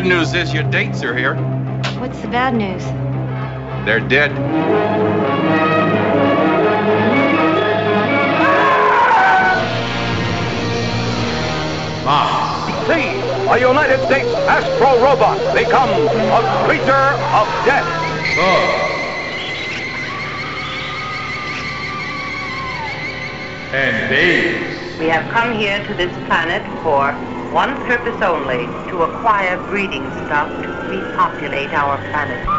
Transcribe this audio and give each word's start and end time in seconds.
Good 0.00 0.08
news 0.08 0.32
is 0.32 0.54
your 0.54 0.62
dates 0.70 1.02
are 1.02 1.14
here. 1.14 1.34
What's 2.00 2.18
the 2.22 2.28
bad 2.28 2.54
news? 2.54 2.82
They're 3.84 4.00
dead. 4.00 4.30
See, 12.88 13.08
a 13.50 13.58
United 13.58 14.02
States 14.06 14.28
Astro 14.48 15.02
Robot 15.02 15.36
become 15.54 15.90
a 15.90 16.64
creature 16.64 17.12
of 17.36 17.46
death. 17.66 17.84
Oh. 18.38 18.86
And 23.74 24.08
Dave. 24.08 24.98
We 24.98 25.08
have 25.08 25.30
come 25.30 25.52
here 25.58 25.84
to 25.86 25.92
this 25.92 26.12
planet 26.26 26.62
for 26.82 27.12
one 27.52 27.74
purpose 27.84 28.22
only, 28.22 28.66
to 28.88 29.02
acquire 29.20 29.58
breeding 29.58 30.10
stock 30.24 30.62
to 30.62 30.72
repopulate 30.88 31.74
our 31.74 31.98
planet. 31.98 32.49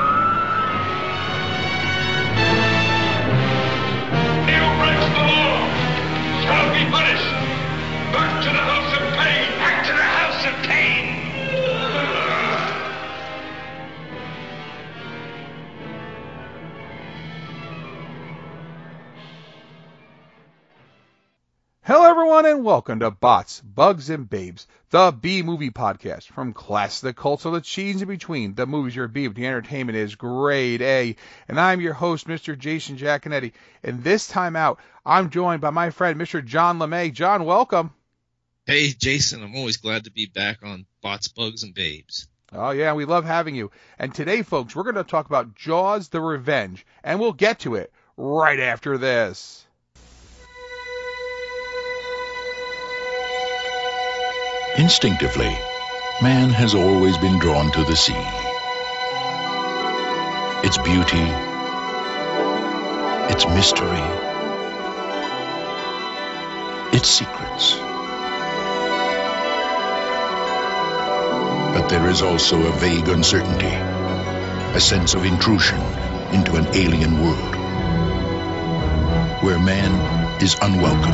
Welcome 22.72 23.02
to 23.02 23.12
Bots, 23.12 23.60
Bugs, 23.60 24.10
and 24.10 24.30
Babes, 24.30 24.66
the 24.92 25.12
B 25.12 25.42
movie 25.42 25.72
podcast. 25.72 26.28
From 26.28 26.54
class 26.54 27.02
to 27.02 27.08
the 27.08 27.14
cults 27.14 27.44
to 27.44 27.50
the 27.50 27.60
cheese 27.60 28.02
in 28.02 28.08
between, 28.08 28.56
the 28.56 28.66
movies 28.66 28.96
your 28.96 29.10
B, 29.10 29.28
but 29.28 29.36
the 29.36 29.46
entertainment 29.46 29.98
is 29.98 30.16
grade 30.16 30.82
A. 30.82 31.18
And 31.50 31.60
I'm 31.60 31.82
your 31.82 31.92
host, 31.92 32.30
Mr. 32.30 32.58
Jason 32.58 32.96
Giaconetti. 32.96 33.52
And 33.84 34.02
this 34.02 34.26
time 34.26 34.56
out, 34.56 34.80
I'm 35.06 35.32
joined 35.32 35.60
by 35.60 35.72
my 35.72 35.90
friend, 35.90 36.18
Mr. 36.18 36.46
John 36.46 36.80
LeMay. 36.80 37.12
John, 37.12 37.44
welcome. 37.44 37.92
Hey, 38.66 38.88
Jason, 38.88 39.44
I'm 39.44 39.58
always 39.58 39.76
glad 39.76 40.06
to 40.06 40.12
be 40.12 40.28
back 40.28 40.60
on 40.64 40.86
Bots, 41.02 41.28
Bugs, 41.28 41.64
and 41.64 41.74
Babes. 41.74 42.30
Oh, 42.54 42.72
yeah, 42.72 42.94
we 42.94 43.04
love 43.04 43.26
having 43.26 43.54
you. 43.54 43.70
And 44.00 44.16
today, 44.16 44.44
folks, 44.44 44.78
we're 44.78 44.84
going 44.84 44.96
to 44.96 45.04
talk 45.04 45.26
about 45.26 45.56
Jaws 45.56 46.08
the 46.08 46.22
Revenge, 46.22 46.86
and 47.04 47.20
we'll 47.20 47.34
get 47.34 47.60
to 47.60 47.76
it 47.76 47.92
right 48.16 48.62
after 48.62 48.98
this. 48.98 49.68
Instinctively, 54.78 55.54
man 56.22 56.50
has 56.50 56.76
always 56.76 57.18
been 57.18 57.38
drawn 57.40 57.74
to 57.74 57.84
the 57.84 57.96
sea. 57.96 58.16
Its 60.64 60.78
beauty, 60.78 61.28
its 63.30 63.46
mystery, 63.48 64.00
its 66.96 67.10
secrets. 67.10 67.76
But 71.76 71.90
there 71.90 72.10
is 72.10 72.22
also 72.22 72.66
a 72.66 72.72
vague 72.72 73.10
uncertainty, 73.10 73.76
a 74.74 74.80
sense 74.80 75.16
of 75.16 75.26
intrusion 75.26 75.82
into 76.32 76.56
an 76.56 76.68
alien 76.68 77.22
world, 77.22 77.56
where 79.44 79.60
man 79.60 80.42
is 80.42 80.56
unwelcome 80.62 81.12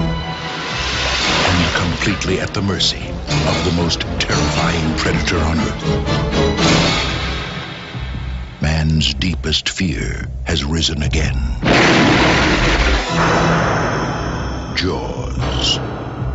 and 1.49 1.75
completely 1.75 2.39
at 2.39 2.53
the 2.53 2.61
mercy 2.61 3.16
of 3.29 3.65
the 3.65 3.71
most 3.81 4.01
terrifying 4.19 4.97
predator 4.97 5.37
on 5.37 5.57
earth. 5.59 5.83
Man's 8.61 9.13
deepest 9.13 9.69
fear 9.69 10.27
has 10.45 10.63
risen 10.63 11.03
again. 11.03 11.35
Jaws, 14.75 15.77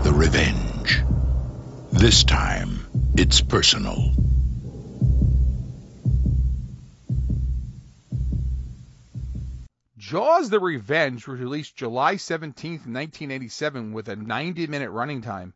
the 0.04 0.12
revenge. 0.12 1.02
This 1.92 2.24
time, 2.24 2.86
it's 3.16 3.40
personal. 3.40 4.12
Jaws 10.12 10.50
the 10.50 10.60
Revenge 10.60 11.26
was 11.26 11.40
released 11.40 11.74
July 11.74 12.16
17th, 12.16 12.84
1987, 12.86 13.92
with 13.92 14.08
a 14.08 14.16
90 14.16 14.66
minute 14.66 14.90
running 14.90 15.22
time. 15.22 15.54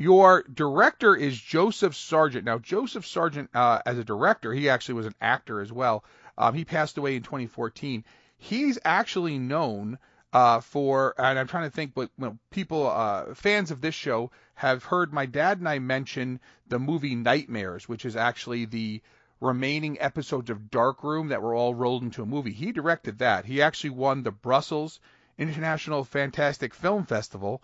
Your 0.00 0.44
director 0.44 1.14
is 1.14 1.38
Joseph 1.38 1.94
Sargent. 1.94 2.46
Now, 2.46 2.58
Joseph 2.58 3.04
Sargent, 3.04 3.50
uh, 3.52 3.82
as 3.84 3.98
a 3.98 4.02
director, 4.02 4.54
he 4.54 4.70
actually 4.70 4.94
was 4.94 5.04
an 5.04 5.14
actor 5.20 5.60
as 5.60 5.70
well. 5.70 6.04
Um, 6.38 6.54
he 6.54 6.64
passed 6.64 6.96
away 6.96 7.16
in 7.16 7.22
2014. 7.22 8.02
He's 8.38 8.78
actually 8.82 9.36
known 9.36 9.98
uh, 10.32 10.60
for, 10.60 11.14
and 11.18 11.38
I'm 11.38 11.46
trying 11.46 11.64
to 11.64 11.76
think, 11.76 11.92
but 11.92 12.08
you 12.16 12.24
know, 12.24 12.38
people, 12.48 12.88
uh, 12.88 13.34
fans 13.34 13.70
of 13.70 13.82
this 13.82 13.94
show 13.94 14.30
have 14.54 14.84
heard 14.84 15.12
my 15.12 15.26
dad 15.26 15.58
and 15.58 15.68
I 15.68 15.80
mention 15.80 16.40
the 16.66 16.78
movie 16.78 17.14
Nightmares, 17.14 17.86
which 17.86 18.06
is 18.06 18.16
actually 18.16 18.64
the 18.64 19.02
remaining 19.38 20.00
episodes 20.00 20.48
of 20.48 20.70
Darkroom 20.70 21.28
that 21.28 21.42
were 21.42 21.54
all 21.54 21.74
rolled 21.74 22.04
into 22.04 22.22
a 22.22 22.26
movie. 22.26 22.52
He 22.52 22.72
directed 22.72 23.18
that. 23.18 23.44
He 23.44 23.60
actually 23.60 23.90
won 23.90 24.22
the 24.22 24.32
Brussels 24.32 24.98
International 25.36 26.04
Fantastic 26.04 26.72
Film 26.72 27.04
Festival 27.04 27.60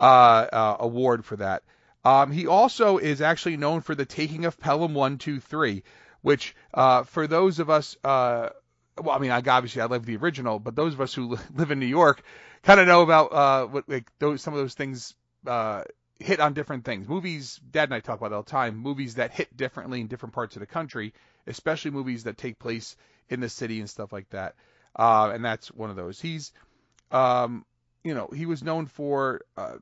award 0.00 1.24
for 1.24 1.36
that. 1.36 1.62
Um, 2.04 2.30
he 2.30 2.46
also 2.46 2.98
is 2.98 3.20
actually 3.20 3.56
known 3.56 3.80
for 3.80 3.94
the 3.94 4.06
taking 4.06 4.44
of 4.44 4.58
Pelham 4.58 4.94
123, 4.94 5.82
which 6.22 6.54
uh, 6.72 7.02
for 7.02 7.26
those 7.26 7.58
of 7.58 7.70
us, 7.70 7.96
uh, 8.04 8.50
well, 9.00 9.14
I 9.14 9.18
mean, 9.18 9.30
obviously 9.30 9.82
I 9.82 9.86
love 9.86 10.06
the 10.06 10.16
original, 10.16 10.58
but 10.58 10.74
those 10.74 10.94
of 10.94 11.00
us 11.00 11.12
who 11.12 11.36
live 11.54 11.70
in 11.70 11.80
New 11.80 11.86
York 11.86 12.22
kind 12.62 12.80
of 12.80 12.86
know 12.86 13.02
about 13.02 13.32
uh, 13.32 13.66
what 13.66 13.88
like 13.88 14.08
those 14.18 14.42
some 14.42 14.54
of 14.54 14.60
those 14.60 14.74
things 14.74 15.14
uh, 15.46 15.82
hit 16.18 16.40
on 16.40 16.54
different 16.54 16.84
things. 16.84 17.08
Movies, 17.08 17.60
Dad 17.70 17.84
and 17.84 17.94
I 17.94 18.00
talk 18.00 18.18
about 18.18 18.32
all 18.32 18.42
the 18.42 18.50
time. 18.50 18.76
Movies 18.76 19.16
that 19.16 19.32
hit 19.32 19.56
differently 19.56 20.00
in 20.00 20.06
different 20.06 20.34
parts 20.34 20.56
of 20.56 20.60
the 20.60 20.66
country, 20.66 21.14
especially 21.46 21.90
movies 21.90 22.24
that 22.24 22.38
take 22.38 22.58
place 22.58 22.96
in 23.28 23.40
the 23.40 23.48
city 23.48 23.80
and 23.80 23.90
stuff 23.90 24.12
like 24.12 24.30
that. 24.30 24.54
Uh, 24.96 25.30
and 25.32 25.44
that's 25.44 25.68
one 25.70 25.90
of 25.90 25.96
those. 25.96 26.20
He's, 26.20 26.52
um, 27.12 27.64
you 28.02 28.14
know, 28.14 28.28
he 28.34 28.46
was 28.46 28.62
known 28.62 28.86
for 28.86 29.42
uh, 29.56 29.76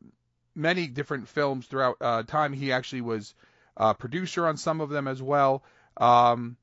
many 0.57 0.87
different 0.87 1.29
films 1.29 1.67
throughout 1.67 1.97
uh, 2.01 2.23
time. 2.23 2.53
He 2.53 2.73
actually 2.73 3.03
was 3.03 3.35
a 3.77 3.95
producer 3.95 4.47
on 4.47 4.57
some 4.57 4.81
of 4.81 4.91
them 4.91 5.07
as 5.07 5.23
well, 5.23 5.63
um, 5.97 6.57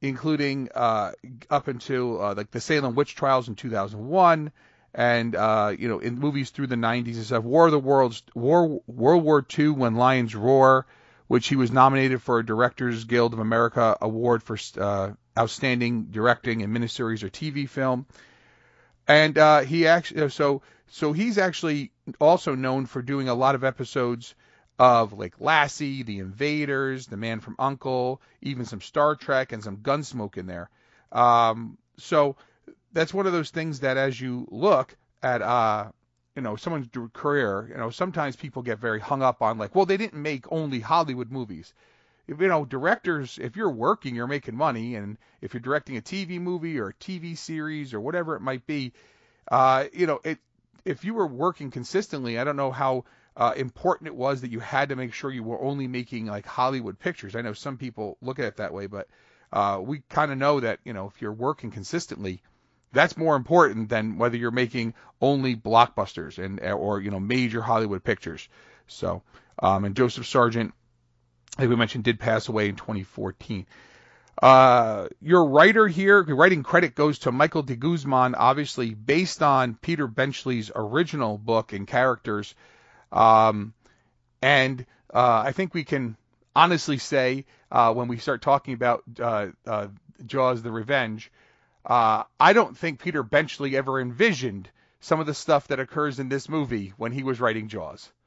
including 0.00 0.68
uh, 0.74 1.12
up 1.48 1.68
until 1.68 2.22
uh, 2.22 2.34
like 2.34 2.50
the 2.50 2.60
Salem 2.60 2.94
witch 2.94 3.14
trials 3.14 3.48
in 3.48 3.54
2001 3.54 4.52
and 4.94 5.36
uh, 5.36 5.72
you 5.78 5.88
know 5.88 5.98
in 5.98 6.18
movies 6.18 6.50
through 6.50 6.66
the 6.66 6.76
90s 6.76 7.14
and 7.14 7.24
stuff. 7.24 7.44
War 7.44 7.66
of 7.66 7.72
the 7.72 7.78
Worlds, 7.78 8.22
War 8.34 8.80
World 8.86 9.22
War 9.22 9.46
II, 9.56 9.68
When 9.70 9.94
Lions 9.94 10.34
Roar, 10.34 10.86
which 11.28 11.46
he 11.48 11.56
was 11.56 11.70
nominated 11.70 12.22
for 12.22 12.38
a 12.38 12.46
Directors 12.46 13.04
Guild 13.04 13.32
of 13.32 13.38
America 13.38 13.96
award 14.00 14.42
for 14.42 14.58
uh, 14.80 15.12
outstanding 15.38 16.06
directing 16.10 16.62
in 16.62 16.72
miniseries 16.72 17.22
or 17.22 17.28
TV 17.28 17.68
film. 17.68 18.06
And 19.06 19.36
uh, 19.38 19.60
he 19.60 19.86
actually 19.86 20.30
so 20.30 20.62
so 20.88 21.12
he's 21.12 21.38
actually 21.38 21.92
also 22.20 22.54
known 22.54 22.86
for 22.86 23.02
doing 23.02 23.28
a 23.28 23.34
lot 23.34 23.54
of 23.54 23.64
episodes 23.64 24.34
of 24.78 25.12
like 25.12 25.40
Lassie, 25.40 26.02
The 26.02 26.18
Invaders, 26.18 27.06
The 27.06 27.16
Man 27.16 27.40
from 27.40 27.56
Uncle, 27.58 28.20
even 28.42 28.64
some 28.64 28.80
Star 28.80 29.16
Trek 29.16 29.52
and 29.52 29.62
some 29.62 29.78
Gunsmoke 29.78 30.36
in 30.36 30.46
there. 30.46 30.68
Um, 31.12 31.78
so 31.96 32.36
that's 32.92 33.14
one 33.14 33.26
of 33.26 33.32
those 33.32 33.50
things 33.50 33.80
that 33.80 33.96
as 33.96 34.20
you 34.20 34.46
look 34.50 34.96
at 35.22 35.40
uh 35.40 35.86
you 36.34 36.42
know 36.42 36.56
someone's 36.56 36.88
career 37.14 37.66
you 37.70 37.76
know 37.76 37.88
sometimes 37.88 38.36
people 38.36 38.60
get 38.62 38.78
very 38.78 39.00
hung 39.00 39.22
up 39.22 39.40
on 39.40 39.56
like 39.56 39.74
well 39.74 39.86
they 39.86 39.96
didn't 39.96 40.20
make 40.20 40.44
only 40.52 40.78
hollywood 40.78 41.30
movies 41.30 41.72
if, 42.28 42.38
you 42.38 42.48
know 42.48 42.66
directors 42.66 43.38
if 43.40 43.56
you're 43.56 43.70
working 43.70 44.14
you're 44.14 44.26
making 44.26 44.54
money 44.54 44.94
and 44.94 45.16
if 45.40 45.54
you're 45.54 45.60
directing 45.62 45.96
a 45.96 46.02
tv 46.02 46.38
movie 46.38 46.78
or 46.78 46.88
a 46.88 46.94
tv 46.94 47.36
series 47.36 47.94
or 47.94 48.00
whatever 48.00 48.36
it 48.36 48.40
might 48.40 48.66
be 48.66 48.92
uh, 49.50 49.84
you 49.92 50.06
know, 50.06 50.20
it 50.24 50.38
if 50.86 51.04
you 51.04 51.14
were 51.14 51.26
working 51.26 51.70
consistently, 51.70 52.38
I 52.38 52.44
don't 52.44 52.56
know 52.56 52.70
how 52.70 53.04
uh, 53.36 53.52
important 53.56 54.06
it 54.06 54.14
was 54.14 54.40
that 54.40 54.52
you 54.52 54.60
had 54.60 54.88
to 54.88 54.96
make 54.96 55.12
sure 55.12 55.30
you 55.30 55.42
were 55.42 55.60
only 55.60 55.88
making 55.88 56.26
like 56.26 56.46
Hollywood 56.46 56.98
pictures. 56.98 57.34
I 57.34 57.42
know 57.42 57.52
some 57.52 57.76
people 57.76 58.16
look 58.22 58.38
at 58.38 58.46
it 58.46 58.56
that 58.58 58.72
way, 58.72 58.86
but 58.86 59.08
uh, 59.52 59.80
we 59.82 60.02
kind 60.08 60.30
of 60.30 60.38
know 60.38 60.60
that 60.60 60.78
you 60.84 60.92
know 60.92 61.08
if 61.08 61.20
you're 61.20 61.32
working 61.32 61.72
consistently, 61.72 62.40
that's 62.92 63.16
more 63.16 63.34
important 63.34 63.88
than 63.88 64.16
whether 64.16 64.36
you're 64.36 64.52
making 64.52 64.94
only 65.20 65.56
blockbusters 65.56 66.42
and 66.42 66.60
or 66.60 67.00
you 67.00 67.10
know 67.10 67.20
major 67.20 67.60
Hollywood 67.60 68.04
pictures. 68.04 68.48
So, 68.86 69.22
um, 69.58 69.84
and 69.84 69.96
Joseph 69.96 70.26
Sargent, 70.26 70.72
like 71.58 71.68
we 71.68 71.74
mentioned, 71.74 72.04
did 72.04 72.20
pass 72.20 72.48
away 72.48 72.68
in 72.68 72.76
2014. 72.76 73.66
Uh, 74.42 75.08
your 75.22 75.46
writer 75.46 75.88
here, 75.88 76.22
your 76.26 76.36
writing 76.36 76.62
credit 76.62 76.94
goes 76.94 77.20
to 77.20 77.32
Michael 77.32 77.62
de 77.62 77.74
Guzman, 77.74 78.34
obviously 78.34 78.92
based 78.92 79.42
on 79.42 79.74
Peter 79.74 80.06
Benchley's 80.06 80.70
original 80.74 81.38
book 81.38 81.72
and 81.72 81.86
characters. 81.86 82.54
Um, 83.10 83.72
and 84.42 84.84
uh, 85.12 85.42
I 85.46 85.52
think 85.52 85.72
we 85.72 85.84
can 85.84 86.16
honestly 86.54 86.98
say 86.98 87.46
uh, 87.70 87.94
when 87.94 88.08
we 88.08 88.18
start 88.18 88.42
talking 88.42 88.74
about 88.74 89.04
uh, 89.18 89.48
uh, 89.66 89.88
Jaws: 90.26 90.62
The 90.62 90.70
Revenge, 90.70 91.32
uh, 91.84 92.24
I 92.38 92.52
don't 92.52 92.76
think 92.76 93.00
Peter 93.00 93.22
Benchley 93.22 93.76
ever 93.76 93.98
envisioned 93.98 94.68
some 95.00 95.18
of 95.18 95.26
the 95.26 95.34
stuff 95.34 95.68
that 95.68 95.80
occurs 95.80 96.18
in 96.18 96.28
this 96.28 96.48
movie 96.48 96.92
when 96.98 97.12
he 97.12 97.22
was 97.22 97.40
writing 97.40 97.68
Jaws. 97.68 98.10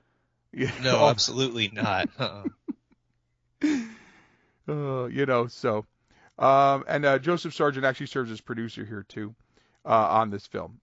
You 0.51 0.67
No, 0.81 1.07
absolutely 1.07 1.69
not. 1.71 2.09
Uh-uh. 2.17 2.45
Uh, 4.69 5.05
you 5.05 5.25
know, 5.25 5.47
so 5.47 5.83
um, 6.39 6.85
and 6.87 7.05
uh, 7.05 7.19
Joseph 7.19 7.53
Sargent 7.53 7.85
actually 7.85 8.07
serves 8.07 8.31
as 8.31 8.39
producer 8.39 8.85
here 8.85 9.05
too 9.07 9.35
uh, 9.85 10.07
on 10.09 10.29
this 10.29 10.47
film. 10.47 10.79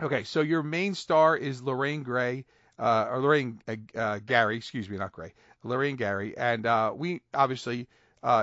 Okay, 0.00 0.24
so 0.24 0.40
your 0.40 0.62
main 0.62 0.94
star 0.94 1.36
is 1.36 1.60
Lorraine 1.60 2.04
Gray, 2.04 2.46
uh, 2.78 3.08
or 3.10 3.20
Lorraine 3.20 3.60
uh, 3.68 3.76
uh, 3.94 4.18
Gary, 4.24 4.56
excuse 4.56 4.88
me, 4.88 4.96
not 4.96 5.12
Gray, 5.12 5.34
Lorraine 5.64 5.96
Gary, 5.96 6.36
and 6.38 6.64
uh, 6.64 6.92
we 6.94 7.20
obviously 7.34 7.88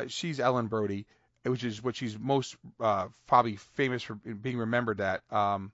she's 0.07 0.39
Ellen 0.39 0.67
Brody, 0.67 1.05
which 1.43 1.63
is 1.63 1.81
what 1.81 1.95
she's 1.95 2.19
most 2.19 2.57
probably 3.25 3.55
famous 3.55 4.03
for 4.03 4.15
being 4.15 4.57
remembered 4.57 4.99
at. 4.99 5.21
Um, 5.31 5.71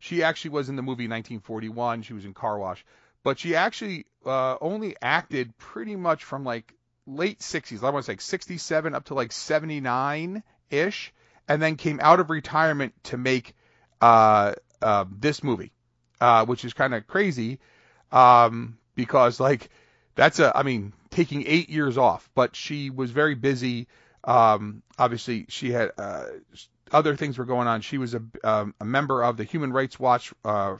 she 0.00 0.24
actually 0.24 0.50
was 0.50 0.68
in 0.68 0.74
the 0.74 0.82
movie 0.82 1.04
1941. 1.04 2.02
She 2.02 2.12
was 2.12 2.24
in 2.24 2.34
Car 2.34 2.58
Wash, 2.58 2.84
but 3.22 3.38
she 3.38 3.54
actually 3.54 4.06
only 4.26 4.96
acted 5.00 5.56
pretty 5.58 5.94
much 5.94 6.24
from 6.24 6.44
like 6.44 6.74
late 7.06 7.40
60s. 7.40 7.82
I 7.82 7.90
want 7.90 8.04
to 8.04 8.06
say 8.06 8.12
like 8.12 8.20
67 8.20 8.94
up 8.94 9.04
to 9.06 9.14
like 9.14 9.32
79 9.32 10.42
ish, 10.70 11.12
and 11.48 11.60
then 11.60 11.76
came 11.76 12.00
out 12.02 12.20
of 12.20 12.30
retirement 12.30 12.94
to 13.04 13.16
make 13.16 13.54
uh, 14.00 14.54
uh, 14.80 15.04
this 15.10 15.42
movie, 15.42 15.72
uh, 16.20 16.46
which 16.46 16.64
is 16.64 16.72
kind 16.72 16.94
of 16.94 17.06
crazy 17.06 17.58
um, 18.12 18.78
because 18.94 19.40
like 19.40 19.70
that's 20.14 20.38
a 20.38 20.56
I 20.56 20.62
mean 20.62 20.92
taking 21.10 21.44
eight 21.46 21.70
years 21.70 21.98
off, 21.98 22.28
but 22.34 22.54
she 22.54 22.90
was 22.90 23.10
very 23.10 23.34
busy. 23.34 23.88
Um, 24.24 24.82
obviously, 24.98 25.46
she 25.48 25.72
had 25.72 25.92
uh, 25.98 26.26
other 26.92 27.16
things 27.16 27.38
were 27.38 27.44
going 27.44 27.66
on. 27.66 27.80
She 27.80 27.98
was 27.98 28.14
a, 28.14 28.22
um, 28.44 28.74
a 28.80 28.84
member 28.84 29.22
of 29.22 29.36
the 29.36 29.44
Human 29.44 29.72
Rights 29.72 29.98
Watch 29.98 30.32
uh, 30.44 30.76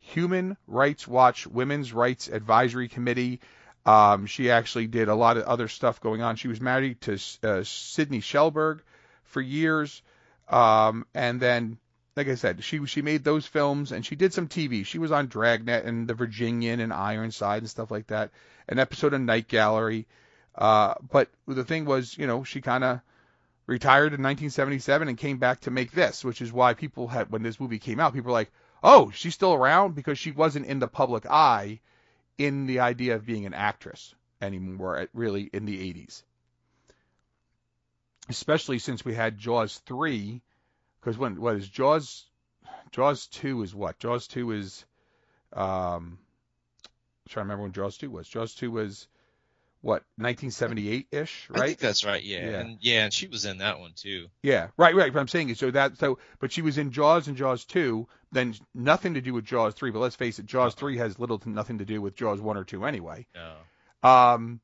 Human 0.00 0.56
Rights 0.66 1.06
Watch 1.06 1.46
Women's 1.46 1.92
Rights 1.92 2.28
Advisory 2.28 2.88
Committee. 2.88 3.40
Um, 3.84 4.26
she 4.26 4.50
actually 4.50 4.86
did 4.86 5.08
a 5.08 5.14
lot 5.14 5.36
of 5.36 5.44
other 5.44 5.68
stuff 5.68 6.00
going 6.00 6.22
on. 6.22 6.36
She 6.36 6.48
was 6.48 6.60
married 6.60 7.00
to 7.02 7.18
uh, 7.42 7.64
Sidney 7.64 8.20
Shellberg 8.20 8.80
for 9.24 9.40
years, 9.40 10.02
um, 10.48 11.04
and 11.14 11.40
then, 11.40 11.78
like 12.16 12.28
I 12.28 12.36
said, 12.36 12.62
she 12.62 12.86
she 12.86 13.02
made 13.02 13.24
those 13.24 13.46
films 13.46 13.90
and 13.90 14.06
she 14.06 14.14
did 14.14 14.32
some 14.32 14.46
TV. 14.46 14.86
She 14.86 14.98
was 14.98 15.10
on 15.10 15.26
Dragnet 15.26 15.84
and 15.84 16.06
The 16.06 16.14
Virginian 16.14 16.78
and 16.78 16.92
Ironside 16.92 17.62
and 17.62 17.70
stuff 17.70 17.90
like 17.90 18.06
that. 18.08 18.30
An 18.68 18.78
episode 18.78 19.14
of 19.14 19.20
Night 19.20 19.48
Gallery. 19.48 20.06
Uh, 20.54 20.94
but 21.10 21.28
the 21.48 21.64
thing 21.64 21.84
was, 21.84 22.16
you 22.16 22.26
know, 22.26 22.44
she 22.44 22.60
kind 22.60 22.84
of 22.84 23.00
retired 23.66 24.12
in 24.12 24.22
1977 24.22 25.08
and 25.08 25.18
came 25.18 25.38
back 25.38 25.60
to 25.60 25.70
make 25.70 25.90
this, 25.90 26.24
which 26.24 26.42
is 26.42 26.52
why 26.52 26.74
people 26.74 27.08
had 27.08 27.30
when 27.30 27.42
this 27.42 27.58
movie 27.58 27.78
came 27.78 27.98
out, 27.98 28.12
people 28.12 28.28
were 28.28 28.38
like, 28.38 28.52
"Oh, 28.84 29.10
she's 29.10 29.34
still 29.34 29.54
around," 29.54 29.96
because 29.96 30.18
she 30.18 30.30
wasn't 30.30 30.66
in 30.66 30.78
the 30.78 30.88
public 30.88 31.26
eye 31.26 31.80
in 32.38 32.66
the 32.66 32.80
idea 32.80 33.14
of 33.14 33.26
being 33.26 33.46
an 33.46 33.54
actress 33.54 34.14
anymore, 34.40 35.08
really 35.12 35.42
in 35.42 35.64
the 35.64 35.92
80s. 35.92 36.22
Especially 38.28 38.78
since 38.78 39.04
we 39.04 39.14
had 39.14 39.38
Jaws 39.38 39.78
3, 39.86 40.40
because 41.00 41.18
when 41.18 41.40
what 41.40 41.56
is 41.56 41.68
Jaws? 41.68 42.24
Jaws 42.92 43.26
2 43.28 43.62
is 43.62 43.74
what? 43.74 43.98
Jaws 43.98 44.26
2 44.28 44.52
is, 44.52 44.84
um, 45.52 46.18
I'm 46.84 47.28
trying 47.28 47.44
to 47.44 47.46
remember 47.46 47.62
when 47.64 47.72
Jaws 47.72 47.98
2 47.98 48.10
was. 48.10 48.28
Jaws 48.28 48.54
2 48.54 48.70
was 48.70 49.08
what 49.82 50.04
1978 50.16 51.08
ish, 51.10 51.48
right 51.50 51.62
I 51.62 51.66
think 51.66 51.78
that's 51.80 52.04
right. 52.04 52.22
Yeah. 52.22 52.50
Yeah. 52.50 52.60
And 52.60 52.78
yeah, 52.80 53.04
and 53.04 53.12
she 53.12 53.26
was 53.26 53.44
in 53.44 53.58
that 53.58 53.80
one 53.80 53.92
too. 53.94 54.28
Yeah, 54.42 54.68
right, 54.76 54.94
right. 54.94 55.12
But 55.12 55.18
I'm 55.18 55.28
saying 55.28 55.50
is 55.50 55.58
so 55.58 55.72
that 55.72 55.98
so, 55.98 56.18
but 56.38 56.52
she 56.52 56.62
was 56.62 56.78
in 56.78 56.92
Jaws 56.92 57.26
and 57.26 57.36
Jaws 57.36 57.64
two, 57.64 58.06
then 58.30 58.54
nothing 58.74 59.14
to 59.14 59.20
do 59.20 59.34
with 59.34 59.44
Jaws 59.44 59.74
three. 59.74 59.90
But 59.90 59.98
let's 59.98 60.14
face 60.14 60.38
it, 60.38 60.46
Jaws 60.46 60.74
three 60.74 60.96
has 60.98 61.18
little 61.18 61.38
to 61.40 61.50
nothing 61.50 61.78
to 61.78 61.84
do 61.84 62.00
with 62.00 62.14
Jaws 62.14 62.40
one 62.40 62.56
or 62.56 62.64
two 62.64 62.84
anyway. 62.84 63.26
No. 63.34 64.08
Um, 64.08 64.60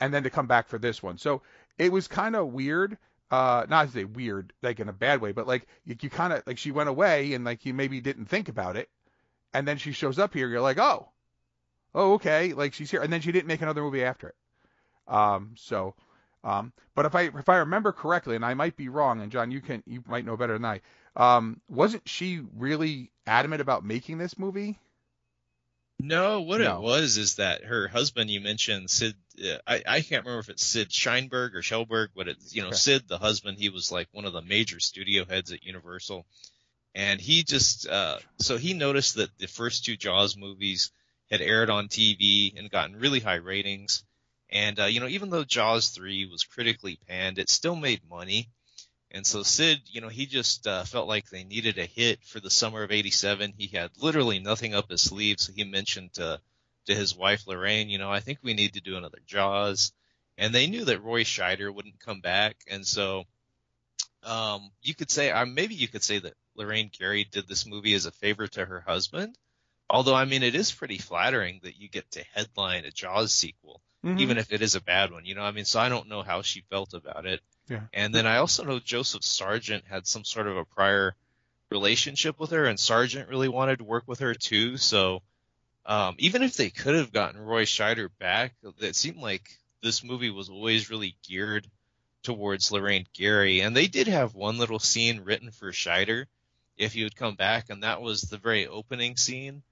and 0.00 0.12
then 0.12 0.24
to 0.24 0.30
come 0.30 0.48
back 0.48 0.68
for 0.68 0.78
this 0.78 1.00
one, 1.00 1.16
so 1.16 1.42
it 1.78 1.92
was 1.92 2.08
kind 2.08 2.36
of 2.36 2.48
weird. 2.48 2.98
Uh, 3.30 3.66
not 3.68 3.86
to 3.86 3.92
say 3.92 4.04
weird, 4.04 4.52
like 4.62 4.78
in 4.78 4.88
a 4.88 4.92
bad 4.92 5.20
way, 5.20 5.32
but 5.32 5.46
like 5.46 5.66
you, 5.84 5.96
you 6.00 6.10
kind 6.10 6.32
of 6.32 6.42
like 6.46 6.58
she 6.58 6.70
went 6.72 6.88
away 6.88 7.34
and 7.34 7.44
like 7.44 7.64
you 7.64 7.72
maybe 7.72 8.00
didn't 8.00 8.26
think 8.26 8.48
about 8.48 8.76
it, 8.76 8.88
and 9.54 9.66
then 9.66 9.78
she 9.78 9.92
shows 9.92 10.18
up 10.18 10.34
here. 10.34 10.48
You're 10.48 10.60
like, 10.60 10.78
oh, 10.78 11.08
oh, 11.94 12.14
okay, 12.14 12.52
like 12.52 12.74
she's 12.74 12.90
here, 12.90 13.00
and 13.00 13.12
then 13.12 13.20
she 13.20 13.30
didn't 13.30 13.46
make 13.46 13.62
another 13.62 13.82
movie 13.82 14.04
after 14.04 14.28
it. 14.28 14.34
Um, 15.08 15.54
so, 15.56 15.94
um, 16.44 16.72
but 16.94 17.06
if 17.06 17.14
I 17.14 17.22
if 17.22 17.48
I 17.48 17.56
remember 17.58 17.92
correctly, 17.92 18.36
and 18.36 18.44
I 18.44 18.54
might 18.54 18.76
be 18.76 18.88
wrong, 18.88 19.20
and 19.20 19.30
John, 19.32 19.50
you 19.50 19.60
can 19.60 19.82
you 19.86 20.02
might 20.06 20.24
know 20.24 20.36
better 20.36 20.54
than 20.54 20.64
I. 20.64 20.80
Um, 21.16 21.60
wasn't 21.68 22.08
she 22.08 22.40
really 22.56 23.10
adamant 23.26 23.60
about 23.60 23.84
making 23.84 24.18
this 24.18 24.38
movie? 24.38 24.78
No, 25.98 26.42
what 26.42 26.60
No. 26.60 26.76
it 26.76 26.80
was 26.82 27.16
is 27.16 27.36
that 27.36 27.64
her 27.64 27.88
husband 27.88 28.28
you 28.30 28.40
mentioned 28.40 28.90
Sid. 28.90 29.14
Uh, 29.42 29.58
I 29.66 29.82
I 29.86 30.00
can't 30.02 30.24
remember 30.24 30.40
if 30.40 30.50
it's 30.50 30.64
Sid 30.64 30.90
Sheinberg 30.90 31.54
or 31.54 31.62
Schellberg, 31.62 32.08
but 32.14 32.28
it's 32.28 32.54
you 32.54 32.62
know 32.62 32.68
Okay. 32.68 32.76
Sid 32.76 33.08
the 33.08 33.18
husband. 33.18 33.58
He 33.58 33.70
was 33.70 33.90
like 33.90 34.08
one 34.12 34.26
of 34.26 34.34
the 34.34 34.42
major 34.42 34.78
studio 34.78 35.24
heads 35.24 35.52
at 35.52 35.64
Universal, 35.64 36.26
and 36.94 37.18
he 37.18 37.44
just 37.44 37.88
uh 37.88 38.18
so 38.38 38.58
he 38.58 38.74
noticed 38.74 39.14
that 39.16 39.30
the 39.38 39.46
first 39.48 39.84
two 39.86 39.96
Jaws 39.96 40.36
movies 40.36 40.90
had 41.30 41.40
aired 41.40 41.70
on 41.70 41.88
TV 41.88 42.56
and 42.58 42.70
gotten 42.70 42.96
really 42.96 43.20
high 43.20 43.36
ratings, 43.36 44.04
and 44.50 44.78
uh, 44.80 44.84
you 44.84 45.00
know 45.00 45.08
even 45.08 45.30
though 45.30 45.44
Jaws 45.44 45.90
three 45.90 46.26
was 46.26 46.44
critically 46.44 46.98
panned, 47.08 47.38
it 47.38 47.50
still 47.50 47.76
made 47.76 48.08
money. 48.08 48.48
And 49.12 49.26
so 49.26 49.42
Sid, 49.42 49.82
you 49.86 50.00
know, 50.00 50.08
he 50.08 50.26
just 50.26 50.66
uh, 50.66 50.84
felt 50.84 51.08
like 51.08 51.30
they 51.30 51.44
needed 51.44 51.78
a 51.78 51.86
hit 51.86 52.22
for 52.24 52.40
the 52.40 52.50
summer 52.50 52.82
of 52.82 52.90
'87. 52.90 53.54
He 53.56 53.68
had 53.68 53.90
literally 53.98 54.38
nothing 54.40 54.74
up 54.74 54.90
his 54.90 55.02
sleeve, 55.02 55.40
so 55.40 55.52
he 55.54 55.64
mentioned 55.64 56.14
to 56.14 56.40
to 56.86 56.94
his 56.94 57.16
wife 57.16 57.46
Lorraine, 57.46 57.88
you 57.88 57.98
know, 57.98 58.10
I 58.10 58.20
think 58.20 58.38
we 58.42 58.54
need 58.54 58.74
to 58.74 58.80
do 58.80 58.96
another 58.96 59.18
Jaws. 59.26 59.92
And 60.38 60.54
they 60.54 60.66
knew 60.66 60.84
that 60.84 61.02
Roy 61.02 61.24
Scheider 61.24 61.72
wouldn't 61.72 61.98
come 61.98 62.20
back, 62.20 62.56
and 62.68 62.86
so 62.86 63.24
um, 64.22 64.70
you 64.82 64.94
could 64.94 65.10
say, 65.10 65.30
uh, 65.30 65.46
maybe 65.46 65.74
you 65.74 65.88
could 65.88 66.02
say 66.02 66.18
that 66.18 66.34
Lorraine 66.56 66.90
Gary 66.96 67.24
did 67.24 67.48
this 67.48 67.66
movie 67.66 67.94
as 67.94 68.06
a 68.06 68.10
favor 68.10 68.46
to 68.48 68.64
her 68.64 68.80
husband. 68.80 69.38
Although, 69.88 70.14
I 70.14 70.24
mean, 70.24 70.42
it 70.42 70.56
is 70.56 70.72
pretty 70.72 70.98
flattering 70.98 71.60
that 71.62 71.78
you 71.78 71.88
get 71.88 72.10
to 72.12 72.24
headline 72.34 72.84
a 72.84 72.90
Jaws 72.90 73.32
sequel, 73.32 73.80
Mhm. 74.06 74.20
even 74.20 74.38
if 74.38 74.52
it 74.52 74.62
is 74.62 74.74
a 74.74 74.80
bad 74.80 75.10
one. 75.10 75.24
You 75.24 75.34
know, 75.34 75.42
I 75.42 75.50
mean, 75.50 75.64
so 75.64 75.80
I 75.80 75.88
don't 75.88 76.08
know 76.08 76.22
how 76.22 76.42
she 76.42 76.62
felt 76.70 76.94
about 76.94 77.26
it. 77.26 77.40
Yeah. 77.68 77.80
And 77.92 78.14
then 78.14 78.26
I 78.26 78.36
also 78.36 78.64
know 78.64 78.78
Joseph 78.78 79.24
Sargent 79.24 79.84
had 79.86 80.06
some 80.06 80.24
sort 80.24 80.46
of 80.46 80.56
a 80.56 80.64
prior 80.64 81.16
relationship 81.70 82.38
with 82.38 82.50
her, 82.50 82.66
and 82.66 82.78
Sargent 82.78 83.28
really 83.28 83.48
wanted 83.48 83.78
to 83.78 83.84
work 83.84 84.04
with 84.06 84.20
her 84.20 84.34
too. 84.34 84.76
So 84.76 85.22
um, 85.84 86.14
even 86.18 86.42
if 86.42 86.56
they 86.56 86.70
could 86.70 86.94
have 86.94 87.12
gotten 87.12 87.40
Roy 87.40 87.64
Scheider 87.64 88.08
back, 88.18 88.54
it 88.78 88.94
seemed 88.94 89.18
like 89.18 89.58
this 89.82 90.04
movie 90.04 90.30
was 90.30 90.48
always 90.48 90.90
really 90.90 91.16
geared 91.26 91.66
towards 92.22 92.70
Lorraine 92.70 93.06
Gary. 93.12 93.60
And 93.60 93.76
they 93.76 93.88
did 93.88 94.06
have 94.06 94.34
one 94.34 94.58
little 94.58 94.78
scene 94.78 95.20
written 95.20 95.50
for 95.50 95.72
Scheider 95.72 96.26
if 96.76 96.92
he 96.92 97.02
would 97.02 97.16
come 97.16 97.34
back, 97.34 97.70
and 97.70 97.82
that 97.82 98.02
was 98.02 98.22
the 98.22 98.38
very 98.38 98.66
opening 98.66 99.16
scene 99.16 99.62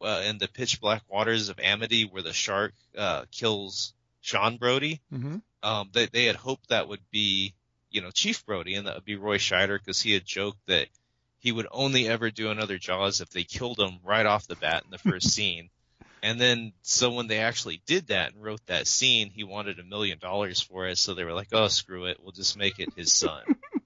uh, 0.00 0.22
in 0.26 0.38
the 0.38 0.48
pitch 0.48 0.80
black 0.80 1.02
waters 1.08 1.48
of 1.48 1.58
Amity 1.58 2.04
where 2.04 2.22
the 2.22 2.32
shark 2.32 2.72
uh, 2.96 3.24
kills 3.30 3.94
Sean 4.20 4.56
Brody 4.56 5.00
Mm-hmm. 5.12 5.36
um, 5.62 5.90
they, 5.92 6.06
they 6.06 6.24
had 6.24 6.36
hoped 6.36 6.68
that 6.68 6.88
would 6.88 7.00
be, 7.10 7.54
you 7.90 8.00
know, 8.00 8.10
Chief 8.10 8.44
Brody, 8.46 8.74
and 8.74 8.86
that 8.86 8.94
would 8.96 9.04
be 9.04 9.16
Roy 9.16 9.38
Scheider, 9.38 9.78
because 9.78 10.00
he 10.00 10.12
had 10.12 10.24
joked 10.24 10.58
that 10.66 10.88
he 11.38 11.52
would 11.52 11.66
only 11.70 12.08
ever 12.08 12.30
do 12.30 12.50
another 12.50 12.78
Jaws 12.78 13.20
if 13.20 13.30
they 13.30 13.44
killed 13.44 13.78
him 13.78 13.98
right 14.04 14.26
off 14.26 14.46
the 14.48 14.56
bat 14.56 14.82
in 14.84 14.90
the 14.90 14.98
first 14.98 15.30
scene. 15.34 15.70
And 16.22 16.40
then, 16.40 16.72
so 16.82 17.12
when 17.12 17.28
they 17.28 17.38
actually 17.38 17.80
did 17.86 18.08
that 18.08 18.34
and 18.34 18.42
wrote 18.42 18.60
that 18.66 18.88
scene, 18.88 19.30
he 19.30 19.44
wanted 19.44 19.78
a 19.78 19.84
million 19.84 20.18
dollars 20.18 20.60
for 20.60 20.86
it, 20.88 20.98
so 20.98 21.14
they 21.14 21.24
were 21.24 21.32
like, 21.32 21.48
oh, 21.52 21.68
screw 21.68 22.06
it, 22.06 22.18
we'll 22.20 22.32
just 22.32 22.58
make 22.58 22.80
it 22.80 22.92
his 22.96 23.12
son. 23.12 23.42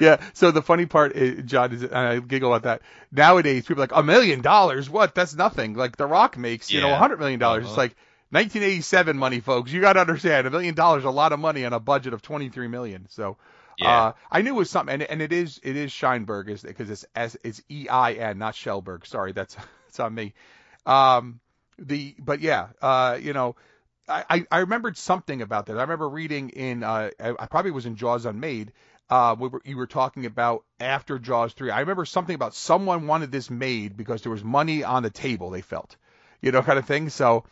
yeah. 0.00 0.20
So 0.34 0.50
the 0.50 0.62
funny 0.62 0.86
part, 0.86 1.12
is, 1.16 1.44
John, 1.44 1.72
is 1.72 1.82
and 1.82 1.94
I 1.94 2.18
giggle 2.20 2.54
at 2.54 2.64
that. 2.64 2.82
Nowadays, 3.12 3.66
people 3.66 3.82
are 3.82 3.86
like 3.86 3.96
a 3.96 4.02
million 4.02 4.40
dollars. 4.42 4.88
What? 4.90 5.14
That's 5.14 5.34
nothing. 5.34 5.74
Like 5.74 5.96
The 5.96 6.06
Rock 6.06 6.36
makes, 6.36 6.70
you 6.70 6.80
know, 6.80 6.92
a 6.92 6.96
hundred 6.96 7.18
million 7.18 7.40
dollars. 7.40 7.64
It's 7.64 7.72
Uh-huh. 7.72 7.82
like 7.82 7.96
1987 8.30 9.18
money, 9.18 9.40
folks. 9.40 9.72
You 9.72 9.80
got 9.80 9.94
to 9.94 10.00
understand, 10.00 10.46
a 10.46 10.50
million 10.50 10.74
dollars 10.74 11.00
is 11.00 11.06
a 11.06 11.10
lot 11.10 11.32
of 11.32 11.40
money 11.40 11.64
on 11.64 11.72
a 11.72 11.80
budget 11.80 12.12
of 12.12 12.22
23 12.22 12.68
million. 12.68 13.06
So. 13.10 13.36
Yeah. 13.80 14.06
Uh, 14.06 14.12
I 14.32 14.42
knew 14.42 14.50
it 14.50 14.58
was 14.58 14.70
something, 14.70 14.92
and, 14.94 15.02
and 15.04 15.22
it 15.22 15.32
is 15.32 15.60
it 15.62 15.76
is 15.76 15.92
Sheinberg, 15.92 16.48
is 16.48 16.62
because 16.62 16.90
it's 16.90 17.04
S 17.14 17.36
it's 17.44 17.62
E 17.68 17.88
I 17.88 18.14
N, 18.14 18.36
not 18.38 18.54
Shellberg. 18.54 19.06
Sorry, 19.06 19.30
that's 19.30 19.54
that's 19.86 20.00
on 20.00 20.12
me. 20.12 20.34
Um, 20.84 21.38
the 21.78 22.16
but 22.18 22.40
yeah, 22.40 22.70
uh, 22.82 23.18
you 23.20 23.32
know, 23.32 23.54
I, 24.08 24.24
I 24.28 24.46
I 24.50 24.58
remembered 24.58 24.96
something 24.96 25.42
about 25.42 25.66
that. 25.66 25.78
I 25.78 25.82
remember 25.82 26.08
reading 26.08 26.48
in 26.50 26.82
uh, 26.82 27.10
I, 27.20 27.34
I 27.38 27.46
probably 27.46 27.70
was 27.70 27.86
in 27.86 27.94
Jaws 27.94 28.26
Unmade. 28.26 28.72
Uh, 29.10 29.34
we 29.38 29.48
were, 29.48 29.62
you 29.64 29.76
were 29.76 29.86
talking 29.86 30.26
about 30.26 30.64
after 30.80 31.18
Jaws 31.18 31.52
three. 31.54 31.70
I 31.70 31.80
remember 31.80 32.04
something 32.04 32.34
about 32.34 32.54
someone 32.54 33.06
wanted 33.06 33.32
this 33.32 33.50
made 33.50 33.96
because 33.96 34.22
there 34.22 34.32
was 34.32 34.44
money 34.44 34.84
on 34.84 35.02
the 35.02 35.10
table. 35.10 35.50
They 35.50 35.62
felt, 35.62 35.96
you 36.42 36.52
know, 36.52 36.62
kind 36.62 36.78
of 36.78 36.86
thing. 36.86 37.08
So, 37.08 37.44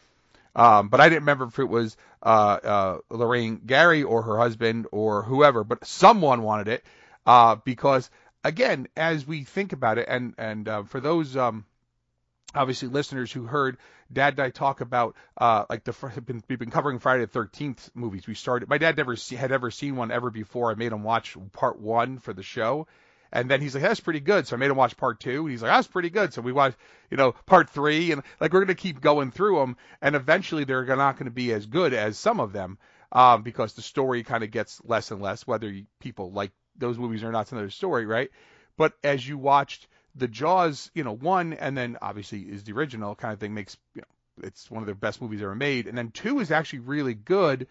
um, 0.54 0.88
but 0.88 1.00
I 1.00 1.08
didn't 1.08 1.22
remember 1.22 1.46
if 1.46 1.58
it 1.58 1.64
was 1.64 1.96
uh, 2.22 2.58
uh, 2.62 2.98
Lorraine 3.10 3.62
Gary 3.66 4.02
or 4.02 4.22
her 4.22 4.38
husband 4.38 4.86
or 4.92 5.22
whoever, 5.22 5.64
but 5.64 5.86
someone 5.86 6.42
wanted 6.42 6.68
it 6.68 6.84
uh, 7.26 7.56
because 7.56 8.10
again, 8.44 8.86
as 8.96 9.26
we 9.26 9.44
think 9.44 9.72
about 9.72 9.98
it, 9.98 10.06
and 10.08 10.34
and 10.38 10.68
uh, 10.68 10.82
for 10.84 11.00
those 11.00 11.36
um, 11.36 11.64
obviously 12.56 12.88
listeners 12.88 13.30
who 13.30 13.44
heard 13.44 13.76
Dad 14.12 14.34
and 14.34 14.40
I 14.40 14.50
talk 14.50 14.80
about 14.80 15.16
uh, 15.36 15.64
like 15.68 15.84
the 15.84 15.92
been, 16.24 16.42
we've 16.48 16.58
been 16.58 16.70
covering 16.70 16.98
Friday 16.98 17.24
the 17.24 17.30
Thirteenth 17.30 17.90
movies. 17.94 18.26
We 18.26 18.34
started. 18.34 18.68
My 18.68 18.78
dad 18.78 18.96
never 18.96 19.16
see, 19.16 19.36
had 19.36 19.52
ever 19.52 19.70
seen 19.70 19.96
one 19.96 20.10
ever 20.10 20.30
before. 20.30 20.70
I 20.70 20.74
made 20.74 20.92
him 20.92 21.02
watch 21.02 21.36
part 21.52 21.78
one 21.78 22.18
for 22.18 22.32
the 22.32 22.42
show. 22.42 22.86
And 23.32 23.50
then 23.50 23.60
he's 23.60 23.74
like, 23.74 23.82
that's 23.82 24.00
pretty 24.00 24.20
good. 24.20 24.46
So 24.46 24.56
I 24.56 24.58
made 24.58 24.70
him 24.70 24.76
watch 24.76 24.96
part 24.96 25.18
two. 25.18 25.42
And 25.42 25.50
he's 25.50 25.60
like, 25.60 25.72
that's 25.72 25.88
pretty 25.88 26.10
good. 26.10 26.32
So 26.32 26.40
we 26.42 26.52
watched, 26.52 26.76
you 27.10 27.16
know, 27.16 27.32
part 27.32 27.68
three. 27.68 28.12
And 28.12 28.22
like, 28.40 28.52
we're 28.52 28.60
going 28.60 28.68
to 28.68 28.74
keep 28.74 29.00
going 29.00 29.32
through 29.32 29.58
them. 29.58 29.76
And 30.00 30.14
eventually 30.14 30.64
they're 30.64 30.84
not 30.84 31.16
going 31.16 31.26
to 31.26 31.32
be 31.32 31.52
as 31.52 31.66
good 31.66 31.92
as 31.92 32.16
some 32.16 32.38
of 32.38 32.52
them 32.52 32.78
um, 33.12 33.42
because 33.42 33.74
the 33.74 33.82
story 33.82 34.22
kind 34.22 34.44
of 34.44 34.50
gets 34.50 34.80
less 34.84 35.10
and 35.10 35.20
less, 35.20 35.46
whether 35.46 35.74
people 36.00 36.30
like 36.32 36.52
those 36.76 36.98
movies 36.98 37.24
or 37.24 37.32
not, 37.32 37.42
it's 37.42 37.52
another 37.52 37.70
story, 37.70 38.06
right? 38.06 38.30
But 38.76 38.92
as 39.02 39.26
you 39.26 39.38
watched 39.38 39.86
the 40.16 40.28
Jaws, 40.28 40.90
you 40.94 41.04
know, 41.04 41.14
one, 41.14 41.52
and 41.52 41.76
then 41.76 41.98
obviously 42.00 42.40
is 42.40 42.64
the 42.64 42.72
original 42.72 43.14
kind 43.14 43.32
of 43.32 43.40
thing 43.40 43.54
makes, 43.54 43.76
you 43.94 44.02
know, 44.02 44.46
it's 44.46 44.70
one 44.70 44.82
of 44.82 44.86
the 44.86 44.94
best 44.94 45.20
movies 45.20 45.42
ever 45.42 45.54
made. 45.54 45.86
And 45.86 45.96
then 45.96 46.10
two 46.10 46.40
is 46.40 46.50
actually 46.50 46.80
really 46.80 47.14
good 47.14 47.66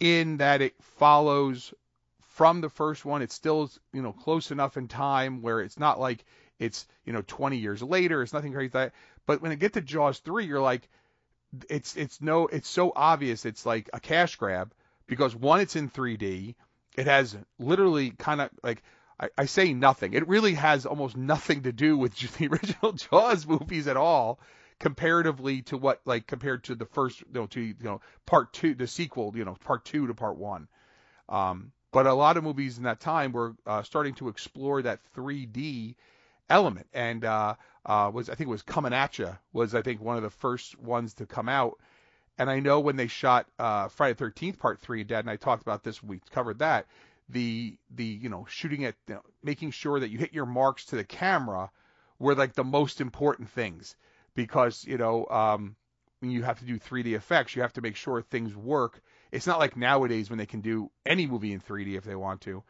in 0.00 0.38
that 0.38 0.60
it 0.60 0.74
follows 0.80 1.72
from 2.20 2.60
the 2.60 2.68
first 2.68 3.04
one. 3.04 3.22
It's 3.22 3.34
still, 3.34 3.70
you 3.92 4.02
know, 4.02 4.12
close 4.12 4.50
enough 4.50 4.76
in 4.76 4.88
time 4.88 5.42
where 5.42 5.60
it's 5.60 5.78
not 5.78 5.98
like 5.98 6.24
it's, 6.58 6.86
you 7.04 7.12
know, 7.12 7.22
20 7.26 7.56
years 7.56 7.82
later. 7.82 8.22
It's 8.22 8.32
nothing 8.32 8.52
crazy 8.52 8.70
that. 8.74 8.92
But 9.26 9.42
when 9.42 9.52
it 9.52 9.58
get 9.58 9.74
to 9.74 9.80
Jaws 9.80 10.18
3, 10.20 10.46
you're 10.46 10.60
like, 10.60 10.88
it's, 11.68 11.96
it's 11.96 12.20
no, 12.20 12.46
it's 12.46 12.68
so 12.68 12.92
obvious. 12.94 13.44
It's 13.44 13.66
like 13.66 13.90
a 13.92 14.00
cash 14.00 14.36
grab 14.36 14.72
because 15.06 15.34
one, 15.34 15.60
it's 15.60 15.76
in 15.76 15.90
3D. 15.90 16.54
It 16.96 17.06
has 17.06 17.36
literally 17.58 18.10
kind 18.10 18.40
of 18.40 18.50
like, 18.62 18.82
I, 19.20 19.28
I 19.36 19.44
say 19.46 19.72
nothing. 19.74 20.12
It 20.12 20.28
really 20.28 20.54
has 20.54 20.86
almost 20.86 21.16
nothing 21.16 21.62
to 21.62 21.72
do 21.72 21.96
with 21.96 22.16
the 22.38 22.48
original 22.48 22.92
Jaws 22.92 23.46
movies 23.46 23.86
at 23.88 23.96
all 23.96 24.38
comparatively 24.78 25.62
to 25.62 25.76
what 25.76 26.00
like 26.04 26.26
compared 26.26 26.62
to 26.64 26.74
the 26.74 26.86
first 26.86 27.20
you 27.20 27.26
know 27.32 27.46
to 27.46 27.60
you 27.60 27.74
know 27.80 28.00
part 28.26 28.52
two 28.52 28.74
the 28.74 28.86
sequel 28.86 29.32
you 29.34 29.44
know 29.44 29.56
part 29.64 29.84
two 29.84 30.06
to 30.06 30.14
part 30.14 30.36
one. 30.36 30.68
Um 31.28 31.72
but 31.90 32.06
a 32.06 32.14
lot 32.14 32.36
of 32.36 32.44
movies 32.44 32.76
in 32.78 32.84
that 32.84 33.00
time 33.00 33.32
were 33.32 33.56
uh, 33.66 33.82
starting 33.82 34.12
to 34.14 34.28
explore 34.28 34.82
that 34.82 35.00
3d 35.16 35.94
element. 36.50 36.86
And 36.92 37.24
uh 37.24 37.56
uh 37.84 38.10
was 38.12 38.28
i 38.30 38.34
think 38.34 38.46
it 38.48 38.52
was 38.52 38.62
coming 38.62 38.92
at 38.92 39.18
you 39.18 39.36
was 39.52 39.74
i 39.74 39.82
think 39.82 40.00
one 40.00 40.16
of 40.16 40.22
the 40.22 40.30
first 40.30 40.78
ones 40.78 41.14
to 41.14 41.26
come 41.26 41.48
out. 41.48 41.78
And 42.38 42.48
i 42.48 42.60
know 42.60 42.78
when 42.78 42.94
they 42.94 43.08
shot 43.08 43.46
uh 43.58 43.88
friday 43.88 44.14
the 44.14 44.24
13th 44.26 44.58
part 44.60 44.78
three 44.80 45.02
dad 45.02 45.20
and 45.20 45.30
i 45.30 45.36
talked 45.36 45.62
about 45.62 45.82
this 45.82 46.02
when 46.02 46.10
we 46.10 46.20
covered 46.30 46.60
that 46.60 46.86
the 47.28 47.76
the 47.90 48.04
you 48.04 48.28
know 48.28 48.46
shooting 48.48 48.84
at 48.84 48.94
you 49.06 49.14
know, 49.14 49.22
making 49.42 49.70
sure 49.70 50.00
that 50.00 50.10
you 50.10 50.18
hit 50.18 50.32
your 50.32 50.46
marks 50.46 50.86
to 50.86 50.96
the 50.96 51.04
camera 51.04 51.70
were 52.18 52.34
like 52.34 52.54
the 52.54 52.64
most 52.64 53.00
important 53.00 53.50
things 53.50 53.96
because 54.34 54.84
you 54.84 54.98
know 54.98 55.26
um, 55.26 55.76
when 56.20 56.30
you 56.30 56.42
have 56.42 56.58
to 56.58 56.64
do 56.64 56.78
3D 56.78 57.14
effects, 57.14 57.54
you 57.54 57.62
have 57.62 57.72
to 57.74 57.80
make 57.80 57.96
sure 57.96 58.22
things 58.22 58.56
work. 58.56 59.00
It's 59.30 59.46
not 59.46 59.58
like 59.58 59.76
nowadays 59.76 60.30
when 60.30 60.38
they 60.38 60.46
can 60.46 60.60
do 60.60 60.90
any 61.06 61.26
movie 61.26 61.52
in 61.52 61.60
3D 61.60 61.96
if 61.96 62.04
they 62.04 62.16
want 62.16 62.40
to. 62.42 62.62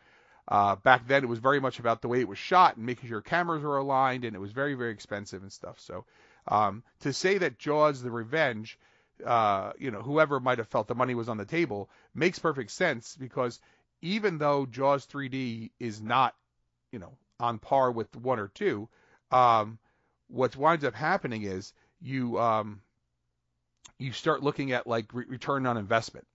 Uh, 0.47 0.77
back 0.77 1.07
then, 1.07 1.23
it 1.23 1.29
was 1.29 1.39
very 1.39 1.61
much 1.61 1.79
about 1.79 2.01
the 2.01 2.09
way 2.09 2.21
it 2.21 2.29
was 2.29 2.39
shot 2.39 2.77
and 2.77 2.87
making 2.87 3.09
sure 3.09 3.21
cameras 3.21 3.63
were 3.63 3.77
aligned, 3.77 4.25
and 4.25 4.35
it 4.35 4.39
was 4.39 4.53
very 4.53 4.75
very 4.75 4.93
expensive 4.93 5.43
and 5.43 5.53
stuff. 5.53 5.79
So 5.79 6.05
um, 6.47 6.83
to 7.01 7.13
say 7.13 7.39
that 7.39 7.59
Jaws: 7.59 8.03
The 8.03 8.11
Revenge, 8.11 8.79
uh, 9.25 9.73
you 9.79 9.91
know, 9.91 10.01
whoever 10.01 10.41
might 10.41 10.59
have 10.59 10.69
felt 10.69 10.89
the 10.89 10.95
money 10.95 11.15
was 11.15 11.29
on 11.29 11.37
the 11.37 11.45
table 11.45 11.91
makes 12.15 12.39
perfect 12.39 12.71
sense 12.71 13.15
because 13.15 13.61
even 14.03 14.39
though 14.39 14.67
Jaws 14.67 15.07
3D 15.07 15.71
is 15.79 16.01
not, 16.01 16.35
you 16.93 16.99
know, 16.99 17.13
on 17.41 17.59
par 17.59 17.91
with 17.91 18.15
one 18.17 18.39
or 18.39 18.49
two, 18.49 18.89
um, 19.31 19.79
what 20.29 20.57
winds 20.57 20.85
up 20.85 20.95
happening 20.95 21.43
is 21.43 21.73
you 22.01 22.39
um, 22.39 22.81
you 23.99 24.13
start 24.13 24.43
looking 24.43 24.73
at 24.73 24.87
like 24.87 25.13
re- 25.13 25.25
return 25.29 25.67
on 25.67 25.77
investment, 25.77 26.27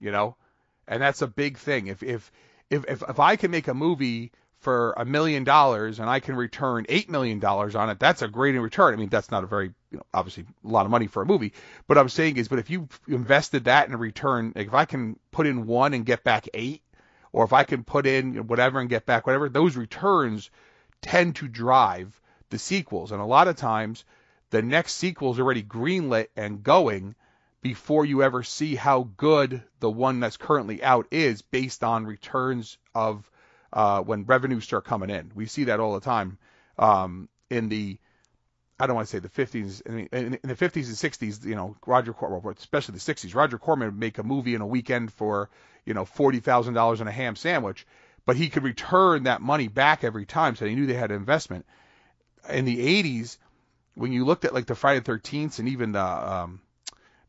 you 0.00 0.10
know, 0.10 0.36
and 0.88 1.02
that's 1.02 1.22
a 1.22 1.26
big 1.26 1.58
thing. 1.58 1.86
If 1.88 2.02
if 2.02 2.30
if 2.70 2.84
if, 2.88 3.02
if 3.08 3.20
I 3.20 3.36
can 3.36 3.50
make 3.50 3.68
a 3.68 3.74
movie 3.74 4.32
for 4.58 4.94
a 4.96 5.04
million 5.04 5.42
dollars 5.42 5.98
and 5.98 6.08
I 6.08 6.20
can 6.20 6.36
return 6.36 6.86
eight 6.88 7.10
million 7.10 7.40
dollars 7.40 7.74
on 7.74 7.90
it, 7.90 7.98
that's 7.98 8.22
a 8.22 8.28
great 8.28 8.52
return. 8.52 8.94
I 8.94 8.96
mean, 8.96 9.08
that's 9.08 9.30
not 9.30 9.44
a 9.44 9.48
very 9.48 9.72
you 9.90 9.98
know, 9.98 10.04
obviously 10.14 10.46
a 10.64 10.68
lot 10.68 10.86
of 10.86 10.90
money 10.90 11.08
for 11.08 11.22
a 11.22 11.26
movie. 11.26 11.52
But 11.86 11.98
I'm 11.98 12.08
saying 12.08 12.36
is, 12.36 12.48
but 12.48 12.58
if 12.58 12.70
you 12.70 12.88
invested 13.08 13.64
that 13.64 13.88
in 13.88 13.94
a 13.94 13.98
return, 13.98 14.52
like 14.54 14.68
if 14.68 14.74
I 14.74 14.84
can 14.84 15.18
put 15.32 15.46
in 15.46 15.66
one 15.66 15.94
and 15.94 16.06
get 16.06 16.24
back 16.24 16.48
eight, 16.54 16.81
or 17.32 17.44
if 17.44 17.52
I 17.52 17.64
can 17.64 17.84
put 17.84 18.06
in 18.06 18.46
whatever 18.46 18.80
and 18.80 18.90
get 18.90 19.06
back 19.06 19.26
whatever, 19.26 19.48
those 19.48 19.76
returns 19.76 20.50
tend 21.00 21.36
to 21.36 21.48
drive 21.48 22.20
the 22.50 22.58
sequels. 22.58 23.12
And 23.12 23.20
a 23.20 23.26
lot 23.26 23.48
of 23.48 23.56
times, 23.56 24.04
the 24.50 24.62
next 24.62 24.96
sequel 24.96 25.32
is 25.32 25.40
already 25.40 25.62
greenlit 25.62 26.28
and 26.36 26.62
going 26.62 27.14
before 27.62 28.04
you 28.04 28.22
ever 28.22 28.42
see 28.42 28.74
how 28.74 29.08
good 29.16 29.62
the 29.80 29.90
one 29.90 30.20
that's 30.20 30.36
currently 30.36 30.82
out 30.82 31.06
is 31.10 31.42
based 31.42 31.82
on 31.82 32.04
returns 32.04 32.76
of 32.94 33.30
uh, 33.72 34.02
when 34.02 34.24
revenues 34.24 34.64
start 34.64 34.84
coming 34.84 35.10
in. 35.10 35.30
We 35.34 35.46
see 35.46 35.64
that 35.64 35.80
all 35.80 35.94
the 35.94 36.00
time 36.00 36.38
um, 36.78 37.28
in 37.48 37.68
the 37.68 37.98
I 38.82 38.88
don't 38.88 38.96
want 38.96 39.06
to 39.06 39.12
say 39.12 39.20
the 39.20 39.28
50s. 39.28 39.82
I 39.88 39.92
mean, 39.92 40.08
in, 40.10 40.34
in 40.42 40.48
the 40.48 40.56
50s 40.56 40.88
and 40.88 40.96
60s, 40.96 41.46
you 41.46 41.54
know, 41.54 41.76
Roger 41.86 42.12
Corman, 42.12 42.52
especially 42.58 42.94
the 42.94 43.14
60s, 43.14 43.32
Roger 43.32 43.56
Corman 43.56 43.86
would 43.86 43.96
make 43.96 44.18
a 44.18 44.24
movie 44.24 44.56
in 44.56 44.60
a 44.60 44.66
weekend 44.66 45.12
for, 45.12 45.50
you 45.86 45.94
know, 45.94 46.04
$40,000 46.04 46.98
and 46.98 47.08
a 47.08 47.12
ham 47.12 47.36
sandwich, 47.36 47.86
but 48.26 48.34
he 48.34 48.48
could 48.48 48.64
return 48.64 49.22
that 49.22 49.40
money 49.40 49.68
back 49.68 50.02
every 50.02 50.26
time, 50.26 50.56
so 50.56 50.66
he 50.66 50.74
knew 50.74 50.86
they 50.86 50.94
had 50.94 51.12
an 51.12 51.16
investment. 51.16 51.64
In 52.50 52.64
the 52.64 53.04
80s, 53.04 53.38
when 53.94 54.10
you 54.10 54.24
looked 54.24 54.44
at 54.44 54.52
like 54.52 54.66
the 54.66 54.74
Friday 54.74 54.98
the 54.98 55.12
13th 55.12 55.60
and 55.60 55.68
even 55.68 55.92
the 55.92 56.02
um, 56.02 56.60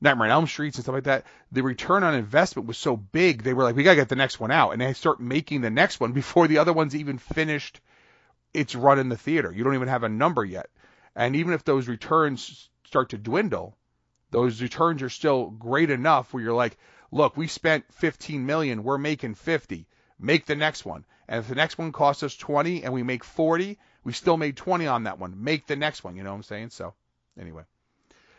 Nightmare 0.01 0.29
on 0.29 0.31
Elm 0.31 0.48
Streets 0.48 0.77
and 0.77 0.86
stuff 0.86 0.93
like 0.93 1.03
that, 1.03 1.24
the 1.51 1.62
return 1.62 2.03
on 2.03 2.15
investment 2.15 2.67
was 2.67 2.79
so 2.79 2.98
big, 2.98 3.43
they 3.43 3.53
were 3.53 3.62
like, 3.62 3.75
we 3.75 3.83
gotta 3.83 3.98
get 3.98 4.10
the 4.10 4.15
next 4.15 4.39
one 4.39 4.50
out, 4.50 4.72
and 4.72 4.81
they 4.81 4.93
start 4.93 5.19
making 5.19 5.62
the 5.62 5.69
next 5.69 6.00
one 6.00 6.12
before 6.13 6.48
the 6.48 6.57
other 6.57 6.74
one's 6.74 6.95
even 6.95 7.19
finished 7.19 7.79
its 8.55 8.74
run 8.74 8.98
in 8.98 9.10
the 9.10 9.17
theater. 9.17 9.51
You 9.51 9.63
don't 9.63 9.75
even 9.75 9.88
have 9.88 10.01
a 10.01 10.10
number 10.10 10.43
yet. 10.43 10.72
And 11.15 11.36
even 11.36 11.53
if 11.53 11.63
those 11.63 11.88
returns 11.88 12.70
start 12.86 13.10
to 13.10 13.17
dwindle, 13.17 13.77
those 14.32 14.62
returns 14.62 15.01
are 15.03 15.10
still 15.10 15.50
great 15.51 15.89
enough 15.89 16.34
where 16.34 16.43
you're 16.43 16.53
like, 16.53 16.77
look, 17.12 17.38
we 17.38 17.48
spent 17.48 17.86
15 17.93 18.46
million, 18.46 18.84
we're 18.84 18.98
making 18.98 19.36
50. 19.36 19.86
Make 20.20 20.46
the 20.46 20.55
next 20.55 20.86
one. 20.86 21.05
And 21.27 21.39
if 21.39 21.48
the 21.48 21.55
next 21.55 21.77
one 21.77 21.91
costs 21.91 22.24
us 22.24 22.36
20 22.36 22.84
and 22.84 22.93
we 22.93 23.03
make 23.03 23.24
40, 23.24 23.77
we 24.03 24.13
still 24.13 24.38
made 24.38 24.58
20 24.58 24.88
on 24.88 25.03
that 25.03 25.20
one. 25.20 25.43
Make 25.43 25.67
the 25.67 25.75
next 25.75 26.03
one, 26.03 26.15
you 26.15 26.24
know 26.24 26.32
what 26.32 26.38
I'm 26.38 26.43
saying? 26.43 26.70
So, 26.72 26.93
anyway. 27.39 27.63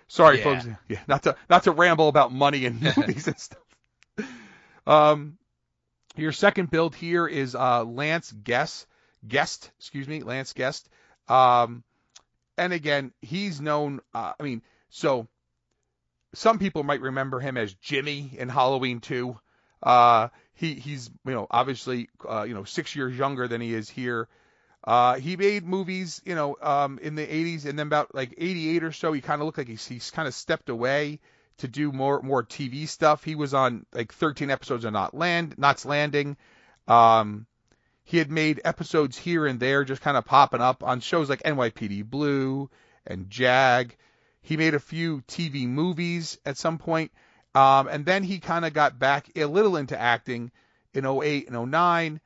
Sorry 0.09 0.38
Yeah. 0.38 0.45
folks. 0.45 0.66
Yeah, 0.88 1.00
not 1.09 1.23
to 1.23 1.37
not 1.49 1.62
to 1.64 1.71
ramble 1.73 2.09
about 2.09 2.33
money 2.33 2.66
and 2.66 2.81
movies 2.97 3.26
and 3.26 3.38
stuff. 3.38 3.62
Um 4.87 5.38
your 6.16 6.33
second 6.33 6.71
build 6.71 6.95
here 6.95 7.26
is 7.26 7.54
uh 7.54 7.85
Lance 7.85 8.31
Guest, 8.33 8.87
Guest, 9.26 9.71
excuse 9.78 10.07
me, 10.07 10.23
Lance 10.23 10.52
Guest. 10.52 10.88
Um 11.28 11.83
and 12.56 12.73
again, 12.73 13.12
he's 13.20 13.61
known. 13.61 14.00
Uh, 14.12 14.32
I 14.38 14.42
mean, 14.42 14.62
so 14.90 15.28
some 16.34 16.58
people 16.58 16.82
might 16.82 17.00
remember 17.00 17.40
him 17.40 17.56
as 17.56 17.75
Jimmy 17.75 18.32
in 18.37 18.49
Halloween 18.49 19.00
2. 19.00 19.38
Uh, 19.82 20.28
he 20.54 20.75
he's 20.75 21.11
you 21.26 21.32
know 21.32 21.46
obviously 21.50 22.08
uh, 22.28 22.42
you 22.42 22.54
know 22.54 22.64
six 22.64 22.94
years 22.96 23.16
younger 23.16 23.49
than 23.49 23.61
he 23.61 23.75
is 23.75 23.88
here. 23.88 24.28
Uh, 24.87 25.14
he 25.14 25.37
made 25.37 25.64
movies, 25.64 26.20
you 26.26 26.34
know, 26.34 26.56
um, 26.61 26.99
in 27.00 27.14
the 27.14 27.26
80s, 27.26 27.64
and 27.64 27.78
then 27.78 27.87
about 27.87 28.14
like 28.14 28.34
88 28.37 28.84
or 28.84 28.92
so, 28.92 29.14
he 29.14 29.23
kind 29.23 29.40
of 29.40 29.46
looked 29.46 29.56
like 29.56 29.68
he's, 29.68 29.87
he's 29.87 30.11
kind 30.11 30.28
of 30.28 30.34
stepped 30.34 30.68
away 30.68 31.20
to 31.56 31.68
do 31.68 31.90
more 31.90 32.20
more 32.23 32.42
TV 32.42 32.87
stuff. 32.87 33.25
He 33.25 33.34
was 33.34 33.54
on 33.54 33.87
like 33.92 34.12
13 34.12 34.50
episodes 34.50 34.84
of 34.84 34.92
Not 34.92 35.14
Land, 35.14 35.54
Knots 35.56 35.87
Landing. 35.87 36.37
Um, 36.87 37.46
he 38.04 38.18
had 38.18 38.30
made 38.30 38.61
episodes 38.64 39.16
here 39.16 39.46
and 39.46 39.58
there, 39.58 39.82
just 39.84 40.02
kind 40.02 40.16
of 40.16 40.25
popping 40.25 40.61
up 40.61 40.84
on 40.84 41.00
shows 41.00 41.28
like 41.30 41.42
NYPD 41.42 42.04
Blue 42.04 42.70
and 43.06 43.30
Jag. 43.30 43.96
He 44.42 44.56
made 44.58 44.75
a 44.75 44.80
few 44.80 45.23
TV 45.23 45.66
movies 45.66 46.38
at 46.44 46.58
some 46.58 46.76
point, 46.76 47.11
um, 47.54 47.88
and 47.88 48.04
then 48.04 48.23
he 48.23 48.38
kind 48.38 48.66
of 48.66 48.75
got 48.75 48.99
back 48.99 49.28
a 49.37 49.46
little 49.46 49.76
into 49.76 49.99
acting 49.99 50.50
in 50.92 51.06
08 51.06 51.49
and 51.49 51.70
09. 51.73 52.20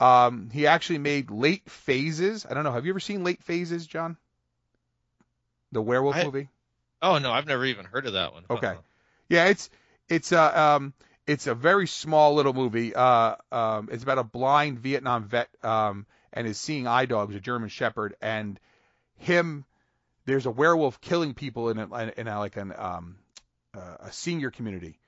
Um, 0.00 0.50
he 0.50 0.66
actually 0.66 0.98
made 0.98 1.30
Late 1.30 1.70
Phases. 1.70 2.44
I 2.48 2.54
don't 2.54 2.64
know. 2.64 2.72
Have 2.72 2.86
you 2.86 2.92
ever 2.92 3.00
seen 3.00 3.22
Late 3.22 3.42
Phases, 3.42 3.86
John? 3.86 4.16
The 5.72 5.82
werewolf 5.82 6.16
I- 6.16 6.24
movie. 6.24 6.48
Oh 7.02 7.18
no, 7.18 7.32
I've 7.32 7.46
never 7.46 7.64
even 7.64 7.86
heard 7.86 8.06
of 8.06 8.12
that 8.14 8.34
one. 8.34 8.44
Okay. 8.50 8.66
Uh-uh. 8.66 8.82
Yeah, 9.28 9.46
it's 9.46 9.70
it's 10.08 10.32
a 10.32 10.60
um 10.60 10.92
it's 11.26 11.46
a 11.46 11.54
very 11.54 11.86
small 11.86 12.34
little 12.34 12.52
movie. 12.52 12.94
Uh, 12.94 13.36
um, 13.52 13.88
it's 13.92 14.02
about 14.02 14.18
a 14.18 14.24
blind 14.24 14.78
Vietnam 14.80 15.24
vet 15.24 15.48
um 15.62 16.06
and 16.32 16.46
his 16.46 16.58
seeing 16.58 16.86
eye 16.86 17.06
dog 17.06 17.30
is 17.30 17.36
a 17.36 17.40
German 17.40 17.68
Shepherd, 17.68 18.14
and 18.20 18.58
him. 19.16 19.64
There's 20.26 20.46
a 20.46 20.50
werewolf 20.50 21.00
killing 21.00 21.34
people 21.34 21.70
in 21.70 21.78
a, 21.78 22.12
in 22.16 22.28
a, 22.28 22.38
like 22.38 22.56
an 22.56 22.72
um 22.76 23.16
uh, 23.74 23.96
a 24.00 24.12
senior 24.12 24.50
community, 24.50 24.98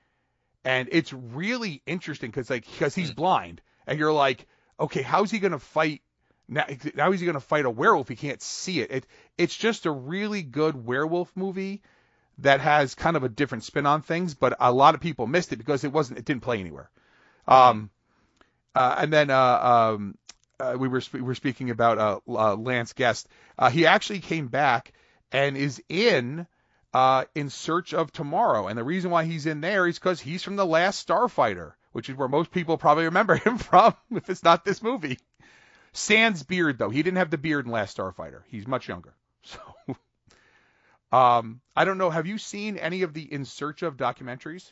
and 0.65 0.89
it's 0.91 1.13
really 1.13 1.81
interesting 1.85 2.29
because 2.29 2.49
like 2.49 2.65
because 2.65 2.95
he's 2.95 3.11
blind, 3.11 3.61
and 3.87 3.99
you're 3.99 4.13
like, 4.13 4.45
okay, 4.79 5.01
how's 5.01 5.31
he 5.31 5.39
gonna 5.39 5.59
fight? 5.59 6.01
Now, 6.47 6.65
now 6.93 7.11
he's 7.11 7.21
going 7.21 7.35
to 7.35 7.39
fight 7.39 7.63
a 7.63 7.69
werewolf? 7.69 8.09
He 8.09 8.17
can't 8.17 8.41
see 8.41 8.81
it. 8.81 8.91
It 8.91 9.07
it's 9.37 9.55
just 9.55 9.85
a 9.85 9.91
really 9.91 10.43
good 10.43 10.85
werewolf 10.85 11.31
movie 11.35 11.81
that 12.39 12.61
has 12.61 12.95
kind 12.95 13.15
of 13.15 13.23
a 13.23 13.29
different 13.29 13.63
spin 13.63 13.85
on 13.85 14.01
things, 14.01 14.33
but 14.33 14.55
a 14.59 14.71
lot 14.71 14.95
of 14.95 15.01
people 15.01 15.27
missed 15.27 15.53
it 15.53 15.57
because 15.57 15.83
it 15.83 15.91
wasn't 15.91 16.19
it 16.19 16.25
didn't 16.25 16.41
play 16.41 16.59
anywhere. 16.59 16.89
Um, 17.47 17.89
uh, 18.75 18.95
and 18.97 19.13
then 19.13 19.29
uh, 19.29 19.93
um, 19.95 20.17
uh, 20.59 20.75
we 20.77 20.87
were 20.87 21.01
we 21.11 21.21
were 21.21 21.35
speaking 21.35 21.69
about 21.69 21.97
uh, 21.97 22.19
uh, 22.27 22.55
Lance 22.55 22.93
Guest. 22.93 23.27
Uh, 23.57 23.69
he 23.69 23.85
actually 23.85 24.19
came 24.19 24.47
back 24.47 24.93
and 25.31 25.57
is 25.57 25.81
in 25.89 26.47
uh, 26.93 27.25
in 27.35 27.49
Search 27.49 27.93
of 27.93 28.11
Tomorrow, 28.11 28.67
and 28.67 28.77
the 28.77 28.83
reason 28.83 29.11
why 29.11 29.25
he's 29.25 29.45
in 29.45 29.61
there 29.61 29.87
is 29.87 29.99
because 29.99 30.21
he's 30.21 30.43
from 30.43 30.55
the 30.55 30.65
Last 30.65 31.07
Starfighter, 31.07 31.73
which 31.91 32.09
is 32.09 32.15
where 32.15 32.27
most 32.27 32.51
people 32.51 32.77
probably 32.77 33.05
remember 33.05 33.35
him 33.45 33.57
from, 33.57 33.95
if 34.11 34.29
it's 34.29 34.43
not 34.43 34.65
this 34.65 34.81
movie. 34.81 35.19
Sans 35.91 36.41
beard 36.43 36.79
though, 36.79 36.89
he 36.89 37.03
didn't 37.03 37.17
have 37.17 37.29
the 37.29 37.37
beard 37.37 37.65
in 37.65 37.71
Last 37.71 37.97
Starfighter. 37.97 38.41
He's 38.47 38.67
much 38.67 38.87
younger. 38.87 39.13
So, 39.45 39.59
um, 41.13 41.61
I 41.75 41.85
don't 41.85 41.97
know. 41.97 42.09
Have 42.09 42.27
you 42.27 42.37
seen 42.37 42.77
any 42.77 43.03
of 43.03 43.13
the 43.13 43.31
In 43.31 43.45
Search 43.45 43.83
of 43.83 43.97
documentaries? 43.97 44.71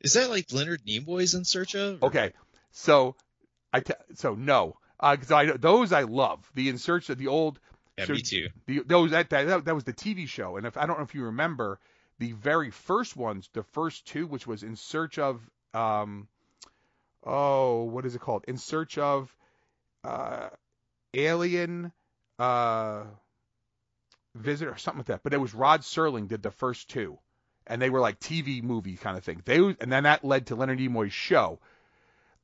Is 0.00 0.14
that 0.14 0.30
like 0.30 0.52
Leonard 0.52 0.82
Nimoy's 0.86 1.34
in 1.34 1.44
search 1.44 1.74
of? 1.74 2.02
or- 2.02 2.08
Okay, 2.08 2.32
so 2.70 3.14
I 3.72 3.80
t- 3.80 3.92
so 4.14 4.34
no, 4.34 4.76
because 5.00 5.30
I 5.30 5.46
those 5.56 5.92
I 5.92 6.02
love 6.02 6.48
the 6.54 6.68
In 6.68 6.78
Search 6.78 7.08
of 7.10 7.18
the 7.18 7.28
old. 7.28 7.58
Yeah, 7.98 8.06
so 8.06 8.12
me 8.14 8.22
too. 8.22 8.48
The, 8.66 8.82
those 8.86 9.10
that, 9.10 9.30
that 9.30 9.64
that 9.64 9.74
was 9.74 9.84
the 9.84 9.92
TV 9.92 10.26
show, 10.26 10.56
and 10.56 10.66
if 10.66 10.76
I 10.76 10.86
don't 10.86 10.96
know 10.98 11.04
if 11.04 11.14
you 11.14 11.24
remember 11.24 11.78
the 12.18 12.32
very 12.32 12.70
first 12.70 13.16
ones, 13.16 13.48
the 13.52 13.62
first 13.62 14.06
two, 14.06 14.26
which 14.26 14.46
was 14.46 14.62
In 14.62 14.76
Search 14.76 15.18
of 15.18 15.40
um, 15.74 16.26
oh, 17.24 17.84
what 17.84 18.04
is 18.06 18.14
it 18.14 18.20
called? 18.20 18.44
In 18.48 18.58
Search 18.58 18.98
of 18.98 19.34
uh, 20.04 20.48
Alien 21.14 21.92
uh, 22.38 23.04
Visitor 24.34 24.72
or 24.72 24.78
something 24.78 25.00
like 25.00 25.06
that. 25.06 25.22
But 25.22 25.34
it 25.34 25.40
was 25.40 25.54
Rod 25.54 25.82
Serling 25.82 26.28
did 26.28 26.42
the 26.42 26.50
first 26.50 26.88
two, 26.88 27.18
and 27.66 27.80
they 27.80 27.90
were 27.90 28.00
like 28.00 28.18
TV 28.18 28.62
movie 28.62 28.96
kind 28.96 29.16
of 29.16 29.24
thing. 29.24 29.42
They 29.44 29.58
and 29.58 29.92
then 29.92 30.04
that 30.04 30.24
led 30.24 30.46
to 30.46 30.56
Leonard 30.56 30.78
Nimoy's 30.78 31.12
show. 31.12 31.58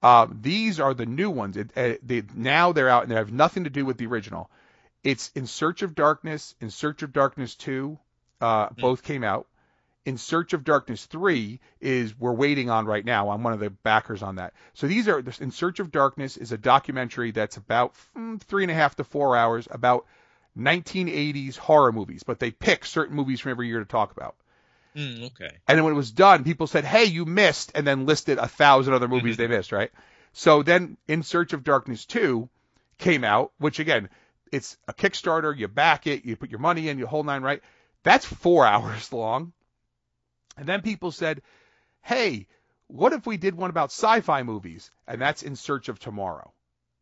Um, 0.02 0.38
these 0.42 0.78
are 0.78 0.94
the 0.94 1.06
new 1.06 1.30
ones. 1.30 1.56
It, 1.56 1.72
uh, 1.76 1.94
they, 2.02 2.22
now 2.34 2.72
they're 2.72 2.88
out 2.88 3.02
and 3.02 3.10
they 3.10 3.16
have 3.16 3.32
nothing 3.32 3.64
to 3.64 3.70
do 3.70 3.84
with 3.84 3.96
the 3.98 4.06
original. 4.06 4.50
It's 5.02 5.30
In 5.34 5.46
Search 5.46 5.82
of 5.82 5.94
Darkness, 5.94 6.54
In 6.60 6.70
Search 6.70 7.02
of 7.02 7.12
Darkness 7.12 7.54
2, 7.56 7.98
uh, 8.40 8.68
both 8.78 9.02
came 9.02 9.24
out. 9.24 9.46
In 10.04 10.16
Search 10.16 10.52
of 10.52 10.64
Darkness 10.64 11.04
3 11.06 11.60
is 11.80 12.18
we're 12.18 12.32
waiting 12.32 12.70
on 12.70 12.86
right 12.86 13.04
now. 13.04 13.30
I'm 13.30 13.42
one 13.42 13.52
of 13.52 13.60
the 13.60 13.70
backers 13.70 14.22
on 14.22 14.36
that. 14.36 14.54
So 14.72 14.86
these 14.86 15.08
are 15.08 15.22
In 15.40 15.50
Search 15.50 15.80
of 15.80 15.90
Darkness 15.90 16.36
is 16.36 16.52
a 16.52 16.58
documentary 16.58 17.32
that's 17.32 17.56
about 17.56 17.94
mm, 18.16 18.40
three 18.40 18.62
and 18.62 18.70
a 18.70 18.74
half 18.74 18.96
to 18.96 19.04
four 19.04 19.36
hours 19.36 19.66
about 19.70 20.06
1980s 20.58 21.56
horror 21.56 21.92
movies, 21.92 22.22
but 22.22 22.38
they 22.38 22.50
pick 22.50 22.84
certain 22.84 23.16
movies 23.16 23.40
from 23.40 23.50
every 23.50 23.68
year 23.68 23.78
to 23.78 23.84
talk 23.84 24.10
about. 24.10 24.36
Mm, 24.96 25.26
okay. 25.26 25.50
And 25.68 25.78
then 25.78 25.84
when 25.84 25.92
it 25.92 25.96
was 25.96 26.10
done, 26.10 26.44
people 26.44 26.66
said, 26.66 26.84
"Hey, 26.84 27.04
you 27.04 27.24
missed," 27.24 27.72
and 27.74 27.86
then 27.86 28.06
listed 28.06 28.38
a 28.38 28.48
thousand 28.48 28.94
other 28.94 29.08
movies 29.08 29.36
they 29.36 29.46
missed, 29.46 29.72
right? 29.72 29.90
So 30.32 30.62
then, 30.62 30.96
In 31.06 31.22
Search 31.22 31.52
of 31.52 31.64
Darkness 31.64 32.04
2 32.06 32.48
came 32.98 33.24
out, 33.24 33.52
which 33.58 33.78
again, 33.78 34.08
it's 34.50 34.76
a 34.88 34.94
Kickstarter. 34.94 35.56
You 35.56 35.68
back 35.68 36.06
it, 36.06 36.24
you 36.24 36.36
put 36.36 36.50
your 36.50 36.60
money 36.60 36.88
in, 36.88 36.98
you 36.98 37.06
hold 37.06 37.26
nine, 37.26 37.42
right? 37.42 37.62
That's 38.02 38.24
four 38.24 38.66
hours 38.72 39.12
long. 39.12 39.52
And 40.56 40.66
then 40.66 40.82
people 40.82 41.12
said, 41.12 41.42
"Hey, 42.02 42.46
what 42.88 43.12
if 43.12 43.26
we 43.26 43.36
did 43.36 43.54
one 43.54 43.70
about 43.70 43.90
sci-fi 43.90 44.42
movies?" 44.42 44.90
And 45.06 45.20
that's 45.20 45.42
In 45.42 45.54
Search 45.54 45.88
of 45.88 46.00
Tomorrow, 46.00 46.52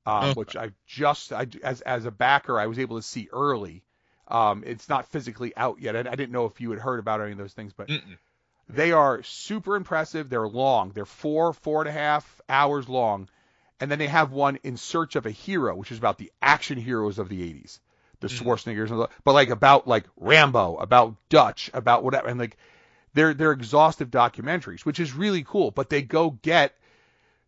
um, 0.07 0.33
Okay. 0.33 0.35
which 0.35 0.57
I 0.57 0.71
just, 0.87 1.33
I, 1.33 1.47
as 1.63 1.81
as 1.83 2.05
a 2.07 2.11
backer, 2.11 2.59
I 2.59 2.67
was 2.67 2.79
able 2.79 2.97
to 2.97 3.03
see 3.03 3.29
early. 3.33 3.83
Um, 4.29 4.65
it's 4.67 4.89
not 4.89 5.07
physically 5.09 5.57
out 5.57 5.81
yet. 5.81 5.97
I, 5.97 6.01
I 6.01 6.15
didn't 6.17 6.33
know 6.33 6.47
if 6.47 6.61
you 6.61 6.71
had 6.71 6.81
heard 6.81 6.99
about 7.01 7.21
any 7.21 7.33
of 7.33 7.39
those 7.39 7.53
things, 7.53 7.73
but 7.73 7.89
Mm-mm. 7.89 8.19
they 8.69 8.93
are 8.93 9.23
super 9.23 9.77
impressive. 9.77 10.29
They're 10.29 10.49
long. 10.49 10.91
They're 10.93 11.05
four, 11.05 11.53
four 11.53 11.83
and 11.83 11.89
a 11.89 11.93
half 11.93 12.41
hours 12.49 12.89
long. 12.89 13.29
And 13.81 13.91
then 13.91 13.99
they 13.99 14.07
have 14.09 14.33
one 14.33 14.59
in 14.65 14.77
search 14.79 15.17
of 15.17 15.27
a 15.27 15.31
hero, 15.31 15.77
which 15.77 15.93
is 15.93 15.99
about 15.99 16.19
the 16.19 16.33
action 16.41 16.79
heroes 16.79 17.19
of 17.19 17.29
the 17.29 17.43
80s, 17.43 17.79
the 18.21 18.29
Schwarzeneggers, 18.29 18.91
and 18.91 19.01
the- 19.01 19.09
but 19.25 19.35
like 19.35 19.51
about 19.51 19.87
like 19.87 20.07
Rambo, 20.17 20.77
about 20.77 21.17
Dutch, 21.29 21.71
about 21.75 22.03
whatever, 22.03 22.29
and 22.29 22.41
like 22.41 22.57
they're 23.15 23.35
they're 23.35 23.53
exhaustive 23.53 24.11
documentaries, 24.11 24.85
which 24.85 24.99
is 25.01 25.13
really 25.13 25.45
cool. 25.45 25.71
But 25.71 25.91
they 25.91 26.03
go 26.03 26.31
get 26.31 26.75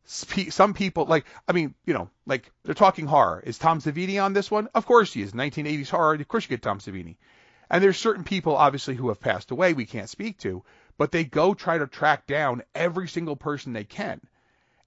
some 0.08 0.72
people 0.72 1.04
like 1.04 1.26
I 1.46 1.52
mean, 1.52 1.74
you 1.84 1.92
know, 1.92 2.08
like 2.26 2.50
they're 2.64 2.74
talking 2.74 3.06
horror. 3.06 3.42
Is 3.44 3.58
Tom 3.58 3.80
Savini 3.80 4.22
on 4.22 4.32
this 4.32 4.50
one? 4.50 4.68
Of 4.74 4.86
course 4.86 5.12
he 5.12 5.22
is. 5.22 5.32
1980s 5.32 5.90
horror. 5.90 6.14
Of 6.14 6.28
course 6.28 6.44
you 6.44 6.48
get 6.48 6.62
Tom 6.62 6.78
Savini. 6.78 7.16
And 7.70 7.84
there's 7.84 7.98
certain 7.98 8.24
people 8.24 8.56
obviously 8.56 8.94
who 8.94 9.08
have 9.08 9.20
passed 9.20 9.50
away 9.50 9.74
we 9.74 9.84
can't 9.84 10.08
speak 10.08 10.38
to, 10.38 10.64
but 10.96 11.12
they 11.12 11.24
go 11.24 11.52
try 11.52 11.76
to 11.76 11.86
track 11.86 12.26
down 12.26 12.62
every 12.74 13.06
single 13.06 13.36
person 13.36 13.74
they 13.74 13.84
can. 13.84 14.20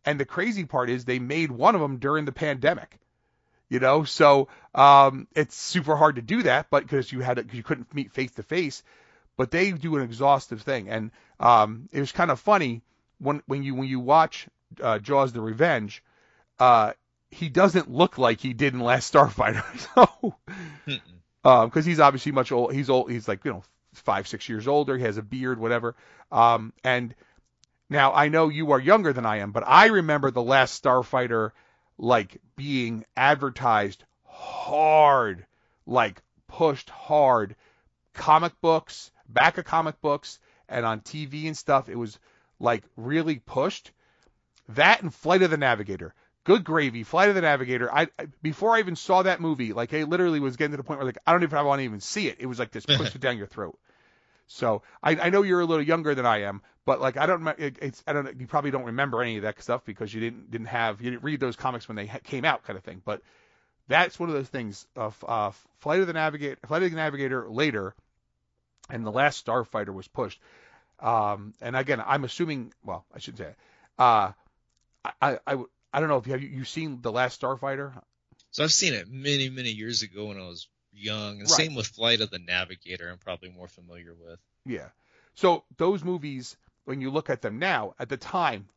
And 0.03 0.19
the 0.19 0.25
crazy 0.25 0.65
part 0.65 0.89
is 0.89 1.05
they 1.05 1.19
made 1.19 1.51
one 1.51 1.75
of 1.75 1.81
them 1.81 1.97
during 1.97 2.25
the 2.25 2.31
pandemic. 2.31 2.97
You 3.69 3.79
know, 3.79 4.03
so 4.03 4.49
um, 4.73 5.27
it's 5.34 5.55
super 5.55 5.95
hard 5.95 6.15
to 6.15 6.21
do 6.21 6.43
that, 6.43 6.67
but 6.69 6.84
because 6.84 7.12
you 7.12 7.21
had 7.21 7.47
you 7.53 7.63
couldn't 7.63 7.93
meet 7.93 8.12
face 8.12 8.31
to 8.31 8.43
face, 8.43 8.84
but 9.38 9.51
they 9.51 9.71
do 9.71 9.95
an 9.95 10.03
exhaustive 10.03 10.63
thing, 10.63 10.89
and 10.89 11.12
um, 11.39 11.88
it 11.93 12.01
was 12.01 12.12
kind 12.12 12.31
of 12.31 12.39
funny 12.41 12.81
when 13.21 13.41
when 13.45 13.63
you 13.63 13.75
when 13.75 13.88
you 13.88 13.99
watch 13.99 14.47
uh, 14.81 14.99
Jaws: 14.99 15.31
The 15.31 15.41
Revenge, 15.41 16.03
uh, 16.60 16.93
he 17.29 17.49
doesn't 17.49 17.89
look 17.89 18.17
like 18.17 18.41
he 18.41 18.53
did 18.53 18.73
in 18.73 18.79
Last 18.79 19.13
Starfighter. 19.13 19.63
so 21.43 21.65
because 21.65 21.86
he's 21.86 21.99
obviously 21.99 22.31
much 22.31 22.51
old. 22.51 22.73
He's 22.73 22.89
old. 22.89 23.12
He's 23.12 23.27
like 23.27 23.45
you 23.45 23.51
know 23.51 23.63
five 23.93 24.27
six 24.27 24.49
years 24.49 24.67
older. 24.67 24.97
He 24.97 25.03
has 25.03 25.17
a 25.17 25.21
beard, 25.21 25.60
whatever. 25.60 25.95
Um, 26.31 26.73
and 26.84 27.13
now 27.89 28.13
I 28.13 28.29
know 28.29 28.49
you 28.49 28.71
are 28.71 28.79
younger 28.79 29.13
than 29.13 29.25
I 29.25 29.38
am, 29.38 29.51
but 29.51 29.63
I 29.67 29.88
remember 29.88 30.31
the 30.31 30.41
last 30.41 30.84
Starfighter 30.84 31.51
like 31.97 32.41
being 32.55 33.05
advertised 33.15 34.03
hard, 34.25 35.45
like 35.86 36.21
pushed 36.47 36.89
hard. 36.89 37.55
Comic 38.13 38.60
books, 38.60 39.10
back 39.29 39.57
of 39.57 39.63
comic 39.63 40.01
books, 40.01 40.39
and 40.67 40.86
on 40.86 40.99
TV 40.99 41.47
and 41.47 41.57
stuff. 41.57 41.88
It 41.88 41.95
was 41.95 42.19
like 42.62 42.84
really 42.95 43.39
pushed. 43.39 43.91
That 44.69 45.02
and 45.02 45.13
Flight 45.13 45.41
of 45.41 45.52
the 45.52 45.58
Navigator. 45.58 46.13
Good 46.43 46.63
gravy, 46.63 47.04
Flight 47.04 47.30
of 47.30 47.36
the 47.36 47.41
Navigator. 47.41 47.93
I 47.93 48.08
I- 48.17 48.28
before 48.41 48.76
I 48.76 48.80
even 48.80 48.95
saw 48.95 49.24
that 49.24 49.41
movie, 49.41 49.74
like 49.74 49.93
I 49.93 50.04
literally 50.04 50.39
was 50.39 50.56
getting 50.56 50.71
to 50.71 50.78
the 50.78 50.84
point 50.84 51.00
where 51.00 51.06
like 51.06 51.17
I 51.26 51.32
don't 51.34 51.43
even 51.43 51.65
want 51.65 51.80
to 51.80 51.84
even 51.86 52.00
see 52.00 52.28
it. 52.28 52.38
It 52.39 52.45
was 52.45 52.60
like 52.60 52.71
this 52.71 52.86
pushed 52.97 53.15
it 53.15 53.21
down 53.21 53.38
your 53.38 53.47
throat. 53.47 53.78
So 54.47 54.82
I, 55.02 55.15
I 55.15 55.30
know 55.30 55.43
you're 55.43 55.62
a 55.62 55.65
little 55.65 55.84
younger 55.86 56.13
than 56.13 56.26
I 56.26 56.43
am, 56.43 56.62
but 56.86 57.00
like 57.00 57.15
I 57.15 57.26
don't, 57.26 57.47
it, 57.60 57.78
it's 57.82 58.04
I 58.06 58.13
don't, 58.13 58.39
you 58.39 58.47
probably 58.47 58.71
don't 58.71 58.84
remember 58.86 59.21
any 59.21 59.38
of 59.38 59.43
that 59.43 59.62
stuff 59.62 59.86
because 59.86 60.13
you 60.13 60.19
didn't 60.19 60.52
didn't 60.52 60.67
have 60.67 61.02
you 61.02 61.12
didn't 61.12 61.24
read 61.24 61.39
those 61.39 61.56
comics 61.56 61.88
when 61.88 61.95
they 61.95 62.06
ha- 62.06 62.19
came 62.24 62.43
out, 62.43 62.63
kind 62.63 62.78
of 62.78 62.84
thing. 62.84 63.02
But 63.06 63.21
that's 63.88 64.19
one 64.19 64.30
of 64.30 64.36
those 64.36 64.50
things 64.50 64.86
of 64.95 65.24
uh, 65.28 65.52
Flight 65.80 66.02
of 66.02 66.08
the 66.08 66.13
Navigator, 66.13 66.58
Flight 66.67 66.84
of 66.84 66.91
the 66.91 66.95
Navigator 66.97 67.50
later, 67.50 67.93
and 68.89 69.06
the 69.06 69.12
last 69.12 69.45
Starfighter 69.45 69.93
was 69.93 70.08
pushed. 70.08 70.39
Um, 71.01 71.53
and 71.61 71.75
again, 71.75 72.01
I'm 72.05 72.23
assuming, 72.23 72.73
well, 72.83 73.05
I 73.13 73.19
shouldn't 73.19 73.39
say. 73.39 73.55
Uh, 73.97 74.31
I, 75.03 75.39
I, 75.47 75.63
I, 75.93 75.99
don't 75.99 76.09
know 76.09 76.17
if 76.17 76.27
you 76.27 76.33
have 76.33 76.41
you, 76.41 76.49
you 76.49 76.63
seen 76.63 77.01
the 77.01 77.11
last 77.11 77.41
Starfighter? 77.41 77.93
So 78.51 78.63
I've 78.63 78.71
seen 78.71 78.93
it 78.93 79.09
many, 79.09 79.49
many 79.49 79.71
years 79.71 80.03
ago 80.03 80.25
when 80.25 80.37
I 80.37 80.47
was 80.47 80.67
young, 80.93 81.39
and 81.39 81.41
Right. 81.41 81.49
same 81.49 81.75
with 81.75 81.87
Flight 81.87 82.21
of 82.21 82.29
the 82.29 82.39
Navigator. 82.39 83.09
I'm 83.09 83.17
probably 83.17 83.49
more 83.49 83.67
familiar 83.67 84.13
with. 84.13 84.39
Yeah. 84.65 84.89
So 85.33 85.63
those 85.77 86.03
movies, 86.03 86.55
when 86.85 87.01
you 87.01 87.09
look 87.09 87.29
at 87.29 87.41
them 87.41 87.57
now, 87.57 87.95
at 87.97 88.09
the 88.09 88.17
time, 88.17 88.67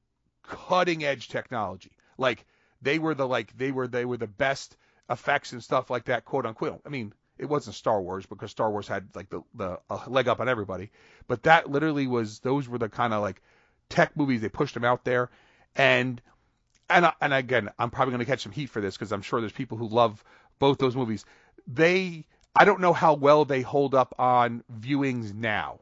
cutting 0.45 1.05
edge 1.05 1.29
technology. 1.29 1.93
Like 2.19 2.45
they 2.83 2.99
were 2.99 3.15
the 3.15 3.27
like 3.27 3.57
they 3.57 3.73
were 3.73 3.89
they 3.89 4.05
were 4.05 4.17
the 4.17 4.27
best 4.27 4.77
effects 5.11 5.53
and 5.53 5.63
stuff 5.63 5.91
like 5.91 6.05
that, 6.05 6.25
quote 6.25 6.47
unquote. 6.47 6.81
I 6.87 6.89
mean, 6.89 7.13
it 7.45 7.51
wasn't 7.51 7.77
Star 7.77 8.01
Wars 8.01 8.25
because 8.25 8.51
Star 8.51 8.71
Wars 8.71 8.89
had 8.89 9.09
like 9.15 9.29
the 9.29 9.43
the 9.55 9.79
a 9.91 10.01
leg 10.09 10.29
up 10.29 10.41
on 10.41 10.49
everybody, 10.49 10.91
but 11.29 11.43
that 11.43 11.71
literally 11.71 12.07
was 12.07 12.41
those 12.41 12.69
were 12.69 12.79
the 12.79 12.89
kind 12.89 13.13
of 13.13 13.21
like 13.21 13.43
tech 13.91 14.17
movies 14.17 14.41
they 14.41 14.49
pushed 14.49 14.73
them 14.75 14.85
out 14.85 15.05
there, 15.05 15.31
and 15.77 16.21
and 16.89 17.13
and 17.21 17.35
again, 17.35 17.69
I'm 17.79 17.91
probably 17.91 18.13
going 18.13 18.25
to 18.25 18.31
catch 18.31 18.43
some 18.43 18.53
heat 18.53 18.71
for 18.71 18.81
this 18.81 18.97
because 18.97 19.13
I'm 19.13 19.23
sure 19.23 19.41
there's 19.41 19.53
people 19.53 19.77
who 19.77 19.89
love 19.89 20.25
both 20.59 20.79
those 20.79 20.97
movies. 20.97 21.27
They 21.67 22.25
I 22.57 22.65
don't 22.65 22.81
know 22.81 22.95
how 22.95 23.15
well 23.15 23.45
they 23.45 23.61
hold 23.61 23.95
up 23.95 24.15
on 24.19 24.65
viewings 24.81 25.35
now. 25.35 25.81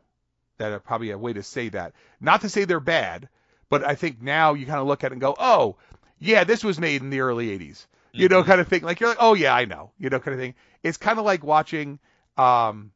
That 0.59 0.73
are 0.73 0.81
probably 0.81 1.11
a 1.11 1.19
way 1.19 1.33
to 1.33 1.43
say 1.43 1.69
that. 1.71 1.93
Not 2.21 2.43
to 2.43 2.49
say 2.49 2.65
they're 2.65 2.81
bad, 2.81 3.29
but 3.69 3.85
I 3.85 3.95
think 3.95 4.21
now 4.21 4.55
you 4.55 4.67
kind 4.67 4.81
of 4.81 4.87
look 4.87 5.03
at 5.03 5.11
it 5.11 5.15
and 5.15 5.21
go, 5.21 5.35
oh, 5.39 5.77
yeah, 6.19 6.45
this 6.45 6.63
was 6.63 6.79
made 6.79 7.03
in 7.03 7.11
the 7.11 7.21
early 7.21 7.59
80s. 7.59 7.87
You 8.13 8.29
know, 8.29 8.45
kind 8.45 8.61
of 8.61 8.69
thing. 8.69 8.83
Like 8.83 9.01
you're 9.01 9.09
like, 9.09 9.19
oh 9.21 9.35
yeah, 9.35 9.55
I 9.55 9.65
know. 9.65 9.93
You 9.99 10.11
know, 10.11 10.21
kind 10.21 10.35
of 10.35 10.41
thing. 10.41 10.55
It's 10.83 10.99
kind 10.99 11.19
of 11.19 11.25
like 11.25 11.43
watching, 11.43 11.99
um, 12.37 12.93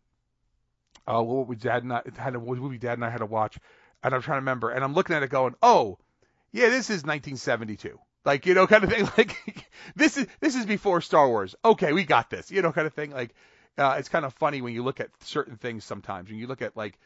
uh, 1.06 1.22
what 1.22 1.46
was 1.46 1.58
Dad 1.58 1.82
and 1.82 1.92
I 1.92 2.02
had 2.16 2.34
a 2.34 2.40
what 2.40 2.58
movie 2.58 2.78
Dad 2.78 2.94
and 2.94 3.04
I 3.04 3.10
had 3.10 3.18
to 3.18 3.26
watch, 3.26 3.58
and 4.02 4.14
I'm 4.14 4.22
trying 4.22 4.36
to 4.36 4.40
remember, 4.40 4.70
and 4.70 4.84
I'm 4.84 4.94
looking 4.94 5.16
at 5.16 5.22
it 5.22 5.30
going, 5.30 5.54
oh, 5.62 5.98
yeah, 6.52 6.68
this 6.68 6.90
is 6.90 7.04
1972. 7.04 7.98
Like 8.26 8.44
you 8.44 8.54
know, 8.54 8.66
kind 8.66 8.84
of 8.84 8.90
thing. 8.90 9.08
Like 9.16 9.70
this 9.94 10.18
is 10.18 10.26
this 10.40 10.56
is 10.56 10.66
before 10.66 11.00
Star 11.00 11.28
Wars. 11.28 11.54
Okay, 11.64 11.92
we 11.92 12.04
got 12.04 12.28
this. 12.28 12.50
You 12.50 12.60
know, 12.60 12.72
kind 12.72 12.86
of 12.86 12.92
thing. 12.92 13.12
Like 13.12 13.34
uh, 13.78 13.96
it's 13.98 14.08
kind 14.08 14.24
of 14.24 14.34
funny 14.34 14.60
when 14.60 14.74
you 14.74 14.82
look 14.82 15.00
at 15.00 15.10
certain 15.20 15.56
things 15.56 15.84
sometimes. 15.84 16.28
When 16.28 16.38
you 16.38 16.48
look 16.48 16.60
at 16.60 16.76
like 16.76 16.98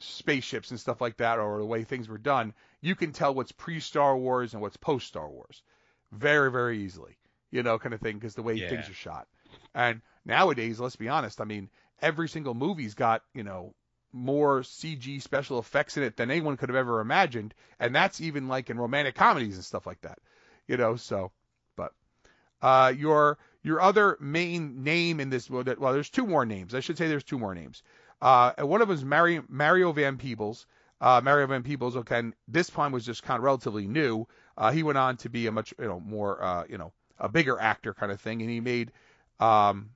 spaceships 0.00 0.70
and 0.70 0.80
stuff 0.80 1.00
like 1.00 1.18
that, 1.18 1.38
or 1.38 1.58
the 1.58 1.66
way 1.66 1.84
things 1.84 2.08
were 2.08 2.18
done, 2.18 2.54
you 2.80 2.94
can 2.94 3.12
tell 3.12 3.34
what's 3.34 3.52
pre-Star 3.52 4.16
Wars 4.16 4.54
and 4.54 4.62
what's 4.62 4.76
post-Star 4.76 5.28
Wars, 5.28 5.62
very 6.10 6.50
very 6.50 6.82
easily. 6.82 7.18
You 7.56 7.62
know, 7.62 7.78
kind 7.78 7.94
of 7.94 8.00
thing, 8.00 8.18
because 8.18 8.34
the 8.34 8.42
way 8.42 8.54
Yeah. 8.56 8.68
things 8.68 8.88
are 8.90 8.94
shot. 8.94 9.26
And 9.74 10.02
nowadays, 10.26 10.78
let's 10.78 10.96
be 10.96 11.08
honest. 11.08 11.40
I 11.40 11.44
mean, 11.44 11.70
every 12.02 12.28
single 12.28 12.52
movie's 12.54 12.94
got 12.94 13.22
you 13.32 13.44
know 13.44 13.74
more 14.12 14.60
CG 14.60 15.20
special 15.22 15.58
effects 15.58 15.96
in 15.96 16.02
it 16.02 16.16
than 16.16 16.30
anyone 16.30 16.56
could 16.58 16.68
have 16.68 16.76
ever 16.76 17.00
imagined, 17.00 17.54
and 17.80 17.94
that's 17.94 18.20
even 18.20 18.46
like 18.46 18.68
in 18.68 18.78
romantic 18.78 19.14
comedies 19.14 19.56
and 19.56 19.64
stuff 19.64 19.86
like 19.86 20.02
that. 20.02 20.18
You 20.68 20.76
know, 20.76 20.96
so 20.96 21.32
but 21.76 21.92
uh, 22.60 22.92
your 22.96 23.38
your 23.62 23.80
other 23.80 24.18
main 24.20 24.84
name 24.84 25.18
in 25.18 25.30
this 25.30 25.48
well, 25.48 25.64
there's 25.64 26.10
two 26.10 26.26
more 26.26 26.44
names. 26.44 26.74
I 26.74 26.80
should 26.80 26.98
say 26.98 27.08
there's 27.08 27.24
two 27.24 27.38
more 27.38 27.54
names. 27.54 27.82
Uh, 28.20 28.52
and 28.58 28.68
one 28.68 28.82
of 28.82 28.88
them 28.88 28.96
is 28.96 29.04
Mario, 29.04 29.44
Mario 29.48 29.92
Van 29.92 30.18
Peebles. 30.18 30.66
Uh, 30.98 31.20
Mario 31.22 31.46
Van 31.46 31.62
Peebles, 31.62 31.94
okay, 31.94 32.18
and 32.20 32.34
this 32.48 32.70
time 32.70 32.90
was 32.90 33.04
just 33.04 33.22
kind 33.22 33.36
of 33.38 33.44
relatively 33.44 33.86
new. 33.86 34.26
Uh, 34.56 34.72
he 34.72 34.82
went 34.82 34.96
on 34.96 35.18
to 35.18 35.28
be 35.28 35.46
a 35.46 35.52
much 35.52 35.74
you 35.78 35.84
know 35.86 36.00
more 36.00 36.42
uh, 36.42 36.64
you 36.70 36.78
know 36.78 36.92
a 37.18 37.28
bigger 37.28 37.58
actor 37.58 37.94
kind 37.94 38.12
of 38.12 38.20
thing, 38.20 38.40
and 38.40 38.50
he 38.50 38.60
made 38.60 38.92
um, 39.40 39.90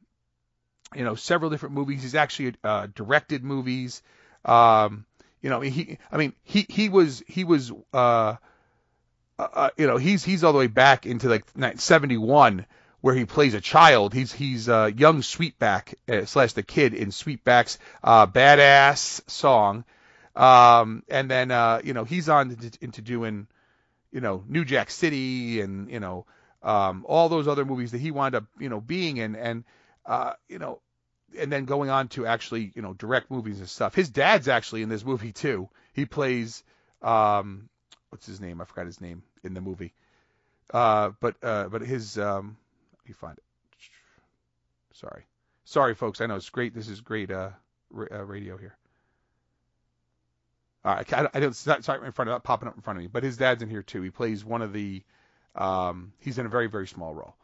you 0.95 1.05
know 1.05 1.15
several 1.15 1.51
different 1.51 1.75
movies. 1.75 2.03
He's 2.03 2.15
actually 2.15 2.55
uh, 2.65 2.89
directed 2.95 3.45
movies. 3.45 4.03
Um, 4.45 5.05
you 5.43 5.51
know, 5.51 5.61
he 5.61 5.99
I 6.11 6.17
mean 6.17 6.33
he 6.43 6.67
he 6.69 6.89
was 6.89 7.23
he 7.27 7.45
was 7.45 7.73
uh, 7.93 8.37
uh, 9.41 9.71
you 9.77 9.87
know, 9.87 9.97
he's 9.97 10.25
he's 10.25 10.45
all 10.45 10.53
the 10.53 10.59
way 10.59 10.67
back 10.67 11.07
into 11.07 11.29
like 11.29 11.45
71 11.81 12.67
where 13.01 13.15
he 13.15 13.25
plays 13.25 13.55
a 13.55 13.61
child. 13.61 14.13
He's 14.13 14.33
he's 14.33 14.69
uh, 14.69 14.91
young 14.95 15.23
Sweetback 15.23 15.95
uh, 16.09 16.25
slash 16.27 16.53
the 16.53 16.63
kid 16.63 16.95
in 16.95 17.09
Sweetback's 17.09 17.79
uh, 18.05 18.27
badass 18.27 19.29
song, 19.31 19.85
um, 20.37 21.03
and 21.09 21.31
then 21.31 21.51
uh, 21.51 21.81
you 21.83 21.95
know 21.95 22.05
he's 22.05 22.29
on 22.29 22.55
to, 22.57 22.71
into 22.81 23.01
doing 23.01 23.47
you 24.13 24.21
know 24.21 24.45
New 24.47 24.65
Jack 24.65 24.91
City 24.91 25.61
and 25.61 25.91
you 25.91 26.01
know 26.01 26.27
um, 26.63 27.05
all 27.09 27.29
those 27.29 27.49
other 27.49 27.65
movies 27.65 27.93
that 27.93 28.01
he 28.01 28.11
wound 28.11 28.35
up 28.35 28.45
you 28.59 28.69
know 28.69 28.81
being 28.81 29.17
in, 29.19 29.37
and 29.37 29.65
uh, 30.07 30.33
you 30.49 30.59
know. 30.59 30.81
And 31.39 31.53
then 31.53 31.65
going 31.65 31.91
on 31.91 32.09
to 32.09 32.27
actually, 32.27 32.73
you 32.75 32.83
know, 32.83 32.93
direct 32.93 33.31
movies 33.31 33.61
and 33.61 33.69
stuff. 33.69 33.95
His 33.95 34.11
dad's 34.11 34.49
actually 34.49 34.83
in 34.83 34.89
this 34.89 35.05
movie 35.05 35.31
too. 35.31 35.69
He 35.93 36.05
plays, 36.05 36.65
um, 37.03 37.69
what's 38.09 38.27
his 38.27 38.41
name? 38.41 38.61
I 38.61 38.65
forgot 38.65 38.87
his 38.87 39.01
name 39.01 39.23
in 39.45 39.55
the 39.55 39.61
movie. 39.61 39.95
Uh, 40.75 41.13
but 41.21 41.37
uh, 41.41 41.69
but 41.69 41.83
his 41.83 42.19
um, 42.19 42.57
me 43.11 43.15
find 43.15 43.37
it. 43.37 43.45
Sorry, 44.93 45.25
sorry, 45.65 45.95
folks. 45.95 46.21
I 46.21 46.27
know 46.27 46.37
it's 46.37 46.51
great. 46.51 46.75
This 46.75 46.89
is 46.89 47.01
great 47.01 47.31
uh, 47.31 47.51
uh 48.11 48.25
radio 48.25 48.57
here. 48.57 48.77
Uh, 50.85 51.03
I, 51.13 51.29
I 51.35 51.41
don't. 51.41 51.51
It's 51.51 51.67
not, 51.67 51.87
not 51.87 52.03
in 52.03 52.13
front 52.13 52.31
of 52.31 52.35
not 52.35 52.45
popping 52.45 52.69
up 52.69 52.77
in 52.77 52.83
front 52.83 52.99
of 52.99 53.03
me. 53.03 53.09
But 53.09 53.25
his 53.25 53.37
dad's 53.37 53.63
in 53.63 53.69
here 53.69 53.83
too. 53.83 54.03
He 54.03 54.11
plays 54.11 54.45
one 54.45 54.63
of 54.63 54.73
the. 54.73 55.03
Um, 55.55 56.13
he's 56.21 56.39
in 56.39 56.47
a 56.47 56.51
very 56.51 56.69
very 56.69 56.87
small 56.87 57.15
role. 57.15 57.35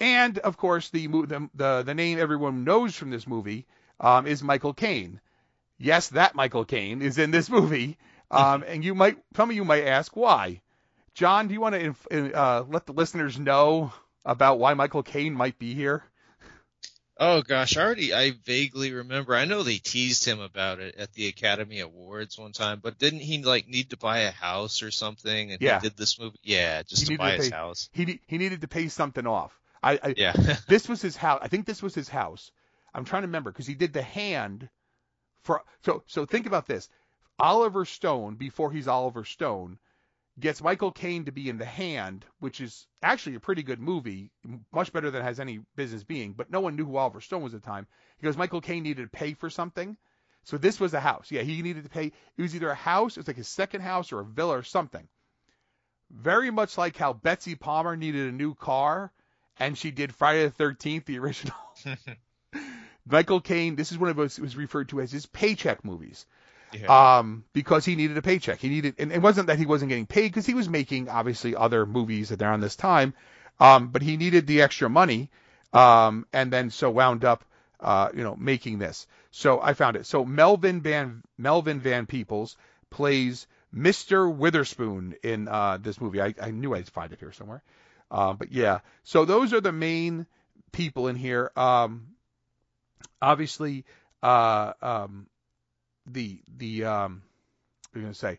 And 0.00 0.38
of 0.38 0.56
course, 0.56 0.90
the 0.90 1.06
the 1.06 1.48
the, 1.54 1.82
the 1.82 1.94
name 1.94 2.18
everyone 2.18 2.64
knows 2.64 2.94
from 2.94 3.10
this 3.10 3.26
movie 3.26 3.66
um, 4.00 4.26
is 4.26 4.42
Michael 4.42 4.74
Caine. 4.74 5.20
Yes, 5.78 6.08
that 6.08 6.34
Michael 6.34 6.64
Caine 6.64 7.02
is 7.02 7.18
in 7.18 7.30
this 7.30 7.50
movie. 7.50 7.98
Um, 8.30 8.64
and 8.66 8.84
you 8.84 8.94
might, 8.94 9.18
some 9.36 9.50
of 9.50 9.56
you 9.56 9.64
might 9.64 9.84
ask 9.84 10.16
why. 10.16 10.60
John, 11.14 11.48
do 11.48 11.54
you 11.54 11.60
want 11.60 11.74
to 11.74 11.80
inf- 11.80 12.34
uh, 12.34 12.64
let 12.68 12.86
the 12.86 12.92
listeners 12.92 13.38
know 13.38 13.92
about 14.24 14.58
why 14.58 14.74
Michael 14.74 15.02
Caine 15.02 15.34
might 15.34 15.58
be 15.58 15.74
here? 15.74 16.04
Oh 17.18 17.40
gosh, 17.40 17.76
I 17.76 17.82
already 17.82 18.12
I 18.12 18.32
vaguely 18.44 18.92
remember. 18.92 19.34
I 19.34 19.46
know 19.46 19.62
they 19.62 19.78
teased 19.78 20.24
him 20.24 20.40
about 20.40 20.80
it 20.80 20.96
at 20.96 21.12
the 21.14 21.28
Academy 21.28 21.80
Awards 21.80 22.38
one 22.38 22.52
time, 22.52 22.80
but 22.82 22.98
didn't 22.98 23.20
he 23.20 23.42
like 23.42 23.68
need 23.68 23.90
to 23.90 23.96
buy 23.96 24.20
a 24.20 24.30
house 24.30 24.82
or 24.82 24.90
something? 24.90 25.52
And 25.52 25.60
Yeah. 25.62 25.80
he 25.80 25.88
did 25.88 25.96
this 25.96 26.18
movie. 26.18 26.38
Yeah, 26.42 26.82
just 26.82 27.06
to 27.06 27.16
buy 27.16 27.36
to 27.36 27.42
his 27.42 27.50
house. 27.50 27.88
He 27.92 28.20
he 28.26 28.36
needed 28.36 28.60
to 28.60 28.68
pay 28.68 28.88
something 28.88 29.26
off. 29.26 29.58
I, 29.82 29.98
I 30.02 30.14
Yeah. 30.16 30.32
this 30.68 30.88
was 30.88 31.00
his 31.00 31.16
house. 31.16 31.40
I 31.42 31.48
think 31.48 31.64
this 31.64 31.82
was 31.82 31.94
his 31.94 32.08
house. 32.08 32.50
I'm 32.92 33.04
trying 33.06 33.22
to 33.22 33.28
remember 33.28 33.50
because 33.50 33.66
he 33.66 33.74
did 33.74 33.94
the 33.94 34.02
hand 34.02 34.68
for. 35.42 35.62
So 35.84 36.02
so 36.06 36.26
think 36.26 36.46
about 36.46 36.66
this. 36.66 36.88
Oliver 37.38 37.86
Stone 37.86 38.34
before 38.36 38.70
he's 38.72 38.88
Oliver 38.88 39.24
Stone 39.24 39.78
gets 40.38 40.62
Michael 40.62 40.92
Caine 40.92 41.24
to 41.24 41.32
be 41.32 41.48
in 41.48 41.58
the 41.58 41.64
hand, 41.64 42.24
which 42.40 42.60
is 42.60 42.86
actually 43.02 43.36
a 43.36 43.40
pretty 43.40 43.62
good 43.62 43.80
movie, 43.80 44.30
much 44.72 44.92
better 44.92 45.10
than 45.10 45.22
it 45.22 45.24
has 45.24 45.40
any 45.40 45.60
business 45.76 46.04
being. 46.04 46.32
But 46.32 46.50
no 46.50 46.60
one 46.60 46.76
knew 46.76 46.84
who 46.84 46.96
Oliver 46.96 47.20
Stone 47.20 47.42
was 47.42 47.54
at 47.54 47.62
the 47.62 47.66
time 47.66 47.86
because 48.20 48.36
Michael 48.36 48.60
Caine 48.60 48.82
needed 48.82 49.02
to 49.02 49.18
pay 49.18 49.34
for 49.34 49.48
something. 49.48 49.96
So 50.44 50.58
this 50.58 50.78
was 50.78 50.94
a 50.94 51.00
house. 51.00 51.30
Yeah, 51.30 51.42
he 51.42 51.62
needed 51.62 51.84
to 51.84 51.90
pay. 51.90 52.12
It 52.36 52.42
was 52.42 52.54
either 52.54 52.70
a 52.70 52.74
house, 52.74 53.16
it 53.16 53.20
was 53.20 53.26
like 53.26 53.36
his 53.36 53.48
second 53.48 53.80
house 53.80 54.12
or 54.12 54.20
a 54.20 54.24
villa 54.24 54.58
or 54.58 54.62
something. 54.62 55.08
Very 56.10 56.50
much 56.50 56.78
like 56.78 56.96
how 56.96 57.12
Betsy 57.12 57.56
Palmer 57.56 57.96
needed 57.96 58.28
a 58.28 58.36
new 58.36 58.54
car 58.54 59.12
and 59.58 59.76
she 59.76 59.90
did 59.90 60.14
Friday 60.14 60.46
the 60.46 60.64
13th, 60.64 61.06
the 61.06 61.18
original. 61.18 61.56
Michael 63.06 63.40
Caine, 63.40 63.76
this 63.76 63.92
is 63.92 63.98
one 63.98 64.10
of 64.10 64.16
those 64.16 64.38
was 64.38 64.56
referred 64.56 64.88
to 64.90 65.00
as 65.00 65.10
his 65.10 65.26
paycheck 65.26 65.84
movies. 65.84 66.26
Yeah. 66.82 67.18
Um, 67.18 67.44
because 67.52 67.84
he 67.84 67.96
needed 67.96 68.16
a 68.16 68.22
paycheck. 68.22 68.58
He 68.58 68.68
needed, 68.68 68.94
and 68.98 69.12
it 69.12 69.20
wasn't 69.20 69.48
that 69.48 69.58
he 69.58 69.66
wasn't 69.66 69.88
getting 69.90 70.06
paid 70.06 70.28
because 70.28 70.46
he 70.46 70.54
was 70.54 70.68
making 70.68 71.08
obviously 71.08 71.54
other 71.54 71.86
movies 71.86 72.32
at 72.32 72.42
around 72.42 72.60
this 72.60 72.76
time. 72.76 73.14
Um, 73.58 73.88
but 73.88 74.02
he 74.02 74.16
needed 74.16 74.46
the 74.46 74.62
extra 74.62 74.88
money. 74.88 75.30
Um, 75.72 76.26
and 76.32 76.52
then 76.52 76.70
so 76.70 76.90
wound 76.90 77.24
up, 77.24 77.44
uh, 77.80 78.10
you 78.14 78.22
know, 78.22 78.36
making 78.36 78.78
this. 78.78 79.06
So 79.30 79.60
I 79.60 79.74
found 79.74 79.96
it. 79.96 80.06
So 80.06 80.24
Melvin 80.24 80.80
Van, 80.80 81.22
Melvin 81.36 81.80
Van 81.80 82.06
Peebles 82.06 82.56
plays 82.90 83.46
Mr. 83.74 84.34
Witherspoon 84.34 85.14
in, 85.22 85.48
uh, 85.48 85.78
this 85.78 86.00
movie. 86.00 86.20
I, 86.20 86.34
I 86.40 86.50
knew 86.50 86.74
I'd 86.74 86.88
find 86.88 87.12
it 87.12 87.20
here 87.20 87.32
somewhere. 87.32 87.62
Um, 88.10 88.36
but 88.36 88.52
yeah, 88.52 88.80
so 89.02 89.24
those 89.24 89.52
are 89.52 89.60
the 89.60 89.72
main 89.72 90.26
people 90.72 91.08
in 91.08 91.16
here. 91.16 91.50
Um, 91.56 92.08
obviously, 93.20 93.84
uh, 94.22 94.72
um, 94.80 95.26
the 96.06 96.40
the 96.56 96.84
um, 96.84 97.22
I 97.94 98.00
gonna 98.00 98.14
say, 98.14 98.38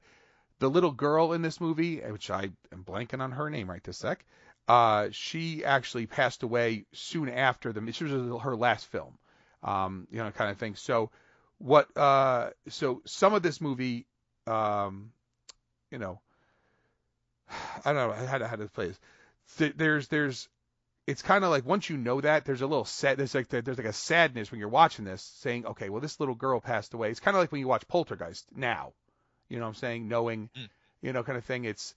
the 0.59 0.69
little 0.69 0.91
girl 0.91 1.33
in 1.33 1.41
this 1.41 1.61
movie, 1.61 1.99
which 1.99 2.29
I 2.29 2.49
am 2.71 2.83
blanking 2.83 3.21
on 3.21 3.31
her 3.31 3.49
name 3.49 3.69
right 3.69 3.83
this 3.83 3.97
sec. 3.97 4.25
Uh, 4.67 5.07
she 5.11 5.63
actually 5.63 6.07
passed 6.07 6.43
away 6.43 6.85
soon 6.91 7.29
after 7.29 7.71
the. 7.71 7.81
This 7.81 8.01
was 8.01 8.41
her 8.41 8.55
last 8.55 8.87
film, 8.87 9.17
um, 9.63 10.07
you 10.11 10.17
know, 10.17 10.29
kind 10.31 10.51
of 10.51 10.57
thing. 10.57 10.75
So, 10.75 11.09
what? 11.57 11.95
Uh, 11.95 12.49
so 12.67 13.01
some 13.05 13.33
of 13.33 13.41
this 13.41 13.61
movie, 13.61 14.05
um, 14.45 15.11
you 15.89 15.99
know, 15.99 16.19
I 17.85 17.93
don't 17.93 17.95
know 17.95 18.25
how 18.25 18.37
to 18.37 18.47
how 18.47 18.55
to 18.57 18.67
play 18.67 18.87
this. 18.87 18.99
There's 19.77 20.09
there's 20.09 20.49
it's 21.07 21.21
kind 21.21 21.43
of 21.43 21.49
like 21.49 21.65
once 21.65 21.89
you 21.89 21.97
know 21.97 22.19
that 22.21 22.45
there's 22.45 22.61
a 22.61 22.67
little 22.67 22.85
sad 22.85 23.17
there's 23.17 23.33
like 23.33 23.47
there's 23.47 23.77
like 23.77 23.87
a 23.87 23.93
sadness 23.93 24.51
when 24.51 24.59
you're 24.59 24.69
watching 24.69 25.05
this 25.05 25.23
saying 25.39 25.65
okay 25.65 25.89
well 25.89 26.01
this 26.01 26.19
little 26.19 26.35
girl 26.35 26.59
passed 26.59 26.93
away. 26.93 27.09
It's 27.09 27.19
kind 27.21 27.35
of 27.35 27.41
like 27.41 27.51
when 27.51 27.61
you 27.61 27.67
watch 27.67 27.87
poltergeist 27.87 28.45
now 28.55 28.93
you 29.49 29.57
know 29.57 29.63
what 29.63 29.69
i'm 29.69 29.75
saying? 29.75 30.07
Knowing 30.07 30.49
Mm. 30.55 30.69
you 31.01 31.13
know 31.13 31.23
kind 31.23 31.37
of 31.37 31.45
thing 31.45 31.65
it's 31.65 31.95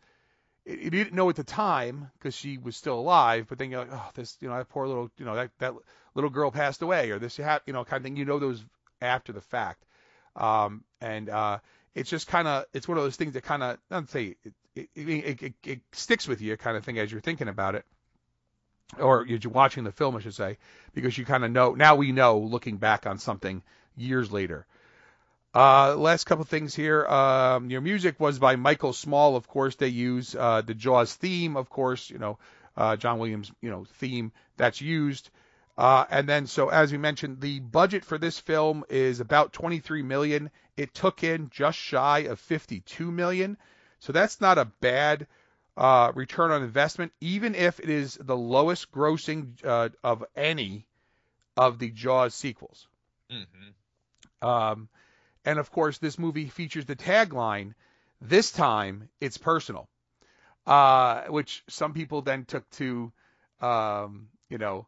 it, 0.64 0.78
you 0.80 0.90
didn't 0.90 1.14
know 1.14 1.28
at 1.28 1.36
the 1.36 1.44
time 1.44 2.10
because 2.18 2.34
she 2.34 2.56
was 2.58 2.76
still 2.76 2.98
alive 2.98 3.46
but 3.48 3.58
then 3.58 3.70
you're 3.70 3.80
like 3.80 3.92
oh 3.92 4.10
this 4.14 4.36
you 4.40 4.48
know 4.48 4.56
that 4.56 4.68
poor 4.68 4.86
little 4.86 5.10
you 5.18 5.24
know 5.24 5.34
that 5.34 5.50
that 5.58 5.74
little 6.14 6.30
girl 6.30 6.50
passed 6.50 6.82
away 6.82 7.10
or 7.10 7.18
this 7.18 7.36
hap- 7.36 7.62
you 7.66 7.72
know 7.72 7.84
kind 7.84 7.98
of 8.00 8.04
thing 8.04 8.16
you 8.16 8.24
know 8.24 8.38
those 8.38 8.64
after 9.02 9.32
the 9.32 9.40
fact. 9.40 9.84
Um 10.36 10.84
and 11.00 11.28
uh 11.28 11.58
it's 11.94 12.10
just 12.10 12.28
kind 12.28 12.46
of 12.46 12.64
it's 12.72 12.86
one 12.86 12.98
of 12.98 13.02
those 13.04 13.16
things 13.16 13.32
that 13.34 13.42
kind 13.42 13.62
of 13.64 13.78
not 13.90 14.08
say 14.10 14.36
it, 14.44 14.52
it, 14.76 14.88
it, 14.94 15.42
it, 15.42 15.54
it 15.64 15.80
sticks 15.92 16.28
with 16.28 16.40
you 16.40 16.56
kind 16.56 16.76
of 16.76 16.84
thing 16.84 16.98
as 17.00 17.10
you're 17.10 17.20
thinking 17.20 17.48
about 17.48 17.74
it, 17.74 17.84
or 18.98 19.26
you're 19.26 19.38
watching 19.50 19.84
the 19.84 19.92
film, 19.92 20.16
I 20.16 20.20
should 20.20 20.34
say, 20.34 20.58
because 20.94 21.16
you 21.16 21.24
kind 21.24 21.44
of 21.44 21.50
know 21.50 21.74
now 21.74 21.96
we 21.96 22.12
know 22.12 22.38
looking 22.38 22.76
back 22.76 23.06
on 23.06 23.18
something 23.18 23.62
years 23.96 24.32
later. 24.32 24.66
Uh, 25.52 25.96
last 25.96 26.24
couple 26.24 26.44
things 26.44 26.74
here. 26.74 27.04
Um, 27.06 27.70
your 27.70 27.80
music 27.80 28.20
was 28.20 28.38
by 28.38 28.56
Michael 28.56 28.92
Small, 28.92 29.34
of 29.34 29.48
course. 29.48 29.74
They 29.74 29.88
use 29.88 30.36
uh, 30.36 30.62
the 30.62 30.74
Jaws 30.74 31.14
theme, 31.14 31.56
of 31.56 31.68
course. 31.68 32.08
You 32.08 32.18
know, 32.18 32.38
uh, 32.76 32.96
John 32.96 33.18
Williams, 33.18 33.50
you 33.60 33.70
know, 33.70 33.84
theme 33.98 34.32
that's 34.56 34.80
used. 34.80 35.30
Uh, 35.76 36.04
and 36.10 36.28
then, 36.28 36.46
so 36.46 36.68
as 36.68 36.92
we 36.92 36.98
mentioned, 36.98 37.40
the 37.40 37.58
budget 37.58 38.04
for 38.04 38.18
this 38.18 38.38
film 38.38 38.84
is 38.88 39.20
about 39.20 39.52
23 39.52 40.02
million. 40.02 40.50
It 40.76 40.94
took 40.94 41.24
in 41.24 41.50
just 41.50 41.78
shy 41.78 42.20
of 42.20 42.38
52 42.38 43.10
million, 43.10 43.56
so 43.98 44.12
that's 44.12 44.40
not 44.40 44.58
a 44.58 44.66
bad 44.80 45.26
uh, 45.80 46.12
return 46.14 46.50
on 46.50 46.62
investment, 46.62 47.10
even 47.22 47.54
if 47.54 47.80
it 47.80 47.88
is 47.88 48.18
the 48.20 48.36
lowest 48.36 48.92
grossing 48.92 49.54
uh, 49.64 49.88
of 50.04 50.22
any 50.36 50.86
of 51.56 51.78
the 51.78 51.90
Jaws 51.90 52.34
sequels. 52.34 52.86
Mm-hmm. 53.32 54.46
Um, 54.46 54.90
and 55.46 55.58
of 55.58 55.72
course, 55.72 55.96
this 55.96 56.18
movie 56.18 56.48
features 56.48 56.84
the 56.84 56.96
tagline, 56.96 57.72
"This 58.20 58.52
time 58.52 59.08
it's 59.22 59.38
personal," 59.38 59.88
uh, 60.66 61.22
which 61.28 61.64
some 61.68 61.94
people 61.94 62.20
then 62.20 62.44
took 62.44 62.68
to, 62.72 63.10
um, 63.62 64.28
you 64.50 64.58
know, 64.58 64.86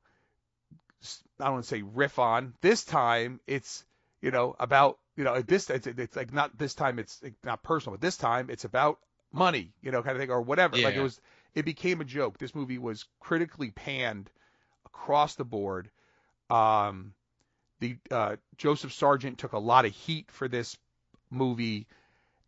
I 1.41 1.45
don't 1.45 1.53
want 1.55 1.65
to 1.65 1.69
say 1.71 1.81
riff 1.81 2.19
on. 2.19 2.53
This 2.61 2.85
time 2.85 3.41
it's, 3.47 3.83
you 4.21 4.31
know, 4.31 4.55
about, 4.61 4.99
you 5.17 5.25
know, 5.25 5.41
this 5.41 5.71
it's, 5.71 5.87
it's 5.87 6.17
like 6.17 6.35
not 6.35 6.59
this 6.59 6.75
time 6.75 6.99
it's 6.99 7.23
not 7.43 7.63
personal, 7.63 7.95
but 7.95 8.03
this 8.03 8.19
time 8.19 8.51
it's 8.51 8.67
about 8.67 8.99
money, 9.33 9.73
you 9.83 9.91
know, 9.91 10.03
kind 10.03 10.17
of 10.17 10.21
thing 10.21 10.31
or 10.31 10.43
whatever. 10.43 10.77
Like 10.77 10.95
it 10.95 11.03
was, 11.03 11.21
it 11.55 11.65
became 11.65 12.01
a 12.01 12.05
joke. 12.05 12.39
This 12.39 12.55
movie 12.55 12.79
was 12.79 13.05
critically 13.21 13.71
panned 13.71 14.31
across 14.87 15.35
the 15.35 15.45
board. 15.45 15.91
Um, 16.51 17.15
the 17.81 17.97
uh, 18.11 18.37
Joseph 18.57 18.93
Sargent 18.93 19.39
took 19.39 19.53
a 19.53 19.59
lot 19.59 19.85
of 19.85 19.93
heat 19.93 20.31
for 20.31 20.49
this 20.49 20.77
movie 21.31 21.87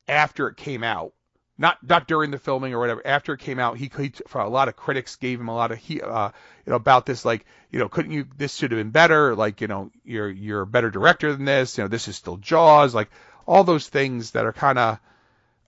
after 0.07 0.49
it 0.49 0.57
came 0.57 0.85
out. 0.85 1.13
Not 1.57 1.79
not 1.89 2.09
during 2.09 2.33
the 2.33 2.39
filming 2.39 2.75
or 2.75 2.81
whatever. 2.81 3.01
After 3.07 3.33
it 3.33 3.39
came 3.39 3.61
out, 3.61 3.77
he, 3.77 3.89
he 3.97 4.13
for 4.27 4.41
a 4.41 4.49
lot 4.49 4.67
of 4.67 4.75
critics 4.75 5.15
gave 5.15 5.39
him 5.39 5.49
a 5.49 5.55
lot 5.55 5.71
of 5.71 5.79
heat, 5.79 6.03
uh, 6.03 6.33
you 6.67 6.71
know, 6.71 6.77
about 6.77 7.07
this. 7.07 7.25
Like, 7.25 7.47
you 7.71 7.79
know, 7.79 7.89
couldn't 7.89 8.11
you? 8.11 8.27
This 8.37 8.57
should 8.57 8.73
have 8.73 8.81
been 8.81 8.91
better. 8.91 9.37
Like, 9.37 9.61
you 9.61 9.69
know, 9.69 9.93
you're 10.05 10.29
you're 10.29 10.63
a 10.63 10.67
better 10.67 10.91
director 10.91 11.33
than 11.33 11.45
this. 11.45 11.79
You 11.79 11.85
know, 11.85 11.89
this 11.89 12.09
is 12.09 12.17
still 12.17 12.39
Jaws. 12.39 12.93
Like, 12.93 13.09
all 13.47 13.63
those 13.63 13.87
things 13.87 14.33
that 14.33 14.47
are 14.47 14.53
kind 14.53 14.79
of, 14.79 14.99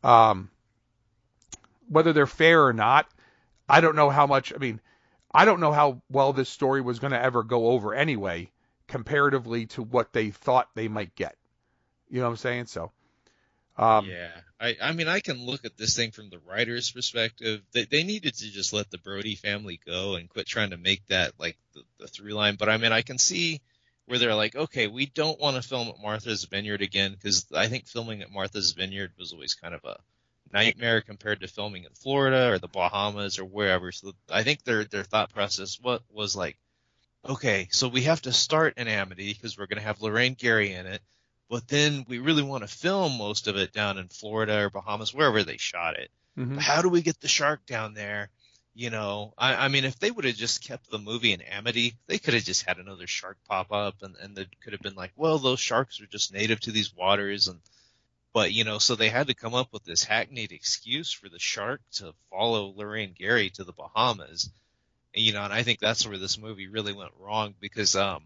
um, 0.02 0.50
whether 1.88 2.12
they're 2.12 2.26
fair 2.26 2.66
or 2.66 2.72
not, 2.72 3.08
I 3.68 3.80
don't 3.80 3.96
know 3.96 4.10
how 4.10 4.26
much. 4.26 4.52
I 4.54 4.58
mean, 4.58 4.80
I 5.32 5.44
don't 5.44 5.60
know 5.60 5.72
how 5.72 6.02
well 6.10 6.32
this 6.32 6.48
story 6.48 6.80
was 6.80 6.98
going 6.98 7.12
to 7.12 7.22
ever 7.22 7.42
go 7.42 7.68
over 7.68 7.94
anyway, 7.94 8.50
comparatively 8.88 9.66
to 9.66 9.82
what 9.82 10.12
they 10.12 10.30
thought 10.30 10.70
they 10.74 10.88
might 10.88 11.14
get. 11.14 11.36
You 12.08 12.20
know 12.20 12.26
what 12.26 12.30
I'm 12.30 12.36
saying? 12.36 12.66
So, 12.66 12.92
um, 13.76 14.06
yeah, 14.06 14.30
I, 14.60 14.76
I 14.80 14.92
mean, 14.92 15.08
I 15.08 15.20
can 15.20 15.44
look 15.44 15.64
at 15.64 15.76
this 15.76 15.96
thing 15.96 16.12
from 16.12 16.30
the 16.30 16.38
writer's 16.38 16.90
perspective. 16.90 17.62
They, 17.72 17.84
they 17.84 18.02
needed 18.04 18.34
to 18.34 18.50
just 18.50 18.72
let 18.72 18.90
the 18.90 18.98
Brody 18.98 19.34
family 19.34 19.80
go 19.84 20.14
and 20.14 20.30
quit 20.30 20.46
trying 20.46 20.70
to 20.70 20.76
make 20.76 21.06
that 21.08 21.32
like 21.38 21.58
the, 21.74 21.82
the 21.98 22.08
through 22.08 22.32
line. 22.32 22.56
But 22.56 22.68
I 22.68 22.76
mean, 22.78 22.92
I 22.92 23.02
can 23.02 23.18
see 23.18 23.60
where 24.06 24.18
they're 24.18 24.34
like, 24.34 24.56
okay, 24.56 24.86
we 24.86 25.06
don't 25.06 25.40
want 25.40 25.56
to 25.56 25.68
film 25.68 25.88
at 25.88 26.00
Martha's 26.00 26.44
Vineyard 26.44 26.80
again 26.80 27.12
because 27.12 27.46
I 27.54 27.66
think 27.66 27.86
filming 27.86 28.22
at 28.22 28.30
Martha's 28.30 28.72
Vineyard 28.72 29.12
was 29.18 29.32
always 29.32 29.54
kind 29.54 29.74
of 29.74 29.84
a 29.84 29.98
nightmare 30.52 31.00
compared 31.02 31.40
to 31.40 31.48
filming 31.48 31.84
in 31.84 31.92
Florida 31.94 32.50
or 32.50 32.58
the 32.58 32.68
Bahamas 32.68 33.38
or 33.38 33.44
wherever. 33.44 33.92
So 33.92 34.12
I 34.30 34.42
think 34.42 34.62
their 34.64 34.84
their 34.84 35.04
thought 35.04 35.32
process 35.32 35.78
what 35.80 36.02
was 36.10 36.36
like, 36.36 36.58
okay, 37.28 37.68
so 37.72 37.88
we 37.88 38.02
have 38.02 38.22
to 38.22 38.32
start 38.32 38.74
in 38.78 38.88
Amity 38.88 39.32
because 39.32 39.58
we're 39.58 39.66
going 39.66 39.78
to 39.80 39.84
have 39.86 40.00
Lorraine 40.02 40.34
Gary 40.34 40.72
in 40.72 40.86
it, 40.86 41.02
but 41.48 41.66
then 41.68 42.04
we 42.08 42.18
really 42.18 42.42
want 42.42 42.62
to 42.62 42.68
film 42.68 43.18
most 43.18 43.48
of 43.48 43.56
it 43.56 43.72
down 43.72 43.98
in 43.98 44.08
Florida 44.08 44.60
or 44.64 44.70
Bahamas, 44.70 45.12
wherever 45.14 45.42
they 45.42 45.56
shot 45.56 45.96
it. 45.98 46.10
mhm. 46.36 46.58
How 46.58 46.82
do 46.82 46.88
we 46.88 47.02
get 47.02 47.20
the 47.20 47.28
shark 47.28 47.66
down 47.66 47.94
there? 47.94 48.30
You 48.74 48.90
know, 48.90 49.32
I, 49.38 49.54
I 49.66 49.68
mean, 49.68 49.84
if 49.84 49.98
they 49.98 50.10
would 50.10 50.26
have 50.26 50.36
just 50.36 50.62
kept 50.62 50.90
the 50.90 50.98
movie 50.98 51.32
in 51.32 51.40
Amity, 51.40 51.96
they 52.08 52.18
could 52.18 52.34
have 52.34 52.44
just 52.44 52.62
had 52.64 52.78
another 52.78 53.06
shark 53.06 53.38
pop 53.48 53.72
up, 53.72 54.02
and 54.02 54.16
and 54.16 54.38
it 54.38 54.48
could 54.60 54.72
have 54.74 54.82
been 54.82 54.94
like, 54.94 55.12
well, 55.16 55.38
those 55.38 55.60
sharks 55.60 56.00
are 56.00 56.06
just 56.06 56.32
native 56.32 56.60
to 56.60 56.72
these 56.72 56.94
waters, 56.94 57.48
and 57.48 57.60
but 58.36 58.52
you 58.52 58.64
know, 58.64 58.78
so 58.78 58.94
they 58.96 59.08
had 59.08 59.28
to 59.28 59.34
come 59.34 59.54
up 59.54 59.72
with 59.72 59.82
this 59.84 60.04
hackneyed 60.04 60.52
excuse 60.52 61.10
for 61.10 61.30
the 61.30 61.38
shark 61.38 61.80
to 61.90 62.12
follow 62.30 62.74
Lorraine 62.76 63.14
Gary 63.18 63.48
to 63.48 63.64
the 63.64 63.72
Bahamas, 63.72 64.50
you 65.14 65.32
know, 65.32 65.42
and 65.42 65.54
I 65.54 65.62
think 65.62 65.78
that's 65.80 66.06
where 66.06 66.18
this 66.18 66.36
movie 66.36 66.68
really 66.68 66.92
went 66.92 67.12
wrong 67.18 67.54
because 67.60 67.96
um, 67.96 68.24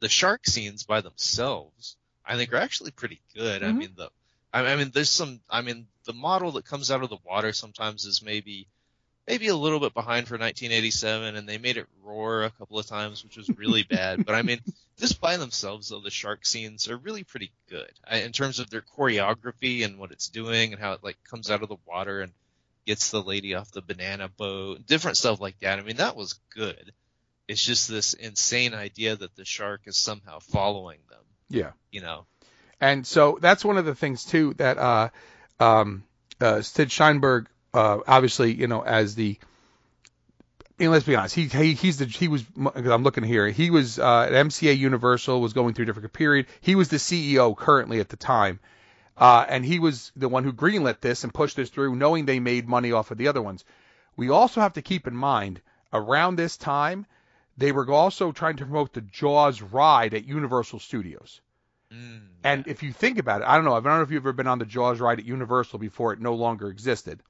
the 0.00 0.08
shark 0.08 0.46
scenes 0.46 0.82
by 0.82 1.00
themselves, 1.00 1.96
I 2.26 2.36
think, 2.36 2.52
are 2.52 2.56
actually 2.56 2.90
pretty 2.90 3.20
good. 3.32 3.62
I 3.62 3.72
Mhm. 3.72 3.78
mean, 3.78 3.94
the 3.96 4.10
I 4.52 4.66
I 4.66 4.74
mean, 4.74 4.90
there's 4.92 5.10
some. 5.10 5.40
I 5.48 5.62
mean, 5.62 5.86
the 6.06 6.12
model 6.12 6.50
that 6.52 6.64
comes 6.64 6.90
out 6.90 7.04
of 7.04 7.10
the 7.10 7.18
water 7.24 7.52
sometimes 7.52 8.06
is 8.06 8.22
maybe 8.22 8.66
maybe 9.26 9.48
a 9.48 9.56
little 9.56 9.80
bit 9.80 9.94
behind 9.94 10.26
for 10.28 10.34
1987, 10.34 11.36
and 11.36 11.48
they 11.48 11.58
made 11.58 11.76
it 11.76 11.86
roar 12.02 12.44
a 12.44 12.50
couple 12.50 12.78
of 12.78 12.86
times, 12.86 13.22
which 13.22 13.36
was 13.36 13.48
really 13.50 13.82
bad. 13.82 14.24
But 14.24 14.34
I 14.34 14.42
mean, 14.42 14.60
just 14.98 15.20
by 15.20 15.36
themselves, 15.36 15.88
though, 15.88 16.00
the 16.00 16.10
shark 16.10 16.44
scenes 16.44 16.88
are 16.88 16.96
really 16.96 17.24
pretty 17.24 17.52
good 17.68 17.90
I, 18.08 18.18
in 18.18 18.32
terms 18.32 18.58
of 18.58 18.70
their 18.70 18.82
choreography 18.82 19.84
and 19.84 19.98
what 19.98 20.10
it's 20.12 20.28
doing 20.28 20.72
and 20.72 20.80
how 20.80 20.92
it 20.92 21.04
like 21.04 21.16
comes 21.28 21.50
out 21.50 21.62
of 21.62 21.68
the 21.68 21.76
water 21.86 22.20
and 22.20 22.32
gets 22.86 23.10
the 23.10 23.22
lady 23.22 23.54
off 23.54 23.70
the 23.70 23.82
banana 23.82 24.28
boat, 24.28 24.86
different 24.86 25.16
stuff 25.16 25.40
like 25.40 25.58
that. 25.60 25.78
I 25.78 25.82
mean, 25.82 25.96
that 25.96 26.16
was 26.16 26.40
good. 26.54 26.92
It's 27.46 27.64
just 27.64 27.88
this 27.88 28.14
insane 28.14 28.74
idea 28.74 29.16
that 29.16 29.34
the 29.36 29.44
shark 29.44 29.82
is 29.86 29.96
somehow 29.96 30.38
following 30.38 30.98
them. 31.08 31.22
yeah. 31.48 31.70
You 31.90 32.00
know, 32.00 32.26
And 32.80 33.06
so 33.06 33.38
that's 33.40 33.64
one 33.64 33.76
of 33.76 33.84
the 33.84 33.94
things 33.94 34.24
too 34.24 34.54
that 34.54 34.78
uh, 34.78 35.08
um, 35.58 36.04
uh, 36.40 36.62
Sid 36.62 36.88
Sheinberg, 36.88 37.46
uh, 37.74 37.98
obviously, 38.06 38.52
you 38.52 38.66
know, 38.66 38.82
as 38.82 39.14
the, 39.14 39.38
know, 40.78 40.90
let's 40.90 41.04
be 41.04 41.14
honest, 41.14 41.34
he, 41.34 41.46
he 41.46 41.74
he's 41.74 41.98
the 41.98 42.06
he 42.06 42.28
was 42.28 42.44
I'm 42.56 43.02
looking 43.02 43.24
here, 43.24 43.48
he 43.48 43.70
was 43.70 43.98
uh, 43.98 44.22
at 44.22 44.32
MCA 44.32 44.76
Universal, 44.76 45.40
was 45.40 45.52
going 45.52 45.74
through 45.74 45.84
a 45.84 45.86
different 45.86 46.12
period. 46.12 46.46
He 46.60 46.74
was 46.74 46.88
the 46.88 46.96
CEO 46.96 47.56
currently 47.56 48.00
at 48.00 48.08
the 48.08 48.16
time, 48.16 48.60
uh, 49.16 49.44
and 49.48 49.64
he 49.64 49.78
was 49.78 50.12
the 50.16 50.28
one 50.28 50.44
who 50.44 50.52
greenlit 50.52 51.00
this 51.00 51.24
and 51.24 51.34
pushed 51.34 51.56
this 51.56 51.70
through, 51.70 51.96
knowing 51.96 52.24
they 52.26 52.40
made 52.40 52.68
money 52.68 52.92
off 52.92 53.10
of 53.10 53.18
the 53.18 53.28
other 53.28 53.42
ones. 53.42 53.64
We 54.16 54.30
also 54.30 54.60
have 54.60 54.74
to 54.74 54.82
keep 54.82 55.06
in 55.06 55.16
mind 55.16 55.60
around 55.92 56.36
this 56.36 56.56
time, 56.56 57.06
they 57.56 57.72
were 57.72 57.90
also 57.90 58.32
trying 58.32 58.56
to 58.56 58.64
promote 58.64 58.92
the 58.92 59.00
Jaws 59.00 59.60
ride 59.60 60.14
at 60.14 60.24
Universal 60.24 60.78
Studios. 60.80 61.40
mm, 61.92 62.20
And 62.42 62.66
if 62.66 62.82
you 62.82 62.92
think 62.92 63.18
about 63.18 63.42
it, 63.42 63.48
I 63.48 63.56
don't 63.56 63.64
know. 63.64 63.74
I 63.74 63.80
don't 63.80 63.96
know 63.96 64.02
if 64.02 64.10
you've 64.10 64.22
ever 64.22 64.32
been 64.32 64.46
on 64.46 64.58
the 64.58 64.64
Jaws 64.64 65.00
ride 65.00 65.18
at 65.18 65.24
Universal 65.24 65.78
before 65.78 66.12
it 66.12 66.20
no 66.20 66.34
longer 66.34 66.68
existed. 66.68 67.22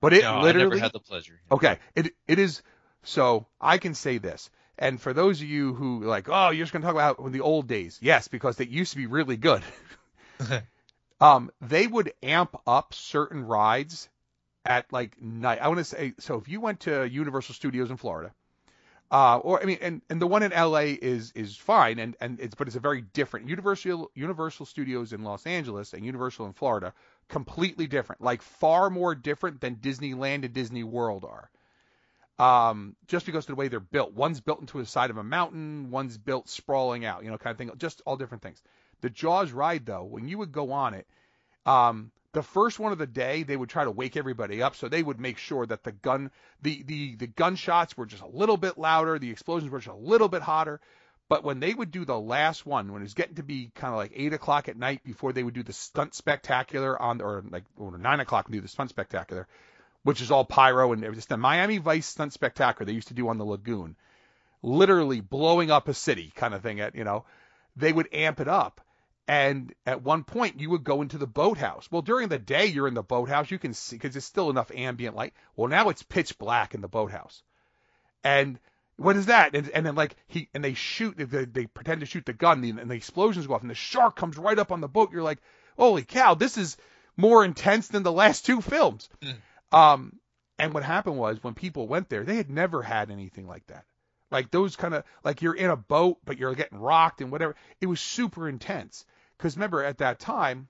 But 0.00 0.12
it 0.12 0.22
no, 0.22 0.34
I 0.34 0.42
literally 0.42 0.68
never 0.70 0.78
had 0.82 0.92
the 0.92 1.00
pleasure. 1.00 1.40
Okay, 1.50 1.78
it 1.94 2.14
it 2.26 2.38
is 2.38 2.62
so 3.02 3.46
I 3.60 3.78
can 3.78 3.94
say 3.94 4.18
this. 4.18 4.50
And 4.76 5.00
for 5.00 5.12
those 5.12 5.40
of 5.40 5.46
you 5.46 5.72
who 5.72 6.02
are 6.02 6.06
like, 6.06 6.28
oh, 6.28 6.50
you're 6.50 6.64
just 6.64 6.72
gonna 6.72 6.84
talk 6.84 6.94
about 6.94 7.32
the 7.32 7.40
old 7.40 7.68
days. 7.68 7.98
Yes, 8.02 8.28
because 8.28 8.56
they 8.56 8.66
used 8.66 8.92
to 8.92 8.96
be 8.96 9.06
really 9.06 9.36
good. 9.36 9.62
um, 11.20 11.50
they 11.60 11.86
would 11.86 12.12
amp 12.22 12.56
up 12.66 12.92
certain 12.92 13.44
rides 13.44 14.08
at 14.64 14.92
like 14.92 15.20
night. 15.20 15.60
I 15.60 15.68
want 15.68 15.78
to 15.78 15.84
say 15.84 16.14
so 16.18 16.36
if 16.36 16.48
you 16.48 16.60
went 16.60 16.80
to 16.80 17.08
Universal 17.08 17.54
Studios 17.54 17.90
in 17.90 17.96
Florida, 17.96 18.32
uh, 19.10 19.38
or 19.38 19.62
I 19.62 19.64
mean, 19.64 19.78
and, 19.80 20.02
and 20.10 20.20
the 20.20 20.26
one 20.26 20.42
in 20.42 20.50
LA 20.50 20.96
is 21.00 21.32
is 21.36 21.56
fine, 21.56 21.98
and 21.98 22.16
and 22.20 22.40
it's 22.40 22.54
but 22.54 22.66
it's 22.66 22.76
a 22.76 22.80
very 22.80 23.02
different 23.02 23.48
Universal 23.48 24.10
Universal 24.14 24.66
Studios 24.66 25.12
in 25.12 25.22
Los 25.22 25.46
Angeles 25.46 25.92
and 25.92 26.04
Universal 26.04 26.46
in 26.46 26.52
Florida, 26.52 26.92
completely 27.28 27.86
different, 27.86 28.22
like 28.22 28.42
far 28.42 28.90
more 28.90 29.14
different 29.14 29.60
than 29.60 29.76
Disneyland 29.76 30.44
and 30.44 30.52
Disney 30.52 30.84
World 30.84 31.24
are. 31.24 31.50
Um, 32.36 32.96
just 33.06 33.26
because 33.26 33.44
of 33.44 33.48
the 33.48 33.54
way 33.54 33.68
they're 33.68 33.78
built. 33.78 34.12
One's 34.12 34.40
built 34.40 34.60
into 34.60 34.78
the 34.78 34.86
side 34.86 35.10
of 35.10 35.18
a 35.18 35.24
mountain, 35.24 35.90
one's 35.90 36.18
built 36.18 36.48
sprawling 36.48 37.04
out, 37.04 37.22
you 37.22 37.30
know, 37.30 37.38
kind 37.38 37.52
of 37.52 37.58
thing. 37.58 37.70
Just 37.78 38.02
all 38.04 38.16
different 38.16 38.42
things. 38.42 38.60
The 39.02 39.10
Jaws 39.10 39.52
ride, 39.52 39.86
though, 39.86 40.04
when 40.04 40.26
you 40.26 40.38
would 40.38 40.50
go 40.50 40.72
on 40.72 40.94
it, 40.94 41.06
um, 41.66 42.10
the 42.32 42.42
first 42.42 42.80
one 42.80 42.90
of 42.90 42.98
the 42.98 43.06
day, 43.06 43.44
they 43.44 43.56
would 43.56 43.68
try 43.68 43.84
to 43.84 43.90
wake 43.90 44.16
everybody 44.16 44.62
up, 44.62 44.74
so 44.74 44.88
they 44.88 45.02
would 45.02 45.20
make 45.20 45.38
sure 45.38 45.64
that 45.64 45.84
the 45.84 45.92
gun, 45.92 46.30
the 46.62 46.82
the 46.82 47.14
the 47.14 47.28
gunshots 47.28 47.96
were 47.96 48.06
just 48.06 48.22
a 48.22 48.28
little 48.28 48.56
bit 48.56 48.76
louder, 48.76 49.18
the 49.18 49.30
explosions 49.30 49.70
were 49.70 49.78
just 49.78 49.94
a 49.94 49.98
little 49.98 50.28
bit 50.28 50.42
hotter. 50.42 50.80
But 51.28 51.42
when 51.42 51.58
they 51.58 51.72
would 51.72 51.90
do 51.90 52.04
the 52.04 52.20
last 52.20 52.66
one, 52.66 52.92
when 52.92 53.00
it 53.00 53.04
was 53.04 53.14
getting 53.14 53.36
to 53.36 53.42
be 53.42 53.70
kind 53.74 53.94
of 53.94 53.98
like 53.98 54.12
eight 54.14 54.34
o'clock 54.34 54.68
at 54.68 54.76
night 54.76 55.02
before 55.04 55.32
they 55.32 55.42
would 55.42 55.54
do 55.54 55.62
the 55.62 55.72
stunt 55.72 56.14
spectacular 56.14 57.00
on, 57.00 57.20
or 57.22 57.42
like 57.48 57.64
or 57.78 57.96
nine 57.96 58.20
o'clock 58.20 58.46
and 58.46 58.52
do 58.52 58.60
the 58.60 58.68
stunt 58.68 58.90
spectacular, 58.90 59.48
which 60.02 60.20
is 60.20 60.30
all 60.30 60.44
pyro 60.44 60.92
and 60.92 61.02
just 61.14 61.30
the 61.30 61.38
Miami 61.38 61.78
Vice 61.78 62.06
stunt 62.06 62.34
spectacular 62.34 62.86
they 62.86 62.92
used 62.92 63.08
to 63.08 63.14
do 63.14 63.28
on 63.28 63.38
the 63.38 63.44
lagoon, 63.44 63.96
literally 64.62 65.20
blowing 65.20 65.70
up 65.70 65.88
a 65.88 65.94
city 65.94 66.30
kind 66.36 66.52
of 66.52 66.60
thing. 66.62 66.80
At 66.80 66.94
you 66.94 67.04
know, 67.04 67.24
they 67.74 67.92
would 67.92 68.08
amp 68.12 68.40
it 68.40 68.48
up, 68.48 68.82
And 69.26 69.74
at 69.86 70.02
one 70.02 70.24
point, 70.24 70.60
you 70.60 70.68
would 70.70 70.84
go 70.84 71.00
into 71.00 71.16
the 71.16 71.26
boathouse. 71.26 71.90
Well, 71.90 72.02
during 72.02 72.28
the 72.28 72.38
day, 72.38 72.66
you're 72.66 72.88
in 72.88 72.94
the 72.94 73.02
boathouse. 73.02 73.50
You 73.50 73.58
can 73.58 73.72
see 73.72 73.96
because 73.96 74.12
there's 74.12 74.24
still 74.24 74.50
enough 74.50 74.70
ambient 74.74 75.16
light. 75.16 75.32
Well, 75.56 75.68
now 75.68 75.88
it's 75.88 76.02
pitch 76.02 76.36
black 76.38 76.74
in 76.74 76.82
the 76.82 76.88
boathouse. 76.88 77.42
And 78.22 78.58
what 78.96 79.16
is 79.16 79.26
that? 79.26 79.54
And, 79.54 79.68
and 79.70 79.84
then 79.84 79.94
like 79.94 80.16
he 80.26 80.48
and 80.54 80.64
they 80.64 80.74
shoot. 80.74 81.16
They, 81.16 81.44
they 81.44 81.66
pretend 81.66 82.00
to 82.00 82.06
shoot 82.06 82.26
the 82.26 82.32
gun, 82.32 82.64
and 82.64 82.90
the 82.90 82.94
explosions 82.94 83.46
go 83.46 83.54
off, 83.54 83.62
and 83.62 83.70
the 83.70 83.74
shark 83.74 84.16
comes 84.16 84.36
right 84.38 84.58
up 84.58 84.72
on 84.72 84.80
the 84.80 84.88
boat. 84.88 85.12
You're 85.12 85.22
like, 85.22 85.40
holy 85.76 86.04
cow, 86.04 86.34
this 86.34 86.56
is 86.56 86.76
more 87.16 87.44
intense 87.44 87.88
than 87.88 88.02
the 88.02 88.12
last 88.12 88.46
two 88.46 88.60
films. 88.60 89.08
Um, 89.72 90.18
and 90.58 90.72
what 90.72 90.84
happened 90.84 91.16
was 91.16 91.42
when 91.42 91.54
people 91.54 91.88
went 91.88 92.08
there, 92.08 92.24
they 92.24 92.36
had 92.36 92.50
never 92.50 92.82
had 92.82 93.10
anything 93.10 93.46
like 93.46 93.66
that. 93.66 93.84
Like 94.30 94.50
those 94.50 94.76
kind 94.76 94.94
of 94.94 95.04
like 95.22 95.42
you're 95.42 95.54
in 95.54 95.70
a 95.70 95.76
boat, 95.76 96.18
but 96.24 96.38
you're 96.38 96.54
getting 96.54 96.78
rocked 96.78 97.20
and 97.20 97.30
whatever. 97.30 97.56
It 97.80 97.86
was 97.86 98.00
super 98.00 98.48
intense. 98.48 99.04
Because 99.36 99.56
remember, 99.56 99.82
at 99.82 99.98
that 99.98 100.20
time, 100.20 100.68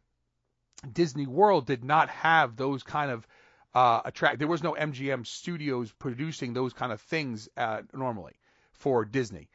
Disney 0.90 1.26
World 1.26 1.66
did 1.66 1.84
not 1.84 2.08
have 2.08 2.56
those 2.56 2.82
kind 2.82 3.10
of 3.10 3.26
uh, 3.74 4.02
attract. 4.04 4.38
There 4.38 4.48
was 4.48 4.62
no 4.62 4.72
MGM 4.72 5.26
Studios 5.26 5.92
producing 5.92 6.52
those 6.52 6.72
kind 6.72 6.92
of 6.92 7.00
things 7.00 7.48
uh, 7.56 7.82
normally 7.92 8.34
for 8.72 9.04
Disney. 9.04 9.48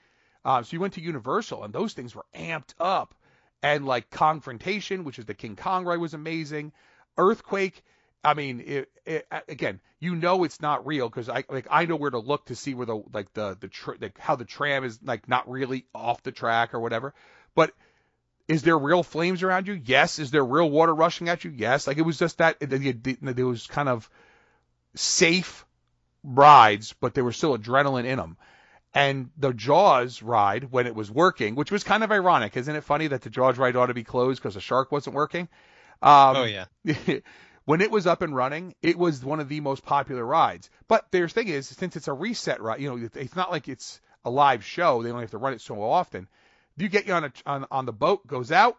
Uh, 0.43 0.63
so 0.63 0.69
you 0.73 0.79
went 0.79 0.93
to 0.93 1.01
Universal, 1.01 1.63
and 1.63 1.73
those 1.73 1.93
things 1.93 2.15
were 2.15 2.25
amped 2.36 2.73
up. 2.79 3.15
And 3.62 3.86
like 3.86 4.10
Confrontation, 4.10 5.03
which 5.03 5.19
is 5.19 5.25
the 5.25 5.34
King 5.34 5.55
Kong 5.55 5.86
ride, 5.86 5.99
was 5.99 6.13
amazing. 6.13 6.71
Earthquake. 7.17 7.84
I 8.23 8.34
mean, 8.34 8.62
it, 8.65 8.91
it, 9.05 9.27
again, 9.47 9.79
you 9.99 10.15
know 10.15 10.43
it's 10.43 10.62
not 10.62 10.86
real 10.88 11.10
because 11.10 11.29
I 11.29 11.43
like 11.49 11.67
I 11.69 11.86
know 11.86 11.97
where 11.97 12.10
to 12.10 12.19
look 12.19 12.45
to 12.45 12.55
see 12.55 12.73
where 12.73 12.86
the 12.86 13.01
like 13.13 13.34
the 13.34 13.58
the 13.60 13.67
tr- 13.67 13.95
like 13.99 14.17
how 14.17 14.36
the 14.38 14.45
tram 14.45 14.86
is 14.86 14.99
like 15.03 15.27
not 15.27 15.49
really 15.49 15.86
off 15.93 16.23
the 16.23 16.32
track 16.32 16.73
or 16.73 16.79
whatever. 16.79 17.13
But 17.53 17.73
is 18.49 18.63
there 18.63 18.77
real 18.77 19.03
flames 19.03 19.43
around 19.43 19.67
you? 19.67 19.79
Yes. 19.85 20.17
Is 20.17 20.31
there 20.31 20.43
real 20.43 20.69
water 20.69 20.93
rushing 20.93 21.29
at 21.29 21.43
you? 21.43 21.51
Yes. 21.55 21.85
Like 21.85 21.97
it 21.97 22.01
was 22.01 22.17
just 22.17 22.39
that 22.39 22.57
it 22.59 23.43
was 23.43 23.67
kind 23.67 23.88
of 23.88 24.09
safe 24.95 25.65
rides, 26.23 26.93
but 26.99 27.13
there 27.13 27.23
was 27.23 27.38
still 27.38 27.55
adrenaline 27.55 28.05
in 28.05 28.17
them. 28.17 28.38
And 28.91 29.29
the 29.38 29.53
Jaws 29.53 30.23
ride, 30.23 30.71
when 30.71 30.88
it 30.88 30.95
was 30.95 31.12
working, 31.12 31.53
which 31.53 31.71
was 31.71 31.83
kind 31.83 32.03
of 32.03 32.12
ironic, 32.12 32.57
isn't 32.57 32.75
it 32.75 32.83
funny 32.83 33.05
that 33.07 33.21
the 33.21 33.29
Jaws 33.29 33.59
ride 33.59 33.75
ought 33.75 33.85
to 33.85 33.93
be 33.93 34.03
closed 34.03 34.41
because 34.41 34.55
the 34.55 34.62
shark 34.62 34.91
wasn't 34.91 35.15
working? 35.15 35.47
Um, 36.01 36.38
oh 36.38 36.43
yeah. 36.45 36.65
when 37.65 37.81
it 37.81 37.91
was 37.91 38.07
up 38.07 38.23
and 38.23 38.35
running, 38.35 38.73
it 38.81 38.97
was 38.97 39.23
one 39.23 39.39
of 39.39 39.47
the 39.47 39.59
most 39.59 39.85
popular 39.85 40.25
rides. 40.25 40.71
But 40.88 41.05
their 41.12 41.29
thing 41.29 41.49
is, 41.49 41.67
since 41.67 41.95
it's 41.95 42.07
a 42.07 42.13
reset 42.13 42.62
ride, 42.62 42.81
you 42.81 42.89
know, 42.89 43.09
it's 43.13 43.35
not 43.35 43.51
like 43.51 43.67
it's 43.67 44.01
a 44.25 44.31
live 44.31 44.65
show. 44.65 45.03
They 45.03 45.09
don't 45.09 45.21
have 45.21 45.31
to 45.31 45.38
run 45.38 45.53
it 45.53 45.62
so 45.62 45.79
often. 45.83 46.27
You 46.80 46.89
get 46.89 47.08
you 47.08 47.13
on 47.13 47.26
a 47.26 47.34
on, 47.46 47.65
on 47.72 47.86
the 47.86 47.94
boat, 47.94 48.26
goes 48.26 48.52
out. 48.52 48.78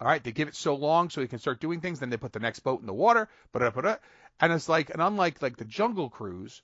All 0.00 0.06
right, 0.06 0.22
they 0.22 0.30
give 0.32 0.48
it 0.48 0.54
so 0.54 0.74
long 0.74 1.10
so 1.10 1.20
you 1.20 1.28
can 1.28 1.40
start 1.40 1.60
doing 1.60 1.80
things. 1.80 1.98
Then 1.98 2.10
they 2.10 2.16
put 2.16 2.32
the 2.32 2.38
next 2.38 2.60
boat 2.60 2.80
in 2.80 2.86
the 2.86 2.94
water, 2.94 3.28
and 3.54 4.52
it's 4.52 4.68
like, 4.68 4.90
and 4.90 5.02
unlike 5.02 5.42
like 5.42 5.56
the 5.56 5.64
Jungle 5.64 6.08
Cruise, 6.08 6.62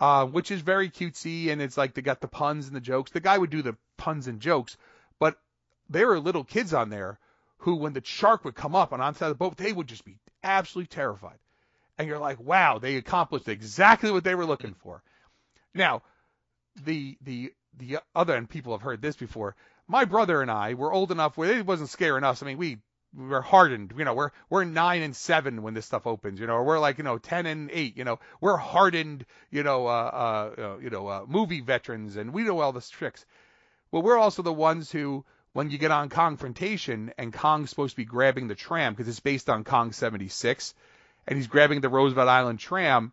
uh, 0.00 0.26
which 0.26 0.50
is 0.50 0.60
very 0.60 0.90
cutesy 0.90 1.50
and 1.50 1.62
it's 1.62 1.76
like 1.76 1.94
they 1.94 2.02
got 2.02 2.20
the 2.20 2.28
puns 2.28 2.66
and 2.66 2.76
the 2.76 2.80
jokes. 2.80 3.10
The 3.10 3.20
guy 3.20 3.38
would 3.38 3.50
do 3.50 3.62
the 3.62 3.76
puns 3.96 4.26
and 4.26 4.40
jokes, 4.40 4.76
but 5.18 5.38
there 5.88 6.08
were 6.08 6.20
little 6.20 6.44
kids 6.44 6.74
on 6.74 6.90
there 6.90 7.18
who, 7.58 7.76
when 7.76 7.92
the 7.92 8.02
shark 8.04 8.44
would 8.44 8.54
come 8.54 8.74
up 8.74 8.92
and 8.92 9.00
onto 9.00 9.26
the 9.26 9.34
boat, 9.34 9.56
they 9.56 9.72
would 9.72 9.86
just 9.86 10.04
be 10.04 10.18
absolutely 10.42 10.88
terrified. 10.88 11.38
And 11.96 12.08
you're 12.08 12.18
like, 12.18 12.40
wow, 12.40 12.78
they 12.78 12.96
accomplished 12.96 13.48
exactly 13.48 14.10
what 14.10 14.24
they 14.24 14.34
were 14.34 14.46
looking 14.46 14.74
for. 14.74 15.02
Now, 15.74 16.02
the 16.84 17.16
the 17.22 17.52
the 17.78 17.98
other 18.14 18.34
and 18.34 18.48
people 18.48 18.72
have 18.72 18.82
heard 18.82 19.00
this 19.00 19.16
before. 19.16 19.54
My 19.86 20.04
brother 20.04 20.40
and 20.40 20.50
I 20.50 20.74
were 20.74 20.92
old 20.92 21.12
enough 21.12 21.36
where 21.36 21.58
it 21.58 21.66
wasn't 21.66 21.90
scaring 21.90 22.24
us. 22.24 22.42
I 22.42 22.46
mean, 22.46 22.58
we 22.58 22.78
we 23.16 23.28
were 23.28 23.42
hardened. 23.42 23.92
You 23.96 24.04
know, 24.04 24.14
we're 24.14 24.30
we're 24.50 24.64
nine 24.64 25.02
and 25.02 25.14
seven 25.14 25.62
when 25.62 25.74
this 25.74 25.86
stuff 25.86 26.06
opens. 26.06 26.40
You 26.40 26.46
know, 26.46 26.54
or 26.54 26.64
we're 26.64 26.78
like 26.78 26.98
you 26.98 27.04
know 27.04 27.18
ten 27.18 27.46
and 27.46 27.70
eight. 27.72 27.96
You 27.96 28.04
know, 28.04 28.18
we're 28.40 28.56
hardened. 28.56 29.26
You 29.50 29.62
know, 29.62 29.86
uh, 29.86 30.50
uh, 30.58 30.76
you 30.82 30.90
know, 30.90 31.06
uh, 31.06 31.24
movie 31.26 31.60
veterans, 31.60 32.16
and 32.16 32.32
we 32.32 32.42
know 32.42 32.60
all 32.60 32.72
the 32.72 32.80
tricks. 32.80 33.24
Well, 33.90 34.02
we're 34.02 34.18
also 34.18 34.42
the 34.42 34.52
ones 34.52 34.90
who, 34.90 35.24
when 35.52 35.70
you 35.70 35.78
get 35.78 35.92
on 35.92 36.08
confrontation, 36.08 37.12
and 37.16 37.32
Kong's 37.32 37.70
supposed 37.70 37.92
to 37.92 37.96
be 37.96 38.04
grabbing 38.04 38.48
the 38.48 38.56
tram 38.56 38.92
because 38.92 39.06
it's 39.06 39.20
based 39.20 39.48
on 39.48 39.62
Kong 39.62 39.92
76, 39.92 40.74
and 41.28 41.36
he's 41.36 41.46
grabbing 41.46 41.80
the 41.80 41.88
Roosevelt 41.88 42.28
Island 42.28 42.58
tram. 42.58 43.12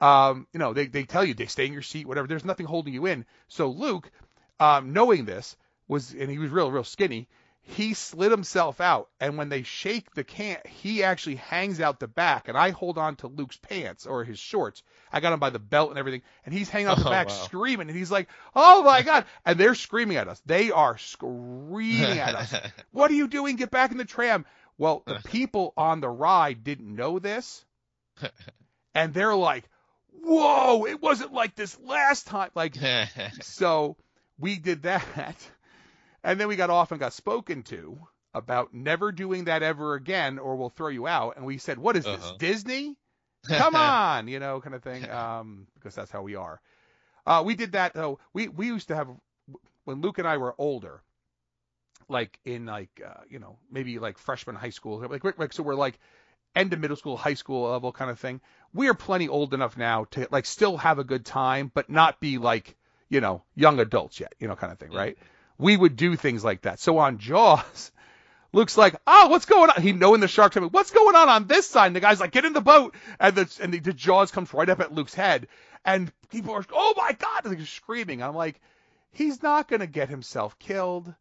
Um, 0.00 0.46
you 0.52 0.58
know, 0.58 0.72
they 0.72 0.86
they 0.86 1.04
tell 1.04 1.24
you 1.24 1.34
they 1.34 1.46
stay 1.46 1.66
in 1.66 1.72
your 1.72 1.82
seat, 1.82 2.06
whatever. 2.06 2.26
There's 2.26 2.44
nothing 2.44 2.66
holding 2.66 2.94
you 2.94 3.06
in. 3.06 3.26
So 3.48 3.68
Luke, 3.68 4.10
um, 4.58 4.92
knowing 4.92 5.26
this, 5.26 5.56
was 5.92 6.12
and 6.12 6.30
he 6.30 6.38
was 6.38 6.50
real 6.50 6.70
real 6.70 6.84
skinny 6.84 7.28
he 7.64 7.94
slid 7.94 8.32
himself 8.32 8.80
out. 8.80 9.08
And 9.20 9.38
when 9.38 9.48
they 9.48 9.62
shake 9.62 10.12
the 10.14 10.24
can 10.24 10.58
he 10.68 11.04
actually 11.04 11.36
hangs 11.36 11.80
out 11.80 12.00
the 12.00 12.08
back. 12.08 12.48
And 12.48 12.58
i 12.58 12.70
hold 12.70 12.98
on 12.98 13.14
to 13.16 13.28
luke's 13.28 13.56
pants 13.56 14.04
or 14.04 14.24
his 14.24 14.40
shorts. 14.40 14.82
I 15.12 15.20
got 15.20 15.32
him 15.32 15.38
by 15.38 15.50
the 15.50 15.60
belt 15.60 15.90
and 15.90 15.98
everything. 15.98 16.22
And 16.44 16.52
he's 16.52 16.68
hanging 16.68 16.88
out 16.88 16.98
the 16.98 17.06
Oh, 17.06 17.10
back 17.10 17.28
wow. 17.28 17.34
screaming. 17.34 17.88
And 17.88 17.96
he's 17.96 18.10
like 18.10 18.28
oh 18.56 18.82
my 18.82 19.02
god. 19.02 19.26
And 19.46 19.58
they're 19.60 19.76
screaming 19.76 20.16
at 20.16 20.26
us. 20.26 20.42
They 20.44 20.72
are 20.72 20.98
screaming 20.98 22.18
at 22.18 22.34
us. 22.34 22.52
What 22.90 23.12
are 23.12 23.14
you 23.14 23.28
doing? 23.28 23.54
Get 23.54 23.70
back 23.70 23.92
in 23.92 23.96
the 23.96 24.04
tram. 24.04 24.44
Well 24.76 25.04
the 25.06 25.20
people 25.24 25.72
on 25.76 26.00
the 26.00 26.10
ride 26.10 26.64
didn't 26.64 26.92
know 26.92 27.20
this. 27.20 27.64
And 28.92 29.14
they're 29.14 29.36
like 29.36 29.68
whoa 30.24 30.84
it 30.86 31.00
wasn't 31.00 31.32
like 31.32 31.54
this 31.54 31.78
last 31.78 32.26
time. 32.26 32.50
Like 32.56 32.74
so 33.42 33.96
we 34.36 34.58
did 34.58 34.82
that. 34.82 35.36
And 36.24 36.38
then 36.40 36.48
we 36.48 36.56
got 36.56 36.70
off 36.70 36.92
and 36.92 37.00
got 37.00 37.12
spoken 37.12 37.62
to 37.64 37.98
about 38.34 38.72
never 38.72 39.12
doing 39.12 39.44
that 39.44 39.62
ever 39.62 39.94
again 39.94 40.38
or 40.38 40.56
we'll 40.56 40.70
throw 40.70 40.88
you 40.88 41.06
out. 41.06 41.36
And 41.36 41.44
we 41.44 41.58
said, 41.58 41.78
what 41.78 41.96
is 41.96 42.04
this, 42.04 42.22
Uh-huh. 42.22 42.36
Disney? 42.38 42.96
Come 43.48 43.74
on, 43.74 44.28
you 44.28 44.38
know, 44.38 44.60
kind 44.60 44.74
of 44.74 44.82
thing. 44.82 45.08
Um, 45.10 45.66
because 45.74 45.94
that's 45.94 46.10
how 46.10 46.22
we 46.22 46.36
are. 46.36 46.60
Uh, 47.26 47.42
we 47.44 47.54
did 47.54 47.72
that 47.72 47.92
though. 47.94 48.18
We, 48.32 48.48
we 48.48 48.66
used 48.66 48.88
to 48.88 48.94
have, 48.96 49.08
when 49.84 50.00
Luke 50.00 50.18
and 50.18 50.28
I 50.28 50.36
were 50.36 50.54
older, 50.58 51.02
like 52.08 52.38
in 52.44 52.66
like, 52.66 53.00
uh, 53.04 53.22
you 53.28 53.38
know, 53.38 53.58
maybe 53.70 53.98
like 53.98 54.18
freshman 54.18 54.56
high 54.56 54.70
school, 54.70 55.00
like, 55.08 55.38
like, 55.38 55.52
so 55.52 55.62
we're 55.62 55.74
like 55.74 55.98
end 56.54 56.72
of 56.72 56.80
middle 56.80 56.96
school, 56.96 57.16
high 57.16 57.34
school 57.34 57.70
level 57.70 57.92
kind 57.92 58.10
of 58.10 58.18
thing. 58.18 58.40
We 58.74 58.88
are 58.88 58.94
plenty 58.94 59.28
old 59.28 59.54
enough 59.54 59.76
now 59.76 60.04
to 60.12 60.28
like 60.30 60.46
still 60.46 60.76
have 60.78 60.98
a 60.98 61.04
good 61.04 61.24
time, 61.24 61.70
but 61.74 61.88
not 61.90 62.20
be 62.20 62.38
like, 62.38 62.76
you 63.08 63.20
know, 63.20 63.42
young 63.54 63.78
adults 63.80 64.20
yet, 64.20 64.34
you 64.38 64.48
know, 64.48 64.56
kind 64.56 64.72
of 64.72 64.78
thing, 64.78 64.90
right? 64.92 65.16
We 65.62 65.76
would 65.76 65.96
do 65.96 66.16
things 66.16 66.44
like 66.44 66.62
that. 66.62 66.80
So 66.80 66.98
on 66.98 67.18
Jaws, 67.18 67.92
Luke's 68.52 68.76
like, 68.76 68.96
oh, 69.06 69.28
what's 69.28 69.46
going 69.46 69.70
on? 69.70 69.80
He 69.80 69.92
knowing 69.92 70.20
the 70.20 70.28
shark's 70.28 70.54
coming. 70.54 70.70
What's 70.70 70.90
going 70.90 71.16
on 71.16 71.28
on 71.28 71.46
this 71.46 71.66
side? 71.68 71.86
And 71.86 71.96
the 71.96 72.00
guy's 72.00 72.20
like, 72.20 72.32
get 72.32 72.44
in 72.44 72.52
the 72.52 72.60
boat. 72.60 72.94
And 73.18 73.34
the 73.34 73.58
and 73.62 73.72
the, 73.72 73.78
the 73.78 73.92
Jaws 73.92 74.30
comes 74.30 74.52
right 74.52 74.68
up 74.68 74.80
at 74.80 74.92
Luke's 74.94 75.14
head, 75.14 75.48
and 75.84 76.12
people 76.30 76.52
are, 76.54 76.64
oh 76.72 76.94
my 76.96 77.12
god, 77.12 77.42
they're 77.44 77.64
screaming. 77.64 78.22
I'm 78.22 78.34
like, 78.34 78.60
he's 79.12 79.42
not 79.42 79.68
gonna 79.68 79.86
get 79.86 80.08
himself 80.10 80.58
killed. 80.58 81.14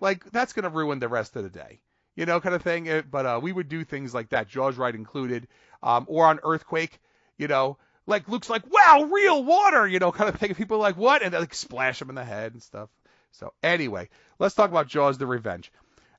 Like 0.00 0.30
that's 0.30 0.52
gonna 0.52 0.70
ruin 0.70 0.98
the 1.00 1.08
rest 1.08 1.36
of 1.36 1.42
the 1.42 1.50
day, 1.50 1.80
you 2.16 2.24
know, 2.24 2.40
kind 2.40 2.54
of 2.54 2.62
thing. 2.62 2.86
It- 2.86 3.10
but 3.10 3.26
uh, 3.26 3.40
we 3.42 3.52
would 3.52 3.68
do 3.68 3.84
things 3.84 4.14
like 4.14 4.30
that, 4.30 4.48
Jaws 4.48 4.76
ride 4.78 4.94
included, 4.94 5.48
um, 5.82 6.04
or 6.08 6.24
on 6.26 6.40
Earthquake, 6.42 6.98
you 7.36 7.48
know. 7.48 7.76
Like 8.06 8.26
Luke's 8.28 8.48
like, 8.48 8.62
wow, 8.72 9.08
real 9.12 9.44
water, 9.44 9.86
you 9.86 9.98
know, 9.98 10.12
kind 10.12 10.30
of 10.30 10.40
thing. 10.40 10.54
People 10.54 10.78
are 10.78 10.80
like, 10.80 10.96
what? 10.96 11.22
And 11.22 11.34
they 11.34 11.38
like 11.38 11.52
splash 11.52 12.00
him 12.00 12.08
in 12.08 12.14
the 12.14 12.24
head 12.24 12.52
and 12.54 12.62
stuff. 12.62 12.88
So 13.32 13.52
anyway, 13.62 14.08
let's 14.38 14.54
talk 14.54 14.70
about 14.70 14.88
Jaws: 14.88 15.18
The 15.18 15.26
Revenge. 15.26 15.72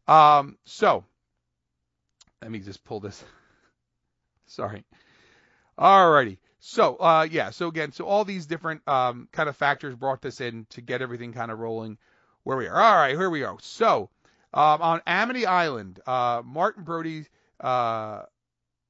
Um, 0.08 0.58
so 0.66 1.04
let 2.42 2.52
me 2.52 2.60
just 2.60 2.84
pull 2.84 3.00
this. 3.00 3.24
Sorry. 4.46 4.84
Alrighty. 5.78 6.38
So 6.60 6.96
uh, 6.98 7.28
yeah. 7.30 7.50
So 7.52 7.68
again, 7.68 7.92
so 7.92 8.06
all 8.06 8.26
these 8.26 8.46
different 8.46 8.88
um, 8.88 9.28
kind 9.32 9.50
of 9.50 9.56
factors 9.56 9.96
brought 9.96 10.22
this 10.22 10.42
in 10.42 10.66
to 10.72 10.82
get 10.82 11.02
everything 11.02 11.34
kind 11.34 11.52
of 11.52 11.60
rolling 11.60 11.98
where 12.44 12.58
we 12.58 12.68
are. 12.68 12.82
All 12.82 12.96
right, 12.96 13.16
here 13.16 13.30
we 13.30 13.40
go. 13.40 13.58
So 13.62 14.10
um, 14.54 14.82
on 14.82 15.02
Amity 15.06 15.46
Island, 15.46 16.00
uh, 16.06 16.42
Martin 16.44 16.84
Brody. 16.84 17.26
Uh, 17.60 18.24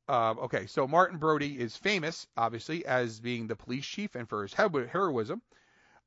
uh, 0.07 0.33
okay, 0.41 0.65
so 0.65 0.87
Martin 0.87 1.19
Brody 1.19 1.59
is 1.59 1.75
famous, 1.75 2.25
obviously, 2.35 2.83
as 2.85 3.19
being 3.19 3.45
the 3.45 3.55
police 3.55 3.85
chief 3.85 4.15
and 4.15 4.27
for 4.27 4.41
his 4.41 4.53
hero- 4.55 4.87
heroism. 4.87 5.41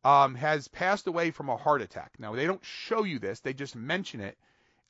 Um, 0.04 0.34
has 0.34 0.66
passed 0.66 1.06
away 1.06 1.30
from 1.30 1.48
a 1.48 1.56
heart 1.56 1.80
attack. 1.80 2.12
Now 2.18 2.34
they 2.34 2.46
don't 2.46 2.64
show 2.64 3.04
you 3.04 3.18
this; 3.18 3.40
they 3.40 3.52
just 3.52 3.76
mention 3.76 4.20
it 4.20 4.36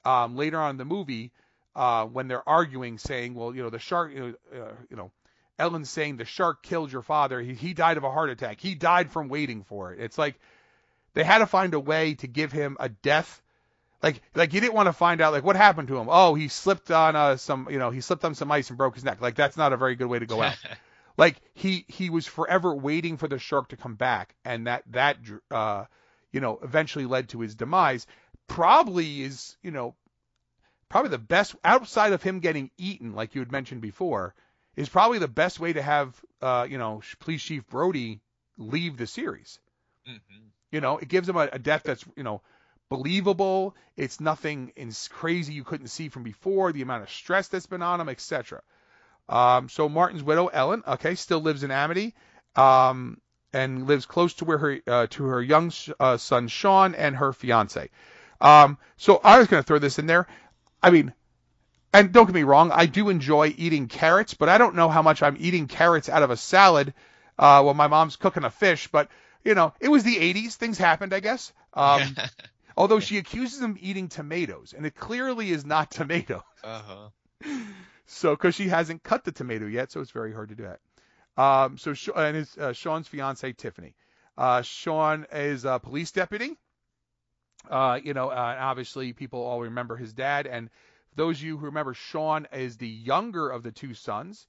um, 0.04 0.36
later 0.36 0.58
on 0.58 0.70
in 0.70 0.76
the 0.78 0.86
movie 0.86 1.32
uh, 1.76 2.06
when 2.06 2.28
they're 2.28 2.48
arguing, 2.48 2.98
saying, 2.98 3.34
"Well, 3.34 3.54
you 3.54 3.62
know, 3.62 3.70
the 3.70 3.78
shark, 3.78 4.12
you 4.12 4.20
know, 4.20 4.60
uh, 4.60 4.72
you 4.88 4.96
know, 4.96 5.10
Ellen's 5.58 5.90
saying 5.90 6.16
the 6.16 6.24
shark 6.24 6.62
killed 6.62 6.90
your 6.90 7.02
father. 7.02 7.40
He, 7.40 7.54
he 7.54 7.74
died 7.74 7.98
of 7.98 8.04
a 8.04 8.10
heart 8.10 8.30
attack. 8.30 8.60
He 8.60 8.74
died 8.74 9.10
from 9.10 9.28
waiting 9.28 9.64
for 9.64 9.92
it." 9.92 10.00
It's 10.00 10.16
like 10.16 10.40
they 11.14 11.24
had 11.24 11.38
to 11.38 11.46
find 11.46 11.74
a 11.74 11.80
way 11.80 12.14
to 12.14 12.26
give 12.26 12.52
him 12.52 12.76
a 12.80 12.88
death. 12.88 13.40
Like, 14.02 14.20
like 14.34 14.52
you 14.52 14.60
didn't 14.60 14.74
want 14.74 14.86
to 14.86 14.92
find 14.92 15.20
out 15.20 15.32
like 15.32 15.44
what 15.44 15.56
happened 15.56 15.88
to 15.88 15.96
him. 15.98 16.08
Oh, 16.10 16.34
he 16.34 16.48
slipped 16.48 16.90
on 16.90 17.14
uh, 17.14 17.36
some, 17.36 17.68
you 17.70 17.78
know, 17.78 17.90
he 17.90 18.00
slipped 18.00 18.24
on 18.24 18.34
some 18.34 18.50
ice 18.50 18.68
and 18.68 18.76
broke 18.76 18.94
his 18.94 19.04
neck. 19.04 19.20
Like 19.20 19.36
that's 19.36 19.56
not 19.56 19.72
a 19.72 19.76
very 19.76 19.94
good 19.94 20.08
way 20.08 20.18
to 20.18 20.26
go 20.26 20.42
out. 20.42 20.56
like 21.16 21.36
he 21.54 21.84
he 21.88 22.10
was 22.10 22.26
forever 22.26 22.74
waiting 22.74 23.16
for 23.16 23.28
the 23.28 23.38
shark 23.38 23.68
to 23.68 23.76
come 23.76 23.94
back, 23.94 24.34
and 24.44 24.66
that 24.66 24.82
that 24.90 25.18
uh, 25.50 25.84
you 26.32 26.40
know 26.40 26.58
eventually 26.62 27.06
led 27.06 27.28
to 27.30 27.40
his 27.40 27.54
demise. 27.54 28.06
Probably 28.46 29.22
is 29.22 29.56
you 29.62 29.70
know 29.70 29.94
probably 30.88 31.10
the 31.10 31.18
best 31.18 31.54
outside 31.64 32.12
of 32.12 32.22
him 32.22 32.40
getting 32.40 32.70
eaten, 32.76 33.14
like 33.14 33.34
you 33.34 33.40
had 33.40 33.52
mentioned 33.52 33.80
before, 33.80 34.34
is 34.76 34.88
probably 34.88 35.18
the 35.18 35.28
best 35.28 35.58
way 35.60 35.72
to 35.72 35.82
have 35.82 36.14
uh, 36.40 36.66
you 36.68 36.78
know 36.78 37.02
Police 37.20 37.42
Chief 37.42 37.66
Brody 37.66 38.20
leave 38.58 38.96
the 38.96 39.06
series. 39.06 39.58
Mm-hmm. 40.08 40.46
You 40.70 40.80
know, 40.80 40.98
it 40.98 41.08
gives 41.08 41.28
him 41.28 41.36
a, 41.36 41.48
a 41.52 41.58
death 41.58 41.82
that's 41.84 42.04
you 42.16 42.22
know 42.22 42.42
believable. 42.88 43.74
It's 43.96 44.20
nothing 44.20 44.72
in 44.76 44.92
crazy 45.10 45.54
you 45.54 45.64
couldn't 45.64 45.88
see 45.88 46.08
from 46.08 46.22
before. 46.22 46.72
The 46.72 46.82
amount 46.82 47.02
of 47.02 47.10
stress 47.10 47.48
that's 47.48 47.66
been 47.66 47.82
on 47.82 48.00
him, 48.00 48.08
etc. 48.08 48.62
Um, 49.28 49.68
so 49.68 49.88
Martin's 49.88 50.22
widow 50.22 50.48
Ellen, 50.48 50.82
okay, 50.86 51.14
still 51.14 51.40
lives 51.40 51.62
in 51.62 51.70
Amity, 51.70 52.14
um, 52.56 53.20
and 53.52 53.86
lives 53.86 54.06
close 54.06 54.34
to 54.34 54.44
where 54.44 54.58
her 54.58 54.78
uh, 54.86 55.06
to 55.10 55.24
her 55.24 55.42
young 55.42 55.72
uh, 56.00 56.16
son 56.16 56.48
Sean 56.48 56.94
and 56.94 57.16
her 57.16 57.32
fiance. 57.32 57.90
Um, 58.40 58.78
so 58.96 59.20
I 59.22 59.38
was 59.38 59.48
going 59.48 59.62
to 59.62 59.66
throw 59.66 59.78
this 59.78 59.98
in 59.98 60.06
there. 60.06 60.26
I 60.82 60.90
mean, 60.90 61.12
and 61.92 62.12
don't 62.12 62.26
get 62.26 62.34
me 62.34 62.42
wrong, 62.42 62.70
I 62.72 62.86
do 62.86 63.08
enjoy 63.08 63.54
eating 63.56 63.88
carrots, 63.88 64.34
but 64.34 64.48
I 64.48 64.58
don't 64.58 64.74
know 64.74 64.88
how 64.88 65.02
much 65.02 65.22
I'm 65.22 65.36
eating 65.38 65.68
carrots 65.68 66.08
out 66.08 66.22
of 66.22 66.30
a 66.30 66.36
salad 66.36 66.94
uh, 67.38 67.62
while 67.62 67.74
my 67.74 67.86
mom's 67.86 68.16
cooking 68.16 68.44
a 68.44 68.50
fish. 68.50 68.88
But 68.88 69.08
you 69.44 69.54
know, 69.54 69.74
it 69.80 69.88
was 69.88 70.02
the 70.02 70.16
80s; 70.16 70.54
things 70.54 70.78
happened, 70.78 71.12
I 71.14 71.20
guess. 71.20 71.52
Um, 71.74 72.16
although 72.76 73.00
she 73.00 73.18
accuses 73.18 73.60
him 73.60 73.72
of 73.72 73.78
eating 73.80 74.08
tomatoes, 74.08 74.74
and 74.76 74.86
it 74.86 74.94
clearly 74.94 75.50
is 75.50 75.64
not 75.64 75.90
tomatoes. 75.90 76.42
uh 76.64 76.82
huh. 76.82 77.08
So, 78.12 78.36
because 78.36 78.54
she 78.54 78.68
hasn't 78.68 79.02
cut 79.02 79.24
the 79.24 79.32
tomato 79.32 79.66
yet, 79.66 79.90
so 79.90 80.00
it's 80.00 80.10
very 80.10 80.34
hard 80.34 80.50
to 80.50 80.54
do 80.54 80.64
that. 80.64 80.80
Um, 81.42 81.78
so, 81.78 81.94
and 82.14 82.36
his 82.36 82.56
uh, 82.58 82.74
Sean's 82.74 83.08
fiance 83.08 83.50
Tiffany. 83.54 83.94
Uh, 84.36 84.60
Sean 84.60 85.26
is 85.32 85.64
a 85.64 85.80
police 85.82 86.12
deputy. 86.12 86.58
Uh, 87.70 87.98
you 88.02 88.12
know, 88.12 88.28
uh, 88.28 88.56
obviously 88.60 89.14
people 89.14 89.42
all 89.42 89.62
remember 89.62 89.96
his 89.96 90.12
dad, 90.12 90.46
and 90.46 90.68
those 91.16 91.38
of 91.38 91.44
you 91.44 91.56
who 91.56 91.66
remember, 91.66 91.94
Sean 91.94 92.46
is 92.52 92.76
the 92.76 92.88
younger 92.88 93.48
of 93.48 93.62
the 93.62 93.72
two 93.72 93.94
sons, 93.94 94.46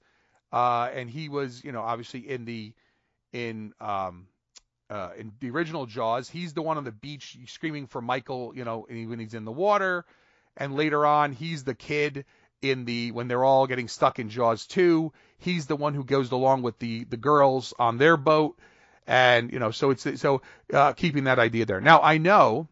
uh, 0.52 0.90
and 0.92 1.08
he 1.08 1.30
was, 1.30 1.64
you 1.64 1.72
know, 1.72 1.80
obviously 1.80 2.20
in 2.28 2.44
the 2.44 2.74
in 3.32 3.72
um, 3.80 4.26
uh, 4.90 5.10
in 5.16 5.32
the 5.40 5.50
original 5.50 5.86
Jaws, 5.86 6.28
he's 6.28 6.52
the 6.52 6.62
one 6.62 6.76
on 6.76 6.84
the 6.84 6.92
beach 6.92 7.38
screaming 7.46 7.86
for 7.86 8.02
Michael, 8.02 8.52
you 8.54 8.64
know, 8.64 8.86
when 8.88 9.18
he's 9.18 9.34
in 9.34 9.46
the 9.46 9.52
water, 9.52 10.04
and 10.56 10.74
later 10.76 11.06
on, 11.06 11.32
he's 11.32 11.64
the 11.64 11.74
kid 11.74 12.26
in 12.70 12.84
the 12.84 13.12
when 13.12 13.28
they're 13.28 13.44
all 13.44 13.66
getting 13.66 13.88
stuck 13.88 14.18
in 14.18 14.30
Jaws 14.30 14.66
2. 14.66 15.12
He's 15.38 15.66
the 15.66 15.76
one 15.76 15.94
who 15.94 16.04
goes 16.04 16.30
along 16.32 16.62
with 16.62 16.78
the 16.78 17.04
the 17.04 17.16
girls 17.16 17.74
on 17.78 17.98
their 17.98 18.16
boat, 18.16 18.58
and 19.06 19.52
you 19.52 19.58
know, 19.58 19.70
so 19.70 19.90
it's 19.90 20.20
so 20.20 20.42
uh, 20.72 20.92
keeping 20.94 21.24
that 21.24 21.38
idea 21.38 21.66
there. 21.66 21.80
Now 21.80 22.00
I 22.00 22.18
know, 22.18 22.68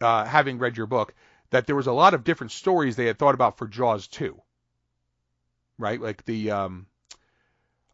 uh, 0.00 0.24
having 0.24 0.58
read 0.58 0.76
your 0.76 0.86
book, 0.86 1.14
that 1.50 1.66
there 1.66 1.76
was 1.76 1.86
a 1.86 1.92
lot 1.92 2.14
of 2.14 2.24
different 2.24 2.52
stories 2.52 2.96
they 2.96 3.06
had 3.06 3.18
thought 3.18 3.34
about 3.34 3.58
for 3.58 3.66
Jaws 3.66 4.08
2. 4.08 4.40
Right, 5.78 6.00
like 6.00 6.24
the 6.24 6.52
um, 6.52 6.86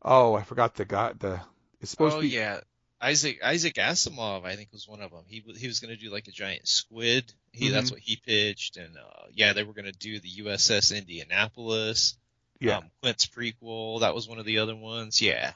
oh 0.03 0.35
I 0.35 0.43
forgot 0.43 0.75
the 0.75 0.85
guy 0.85 1.13
the 1.19 1.41
it's 1.81 1.91
supposed 1.91 2.17
oh 2.17 2.21
to 2.21 2.29
be 2.29 2.35
yeah, 2.35 2.61
Isaac 3.01 3.41
Isaac 3.43 3.75
Asimov, 3.75 4.45
I 4.45 4.57
think 4.57 4.69
was 4.73 4.87
one 4.87 5.01
of 5.01 5.11
them. 5.11 5.25
He 5.27 5.43
he 5.57 5.67
was 5.67 5.81
going 5.81 5.95
to 5.95 6.01
do 6.01 6.11
like 6.11 6.29
a 6.29 6.33
giant 6.33 6.69
squid. 6.69 7.33
He 7.53 7.69
Mhm. 7.69 7.73
that's 7.73 7.91
what 7.91 8.01
he 8.01 8.17
pitched, 8.17 8.77
and 8.77 8.97
uh, 8.97 9.27
yeah, 9.33 9.53
they 9.53 9.63
were 9.65 9.73
going 9.73 9.91
to 9.91 9.93
do 9.93 10.19
the 10.21 10.29
USS 10.29 10.93
Indianapolis. 10.97 12.17
yeah. 12.61 12.79
Um, 12.79 12.85
Clint's 13.03 13.27
prequel, 13.27 14.01
that 14.01 14.15
was 14.15 14.29
one 14.29 14.39
of 14.39 14.45
the 14.45 14.59
other 14.59 14.77
ones. 14.77 15.21
Yeah. 15.23 15.53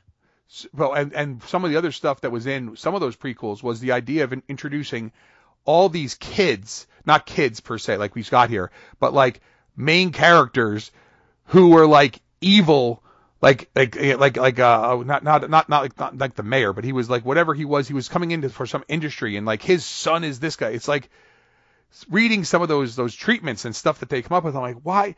Well, 0.72 0.92
and 0.94 1.12
and 1.12 1.42
some 1.44 1.64
of 1.64 1.70
the 1.70 1.76
other 1.76 1.92
stuff 1.92 2.20
that 2.22 2.30
was 2.32 2.46
in 2.46 2.76
some 2.76 2.94
of 2.94 3.00
those 3.00 3.16
prequels 3.16 3.62
was 3.62 3.80
the 3.80 3.92
idea 3.92 4.24
of 4.24 4.32
in- 4.32 4.42
introducing 4.48 5.12
all 5.64 5.88
these 5.88 6.14
kids, 6.14 6.86
not 7.06 7.26
kids 7.26 7.60
per 7.60 7.76
se, 7.78 7.96
like 7.98 8.14
we've 8.14 8.30
got 8.30 8.50
here, 8.50 8.70
but 9.00 9.12
like 9.14 9.40
main 9.76 10.12
characters 10.12 10.90
who 11.46 11.70
were 11.70 11.86
like 11.86 12.20
evil, 12.40 13.02
like 13.42 13.68
like 13.74 13.96
like 13.96 14.36
like 14.36 14.58
uh 14.58 15.02
not 15.04 15.24
not 15.24 15.48
not 15.50 15.68
not 15.68 15.82
like 15.82 15.98
not 15.98 16.18
like 16.18 16.34
the 16.34 16.42
mayor, 16.42 16.72
but 16.72 16.84
he 16.84 16.92
was 16.92 17.08
like 17.10 17.24
whatever 17.24 17.52
he 17.54 17.64
was, 17.64 17.88
he 17.88 17.94
was 17.94 18.08
coming 18.08 18.30
into 18.30 18.48
for 18.48 18.66
some 18.66 18.84
industry, 18.88 19.36
and 19.36 19.46
like 19.46 19.62
his 19.62 19.84
son 19.84 20.24
is 20.24 20.38
this 20.40 20.56
guy. 20.56 20.68
It's 20.70 20.88
like 20.88 21.10
reading 22.08 22.44
some 22.44 22.62
of 22.62 22.68
those 22.68 22.96
those 22.96 23.14
treatments 23.14 23.64
and 23.64 23.74
stuff 23.74 24.00
that 24.00 24.08
they 24.08 24.22
come 24.22 24.36
up 24.36 24.44
with. 24.44 24.56
I'm 24.56 24.62
like, 24.62 24.80
why? 24.82 25.16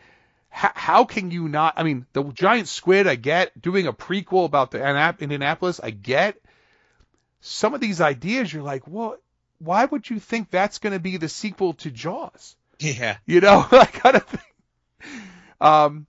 how, 0.57 0.72
how 0.74 1.05
can 1.05 1.31
you 1.31 1.49
not? 1.51 1.74
I 1.77 1.83
mean, 1.83 2.07
the 2.14 2.24
giant 2.24 2.68
squid, 2.68 3.07
I 3.07 3.16
get. 3.16 3.61
Doing 3.61 3.87
a 3.87 3.93
prequel 3.93 4.47
about 4.47 4.70
the 4.70 4.79
Anap- 4.79 5.20
Indianapolis, 5.20 5.81
I 5.83 5.91
get. 5.91 6.41
Some 7.41 7.74
of 7.74 7.81
these 7.83 8.01
ideas, 8.01 8.51
you're 8.51 8.62
like, 8.62 8.89
well, 8.89 9.18
why 9.59 9.85
would 9.85 10.09
you 10.09 10.18
think 10.18 10.51
that's 10.51 10.79
going 10.79 10.95
to 10.95 10.99
be 10.99 11.18
the 11.18 11.29
sequel 11.29 11.74
to 11.74 11.91
Jaws? 11.91 12.57
Yeah. 12.79 13.18
You 13.27 13.43
know, 13.43 13.66
that 13.70 13.93
kind 13.93 14.16
of 14.16 14.24
thing. 14.24 14.41
Um, 15.61 16.07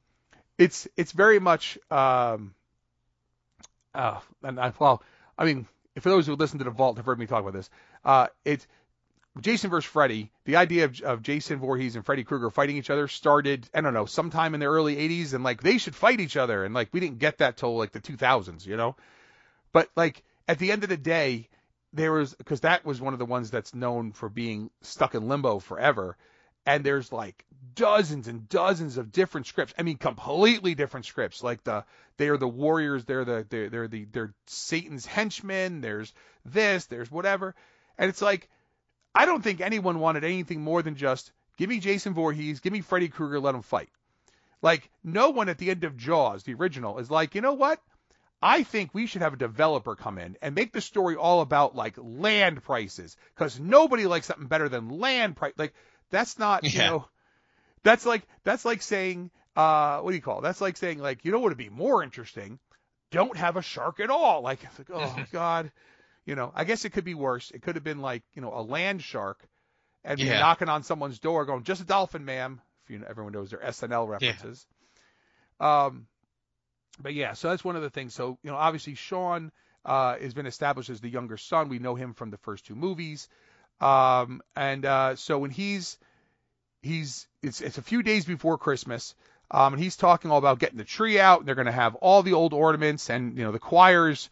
it's 0.57 0.87
it's 0.95 1.11
very 1.11 1.39
much. 1.39 1.77
Um, 1.91 2.55
uh, 3.93 4.19
and 4.43 4.59
I, 4.59 4.71
well, 4.79 5.03
I 5.37 5.43
mean, 5.43 5.67
for 5.99 6.09
those 6.09 6.25
who 6.25 6.35
listen 6.35 6.59
to 6.59 6.65
the 6.65 6.71
Vault 6.71 6.95
have 6.95 7.05
heard 7.05 7.19
me 7.19 7.27
talk 7.27 7.41
about 7.41 7.53
this, 7.53 7.69
uh, 8.05 8.27
it's 8.45 8.65
Jason 9.41 9.69
versus 9.69 9.89
Freddy, 9.89 10.31
the 10.45 10.55
idea 10.55 10.85
of, 10.85 11.01
of 11.01 11.21
Jason 11.21 11.59
Voorhees 11.59 11.95
and 11.95 12.05
Freddy 12.05 12.23
Krueger 12.23 12.49
fighting 12.49 12.77
each 12.77 12.89
other 12.89 13.07
started, 13.07 13.69
I 13.73 13.81
don't 13.81 13.93
know, 13.93 14.05
sometime 14.05 14.53
in 14.53 14.59
the 14.59 14.65
early 14.67 14.95
80s, 14.95 15.33
and 15.33 15.43
like 15.43 15.61
they 15.61 15.77
should 15.77 15.95
fight 15.95 16.19
each 16.19 16.37
other, 16.37 16.63
and 16.63 16.73
like 16.73 16.89
we 16.91 16.99
didn't 16.99 17.19
get 17.19 17.39
that 17.39 17.57
till 17.57 17.77
like 17.77 17.91
the 17.91 17.99
2000s, 17.99 18.65
you 18.65 18.77
know. 18.77 18.95
But 19.71 19.89
like 19.95 20.23
at 20.47 20.59
the 20.59 20.71
end 20.71 20.83
of 20.83 20.89
the 20.89 20.97
day, 20.97 21.49
there 21.93 22.11
was 22.11 22.33
because 22.35 22.61
that 22.61 22.85
was 22.85 23.01
one 23.01 23.13
of 23.13 23.19
the 23.19 23.25
ones 23.25 23.51
that's 23.51 23.73
known 23.73 24.11
for 24.11 24.29
being 24.29 24.69
stuck 24.81 25.15
in 25.15 25.27
limbo 25.27 25.59
forever, 25.59 26.17
and 26.65 26.83
there's 26.83 27.11
like 27.11 27.45
dozens 27.75 28.27
and 28.27 28.47
dozens 28.49 28.97
of 28.97 29.11
different 29.11 29.47
scripts. 29.47 29.73
I 29.77 29.83
mean, 29.83 29.97
completely 29.97 30.75
different 30.75 31.05
scripts. 31.05 31.43
Like 31.43 31.63
the 31.63 31.85
they 32.17 32.29
are 32.29 32.37
the 32.37 32.47
warriors, 32.47 33.05
they're 33.05 33.25
the 33.25 33.45
they're, 33.49 33.69
they're 33.69 33.87
the 33.87 34.05
they're 34.05 34.33
Satan's 34.47 35.05
henchmen. 35.05 35.81
There's 35.81 36.13
this, 36.45 36.85
there's 36.85 37.11
whatever, 37.11 37.55
and 37.97 38.09
it's 38.09 38.21
like 38.21 38.49
I 39.15 39.25
don't 39.25 39.43
think 39.43 39.61
anyone 39.61 39.99
wanted 39.99 40.23
anything 40.23 40.61
more 40.61 40.81
than 40.81 40.95
just 40.95 41.31
give 41.57 41.69
me 41.69 41.79
Jason 41.79 42.13
Voorhees, 42.13 42.59
give 42.59 42.73
me 42.73 42.81
Freddy 42.81 43.09
Krueger, 43.09 43.39
let 43.39 43.55
him 43.55 43.61
fight. 43.61 43.89
Like 44.61 44.89
no 45.03 45.29
one 45.29 45.49
at 45.49 45.57
the 45.57 45.69
end 45.69 45.83
of 45.83 45.97
Jaws, 45.97 46.43
the 46.43 46.53
original, 46.53 46.99
is 46.99 47.11
like, 47.11 47.35
you 47.35 47.41
know 47.41 47.53
what? 47.53 47.79
I 48.41 48.63
think 48.63 48.93
we 48.93 49.07
should 49.07 49.23
have 49.23 49.33
a 49.33 49.37
developer 49.37 49.95
come 49.95 50.19
in 50.19 50.37
and 50.41 50.53
make 50.53 50.71
the 50.71 50.81
story 50.81 51.15
all 51.15 51.41
about 51.41 51.75
like 51.75 51.95
land 51.97 52.63
prices 52.63 53.17
because 53.35 53.59
nobody 53.59 54.05
likes 54.05 54.27
something 54.27 54.47
better 54.47 54.69
than 54.69 54.89
land 54.89 55.35
price. 55.35 55.53
Like 55.57 55.73
that's 56.11 56.37
not, 56.37 56.63
you 56.63 56.77
know, 56.79 57.05
that's 57.83 58.05
like 58.05 58.27
that's 58.43 58.63
like 58.63 58.81
saying, 58.81 59.31
uh, 59.55 59.99
what 59.99 60.11
do 60.11 60.15
you 60.15 60.21
call? 60.21 60.39
It? 60.39 60.43
That's 60.43 60.61
like 60.61 60.77
saying 60.77 60.99
like, 60.99 61.25
you 61.25 61.31
know 61.31 61.39
what 61.39 61.49
would 61.49 61.57
be 61.57 61.69
more 61.69 62.03
interesting? 62.03 62.59
Don't 63.09 63.37
have 63.37 63.55
a 63.55 63.61
shark 63.61 63.99
at 63.99 64.11
all. 64.11 64.41
Like, 64.41 64.59
like 64.77 64.89
oh 64.93 65.25
god, 65.31 65.71
you 66.27 66.35
know. 66.35 66.51
I 66.53 66.63
guess 66.65 66.85
it 66.85 66.91
could 66.91 67.05
be 67.05 67.15
worse. 67.15 67.49
It 67.49 67.63
could 67.63 67.75
have 67.75 67.83
been 67.83 68.01
like, 68.01 68.23
you 68.35 68.41
know, 68.43 68.53
a 68.53 68.61
land 68.61 69.01
shark, 69.01 69.47
and 70.03 70.19
be 70.19 70.27
Yeah. 70.27 70.39
knocking 70.39 70.69
on 70.69 70.83
someone's 70.83 71.19
door, 71.19 71.45
going, 71.45 71.63
just 71.63 71.81
a 71.81 71.85
dolphin, 71.85 72.25
ma'am. 72.25 72.61
If 72.83 72.91
you 72.91 72.99
know, 72.99 73.07
everyone 73.09 73.33
knows 73.33 73.49
their 73.49 73.59
SNL 73.63 74.07
references. 74.07 74.67
Um, 75.59 76.07
but 76.99 77.13
yeah, 77.13 77.33
so 77.33 77.49
that's 77.49 77.63
one 77.63 77.75
of 77.75 77.81
the 77.81 77.89
things. 77.89 78.13
So 78.13 78.37
you 78.43 78.51
know, 78.51 78.57
obviously 78.57 78.95
Sean 78.95 79.51
uh, 79.85 80.17
has 80.17 80.33
been 80.33 80.45
established 80.47 80.89
as 80.89 81.01
the 81.01 81.09
younger 81.09 81.37
son. 81.37 81.69
We 81.69 81.79
know 81.79 81.95
him 81.95 82.13
from 82.13 82.29
the 82.29 82.37
first 82.37 82.65
two 82.65 82.75
movies, 82.75 83.27
um, 83.81 84.41
and 84.55 84.85
uh, 84.85 85.15
so 85.15 85.39
when 85.39 85.51
he's 85.51 85.97
he's 86.81 87.27
it's 87.43 87.61
it's 87.61 87.77
a 87.77 87.81
few 87.83 88.03
days 88.03 88.25
before 88.25 88.57
Christmas, 88.57 89.15
um, 89.51 89.73
and 89.73 89.83
he's 89.83 89.95
talking 89.97 90.31
all 90.31 90.37
about 90.37 90.59
getting 90.59 90.77
the 90.77 90.83
tree 90.83 91.19
out. 91.19 91.39
And 91.39 91.47
they're 91.47 91.55
going 91.55 91.65
to 91.67 91.71
have 91.71 91.95
all 91.95 92.23
the 92.23 92.33
old 92.33 92.53
ornaments, 92.53 93.09
and 93.09 93.37
you 93.37 93.43
know 93.43 93.51
the 93.51 93.59
choirs 93.59 94.29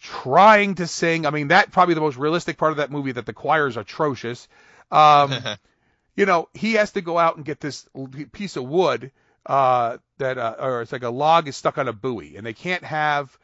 trying 0.00 0.76
to 0.76 0.86
sing. 0.86 1.26
I 1.26 1.30
mean, 1.30 1.48
that 1.48 1.72
probably 1.72 1.94
the 1.94 2.00
most 2.00 2.16
realistic 2.16 2.58
part 2.58 2.72
of 2.72 2.78
that 2.78 2.90
movie 2.90 3.12
that 3.12 3.26
the 3.26 3.32
choir 3.32 3.66
is 3.66 3.76
atrocious. 3.76 4.48
Um, 4.90 5.34
you 6.16 6.26
know, 6.26 6.48
he 6.54 6.74
has 6.74 6.92
to 6.92 7.00
go 7.00 7.18
out 7.18 7.36
and 7.36 7.44
get 7.44 7.60
this 7.60 7.88
piece 8.32 8.56
of 8.56 8.64
wood 8.64 9.10
uh, 9.46 9.98
that, 10.18 10.38
uh, 10.38 10.56
or 10.58 10.82
it's 10.82 10.92
like 10.92 11.02
a 11.02 11.10
log 11.10 11.48
is 11.48 11.56
stuck 11.56 11.78
on 11.78 11.88
a 11.88 11.92
buoy, 11.92 12.36
and 12.36 12.46
they 12.46 12.52
can't 12.52 12.84
have 12.84 13.36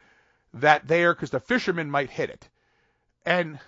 that 0.55 0.87
there 0.87 1.13
because 1.13 1.29
the 1.29 1.39
fishermen 1.39 1.89
might 1.89 2.09
hit 2.09 2.29
it. 2.29 2.49
And 3.25 3.59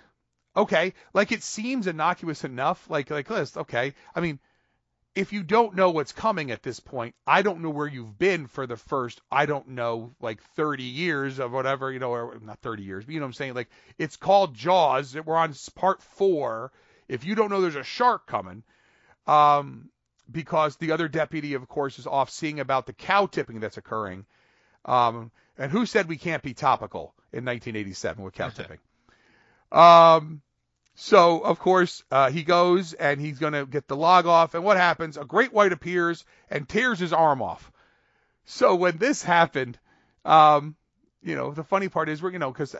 okay, 0.56 0.94
like 1.12 1.32
it 1.32 1.42
seems 1.42 1.86
innocuous 1.86 2.44
enough, 2.44 2.88
like 2.90 3.10
like 3.10 3.28
this. 3.28 3.56
Okay, 3.56 3.94
I 4.14 4.20
mean, 4.20 4.38
if 5.14 5.32
you 5.32 5.42
don't 5.44 5.76
know 5.76 5.90
what's 5.90 6.12
coming 6.12 6.50
at 6.50 6.62
this 6.62 6.80
point, 6.80 7.14
I 7.26 7.42
don't 7.42 7.60
know 7.60 7.70
where 7.70 7.86
you've 7.86 8.18
been 8.18 8.46
for 8.48 8.66
the 8.66 8.76
first, 8.76 9.20
I 9.30 9.46
don't 9.46 9.68
know, 9.68 10.14
like 10.20 10.42
30 10.56 10.82
years 10.82 11.38
of 11.38 11.52
whatever, 11.52 11.92
you 11.92 12.00
know, 12.00 12.10
or 12.10 12.38
not 12.42 12.58
30 12.60 12.82
years, 12.82 13.04
but 13.04 13.14
you 13.14 13.20
know 13.20 13.26
what 13.26 13.30
I'm 13.30 13.34
saying? 13.34 13.54
Like 13.54 13.70
it's 13.96 14.16
called 14.16 14.54
Jaws. 14.54 15.14
We're 15.14 15.36
on 15.36 15.54
part 15.76 16.02
four. 16.02 16.72
If 17.08 17.24
you 17.24 17.34
don't 17.34 17.50
know 17.50 17.60
there's 17.60 17.76
a 17.76 17.84
shark 17.84 18.26
coming, 18.26 18.64
um, 19.26 19.90
because 20.30 20.76
the 20.76 20.92
other 20.92 21.06
deputy, 21.06 21.54
of 21.54 21.68
course, 21.68 21.98
is 21.98 22.06
off 22.06 22.30
seeing 22.30 22.58
about 22.58 22.86
the 22.86 22.92
cow 22.92 23.26
tipping 23.26 23.60
that's 23.60 23.76
occurring. 23.76 24.24
Um, 24.84 25.30
and 25.56 25.70
who 25.70 25.86
said 25.86 26.08
we 26.08 26.16
can't 26.16 26.42
be 26.42 26.54
topical 26.54 27.14
in 27.32 27.44
1987 27.44 28.24
with 28.24 28.34
cow 28.34 28.48
tipping? 28.50 28.78
Um, 29.70 30.42
So 30.94 31.40
of 31.40 31.58
course 31.58 32.04
uh, 32.10 32.30
he 32.30 32.42
goes 32.42 32.92
and 32.92 33.20
he's 33.20 33.38
gonna 33.38 33.66
get 33.66 33.88
the 33.88 33.96
log 33.96 34.26
off, 34.26 34.54
and 34.54 34.64
what 34.64 34.76
happens? 34.76 35.16
A 35.16 35.24
great 35.24 35.52
white 35.52 35.72
appears 35.72 36.24
and 36.50 36.68
tears 36.68 36.98
his 36.98 37.12
arm 37.12 37.42
off. 37.42 37.72
So 38.44 38.74
when 38.74 38.98
this 38.98 39.22
happened, 39.22 39.78
um, 40.24 40.76
you 41.22 41.34
know, 41.34 41.52
the 41.52 41.64
funny 41.64 41.88
part 41.88 42.08
is 42.08 42.22
we're 42.22 42.30
you 42.30 42.38
know 42.38 42.52
because 42.52 42.76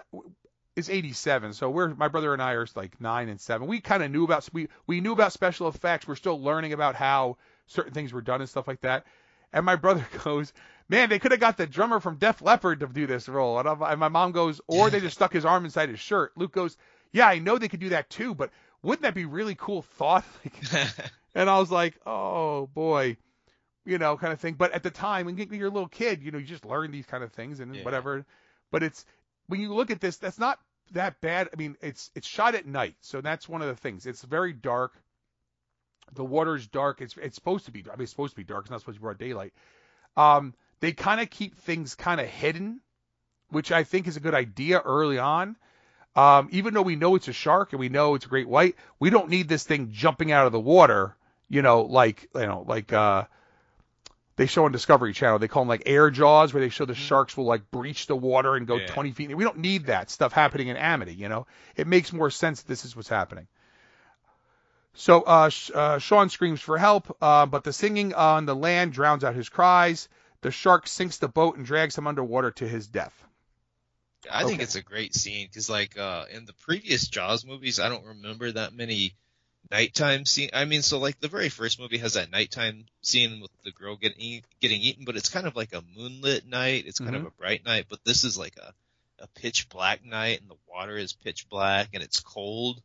it's 0.76 0.90
87, 0.90 1.54
so 1.54 1.70
we're 1.70 1.94
my 1.94 2.08
brother 2.08 2.32
and 2.32 2.42
I 2.42 2.52
are 2.52 2.66
like 2.76 3.00
nine 3.00 3.28
and 3.28 3.40
seven. 3.40 3.66
We 3.66 3.80
kind 3.80 4.02
of 4.02 4.10
knew 4.10 4.24
about 4.24 4.48
we 4.52 4.68
we 4.86 5.00
knew 5.00 5.12
about 5.12 5.32
special 5.32 5.68
effects. 5.68 6.06
We're 6.06 6.14
still 6.14 6.40
learning 6.40 6.72
about 6.72 6.94
how 6.94 7.36
certain 7.66 7.92
things 7.92 8.12
were 8.12 8.22
done 8.22 8.40
and 8.40 8.50
stuff 8.50 8.68
like 8.68 8.80
that. 8.82 9.06
And 9.52 9.66
my 9.66 9.76
brother 9.76 10.06
goes, 10.24 10.52
"Man, 10.88 11.08
they 11.08 11.18
could 11.18 11.32
have 11.32 11.40
got 11.40 11.56
the 11.56 11.66
drummer 11.66 11.98
from 11.98 12.16
Def 12.16 12.42
Leppard 12.42 12.80
to 12.80 12.86
do 12.86 13.06
this 13.08 13.28
role." 13.28 13.58
And, 13.58 13.68
and 13.68 14.00
my 14.00 14.08
mom 14.08 14.30
goes, 14.30 14.60
"Or 14.68 14.90
they 14.90 15.00
just 15.00 15.16
stuck 15.16 15.32
his 15.32 15.44
arm 15.44 15.64
inside 15.64 15.88
his 15.88 16.00
shirt." 16.00 16.32
Luke 16.36 16.52
goes, 16.52 16.76
"Yeah, 17.14 17.28
I 17.28 17.38
know 17.38 17.56
they 17.56 17.68
could 17.68 17.80
do 17.80 17.90
that 17.90 18.10
too, 18.10 18.34
but 18.34 18.50
wouldn't 18.82 19.02
that 19.02 19.14
be 19.14 19.24
really 19.24 19.54
cool 19.54 19.82
thought?" 19.82 20.24
and 21.34 21.48
I 21.48 21.58
was 21.58 21.70
like, 21.70 21.94
"Oh 22.04 22.66
boy." 22.66 23.16
You 23.86 23.98
know, 23.98 24.16
kind 24.16 24.32
of 24.32 24.40
thing. 24.40 24.54
But 24.54 24.72
at 24.72 24.82
the 24.82 24.90
time, 24.90 25.26
when 25.26 25.36
you're 25.36 25.68
a 25.68 25.70
little 25.70 25.88
kid, 25.88 26.22
you 26.22 26.30
know, 26.30 26.38
you 26.38 26.46
just 26.46 26.64
learn 26.64 26.90
these 26.90 27.04
kind 27.06 27.22
of 27.22 27.32
things 27.32 27.60
and 27.60 27.76
Yeah. 27.76 27.84
whatever. 27.84 28.24
But 28.70 28.82
it's 28.82 29.04
when 29.46 29.60
you 29.60 29.74
look 29.74 29.90
at 29.90 30.00
this, 30.00 30.16
that's 30.16 30.38
not 30.38 30.58
that 30.92 31.20
bad. 31.20 31.50
I 31.52 31.56
mean, 31.56 31.76
it's 31.80 32.10
it's 32.14 32.26
shot 32.26 32.54
at 32.54 32.66
night, 32.66 32.96
so 33.00 33.20
that's 33.20 33.48
one 33.48 33.62
of 33.62 33.68
the 33.68 33.76
things. 33.76 34.06
It's 34.06 34.22
very 34.22 34.52
dark. 34.52 34.92
The 36.12 36.24
water's 36.24 36.66
dark. 36.66 37.00
It's 37.00 37.16
it's 37.16 37.34
supposed 37.34 37.66
to 37.66 37.70
be. 37.70 37.84
I 37.86 37.94
mean, 37.96 38.02
it's 38.02 38.10
supposed 38.10 38.32
to 38.32 38.36
be 38.36 38.44
dark. 38.44 38.64
It's 38.64 38.70
not 38.70 38.80
supposed 38.80 38.96
to 38.96 39.00
be 39.00 39.04
broad 39.04 39.18
daylight. 39.18 39.52
Um, 40.16 40.54
they 40.80 40.92
kind 40.92 41.20
of 41.20 41.30
keep 41.30 41.56
things 41.56 41.94
kind 41.94 42.20
of 42.20 42.26
hidden, 42.26 42.80
which 43.50 43.70
I 43.70 43.84
think 43.84 44.06
is 44.06 44.16
a 44.16 44.20
good 44.20 44.34
idea 44.34 44.80
early 44.80 45.18
on. 45.18 45.56
Um, 46.16 46.48
even 46.52 46.74
though 46.74 46.82
we 46.82 46.96
know 46.96 47.16
it's 47.16 47.28
a 47.28 47.32
shark 47.32 47.72
and 47.72 47.80
we 47.80 47.88
know 47.88 48.14
it's 48.14 48.26
a 48.26 48.28
great 48.28 48.48
white, 48.48 48.76
we 49.00 49.10
don't 49.10 49.28
need 49.28 49.48
this 49.48 49.64
thing 49.64 49.90
jumping 49.90 50.30
out 50.30 50.46
of 50.46 50.52
the 50.52 50.60
water. 50.60 51.16
You 51.48 51.62
know, 51.62 51.82
like 51.82 52.28
you 52.34 52.46
know, 52.46 52.64
like 52.66 52.92
uh, 52.92 53.24
they 54.36 54.46
show 54.46 54.64
on 54.64 54.72
Discovery 54.72 55.12
Channel. 55.12 55.38
They 55.38 55.48
call 55.48 55.62
them 55.62 55.68
like 55.68 55.82
air 55.86 56.10
jaws, 56.10 56.52
where 56.52 56.60
they 56.60 56.68
show 56.68 56.84
the 56.84 56.94
sharks 56.94 57.36
will 57.36 57.44
like 57.44 57.70
breach 57.70 58.06
the 58.06 58.16
water 58.16 58.54
and 58.54 58.66
go 58.66 58.76
Yeah. 58.76 58.86
20 58.86 59.12
feet. 59.12 59.36
We 59.36 59.44
don't 59.44 59.58
need 59.58 59.86
that 59.86 60.10
stuff 60.10 60.32
happening 60.32 60.68
in 60.68 60.76
Amity. 60.76 61.14
You 61.14 61.28
know, 61.28 61.46
it 61.76 61.86
makes 61.86 62.12
more 62.12 62.30
sense. 62.30 62.62
That 62.62 62.68
this 62.68 62.84
is 62.84 62.96
what's 62.96 63.08
happening. 63.08 63.46
So 64.94 65.22
uh, 65.22 65.50
uh, 65.74 65.98
Sean 65.98 66.28
screams 66.30 66.60
for 66.60 66.78
help, 66.78 67.16
uh, 67.20 67.46
but 67.46 67.64
the 67.64 67.72
singing 67.72 68.14
on 68.14 68.46
the 68.46 68.54
land 68.54 68.92
drowns 68.92 69.24
out 69.24 69.34
his 69.34 69.48
cries. 69.48 70.08
The 70.42 70.50
shark 70.50 70.86
sinks 70.86 71.18
the 71.18 71.28
boat 71.28 71.56
and 71.56 71.66
drags 71.66 71.98
him 71.98 72.06
underwater 72.06 72.52
to 72.52 72.68
his 72.68 72.86
death. 72.86 73.24
I 74.30 74.44
think 74.44 74.56
Okay. 74.56 74.64
it's 74.64 74.74
a 74.76 74.82
great 74.82 75.14
scene 75.14 75.46
because, 75.46 75.68
like, 75.68 75.98
uh, 75.98 76.26
in 76.30 76.44
the 76.44 76.52
previous 76.54 77.08
Jaws 77.08 77.44
movies, 77.44 77.80
I 77.80 77.88
don't 77.88 78.06
remember 78.06 78.50
that 78.52 78.72
many 78.72 79.14
nighttime 79.70 80.24
scene. 80.24 80.50
I 80.52 80.64
mean, 80.64 80.82
so 80.82 80.98
like 80.98 81.20
the 81.20 81.28
very 81.28 81.48
first 81.48 81.80
movie 81.80 81.98
has 81.98 82.14
that 82.14 82.30
nighttime 82.30 82.86
scene 83.02 83.40
with 83.40 83.50
the 83.64 83.72
girl 83.72 83.96
getting 83.96 84.20
eat, 84.20 84.44
getting 84.60 84.80
eaten, 84.80 85.04
but 85.04 85.16
it's 85.16 85.28
kind 85.28 85.46
of 85.46 85.56
like 85.56 85.72
a 85.74 85.82
moonlit 85.96 86.46
night. 86.46 86.84
It's 86.86 87.00
kind 87.00 87.16
of 87.16 87.24
a 87.24 87.30
bright 87.30 87.64
night, 87.64 87.86
but 87.88 88.04
this 88.04 88.24
is 88.24 88.38
like 88.38 88.56
a 88.58 88.72
a 89.20 89.28
pitch 89.28 89.68
black 89.68 90.04
night, 90.04 90.40
and 90.40 90.50
the 90.50 90.56
water 90.68 90.96
is 90.96 91.12
pitch 91.12 91.48
black, 91.48 91.90
and 91.94 92.02
it's 92.02 92.20
cold. 92.20 92.82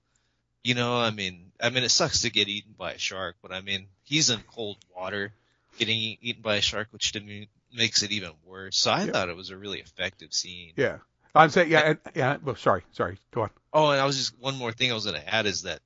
You 0.63 0.75
know, 0.75 0.97
I 0.97 1.11
mean, 1.11 1.51
I 1.61 1.69
mean, 1.69 1.83
it 1.83 1.89
sucks 1.89 2.21
to 2.21 2.29
get 2.29 2.47
eaten 2.47 2.73
by 2.77 2.93
a 2.93 2.97
shark, 2.97 3.37
but 3.41 3.51
I 3.51 3.61
mean, 3.61 3.87
he's 4.03 4.29
in 4.29 4.39
cold 4.53 4.77
water, 4.95 5.33
getting 5.77 6.17
eaten 6.21 6.41
by 6.41 6.57
a 6.57 6.61
shark, 6.61 6.87
which 6.91 7.13
to 7.13 7.19
me 7.19 7.49
makes 7.73 8.03
it 8.03 8.11
even 8.11 8.31
worse. 8.45 8.77
So 8.77 8.91
I 8.91 9.05
Yeah. 9.05 9.11
thought 9.11 9.29
it 9.29 9.35
was 9.35 9.49
a 9.49 9.57
really 9.57 9.79
effective 9.79 10.33
scene. 10.33 10.73
Yeah, 10.75 10.97
I'm 11.35 11.49
saying 11.49 11.71
yeah, 11.71 11.79
and, 11.79 11.97
yeah. 12.15 12.37
Well, 12.43 12.55
sorry, 12.55 12.83
sorry. 12.91 13.17
Go 13.31 13.43
on. 13.43 13.49
Oh, 13.71 13.91
and 13.91 14.01
I 14.01 14.05
was 14.05 14.17
just 14.17 14.39
one 14.39 14.57
more 14.57 14.71
thing 14.71 14.91
I 14.91 14.95
was 14.95 15.05
going 15.05 15.19
to 15.19 15.33
add 15.33 15.45
is 15.45 15.63
that 15.63 15.79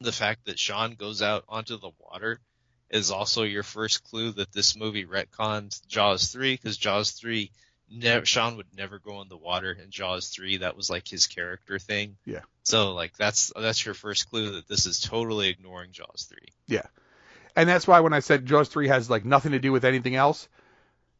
the 0.00 0.12
fact 0.12 0.46
that 0.46 0.58
Sean 0.58 0.94
goes 0.94 1.22
out 1.22 1.44
onto 1.48 1.78
the 1.78 1.90
water 2.00 2.40
is 2.90 3.10
also 3.10 3.42
your 3.42 3.62
first 3.62 4.04
clue 4.04 4.32
that 4.32 4.52
this 4.52 4.76
movie 4.76 5.06
retcons 5.06 5.86
Jaws 5.86 6.28
3 6.28 6.54
because 6.54 6.76
Jaws 6.76 7.12
3 7.12 7.50
never 7.90 8.26
Sean 8.26 8.56
would 8.56 8.66
never 8.76 8.98
go 8.98 9.20
in 9.20 9.28
the 9.28 9.36
water 9.36 9.72
in 9.72 9.90
Jaws 9.90 10.28
3 10.28 10.58
that 10.58 10.76
was 10.76 10.90
like 10.90 11.06
his 11.08 11.26
character 11.26 11.78
thing. 11.78 12.16
Yeah. 12.24 12.40
So 12.62 12.92
like 12.92 13.16
that's 13.16 13.52
that's 13.56 13.84
your 13.84 13.94
first 13.94 14.30
clue 14.30 14.52
that 14.52 14.68
this 14.68 14.86
is 14.86 15.00
totally 15.00 15.48
ignoring 15.48 15.92
Jaws 15.92 16.28
3. 16.28 16.38
Yeah. 16.66 16.86
And 17.56 17.68
that's 17.68 17.86
why 17.86 18.00
when 18.00 18.12
I 18.12 18.20
said 18.20 18.46
Jaws 18.46 18.68
3 18.68 18.88
has 18.88 19.08
like 19.08 19.24
nothing 19.24 19.52
to 19.52 19.58
do 19.58 19.72
with 19.72 19.84
anything 19.84 20.16
else, 20.16 20.48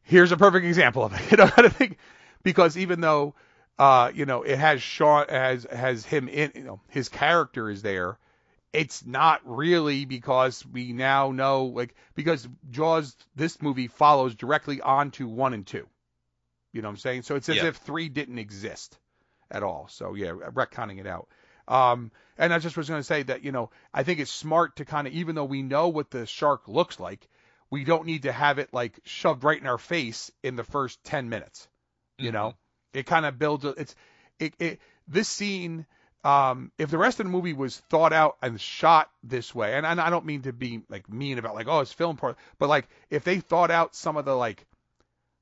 here's 0.03 0.31
a 0.31 0.37
perfect 0.37 0.65
example 0.65 1.03
of 1.03 1.13
it. 1.13 1.21
You 1.31 1.37
know 1.37 1.49
I 1.57 1.69
think? 1.69 1.97
Because 2.45 2.77
even 2.77 3.01
though 3.01 3.35
uh, 3.77 4.11
you 4.13 4.25
know, 4.25 4.43
it 4.43 4.57
has 4.57 4.81
Sean 4.81 5.27
has 5.27 5.67
has 5.69 6.05
him 6.05 6.29
in 6.29 6.51
you 6.55 6.63
know, 6.63 6.79
his 6.87 7.09
character 7.09 7.69
is 7.69 7.81
there, 7.81 8.17
it's 8.71 9.05
not 9.05 9.41
really 9.43 10.05
because 10.05 10.65
we 10.65 10.93
now 10.93 11.31
know 11.31 11.65
like 11.65 11.93
because 12.15 12.47
Jaws 12.69 13.15
this 13.35 13.61
movie 13.61 13.87
follows 13.87 14.35
directly 14.35 14.79
onto 14.79 15.27
one 15.27 15.53
and 15.53 15.67
two. 15.67 15.87
You 16.71 16.81
know 16.81 16.87
what 16.87 16.93
I'm 16.93 16.97
saying? 16.97 17.21
So 17.23 17.35
it's 17.35 17.49
as 17.49 17.57
Yeah. 17.57 17.67
if 17.67 17.77
three 17.77 18.09
didn't 18.09 18.39
exist 18.39 18.97
at 19.51 19.63
all. 19.63 19.87
So 19.89 20.13
yeah, 20.13 20.31
retconning 20.31 20.99
it 20.99 21.07
out. 21.07 21.27
Um, 21.67 22.11
and 22.37 22.53
I 22.53 22.59
just 22.59 22.77
was 22.77 22.87
going 22.87 22.99
to 22.99 23.03
say 23.03 23.23
that, 23.23 23.43
you 23.43 23.51
know, 23.51 23.71
I 23.93 24.03
think 24.03 24.19
it's 24.19 24.31
smart 24.31 24.75
to 24.75 24.85
kind 24.85 25.07
of, 25.07 25.13
even 25.13 25.35
though 25.35 25.45
we 25.45 25.63
know 25.63 25.87
what 25.87 26.11
the 26.11 26.25
shark 26.25 26.67
looks 26.67 26.99
like, 26.99 27.27
we 27.71 27.83
don't 27.83 28.05
need 28.05 28.23
to 28.23 28.31
have 28.31 28.59
it 28.59 28.73
like 28.73 28.99
shoved 29.03 29.43
right 29.43 29.59
in 29.59 29.65
our 29.67 29.77
face 29.79 30.31
in 30.43 30.55
the 30.55 30.63
first 30.63 31.03
10 31.05 31.27
minutes. 31.29 31.67
You 32.17 32.31
know, 32.31 32.55
it 32.93 33.05
kind 33.05 33.25
of 33.25 33.37
builds, 33.37 33.65
a, 33.65 33.69
it's, 33.69 33.95
it, 34.39 34.53
it, 34.59 34.79
this 35.07 35.27
scene, 35.27 35.85
um, 36.23 36.71
if 36.77 36.89
the 36.89 36.97
rest 36.97 37.19
of 37.19 37.25
the 37.25 37.31
movie 37.31 37.53
was 37.53 37.77
thought 37.77 38.13
out 38.13 38.37
and 38.41 38.59
shot 38.59 39.09
this 39.23 39.53
way, 39.53 39.75
and, 39.75 39.85
and 39.85 40.01
I 40.01 40.09
don't 40.09 40.25
mean 40.25 40.41
to 40.43 40.53
be 40.53 40.81
like 40.89 41.07
mean 41.07 41.37
about 41.37 41.55
like, 41.55 41.67
oh, 41.67 41.81
it's 41.81 41.93
film 41.93 42.17
part, 42.17 42.37
but 42.57 42.67
like 42.67 42.87
if 43.09 43.23
they 43.23 43.39
thought 43.39 43.69
out 43.69 43.95
some 43.95 44.17
of 44.17 44.25
the 44.25 44.35
like 44.35 44.65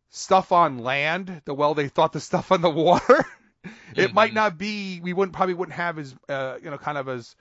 stuff 0.10 0.52
on 0.52 0.80
land, 0.80 1.42
the 1.46 1.54
well 1.54 1.74
they 1.74 1.88
thought 1.88 2.12
the 2.12 2.20
stuff 2.20 2.52
on 2.52 2.62
the 2.62 2.70
water, 2.70 3.26
it 3.96 4.14
might 4.14 4.34
not 4.34 4.58
be 4.58 5.00
we 5.02 5.14
wouldn't 5.14 5.36
probably 5.36 5.56
wouldn't 5.56 5.78
have 5.78 5.98
as 5.98 6.14
uh, 6.28 6.58
you 6.62 6.70
know 6.70 6.78
kind 6.78 6.98
of 6.98 7.08
as 7.08 7.36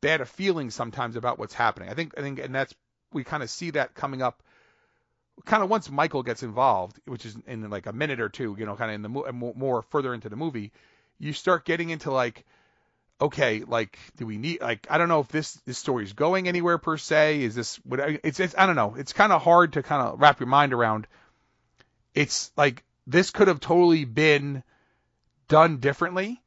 bad 0.00 0.22
a 0.22 0.26
feeling 0.26 0.70
sometimes 0.70 1.16
about 1.16 1.38
what's 1.38 1.54
happening. 1.54 1.90
I 1.90 1.94
think 1.94 2.14
I 2.16 2.22
think 2.22 2.38
and 2.38 2.54
that's 2.54 2.74
we 3.12 3.24
kind 3.24 3.42
of 3.42 3.50
see 3.50 3.70
that 3.70 3.94
coming 3.94 4.22
up 4.22 4.42
kind 5.44 5.62
of 5.62 5.70
once 5.70 5.90
Michael 5.90 6.22
gets 6.22 6.42
involved, 6.42 6.98
which 7.06 7.26
is 7.26 7.36
in 7.46 7.68
like 7.70 7.86
a 7.86 7.92
minute 7.92 8.20
or 8.20 8.28
two, 8.28 8.56
you 8.58 8.66
know, 8.66 8.76
kind 8.76 8.90
of 8.90 8.94
in 8.94 9.02
the 9.02 9.08
mo- 9.32 9.52
more, 9.54 9.82
further 9.82 10.14
into 10.14 10.28
the 10.28 10.36
movie, 10.36 10.72
you 11.18 11.32
start 11.32 11.64
getting 11.64 11.90
into 11.90 12.10
like 12.10 12.44
okay, 13.20 13.62
like 13.66 13.98
do 14.16 14.26
we 14.26 14.36
need 14.36 14.60
like 14.60 14.86
I 14.90 14.98
don't 14.98 15.08
know 15.08 15.20
if 15.20 15.28
this 15.28 15.54
this 15.66 15.78
story 15.78 16.04
is 16.04 16.12
going 16.12 16.48
anywhere 16.48 16.78
per 16.78 16.96
se. 16.96 17.42
Is 17.42 17.54
this 17.54 17.76
what 17.84 18.00
it's 18.00 18.40
it's 18.40 18.54
I 18.56 18.66
don't 18.66 18.76
know. 18.76 18.94
It's 18.96 19.12
kind 19.12 19.32
of 19.32 19.42
hard 19.42 19.74
to 19.74 19.82
kind 19.82 20.06
of 20.06 20.20
wrap 20.20 20.40
your 20.40 20.48
mind 20.48 20.72
around. 20.72 21.06
It's 22.14 22.50
like 22.56 22.84
this 23.06 23.30
could 23.30 23.48
have 23.48 23.60
totally 23.60 24.04
been 24.04 24.62
done 25.48 25.78
differently. 25.78 26.42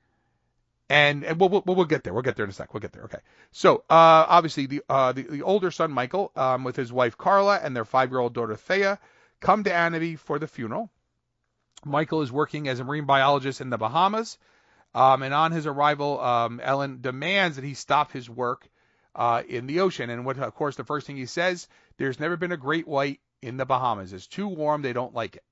And, 0.91 1.23
and 1.23 1.39
we'll, 1.39 1.49
we'll 1.49 1.63
we'll 1.65 1.85
get 1.85 2.03
there. 2.03 2.13
We'll 2.13 2.23
get 2.23 2.35
there 2.35 2.45
in 2.45 2.49
a 2.49 2.53
sec. 2.53 2.73
We'll 2.73 2.81
get 2.81 2.93
there. 2.93 3.03
Okay. 3.03 3.19
So 3.51 3.83
uh, 3.91 4.25
obviously 4.27 4.65
the, 4.65 4.81
uh, 4.89 5.11
the 5.11 5.21
the 5.21 5.43
older 5.43 5.69
son 5.69 5.91
Michael, 5.91 6.31
um, 6.35 6.63
with 6.63 6.75
his 6.75 6.91
wife 6.91 7.15
Carla 7.15 7.59
and 7.61 7.75
their 7.75 7.85
five-year-old 7.85 8.33
daughter 8.33 8.55
Thea, 8.55 8.97
come 9.39 9.63
to 9.65 9.71
Amity 9.71 10.15
for 10.15 10.39
the 10.39 10.47
funeral. 10.47 10.89
Michael 11.85 12.23
is 12.23 12.31
working 12.31 12.67
as 12.67 12.79
a 12.79 12.83
marine 12.83 13.05
biologist 13.05 13.61
in 13.61 13.69
the 13.69 13.77
Bahamas, 13.77 14.39
um, 14.95 15.21
and 15.21 15.33
on 15.33 15.51
his 15.51 15.67
arrival, 15.67 16.19
um, 16.19 16.59
Ellen 16.61 17.01
demands 17.01 17.55
that 17.57 17.63
he 17.63 17.75
stop 17.75 18.11
his 18.11 18.27
work 18.27 18.67
uh, 19.15 19.43
in 19.47 19.67
the 19.67 19.81
ocean. 19.81 20.09
And 20.09 20.25
what, 20.25 20.39
of 20.39 20.55
course, 20.55 20.75
the 20.75 20.83
first 20.83 21.05
thing 21.05 21.17
he 21.17 21.27
says, 21.27 21.67
there's 21.97 22.19
never 22.19 22.35
been 22.35 22.51
a 22.51 22.57
great 22.57 22.87
white 22.87 23.19
in 23.41 23.57
the 23.57 23.65
Bahamas. 23.65 24.11
It's 24.11 24.27
too 24.27 24.47
warm. 24.47 24.81
They 24.81 24.93
don't 24.93 25.13
like 25.13 25.35
it. 25.35 25.43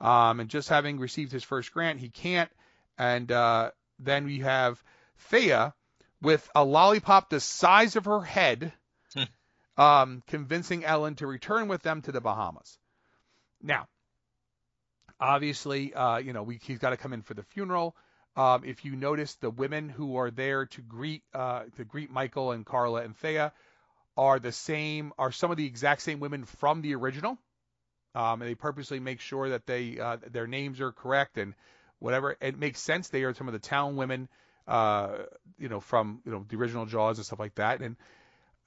Um, 0.00 0.40
and 0.40 0.50
just 0.50 0.68
having 0.68 0.98
received 0.98 1.32
his 1.32 1.42
first 1.42 1.72
grant, 1.72 1.98
he 1.98 2.10
can't. 2.10 2.50
And 2.98 3.32
uh, 3.32 3.70
then 3.98 4.24
we 4.24 4.40
have 4.40 4.82
Thea 5.18 5.74
with 6.20 6.48
a 6.54 6.64
lollipop 6.64 7.30
the 7.30 7.40
size 7.40 7.96
of 7.96 8.06
her 8.06 8.20
head, 8.20 8.72
um, 9.76 10.22
convincing 10.26 10.84
Ellen 10.84 11.14
to 11.16 11.26
return 11.26 11.68
with 11.68 11.82
them 11.82 12.02
to 12.02 12.12
the 12.12 12.20
Bahamas. 12.20 12.78
Now, 13.62 13.86
obviously, 15.20 15.94
uh, 15.94 16.18
you 16.18 16.32
know, 16.32 16.42
we, 16.42 16.58
he's 16.62 16.78
got 16.78 16.90
to 16.90 16.96
come 16.96 17.12
in 17.12 17.22
for 17.22 17.34
the 17.34 17.42
funeral. 17.42 17.96
Um, 18.36 18.62
if 18.64 18.84
you 18.84 18.94
notice, 18.94 19.34
the 19.36 19.50
women 19.50 19.88
who 19.88 20.16
are 20.16 20.30
there 20.30 20.66
to 20.66 20.80
greet 20.80 21.22
uh, 21.34 21.64
to 21.76 21.84
greet 21.84 22.10
Michael 22.10 22.52
and 22.52 22.64
Carla 22.64 23.02
and 23.02 23.16
Thea 23.16 23.52
are 24.16 24.38
the 24.38 24.52
same, 24.52 25.12
are 25.18 25.32
some 25.32 25.50
of 25.50 25.56
the 25.56 25.66
exact 25.66 26.02
same 26.02 26.20
women 26.20 26.44
from 26.44 26.82
the 26.82 26.94
original. 26.94 27.38
Um, 28.14 28.42
and 28.42 28.50
they 28.50 28.54
purposely 28.54 29.00
make 29.00 29.20
sure 29.20 29.50
that 29.50 29.66
they 29.66 29.98
uh, 29.98 30.18
their 30.30 30.46
names 30.46 30.80
are 30.80 30.92
correct 30.92 31.36
and 31.36 31.54
whatever. 31.98 32.36
It 32.40 32.58
makes 32.58 32.80
sense. 32.80 33.08
They 33.08 33.22
are 33.22 33.34
some 33.34 33.48
of 33.48 33.52
the 33.52 33.58
town 33.58 33.96
women, 33.96 34.28
uh, 34.66 35.10
you 35.58 35.68
know, 35.68 35.80
from 35.80 36.20
you 36.24 36.32
know 36.32 36.44
the 36.48 36.56
original 36.56 36.86
Jaws 36.86 37.18
and 37.18 37.26
stuff 37.26 37.38
like 37.38 37.54
that. 37.56 37.80
And 37.80 37.96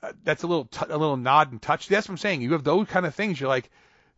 uh, 0.04 0.14
that's 0.24 0.44
a 0.44 0.48
little 0.48 0.66
t- 0.66 0.86
a 0.90 0.98
little 0.98 1.18
nod 1.18 1.52
and 1.52 1.62
touch. 1.62 1.88
That's 1.88 2.08
what 2.08 2.14
I'm 2.14 2.18
saying. 2.18 2.42
You 2.42 2.54
have 2.54 2.64
those 2.64 2.88
kind 2.88 3.06
of 3.06 3.16
things. 3.16 3.40
You're 3.40 3.50
like, 3.50 3.70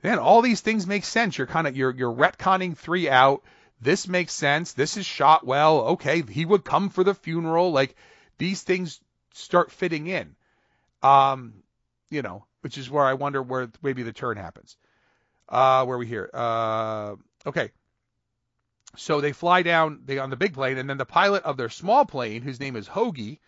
man, 0.04 0.20
all 0.20 0.42
these 0.42 0.62
things 0.62 0.88
make 0.88 1.04
sense. 1.04 1.38
You're 1.38 1.48
kind 1.48 1.68
of 1.68 1.76
you're 1.76 1.94
you're 1.94 2.14
retconning 2.14 2.78
three 2.78 3.10
out. 3.10 3.44
This 3.82 4.08
makes 4.08 4.34
sense. 4.34 4.74
This 4.74 4.98
is 4.98 5.06
shot 5.06 5.46
well. 5.46 5.80
Okay, 5.82 6.22
he 6.22 6.46
would 6.46 6.64
come 6.64 6.90
for 6.90 7.04
the 7.04 7.14
funeral. 7.14 7.72
Like 7.72 7.96
these 8.38 8.62
things 8.62 9.00
start 9.34 9.72
fitting 9.72 10.08
in. 10.08 10.36
Um, 11.02 11.64
you 12.10 12.22
know, 12.22 12.46
which 12.62 12.78
is 12.78 12.90
where 12.90 13.04
I 13.04 13.14
wonder 13.14 13.42
where 13.42 13.70
maybe 13.82 14.04
the 14.04 14.14
turn 14.14 14.38
happens. 14.38 14.78
Uh, 15.50 15.84
where 15.86 15.96
are 15.96 16.00
we 16.00 16.08
here? 16.08 16.30
Uh, 16.34 17.16
okay. 17.46 17.72
So 18.96 19.22
they 19.22 19.32
fly 19.32 19.64
down 19.64 20.02
they 20.06 20.20
on 20.20 20.30
the 20.30 20.36
big 20.36 20.54
plane, 20.54 20.78
and 20.78 20.90
then 20.90 20.98
the 20.98 21.06
pilot 21.06 21.44
of 21.44 21.58
their 21.58 21.70
small 21.70 22.06
plane, 22.06 22.42
whose 22.42 22.60
name 22.60 22.76
is 22.76 22.88
Hoagie, 22.88 23.40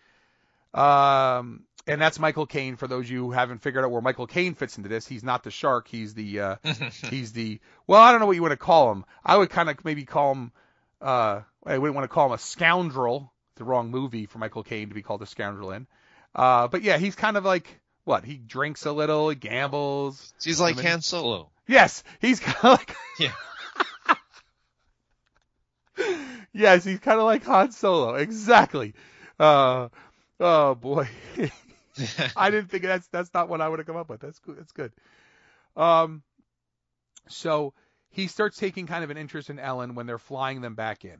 um, 0.74 1.64
and 1.86 2.00
that's 2.00 2.18
Michael 2.18 2.46
Caine. 2.46 2.76
For 2.76 2.86
those 2.88 3.04
of 3.06 3.10
you 3.10 3.24
who 3.24 3.30
haven't 3.30 3.62
figured 3.62 3.84
out 3.84 3.90
where 3.90 4.02
Michael 4.02 4.26
Caine 4.26 4.54
fits 4.54 4.76
into 4.76 4.88
this, 4.88 5.06
he's 5.06 5.22
not 5.22 5.44
the 5.44 5.50
shark. 5.50 5.88
He's 5.88 6.14
the 6.14 6.40
uh, 6.40 6.56
he's 7.10 7.32
the 7.32 7.60
well, 7.86 8.00
I 8.00 8.10
don't 8.10 8.20
know 8.20 8.26
what 8.26 8.36
you 8.36 8.42
want 8.42 8.52
to 8.52 8.56
call 8.56 8.90
him. 8.92 9.04
I 9.24 9.36
would 9.36 9.50
kind 9.50 9.70
of 9.70 9.84
maybe 9.84 10.04
call 10.04 10.32
him. 10.32 10.52
Uh, 11.00 11.42
I 11.64 11.78
wouldn't 11.78 11.94
want 11.94 12.04
to 12.04 12.12
call 12.14 12.26
him 12.26 12.32
a 12.32 12.38
scoundrel. 12.38 13.32
The 13.56 13.64
wrong 13.64 13.90
movie 13.90 14.26
for 14.26 14.38
Michael 14.38 14.62
Caine 14.62 14.88
to 14.88 14.94
be 14.94 15.02
called 15.02 15.22
a 15.22 15.26
scoundrel 15.26 15.70
in. 15.70 15.86
Uh, 16.34 16.68
but 16.68 16.82
yeah, 16.82 16.98
he's 16.98 17.14
kind 17.14 17.36
of 17.36 17.44
like 17.44 17.80
what? 18.04 18.24
He 18.24 18.34
drinks 18.36 18.84
a 18.84 18.92
little, 18.92 19.30
he 19.30 19.36
gambles. 19.36 20.34
He's 20.42 20.60
like 20.60 20.74
I 20.74 20.78
mean- 20.78 20.86
Han 20.86 21.02
Solo. 21.02 21.50
Yes, 21.66 22.04
he's 22.20 22.38
kind 22.40 22.56
of 22.56 22.80
like 22.80 22.96
Yeah. 23.18 23.32
Yes, 26.56 26.84
he's 26.84 26.98
kind 27.00 27.18
of 27.18 27.24
like 27.26 27.44
Han 27.44 27.72
Solo. 27.72 28.14
Exactly. 28.14 28.94
Uh, 29.38 29.88
oh 30.40 30.74
boy. 30.74 31.08
I 32.36 32.50
didn't 32.50 32.70
think 32.70 32.84
that's 32.84 33.08
that's 33.08 33.32
not 33.34 33.48
what 33.48 33.60
I 33.60 33.68
would 33.68 33.78
have 33.78 33.86
come 33.86 33.96
up 33.96 34.08
with. 34.10 34.20
That's 34.20 34.38
good. 34.40 34.58
That's 34.58 34.72
good. 34.72 34.92
Um, 35.76 36.22
so 37.28 37.74
he 38.10 38.26
starts 38.28 38.56
taking 38.56 38.86
kind 38.86 39.04
of 39.04 39.10
an 39.10 39.16
interest 39.16 39.50
in 39.50 39.58
Ellen 39.58 39.94
when 39.94 40.06
they're 40.06 40.18
flying 40.18 40.60
them 40.60 40.74
back 40.74 41.04
in, 41.04 41.18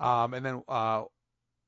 um, 0.00 0.34
and 0.34 0.44
then 0.44 0.62
uh, 0.68 1.04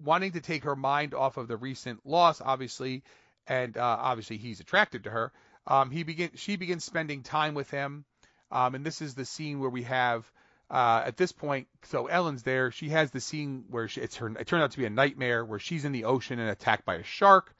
wanting 0.02 0.32
to 0.32 0.40
take 0.40 0.64
her 0.64 0.76
mind 0.76 1.14
off 1.14 1.36
of 1.36 1.48
the 1.48 1.56
recent 1.56 2.06
loss, 2.06 2.40
obviously, 2.40 3.04
and 3.46 3.76
uh, 3.76 3.98
obviously 4.00 4.38
he's 4.38 4.60
attracted 4.60 5.04
to 5.04 5.10
her. 5.10 5.32
Um, 5.66 5.90
he 5.90 6.02
begin 6.04 6.30
she 6.36 6.56
begins 6.56 6.84
spending 6.84 7.22
time 7.22 7.54
with 7.54 7.70
him, 7.70 8.04
um, 8.50 8.74
and 8.74 8.84
this 8.86 9.02
is 9.02 9.14
the 9.14 9.26
scene 9.26 9.60
where 9.60 9.70
we 9.70 9.84
have. 9.84 10.30
Uh, 10.70 11.02
at 11.06 11.16
this 11.16 11.32
point, 11.32 11.66
so 11.84 12.08
Ellen's 12.08 12.42
there. 12.42 12.70
She 12.70 12.90
has 12.90 13.10
the 13.10 13.20
scene 13.20 13.64
where 13.70 13.88
she, 13.88 14.02
it's 14.02 14.16
her. 14.16 14.28
It 14.28 14.46
turned 14.46 14.62
out 14.62 14.72
to 14.72 14.78
be 14.78 14.84
a 14.84 14.90
nightmare 14.90 15.44
where 15.44 15.58
she's 15.58 15.86
in 15.86 15.92
the 15.92 16.04
ocean 16.04 16.38
and 16.38 16.50
attacked 16.50 16.84
by 16.84 16.96
a 16.96 17.02
shark 17.02 17.54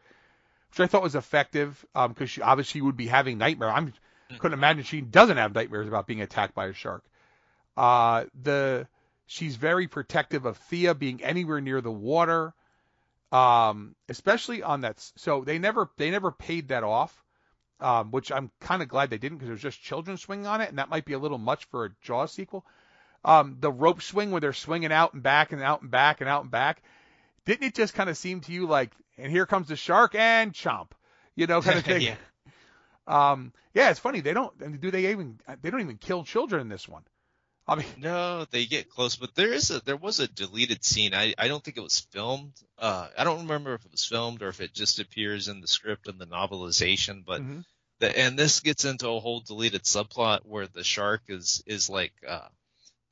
which 0.70 0.80
I 0.80 0.86
thought 0.86 1.02
was 1.02 1.14
effective 1.14 1.84
because 1.94 2.30
she 2.30 2.42
obviously 2.42 2.80
would 2.80 2.96
be 2.96 3.06
having 3.06 3.38
nightmare. 3.38 3.70
I 3.70 3.90
couldn't 4.38 4.58
imagine 4.58 4.84
she 4.84 5.00
doesn't 5.00 5.36
have 5.36 5.54
nightmares 5.54 5.88
about 5.88 6.06
being 6.06 6.20
attacked 6.20 6.54
by 6.54 6.66
a 6.66 6.72
shark. 6.72 7.04
Uh, 7.76 8.24
the 8.42 8.86
she's 9.26 9.56
very 9.56 9.88
protective 9.88 10.44
of 10.44 10.56
Thea 10.56 10.94
being 10.94 11.22
anywhere 11.22 11.60
near 11.60 11.80
the 11.80 11.90
water, 11.90 12.52
um, 13.32 13.94
especially 14.08 14.62
on 14.62 14.82
that. 14.82 15.00
So 15.16 15.44
they 15.44 15.58
never 15.58 15.88
they 15.96 16.10
never 16.10 16.30
paid 16.30 16.68
that 16.68 16.84
off, 16.84 17.24
um, 17.80 18.10
which 18.10 18.30
I'm 18.30 18.50
kind 18.60 18.82
of 18.82 18.88
glad 18.88 19.10
they 19.10 19.18
didn't 19.18 19.38
because 19.38 19.48
there's 19.48 19.62
just 19.62 19.82
children 19.82 20.16
swinging 20.16 20.46
on 20.46 20.60
it, 20.60 20.68
and 20.68 20.78
that 20.78 20.90
might 20.90 21.04
be 21.04 21.14
a 21.14 21.18
little 21.18 21.38
much 21.38 21.64
for 21.66 21.86
a 21.86 21.90
Jaws 22.02 22.32
sequel. 22.32 22.66
Um, 23.28 23.58
the 23.60 23.70
rope 23.70 24.02
swing 24.02 24.30
where 24.30 24.40
they're 24.40 24.52
swinging 24.52 24.92
out 24.92 25.14
and 25.14 25.22
back 25.22 25.52
and 25.52 25.62
out 25.62 25.82
and 25.82 25.90
back 25.90 26.20
and 26.20 26.28
out 26.30 26.42
and 26.42 26.50
back 26.50 26.82
didn't 27.44 27.66
it 27.66 27.74
just 27.74 27.94
kind 27.94 28.10
of 28.10 28.16
seem 28.16 28.40
to 28.42 28.52
you 28.52 28.66
like, 28.66 28.92
and 29.16 29.32
here 29.32 29.46
comes 29.46 29.68
the 29.68 29.76
shark 29.76 30.14
and 30.14 30.52
chomp, 30.52 30.90
you 31.34 31.46
know, 31.46 31.62
kind 31.62 31.78
of 31.78 31.84
thing? 31.86 32.02
Yeah. 32.02 32.16
Um, 33.06 33.52
yeah, 33.74 33.90
it's 33.90 34.00
funny. 34.00 34.20
They 34.20 34.34
don't, 34.34 34.52
and 34.60 34.80
do 34.80 34.90
they 34.90 35.10
even, 35.10 35.40
they 35.62 35.70
don't 35.70 35.80
even 35.80 35.96
kill 35.98 36.24
children 36.24 36.60
in 36.60 36.68
this 36.68 36.88
one. 36.88 37.04
I 37.66 37.76
mean, 37.76 37.86
No, 37.96 38.44
they 38.46 38.66
get 38.66 38.88
close, 38.90 39.16
but 39.16 39.34
there 39.34 39.52
is 39.52 39.70
a 39.70 39.80
there 39.80 39.96
was 39.96 40.20
a 40.20 40.28
deleted 40.28 40.84
scene. 40.84 41.14
I 41.14 41.34
I 41.36 41.48
don't 41.48 41.62
think 41.62 41.76
it 41.76 41.82
was 41.82 42.00
filmed. 42.12 42.54
Uh, 42.78 43.08
I 43.16 43.24
don't 43.24 43.42
remember 43.42 43.74
if 43.74 43.84
it 43.84 43.90
was 43.92 44.04
filmed 44.06 44.42
or 44.42 44.48
if 44.48 44.60
it 44.60 44.72
just 44.74 45.00
appears 45.00 45.48
in 45.48 45.60
the 45.60 45.66
script 45.68 46.06
and 46.08 46.18
the 46.18 46.26
novelization. 46.26 47.24
But 47.24 47.42
Mhm. 47.42 47.64
the 48.00 48.16
and 48.18 48.38
this 48.38 48.60
gets 48.60 48.84
into 48.84 49.08
a 49.08 49.20
whole 49.20 49.40
deleted 49.40 49.84
subplot 49.84 50.44
where 50.46 50.66
the 50.68 50.84
shark 50.84 51.22
is 51.28 51.62
is 51.66 51.90
like 51.90 52.12
uh 52.26 52.48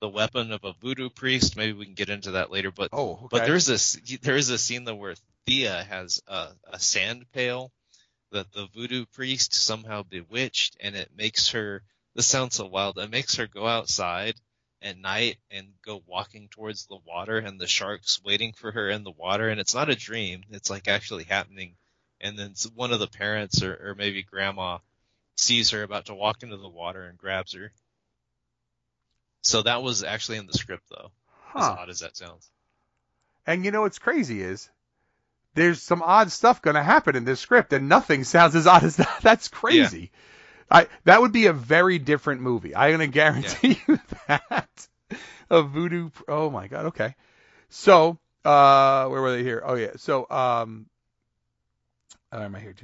the 0.00 0.08
weapon 0.08 0.52
of 0.52 0.64
a 0.64 0.74
voodoo 0.74 1.08
priest. 1.10 1.56
Maybe 1.56 1.72
we 1.72 1.86
can 1.86 1.94
get 1.94 2.10
into 2.10 2.32
that 2.32 2.50
later. 2.50 2.70
But 2.70 2.90
oh, 2.92 3.12
okay. 3.12 3.26
but 3.30 3.46
there's 3.46 3.66
this 3.66 3.98
there 4.22 4.36
is 4.36 4.50
a 4.50 4.58
scene 4.58 4.84
though 4.84 4.94
where 4.94 5.14
Thea 5.46 5.84
has 5.84 6.20
a, 6.26 6.48
a 6.72 6.78
sand 6.78 7.30
pail 7.32 7.72
that 8.32 8.52
the 8.52 8.66
voodoo 8.66 9.06
priest 9.06 9.54
somehow 9.54 10.02
bewitched, 10.02 10.76
and 10.80 10.96
it 10.96 11.10
makes 11.16 11.50
her. 11.50 11.82
This 12.14 12.26
sounds 12.26 12.56
so 12.56 12.66
wild. 12.66 12.98
It 12.98 13.10
makes 13.10 13.36
her 13.36 13.46
go 13.46 13.66
outside 13.66 14.36
at 14.82 14.96
night 14.98 15.36
and 15.50 15.68
go 15.84 16.02
walking 16.06 16.48
towards 16.48 16.86
the 16.86 16.98
water, 17.06 17.38
and 17.38 17.60
the 17.60 17.66
shark's 17.66 18.22
waiting 18.22 18.52
for 18.52 18.72
her 18.72 18.88
in 18.90 19.04
the 19.04 19.10
water, 19.10 19.48
and 19.48 19.60
it's 19.60 19.74
not 19.74 19.90
a 19.90 19.96
dream. 19.96 20.42
It's 20.50 20.70
like 20.70 20.88
actually 20.88 21.24
happening. 21.24 21.76
And 22.20 22.38
then 22.38 22.54
one 22.74 22.92
of 22.92 22.98
the 23.00 23.06
parents 23.06 23.62
or, 23.62 23.90
or 23.90 23.94
maybe 23.94 24.22
grandma 24.22 24.78
sees 25.36 25.70
her 25.70 25.82
about 25.82 26.06
to 26.06 26.14
walk 26.14 26.42
into 26.42 26.56
the 26.56 26.68
water 26.68 27.04
and 27.04 27.18
grabs 27.18 27.52
her. 27.52 27.72
So 29.46 29.62
that 29.62 29.80
was 29.80 30.02
actually 30.02 30.38
in 30.38 30.46
the 30.48 30.52
script 30.52 30.88
though. 30.90 31.12
As 31.54 31.64
huh. 31.64 31.76
odd 31.78 31.88
as 31.88 32.00
that 32.00 32.16
sounds. 32.16 32.50
And 33.46 33.64
you 33.64 33.70
know 33.70 33.82
what's 33.82 34.00
crazy 34.00 34.42
is 34.42 34.68
there's 35.54 35.80
some 35.80 36.02
odd 36.02 36.32
stuff 36.32 36.60
going 36.62 36.74
to 36.74 36.82
happen 36.82 37.14
in 37.14 37.24
this 37.24 37.38
script, 37.38 37.72
and 37.72 37.88
nothing 37.88 38.24
sounds 38.24 38.56
as 38.56 38.66
odd 38.66 38.82
as 38.82 38.96
that. 38.96 39.20
That's 39.22 39.46
crazy. 39.46 40.10
I 40.68 40.88
that 41.04 41.20
would 41.20 41.30
be 41.30 41.46
a 41.46 41.52
very 41.52 42.00
different 42.00 42.40
movie. 42.40 42.74
I'm 42.74 42.90
going 42.90 43.08
to 43.08 43.14
guarantee 43.14 43.80
you 43.86 44.00
that. 44.26 44.88
A 45.48 45.62
voodoo. 45.62 46.10
Oh 46.26 46.50
my 46.50 46.66
god. 46.66 46.86
Okay. 46.86 47.14
So 47.68 48.18
uh, 48.44 49.06
where 49.06 49.22
were 49.22 49.30
they 49.30 49.44
here? 49.44 49.62
Oh 49.64 49.74
yeah. 49.74 49.92
So 49.94 50.26
um, 50.28 50.86
uh, 52.32 52.40
am 52.40 52.56
I 52.56 52.58
here? 52.58 52.74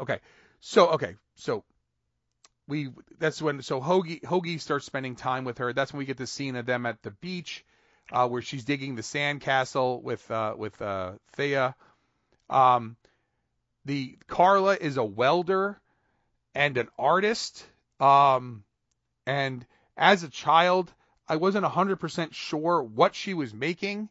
Okay. 0.00 0.18
So 0.60 0.88
okay. 0.88 1.16
So 1.36 1.64
we 2.70 2.90
that's 3.18 3.42
when 3.42 3.60
so 3.60 3.80
Hoagie 3.80 4.22
Hoagie 4.22 4.60
starts 4.60 4.86
spending 4.86 5.16
time 5.16 5.44
with 5.44 5.58
her. 5.58 5.72
That's 5.72 5.92
when 5.92 5.98
we 5.98 6.06
get 6.06 6.16
the 6.16 6.26
scene 6.26 6.56
of 6.56 6.64
them 6.64 6.86
at 6.86 7.02
the 7.02 7.10
beach 7.10 7.64
uh, 8.12 8.28
where 8.28 8.42
she's 8.42 8.64
digging 8.64 8.94
the 8.94 9.02
sandcastle 9.02 10.02
with 10.02 10.30
uh, 10.30 10.54
with 10.56 10.80
uh, 10.80 11.12
Thea. 11.32 11.74
Um, 12.48 12.96
the 13.84 14.16
Carla 14.26 14.76
is 14.80 14.96
a 14.96 15.04
welder 15.04 15.80
and 16.54 16.76
an 16.76 16.88
artist. 16.98 17.64
Um, 17.98 18.64
and 19.26 19.64
as 19.96 20.22
a 20.22 20.28
child, 20.28 20.92
I 21.28 21.36
wasn't 21.36 21.66
100% 21.66 22.32
sure 22.32 22.82
what 22.82 23.14
she 23.14 23.34
was 23.34 23.54
making. 23.54 24.08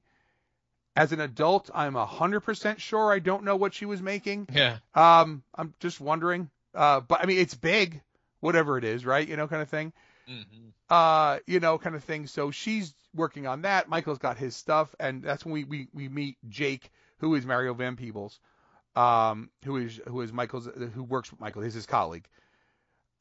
As 0.96 1.12
an 1.12 1.22
adult, 1.22 1.70
I'm 1.74 1.94
100% 1.94 2.80
sure 2.80 3.12
I 3.12 3.20
don't 3.20 3.44
know 3.44 3.56
what 3.56 3.74
she 3.74 3.86
was 3.86 4.02
making. 4.02 4.48
Yeah. 4.54 4.78
Um, 4.94 5.44
I'm 5.56 5.74
just 5.80 6.00
wondering. 6.00 6.50
Uh, 6.74 7.02
but 7.02 7.22
I 7.22 7.26
mean, 7.26 7.40
it's 7.40 7.56
big, 7.56 8.02
whatever 8.42 8.78
it 8.78 8.84
is, 8.84 9.06
right? 9.06 9.28
You 9.28 9.36
know, 9.38 9.48
kind 9.48 9.62
of 9.62 9.70
thing 9.70 9.94
hmm 10.28 10.70
uh, 10.90 11.40
you 11.48 11.60
know, 11.60 11.78
kind 11.78 11.96
of 11.96 12.04
thing. 12.04 12.28
So 12.28 12.52
she's 12.52 12.94
working 13.14 13.48
on 13.48 13.62
that. 13.62 13.90
Michael's 13.90 14.18
got 14.20 14.38
his 14.38 14.56
stuff, 14.56 14.94
and 15.00 15.24
that's 15.24 15.46
when 15.46 15.54
we 15.54 15.64
we, 15.64 15.88
we 15.94 16.10
meet 16.10 16.38
Jake, 16.50 16.92
who 17.20 17.36
is 17.36 17.46
Mario 17.46 17.74
Van 17.74 17.96
Peebles, 17.96 18.40
um, 18.96 19.50
who 19.66 19.78
is 19.78 20.00
who 20.08 20.22
is 20.22 20.32
Michael's 20.34 20.68
who 20.94 21.04
works 21.04 21.32
with 21.32 21.40
Michael, 21.40 21.62
he's 21.64 21.74
his 21.74 21.86
colleague. 21.86 22.28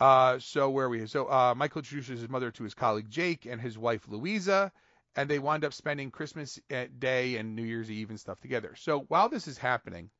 Uh, 0.00 0.38
so 0.38 0.70
where 0.70 0.86
are 0.86 0.88
we? 0.88 1.06
So 1.06 1.30
uh, 1.30 1.54
Michael 1.56 1.80
introduces 1.80 2.20
his 2.20 2.28
mother 2.30 2.50
to 2.52 2.64
his 2.64 2.74
colleague 2.74 3.10
Jake 3.10 3.46
and 3.46 3.60
his 3.60 3.78
wife 3.78 4.06
Louisa, 4.08 4.72
and 5.16 5.28
they 5.28 5.38
wind 5.38 5.64
up 5.64 5.72
spending 5.72 6.10
Christmas 6.10 6.58
uh, 6.72 6.86
Day 6.98 7.36
and 7.36 7.54
New 7.56 7.64
Year's 7.64 7.90
Eve 7.90 8.10
and 8.10 8.20
stuff 8.20 8.40
together. 8.40 8.74
So 8.76 9.00
while 9.08 9.28
this 9.28 9.46
is 9.48 9.58
happening, 9.58 10.10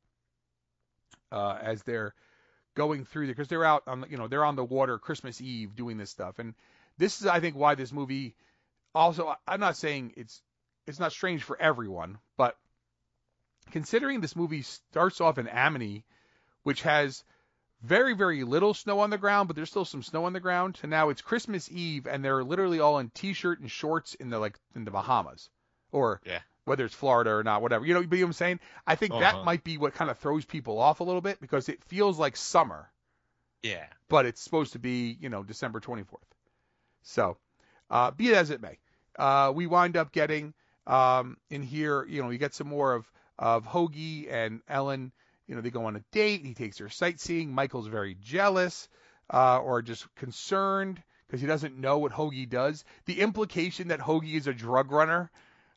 uh, 1.31 1.57
as 1.61 1.83
they're 1.83 2.13
going 2.75 3.05
through 3.05 3.25
there 3.25 3.35
because 3.35 3.47
they're 3.47 3.65
out 3.65 3.83
on 3.87 4.05
you 4.09 4.17
know 4.17 4.27
they're 4.27 4.45
on 4.45 4.55
the 4.55 4.63
water 4.63 4.97
Christmas 4.97 5.41
Eve 5.41 5.75
doing 5.75 5.97
this 5.97 6.09
stuff, 6.09 6.39
and 6.39 6.53
this 6.97 7.21
is 7.21 7.27
I 7.27 7.39
think 7.39 7.55
why 7.55 7.75
this 7.75 7.91
movie 7.91 8.35
also 8.93 9.35
I'm 9.47 9.59
not 9.59 9.77
saying 9.77 10.13
it's 10.17 10.41
it's 10.87 10.99
not 10.99 11.11
strange 11.11 11.43
for 11.43 11.59
everyone, 11.59 12.17
but 12.37 12.57
considering 13.71 14.21
this 14.21 14.35
movie 14.35 14.63
starts 14.63 15.21
off 15.21 15.37
in 15.37 15.47
Amity, 15.47 16.03
which 16.63 16.81
has 16.83 17.23
very 17.81 18.13
very 18.13 18.43
little 18.43 18.73
snow 18.73 18.99
on 18.99 19.09
the 19.09 19.17
ground, 19.17 19.47
but 19.47 19.55
there's 19.55 19.69
still 19.69 19.85
some 19.85 20.03
snow 20.03 20.25
on 20.25 20.33
the 20.33 20.39
ground, 20.39 20.79
and 20.81 20.89
now 20.89 21.09
it's 21.09 21.21
Christmas 21.21 21.69
Eve 21.71 22.07
and 22.07 22.23
they're 22.23 22.43
literally 22.43 22.79
all 22.79 22.99
in 22.99 23.09
t-shirt 23.09 23.59
and 23.59 23.71
shorts 23.71 24.15
in 24.15 24.29
the 24.29 24.39
like 24.39 24.59
in 24.75 24.85
the 24.85 24.91
Bahamas 24.91 25.49
or 25.91 26.21
Yeah. 26.25 26.39
Whether 26.65 26.85
it's 26.85 26.95
Florida 26.95 27.31
or 27.31 27.43
not, 27.43 27.61
whatever. 27.61 27.85
You 27.85 27.93
know, 27.93 28.01
you 28.01 28.07
know 28.07 28.17
what 28.17 28.23
I'm 28.27 28.33
saying? 28.33 28.59
I 28.87 28.95
think 28.95 29.17
that 29.19 29.35
Uh-huh. 29.35 29.43
might 29.43 29.63
be 29.63 29.77
what 29.77 29.93
kind 29.93 30.09
of 30.11 30.17
throws 30.19 30.45
people 30.45 30.79
off 30.79 30.99
a 30.99 31.03
little 31.03 31.21
bit 31.21 31.39
because 31.41 31.69
it 31.69 31.83
feels 31.83 32.19
like 32.19 32.35
summer 32.37 32.89
Yeah. 33.63 33.87
but 34.09 34.25
it's 34.25 34.41
supposed 34.41 34.73
to 34.73 34.79
be, 34.79 35.17
you 35.19 35.29
know, 35.29 35.43
December 35.43 35.79
24th. 35.79 36.23
So, 37.01 37.37
uh, 37.89 38.11
be 38.11 38.29
it 38.29 38.35
as 38.35 38.49
it 38.49 38.61
may, 38.61 38.77
uh, 39.17 39.51
we 39.53 39.67
wind 39.67 39.97
up 39.97 40.11
getting 40.11 40.53
um, 40.87 41.37
in 41.49 41.61
here, 41.61 42.05
you 42.05 42.21
know, 42.21 42.27
we 42.27 42.37
get 42.37 42.53
some 42.53 42.67
more 42.67 42.93
of 42.93 43.11
of 43.37 43.65
Hoagie 43.65 44.31
and 44.31 44.61
Ellen. 44.67 45.11
You 45.47 45.55
know, 45.55 45.61
they 45.61 45.69
go 45.69 45.85
on 45.85 45.95
a 45.95 46.03
date. 46.11 46.45
He 46.45 46.53
takes 46.53 46.77
her 46.79 46.89
sightseeing. 46.89 47.53
Michael's 47.53 47.87
very 47.87 48.15
jealous 48.15 48.89
uh, 49.33 49.59
or 49.59 49.81
just 49.81 50.13
concerned 50.15 51.01
because 51.27 51.39
he 51.41 51.47
doesn't 51.47 51.77
know 51.77 51.99
what 51.99 52.11
Hoagie 52.11 52.49
does. 52.49 52.83
The 53.05 53.21
implication 53.21 53.87
that 53.89 53.99
Hoagie 54.01 54.35
is 54.35 54.47
a 54.47 54.53
drug 54.53 54.91
runner, 54.91 55.31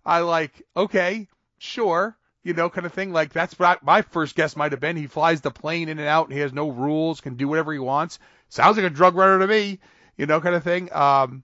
I 0.05 0.21
like. 0.21 0.63
Okay, 0.77 1.29
sure, 1.59 2.17
you 2.43 2.55
know, 2.55 2.71
kind 2.71 2.87
of 2.87 2.93
thing. 2.93 3.13
Like 3.13 3.33
that's 3.33 3.59
what 3.59 3.83
my 3.83 4.03
first 4.03 4.35
guess 4.35 4.57
might 4.57 4.73
have 4.73 4.81
been. 4.81 4.97
He 4.97 5.07
flies 5.07 5.41
the 5.41 5.51
plane 5.51 5.89
in 5.89 5.99
and 5.99 6.09
out, 6.09 6.27
and 6.27 6.35
he 6.35 6.41
has 6.41 6.53
no 6.53 6.71
rules, 6.71 7.21
can 7.21 7.35
do 7.35 7.49
whatever 7.49 7.73
he 7.73 7.79
wants. 7.79 8.19
Sounds 8.49 8.77
like 8.77 8.87
a 8.87 8.91
drug 8.91 9.15
runner 9.15 9.39
to 9.39 9.47
me, 9.47 9.79
you 10.17 10.27
know, 10.27 10.41
kind 10.41 10.55
of 10.55 10.65
thing. 10.65 10.93
Um, 10.93 11.43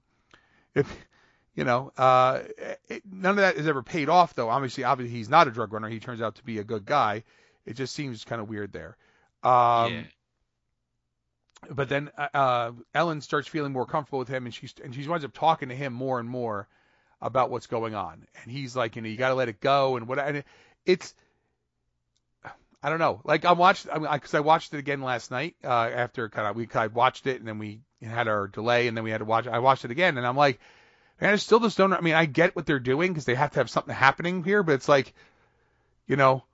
if 0.75 0.95
you 1.55 1.65
know, 1.65 1.93
uh, 1.97 2.41
it, 2.89 3.03
none 3.11 3.31
of 3.31 3.37
that 3.39 3.57
is 3.57 3.67
ever 3.67 3.83
paid 3.83 4.09
off, 4.09 4.35
though. 4.35 4.49
Obviously, 4.49 4.85
obviously 4.85 5.17
he's 5.17 5.29
not 5.29 5.49
a 5.49 5.51
drug 5.51 5.73
runner. 5.73 5.89
He 5.89 5.99
turns 5.99 6.21
out 6.21 6.37
to 6.37 6.45
be 6.45 6.59
a 6.59 6.65
good 6.65 6.85
guy. 6.85 7.25
It 7.67 7.75
just 7.75 7.95
seems 7.95 8.25
kind 8.25 8.41
of 8.41 8.49
weird 8.49 8.73
there. 8.73 8.97
Um, 9.43 9.93
yeah. 9.93 10.03
But 11.71 11.89
then 11.89 12.11
uh, 12.17 12.71
Ellen 12.95 13.21
starts 13.21 13.49
feeling 13.49 13.73
more 13.73 13.87
comfortable 13.87 14.21
with 14.21 14.29
him, 14.29 14.47
and 14.47 14.55
she's 14.55 14.73
and 14.83 14.95
she 14.95 15.07
winds 15.09 15.25
up 15.25 15.33
talking 15.33 15.71
to 15.71 15.75
him 15.75 15.93
more 15.93 16.21
and 16.21 16.29
more 16.29 16.69
about 17.21 17.51
what's 17.51 17.67
going 17.67 17.95
on. 17.95 18.27
And 18.43 18.53
he's 18.53 18.77
like, 18.77 18.97
you 18.97 19.03
know, 19.03 19.09
you 19.09 19.17
got 19.17 19.29
to 19.29 19.35
let 19.35 19.49
it 19.49 19.61
go, 19.61 19.97
and 19.97 20.07
what. 20.09 20.19
And 20.19 20.39
it, 20.39 20.47
it's 20.85 21.15
I 22.83 22.91
don't 22.91 23.01
know. 23.01 23.21
Like 23.25 23.45
I 23.45 23.53
watched, 23.53 23.89
I 23.91 23.99
because 24.17 24.35
I, 24.35 24.41
watched 24.41 24.73
it 24.73 24.79
again 24.79 25.03
last 25.03 25.31
night 25.31 25.57
uh, 25.65 25.69
after 25.69 26.29
kind 26.29 26.47
of 26.47 26.55
we 26.55 26.67
kind 26.67 26.87
of 26.87 26.95
watched 26.95 27.27
it 27.27 27.39
and 27.39 27.49
then 27.49 27.59
we 27.59 27.81
had 28.03 28.29
our 28.29 28.47
delay 28.47 28.87
and 28.87 28.97
then 28.97 29.05
we 29.05 29.11
had 29.11 29.19
to 29.19 29.25
watch. 29.25 29.47
I 29.49 29.59
watched 29.59 29.85
it 29.85 29.91
again 29.91 30.17
and 30.17 30.27
I'm 30.27 30.37
like, 30.37 30.61
man, 31.21 31.33
I 31.33 31.37
still 31.37 31.59
just 31.59 31.77
don't. 31.77 31.93
I 31.93 32.01
mean, 32.01 32.15
I 32.15 32.27
get 32.27 32.55
what 32.55 32.67
they're 32.67 32.79
doing 32.79 33.13
because 33.13 33.25
they 33.25 33.35
have 33.35 33.51
to 33.53 33.61
have 33.61 33.71
something 33.71 33.95
happening 33.95 34.45
here, 34.45 34.63
but 34.63 34.75
it's 34.77 34.89
like, 34.89 35.13
you 36.07 36.15
know, 36.15 36.45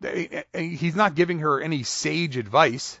they, 0.00 0.44
he's 0.52 0.96
not 0.96 1.14
giving 1.14 1.38
her 1.38 1.60
any 1.60 1.82
sage 1.82 2.36
advice. 2.36 3.00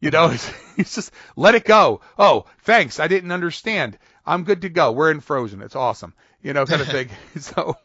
You 0.00 0.10
know, 0.10 0.28
he's 0.76 0.94
just 0.94 1.12
let 1.36 1.54
it 1.54 1.64
go. 1.64 2.00
Oh, 2.18 2.46
thanks. 2.62 2.98
I 2.98 3.06
didn't 3.06 3.30
understand. 3.30 3.98
I'm 4.26 4.44
good 4.44 4.62
to 4.62 4.68
go. 4.68 4.90
We're 4.90 5.12
in 5.12 5.20
Frozen. 5.20 5.62
It's 5.62 5.76
awesome. 5.76 6.14
You 6.42 6.52
know, 6.52 6.66
kind 6.66 6.82
of 6.82 6.88
thing. 6.88 7.10
so, 7.40 7.76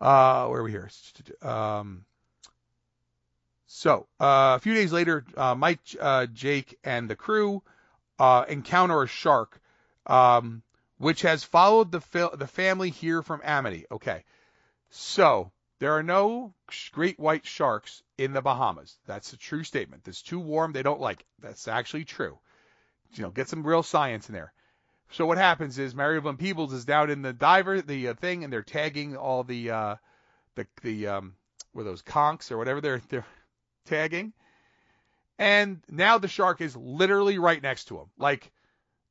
uh, 0.00 0.46
where 0.46 0.60
are 0.60 0.62
we 0.62 0.70
here? 0.70 0.90
Um, 1.42 2.04
so 3.66 4.06
uh, 4.20 4.54
a 4.56 4.60
few 4.60 4.74
days 4.74 4.92
later, 4.92 5.24
uh, 5.36 5.54
Mike, 5.54 5.80
uh, 6.00 6.26
Jake, 6.26 6.78
and 6.84 7.08
the 7.08 7.16
crew 7.16 7.62
uh, 8.18 8.44
encounter 8.48 9.02
a 9.02 9.08
shark, 9.08 9.60
um, 10.06 10.62
which 10.98 11.22
has 11.22 11.42
followed 11.42 11.90
the 11.90 12.00
fil- 12.00 12.36
the 12.36 12.46
family 12.46 12.90
here 12.90 13.22
from 13.22 13.40
Amity. 13.42 13.86
Okay, 13.90 14.24
so 14.90 15.50
there 15.80 15.92
are 15.92 16.02
no 16.02 16.54
great 16.92 17.18
white 17.18 17.44
sharks 17.44 18.02
in 18.16 18.32
the 18.32 18.42
Bahamas. 18.42 18.96
That's 19.06 19.32
a 19.32 19.36
true 19.36 19.64
statement. 19.64 20.06
It's 20.06 20.22
too 20.22 20.38
warm. 20.38 20.72
They 20.72 20.82
don't 20.82 21.00
like 21.00 21.20
it. 21.20 21.26
That's 21.40 21.66
actually 21.66 22.04
true. 22.04 22.38
You 23.14 23.22
know, 23.24 23.30
get 23.30 23.48
some 23.48 23.66
real 23.66 23.82
science 23.82 24.28
in 24.28 24.34
there. 24.34 24.52
So 25.10 25.26
what 25.26 25.38
happens 25.38 25.78
is 25.78 25.94
Mario 25.94 26.20
Van 26.20 26.36
Peebles 26.36 26.72
is 26.72 26.84
down 26.84 27.10
in 27.10 27.22
the 27.22 27.32
diver, 27.32 27.80
the 27.80 28.08
uh, 28.08 28.14
thing, 28.14 28.42
and 28.42 28.52
they're 28.52 28.62
tagging 28.62 29.16
all 29.16 29.44
the 29.44 29.70
uh, 29.70 29.96
the 30.54 30.66
the 30.82 31.06
um, 31.06 31.34
were 31.72 31.84
those 31.84 32.02
conchs 32.02 32.50
or 32.50 32.58
whatever 32.58 32.80
they're 32.80 33.02
they're 33.08 33.26
tagging. 33.84 34.32
And 35.38 35.82
now 35.88 36.18
the 36.18 36.28
shark 36.28 36.60
is 36.60 36.76
literally 36.76 37.38
right 37.38 37.62
next 37.62 37.86
to 37.86 37.98
him. 37.98 38.06
Like, 38.18 38.52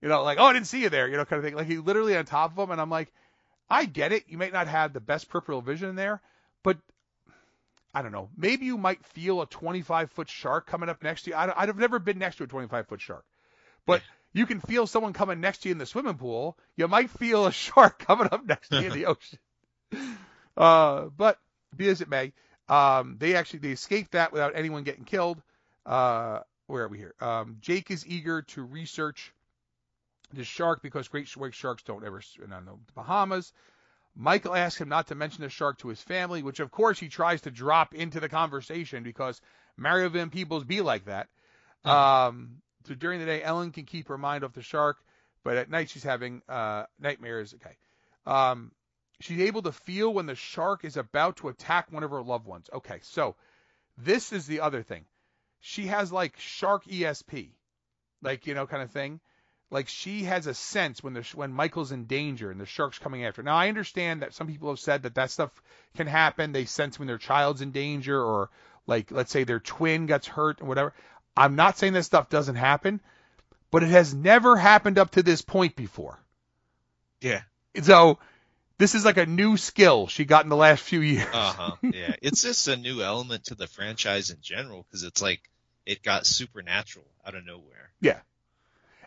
you 0.02 0.08
know, 0.08 0.24
like, 0.24 0.40
oh, 0.40 0.46
I 0.46 0.54
didn't 0.54 0.68
see 0.68 0.82
you 0.82 0.90
there, 0.90 1.08
you 1.08 1.18
know, 1.18 1.26
kind 1.26 1.40
of 1.40 1.44
thing. 1.44 1.56
Like 1.56 1.68
he's 1.68 1.80
literally 1.80 2.16
on 2.16 2.26
top 2.26 2.58
of 2.58 2.64
him. 2.64 2.72
And 2.72 2.80
I'm 2.80 2.90
like, 2.90 3.12
I 3.70 3.86
get 3.86 4.14
it. 4.14 4.24
You 4.28 4.38
might 4.38 4.54
not 4.54 4.68
have 4.68 4.94
the 4.94 5.02
best 5.02 5.30
peripheral 5.30 5.62
vision 5.62 5.96
there, 5.96 6.22
but 6.64 6.78
I 7.94 8.02
don't 8.02 8.12
know. 8.12 8.30
Maybe 8.38 8.66
you 8.66 8.78
might 8.78 9.06
feel 9.06 9.42
a 9.42 9.46
25 9.48 10.12
foot 10.12 10.30
shark 10.30 10.66
coming 10.66 10.90
up 10.90 11.04
next 11.04 11.24
to 11.24 11.32
you. 11.32 11.36
I, 11.36 11.64
I, 11.64 11.66
have 11.66 11.78
never 11.78 12.00
been 12.00 12.18
next 12.18 12.38
to 12.38 12.44
a 12.44 12.48
25 12.48 12.88
foot 12.88 13.02
shark, 13.02 13.26
but 13.86 14.02
you 14.34 14.46
can 14.46 14.60
feel 14.60 14.88
someone 14.88 15.14
coming 15.14 15.40
next 15.40 15.60
to 15.60 15.70
you 15.70 15.74
in 15.74 15.78
the 15.78 15.86
swimming 15.86 16.18
pool. 16.18 16.58
You 16.76 16.88
might 16.88 17.10
feel 17.12 17.46
a 17.46 17.52
shark 17.64 18.00
coming 18.00 18.28
up 18.32 18.46
next 18.46 18.70
to 18.70 18.82
you 18.82 18.88
in 18.88 18.94
the 18.94 19.06
ocean. 19.08 19.40
Uh, 20.58 21.06
but 21.16 21.40
be 21.76 21.88
as 21.88 22.02
it 22.02 22.10
may, 22.10 22.34
um, 22.68 23.18
they 23.20 23.36
actually 23.36 23.60
they 23.60 23.72
escaped 23.72 24.12
that 24.12 24.32
without 24.32 24.56
anyone 24.56 24.84
getting 24.84 25.06
killed. 25.06 25.42
Uh, 25.86 26.40
where 26.68 26.84
are 26.84 26.88
we 26.88 26.98
here? 26.98 27.14
Um, 27.20 27.58
Jake 27.62 27.92
is 27.92 28.08
eager 28.08 28.42
to 28.42 28.64
research 28.64 29.34
the 30.34 30.44
shark 30.44 30.82
because 30.82 31.08
great 31.08 31.36
white 31.38 31.54
sharks 31.54 31.84
don't 31.84 32.04
ever 32.04 32.22
in 32.44 32.50
the 32.50 32.62
Bahamas. 32.96 33.54
Michael 34.16 34.56
asks 34.56 34.80
him 34.80 34.90
not 34.90 35.08
to 35.08 35.16
mention 35.16 35.44
the 35.44 35.50
shark 35.50 35.80
to 35.80 35.88
his 35.88 36.02
family, 36.02 36.44
which 36.44 36.60
of 36.60 36.72
course 36.72 37.00
he 37.00 37.10
tries 37.10 37.42
to 37.42 37.52
drop 37.52 37.96
into 37.96 38.20
the 38.20 38.30
conversation 38.30 39.04
because 39.04 39.42
Mario 39.76 40.10
Van 40.10 40.30
Peebles 40.30 40.64
be 40.64 40.82
like 40.82 41.06
that. 41.06 41.30
Mm-hmm. 41.86 41.90
Um, 41.90 42.62
so 42.86 42.94
during 42.94 43.20
the 43.20 43.26
day, 43.26 43.42
Ellen 43.44 43.72
can 43.72 43.86
keep 43.86 44.08
her 44.08 44.18
mind 44.18 44.44
off 44.44 44.54
the 44.54 44.62
shark, 44.62 44.98
but 45.44 45.58
at 45.58 45.70
night 45.70 45.90
she's 45.90 46.04
having 46.04 46.42
uh, 46.50 46.86
nightmares. 47.00 47.54
Okay. 47.56 47.76
Um, 48.26 48.72
She's 49.24 49.40
able 49.40 49.62
to 49.62 49.72
feel 49.72 50.14
when 50.14 50.26
the 50.26 50.36
shark 50.36 50.84
is 50.84 50.98
about 50.98 51.38
to 51.38 51.48
attack 51.48 51.90
one 51.90 52.04
of 52.04 52.12
her 52.12 52.22
loved 52.22 52.46
ones. 52.46 52.70
Okay, 52.74 53.00
so 53.04 53.36
this 53.98 54.34
is 54.34 54.48
the 54.48 54.60
other 54.60 54.84
thing. 54.84 55.06
She 55.62 55.88
has 55.88 56.12
like 56.12 56.38
shark 56.40 56.84
ESP, 56.86 57.52
like 58.22 58.48
you 58.48 58.54
know, 58.54 58.68
kind 58.68 58.84
of 58.84 58.92
thing. 58.92 59.22
Like 59.72 59.88
she 59.88 60.24
has 60.24 60.46
a 60.46 60.54
sense 60.54 61.02
when 61.02 61.14
the 61.14 61.22
when 61.36 61.54
Michael's 61.54 61.94
in 61.94 62.04
danger 62.06 62.52
and 62.52 62.60
the 62.60 62.66
shark's 62.66 63.00
coming 63.00 63.24
after. 63.24 63.42
Now 63.42 63.56
I 63.56 63.70
understand 63.70 64.24
that 64.24 64.34
some 64.34 64.48
people 64.48 64.70
have 64.70 64.80
said 64.80 65.04
that 65.04 65.16
that 65.16 65.32
stuff 65.32 65.52
can 65.96 66.08
happen. 66.08 66.52
They 66.52 66.66
sense 66.66 67.00
when 67.00 67.08
their 67.08 67.18
child's 67.18 67.62
in 67.62 67.72
danger 67.72 68.22
or 68.22 68.50
like 68.88 69.10
let's 69.10 69.32
say 69.32 69.46
their 69.46 69.62
twin 69.62 70.06
gets 70.06 70.28
hurt 70.28 70.62
or 70.62 70.66
whatever. 70.66 70.94
I'm 71.36 71.56
not 71.56 71.78
saying 71.78 71.94
that 71.94 72.04
stuff 72.04 72.30
doesn't 72.30 72.56
happen, 72.56 73.02
but 73.72 73.84
it 73.84 73.90
has 73.90 74.14
never 74.14 74.56
happened 74.56 74.98
up 74.98 75.12
to 75.12 75.24
this 75.24 75.42
point 75.42 75.76
before. 75.76 76.20
Yeah. 77.22 77.42
So 77.82 78.20
this 78.78 78.96
is 78.96 79.06
like 79.06 79.18
a 79.18 79.26
new 79.26 79.58
skill 79.58 80.08
she 80.08 80.26
got 80.26 80.44
in 80.44 80.50
the 80.50 80.56
last 80.56 80.84
few 80.84 81.02
years. 81.02 81.28
uh 81.34 81.54
huh. 81.54 81.76
Yeah, 81.82 82.16
it's 82.22 82.44
just 82.44 82.68
a 82.68 82.76
new 82.76 83.02
element 83.02 83.46
to 83.46 83.56
the 83.56 83.68
franchise 83.68 84.30
in 84.30 84.38
general 84.42 84.86
because 84.88 85.04
it's 85.04 85.22
like 85.22 85.42
it 85.86 86.04
got 86.04 86.26
supernatural 86.26 87.06
out 87.26 87.36
of 87.36 87.46
nowhere. 87.46 87.92
Yeah. 88.02 88.20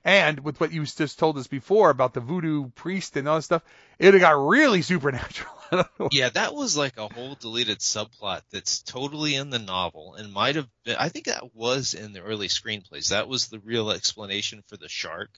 And 0.07 0.45
with 0.45 0.61
what 0.61 0.71
you 0.71 0.85
just 0.85 1.19
told 1.19 1.37
us 1.37 1.49
before 1.49 1.91
about 1.91 2.15
the 2.15 2.21
voodoo 2.21 2.69
priest 2.71 3.17
and 3.17 3.27
all 3.27 3.39
that 3.39 3.43
stuff, 3.43 3.65
it 3.99 4.17
got 4.21 4.47
really 4.47 4.81
supernatural. 4.83 5.53
yeah, 6.13 6.29
that 6.29 6.55
was 6.55 6.77
like 6.77 6.97
a 6.97 7.09
whole 7.09 7.35
deleted 7.35 7.81
subplot 7.81 8.43
that's 8.53 8.83
totally 8.83 9.35
in 9.35 9.51
the 9.51 9.59
novel 9.59 10.15
and 10.15 10.33
might 10.33 10.55
have 10.55 10.69
been, 10.85 10.95
I 10.95 11.09
think 11.09 11.27
that 11.27 11.57
was 11.57 11.95
in 11.95 12.13
the 12.13 12.23
early 12.23 12.47
screenplays. 12.47 13.09
That 13.09 13.27
was 13.27 13.49
the 13.49 13.59
real 13.59 13.91
explanation 13.91 14.63
for 14.69 14.77
the 14.77 14.89
shark. 14.89 15.31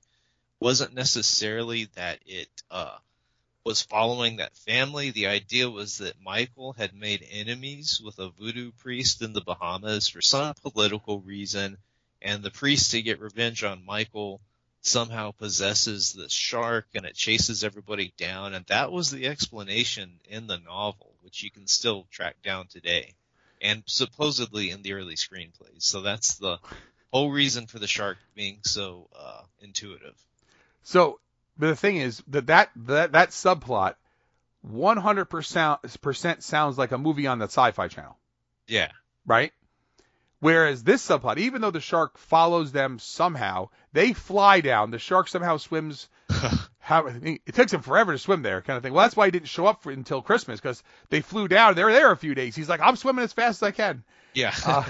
Wasn't 0.61 0.93
necessarily 0.93 1.87
that 1.95 2.19
it, 2.27 2.51
uh, 2.71 2.99
was 3.65 3.81
following 3.81 4.37
that 4.37 4.55
family. 4.55 5.13
The 5.13 5.29
idea 5.29 5.71
was 5.71 5.97
that 5.99 6.21
Michael 6.21 6.75
had 6.75 6.93
made 6.93 7.27
enemies 7.31 8.03
with 8.05 8.19
a 8.19 8.29
voodoo 8.29 8.73
priest 8.73 9.23
in 9.23 9.33
the 9.33 9.41
Bahamas 9.41 10.09
for 10.09 10.21
some 10.21 10.53
political 10.61 11.21
reason, 11.21 11.79
and 12.21 12.43
the 12.43 12.51
priest 12.51 12.91
to 12.91 13.01
get 13.01 13.19
revenge 13.19 13.65
on 13.65 13.87
Michael 13.87 14.43
somehow 14.89 15.33
possesses 15.33 16.13
the 16.13 16.29
shark 16.29 16.87
and 16.95 17.05
it 17.05 17.15
chases 17.15 17.65
everybody 17.65 18.13
down, 18.17 18.55
and 18.55 18.65
that 18.67 18.91
was 18.91 19.11
the 19.11 19.27
explanation 19.27 20.21
in 20.29 20.47
the 20.47 20.59
novel, 20.59 21.15
which 21.23 21.43
you 21.43 21.51
can 21.51 21.67
still 21.67 22.07
track 22.11 22.37
down 22.43 22.67
today, 22.67 23.15
and 23.61 23.83
supposedly 23.87 24.71
in 24.71 24.83
the 24.83 24.95
early 24.95 25.15
screenplays. 25.15 25.83
So 25.83 26.03
that's 26.03 26.37
the 26.37 26.59
whole 27.13 27.31
reason 27.31 27.67
for 27.67 27.79
the 27.79 27.87
shark 27.87 28.19
being 28.35 28.59
so 28.63 29.09
uh, 29.19 29.43
intuitive. 29.61 30.15
So 30.83 31.21
but 31.59 31.69
the 31.69 31.77
thing 31.77 31.97
is 31.97 32.23
that 32.29 32.47
that 32.47 32.71
that, 32.77 33.13
that 33.13 33.31
subplot 33.31 33.95
100% 34.67 36.43
sounds 36.43 36.79
like 36.79 36.93
a 36.93 36.99
movie 36.99 37.27
on 37.27 37.39
the 37.39 37.47
Sci-Fi 37.47 37.89
Channel. 37.89 38.17
Yeah. 38.67 38.91
Right? 39.27 39.53
Whereas 40.41 40.85
this 40.85 41.07
subplot, 41.07 41.39
even 41.39 41.61
though 41.61 41.73
the 41.73 41.81
shark 41.81 42.17
follows 42.17 42.71
them 42.71 42.99
somehow, 43.01 43.71
they 43.93 44.13
fly 44.13 44.61
down. 44.61 44.93
The 44.93 44.99
shark 44.99 45.29
somehow 45.29 45.57
swims. 45.57 46.09
how, 46.79 47.07
it 47.07 47.53
takes 47.53 47.73
him 47.73 47.83
forever 47.83 48.13
to 48.13 48.19
swim 48.19 48.43
there, 48.43 48.63
kind 48.63 48.77
of 48.77 48.83
thing. 48.83 48.93
Well, 48.93 49.05
that's 49.05 49.17
why 49.17 49.27
he 49.27 49.31
didn't 49.33 49.49
show 49.49 49.67
up 49.67 49.83
for, 49.83 49.91
until 49.91 50.23
Christmas 50.23 50.61
because 50.61 50.83
they 51.11 51.23
flew 51.23 51.49
down. 51.49 51.75
They 51.75 51.83
were 51.83 51.93
there 51.93 52.13
a 52.13 52.17
few 52.17 52.35
days. 52.35 52.55
He's 52.55 52.69
like, 52.69 52.81
I'm 52.81 52.97
swimming 52.97 53.25
as 53.25 53.33
fast 53.33 53.63
as 53.63 53.67
I 53.67 53.71
can. 53.73 54.05
Yeah. 54.35 54.55
uh, 54.65 54.85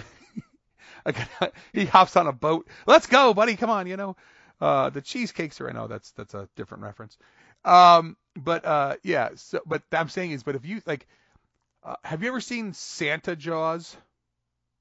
he 1.72 1.86
hops 1.86 2.16
on 2.16 2.26
a 2.26 2.32
boat. 2.32 2.68
Let's 2.86 3.06
go, 3.06 3.32
buddy. 3.32 3.56
Come 3.56 3.70
on, 3.70 3.86
you 3.86 3.96
know. 3.96 4.16
Uh, 4.60 4.90
the 4.90 5.00
cheesecakes 5.00 5.60
are 5.60 5.68
I 5.68 5.72
know 5.72 5.86
that's 5.86 6.10
that's 6.12 6.34
a 6.34 6.48
different 6.56 6.82
reference. 6.82 7.16
Um, 7.64 8.16
but 8.36 8.64
uh, 8.64 8.96
yeah. 9.02 9.30
So, 9.36 9.60
but 9.64 9.82
I'm 9.92 10.08
saying 10.08 10.32
is, 10.32 10.42
but 10.42 10.56
if 10.56 10.66
you 10.66 10.82
like, 10.84 11.06
uh, 11.84 11.94
have 12.02 12.22
you 12.22 12.28
ever 12.28 12.40
seen 12.40 12.72
Santa 12.74 13.36
Jaws? 13.36 13.96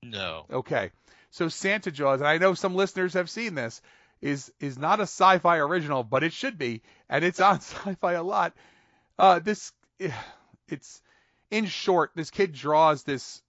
No. 0.03 0.45
Okay. 0.51 0.91
So 1.31 1.49
Santa 1.49 1.91
Jaws, 1.91 2.21
and 2.21 2.27
I 2.27 2.37
know 2.37 2.53
some 2.53 2.75
listeners 2.75 3.13
have 3.13 3.29
seen 3.29 3.55
this, 3.55 3.81
is 4.21 4.51
is 4.59 4.77
not 4.77 4.99
a 4.99 5.03
sci-fi 5.03 5.57
original, 5.57 6.03
but 6.03 6.23
it 6.23 6.33
should 6.33 6.57
be, 6.57 6.81
and 7.09 7.23
it's 7.23 7.39
on 7.39 7.55
sci-fi 7.61 8.13
a 8.13 8.23
lot. 8.23 8.53
Uh, 9.19 9.39
this, 9.39 9.71
it's 10.67 11.01
in 11.51 11.65
short, 11.65 12.11
this 12.15 12.31
kid 12.31 12.53
draws 12.53 13.03
this 13.03 13.41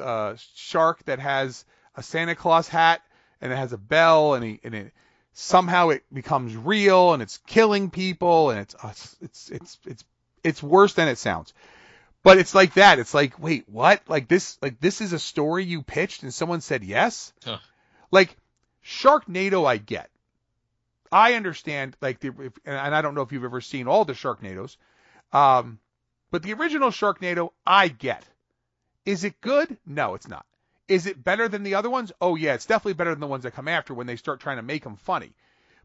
uh, 0.00 0.34
shark 0.54 1.04
that 1.04 1.18
has 1.18 1.64
a 1.94 2.02
Santa 2.02 2.34
Claus 2.34 2.68
hat 2.68 3.02
and 3.40 3.52
it 3.52 3.56
has 3.56 3.72
a 3.72 3.78
bell, 3.78 4.34
and 4.34 4.44
he 4.44 4.60
and 4.64 4.74
it 4.74 4.92
somehow 5.32 5.90
it 5.90 6.02
becomes 6.12 6.56
real 6.56 7.12
and 7.12 7.22
it's 7.22 7.38
killing 7.46 7.90
people 7.90 8.50
and 8.50 8.60
it's 8.60 8.74
uh, 8.82 8.88
it's 9.20 9.50
it's 9.50 9.78
it's 9.86 10.04
it's 10.42 10.62
worse 10.62 10.94
than 10.94 11.08
it 11.08 11.18
sounds. 11.18 11.52
But 12.26 12.38
it's 12.38 12.56
like 12.56 12.74
that. 12.74 12.98
It's 12.98 13.14
like, 13.14 13.38
wait, 13.38 13.68
what? 13.68 14.02
Like 14.08 14.26
this, 14.26 14.58
like 14.60 14.80
this 14.80 15.00
is 15.00 15.12
a 15.12 15.18
story 15.18 15.62
you 15.64 15.82
pitched 15.82 16.24
and 16.24 16.34
someone 16.34 16.60
said 16.60 16.82
yes. 16.82 17.32
Huh. 17.44 17.58
Like 18.10 18.36
Sharknado, 18.84 19.64
I 19.64 19.76
get. 19.76 20.10
I 21.12 21.34
understand, 21.34 21.96
like 22.02 22.18
the, 22.18 22.32
if, 22.40 22.52
and 22.64 22.76
I 22.96 23.00
don't 23.00 23.14
know 23.14 23.22
if 23.22 23.30
you've 23.30 23.44
ever 23.44 23.60
seen 23.60 23.86
all 23.86 24.04
the 24.04 24.12
Sharknados, 24.12 24.76
um, 25.32 25.78
but 26.32 26.42
the 26.42 26.52
original 26.54 26.90
Sharknado, 26.90 27.50
I 27.64 27.86
get. 27.86 28.24
Is 29.04 29.22
it 29.22 29.40
good? 29.40 29.78
No, 29.86 30.14
it's 30.14 30.26
not. 30.26 30.44
Is 30.88 31.06
it 31.06 31.22
better 31.22 31.48
than 31.48 31.62
the 31.62 31.76
other 31.76 31.90
ones? 31.90 32.10
Oh 32.20 32.34
yeah, 32.34 32.54
it's 32.54 32.66
definitely 32.66 32.94
better 32.94 33.10
than 33.10 33.20
the 33.20 33.28
ones 33.28 33.44
that 33.44 33.54
come 33.54 33.68
after 33.68 33.94
when 33.94 34.08
they 34.08 34.16
start 34.16 34.40
trying 34.40 34.56
to 34.56 34.64
make 34.64 34.82
them 34.82 34.96
funny. 34.96 35.30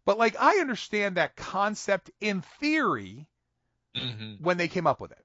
But 0.06 0.18
like 0.18 0.36
I 0.40 0.56
understand 0.58 1.18
that 1.18 1.36
concept 1.36 2.10
in 2.20 2.42
theory 2.60 3.28
Mm-hmm. 3.96 4.44
when 4.44 4.58
they 4.58 4.70
came 4.70 4.88
up 4.88 5.02
with 5.02 5.12
it. 5.12 5.24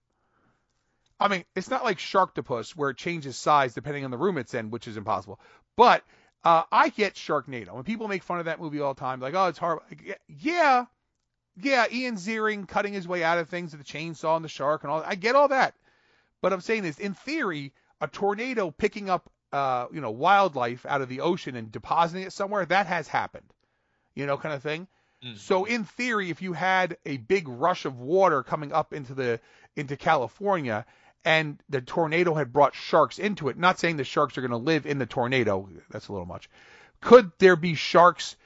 I 1.18 1.28
mean, 1.28 1.44
it's 1.54 1.70
not 1.70 1.84
like 1.84 1.98
Sharktopus 1.98 2.76
where 2.76 2.90
it 2.90 2.96
changes 2.96 3.36
size 3.36 3.74
depending 3.74 4.04
on 4.04 4.10
the 4.10 4.18
room 4.18 4.38
it's 4.38 4.54
in, 4.54 4.70
which 4.70 4.86
is 4.86 4.96
impossible. 4.96 5.40
But 5.76 6.04
uh, 6.44 6.62
I 6.70 6.90
get 6.90 7.14
Sharknado. 7.14 7.72
When 7.74 7.84
people 7.84 8.08
make 8.08 8.22
fun 8.22 8.38
of 8.38 8.44
that 8.44 8.60
movie 8.60 8.80
all 8.80 8.94
the 8.94 9.00
time, 9.00 9.20
like, 9.20 9.34
oh, 9.34 9.46
it's 9.46 9.58
horrible. 9.58 9.84
Yeah, 10.28 10.84
yeah, 11.60 11.86
Ian 11.90 12.16
Ziering 12.16 12.68
cutting 12.68 12.92
his 12.92 13.08
way 13.08 13.24
out 13.24 13.38
of 13.38 13.48
things 13.48 13.74
with 13.74 13.84
the 13.84 13.92
chainsaw 13.92 14.36
and 14.36 14.44
the 14.44 14.48
shark 14.48 14.82
and 14.82 14.92
all. 14.92 15.02
I 15.04 15.14
get 15.14 15.34
all 15.36 15.48
that. 15.48 15.74
But 16.42 16.52
I'm 16.52 16.60
saying 16.60 16.84
is, 16.84 16.98
in 16.98 17.14
theory, 17.14 17.72
a 18.00 18.08
tornado 18.08 18.70
picking 18.70 19.08
up, 19.08 19.30
uh, 19.52 19.86
you 19.90 20.00
know, 20.02 20.10
wildlife 20.10 20.84
out 20.84 21.00
of 21.00 21.08
the 21.08 21.20
ocean 21.20 21.56
and 21.56 21.72
depositing 21.72 22.26
it 22.26 22.32
somewhere, 22.32 22.66
that 22.66 22.86
has 22.86 23.08
happened. 23.08 23.52
You 24.14 24.26
know, 24.26 24.36
kind 24.36 24.54
of 24.54 24.62
thing. 24.62 24.86
Mm. 25.24 25.38
So 25.38 25.64
in 25.64 25.84
theory, 25.84 26.30
if 26.30 26.42
you 26.42 26.52
had 26.52 26.98
a 27.06 27.16
big 27.16 27.48
rush 27.48 27.86
of 27.86 27.98
water 27.98 28.42
coming 28.42 28.72
up 28.72 28.92
into 28.92 29.14
the 29.14 29.40
into 29.76 29.96
California 29.96 30.84
and 31.26 31.60
the 31.68 31.80
tornado 31.80 32.34
had 32.34 32.52
brought 32.52 32.76
sharks 32.76 33.18
into 33.18 33.48
it, 33.48 33.58
not 33.58 33.80
saying 33.80 33.96
the 33.96 34.04
sharks 34.04 34.38
are 34.38 34.42
going 34.42 34.52
to 34.52 34.56
live 34.56 34.86
in 34.86 34.98
the 34.98 35.06
tornado, 35.06 35.68
that's 35.90 36.06
a 36.06 36.12
little 36.12 36.24
much. 36.24 36.48
Could 37.00 37.32
there 37.38 37.56
be 37.56 37.74
sharks 37.74 38.36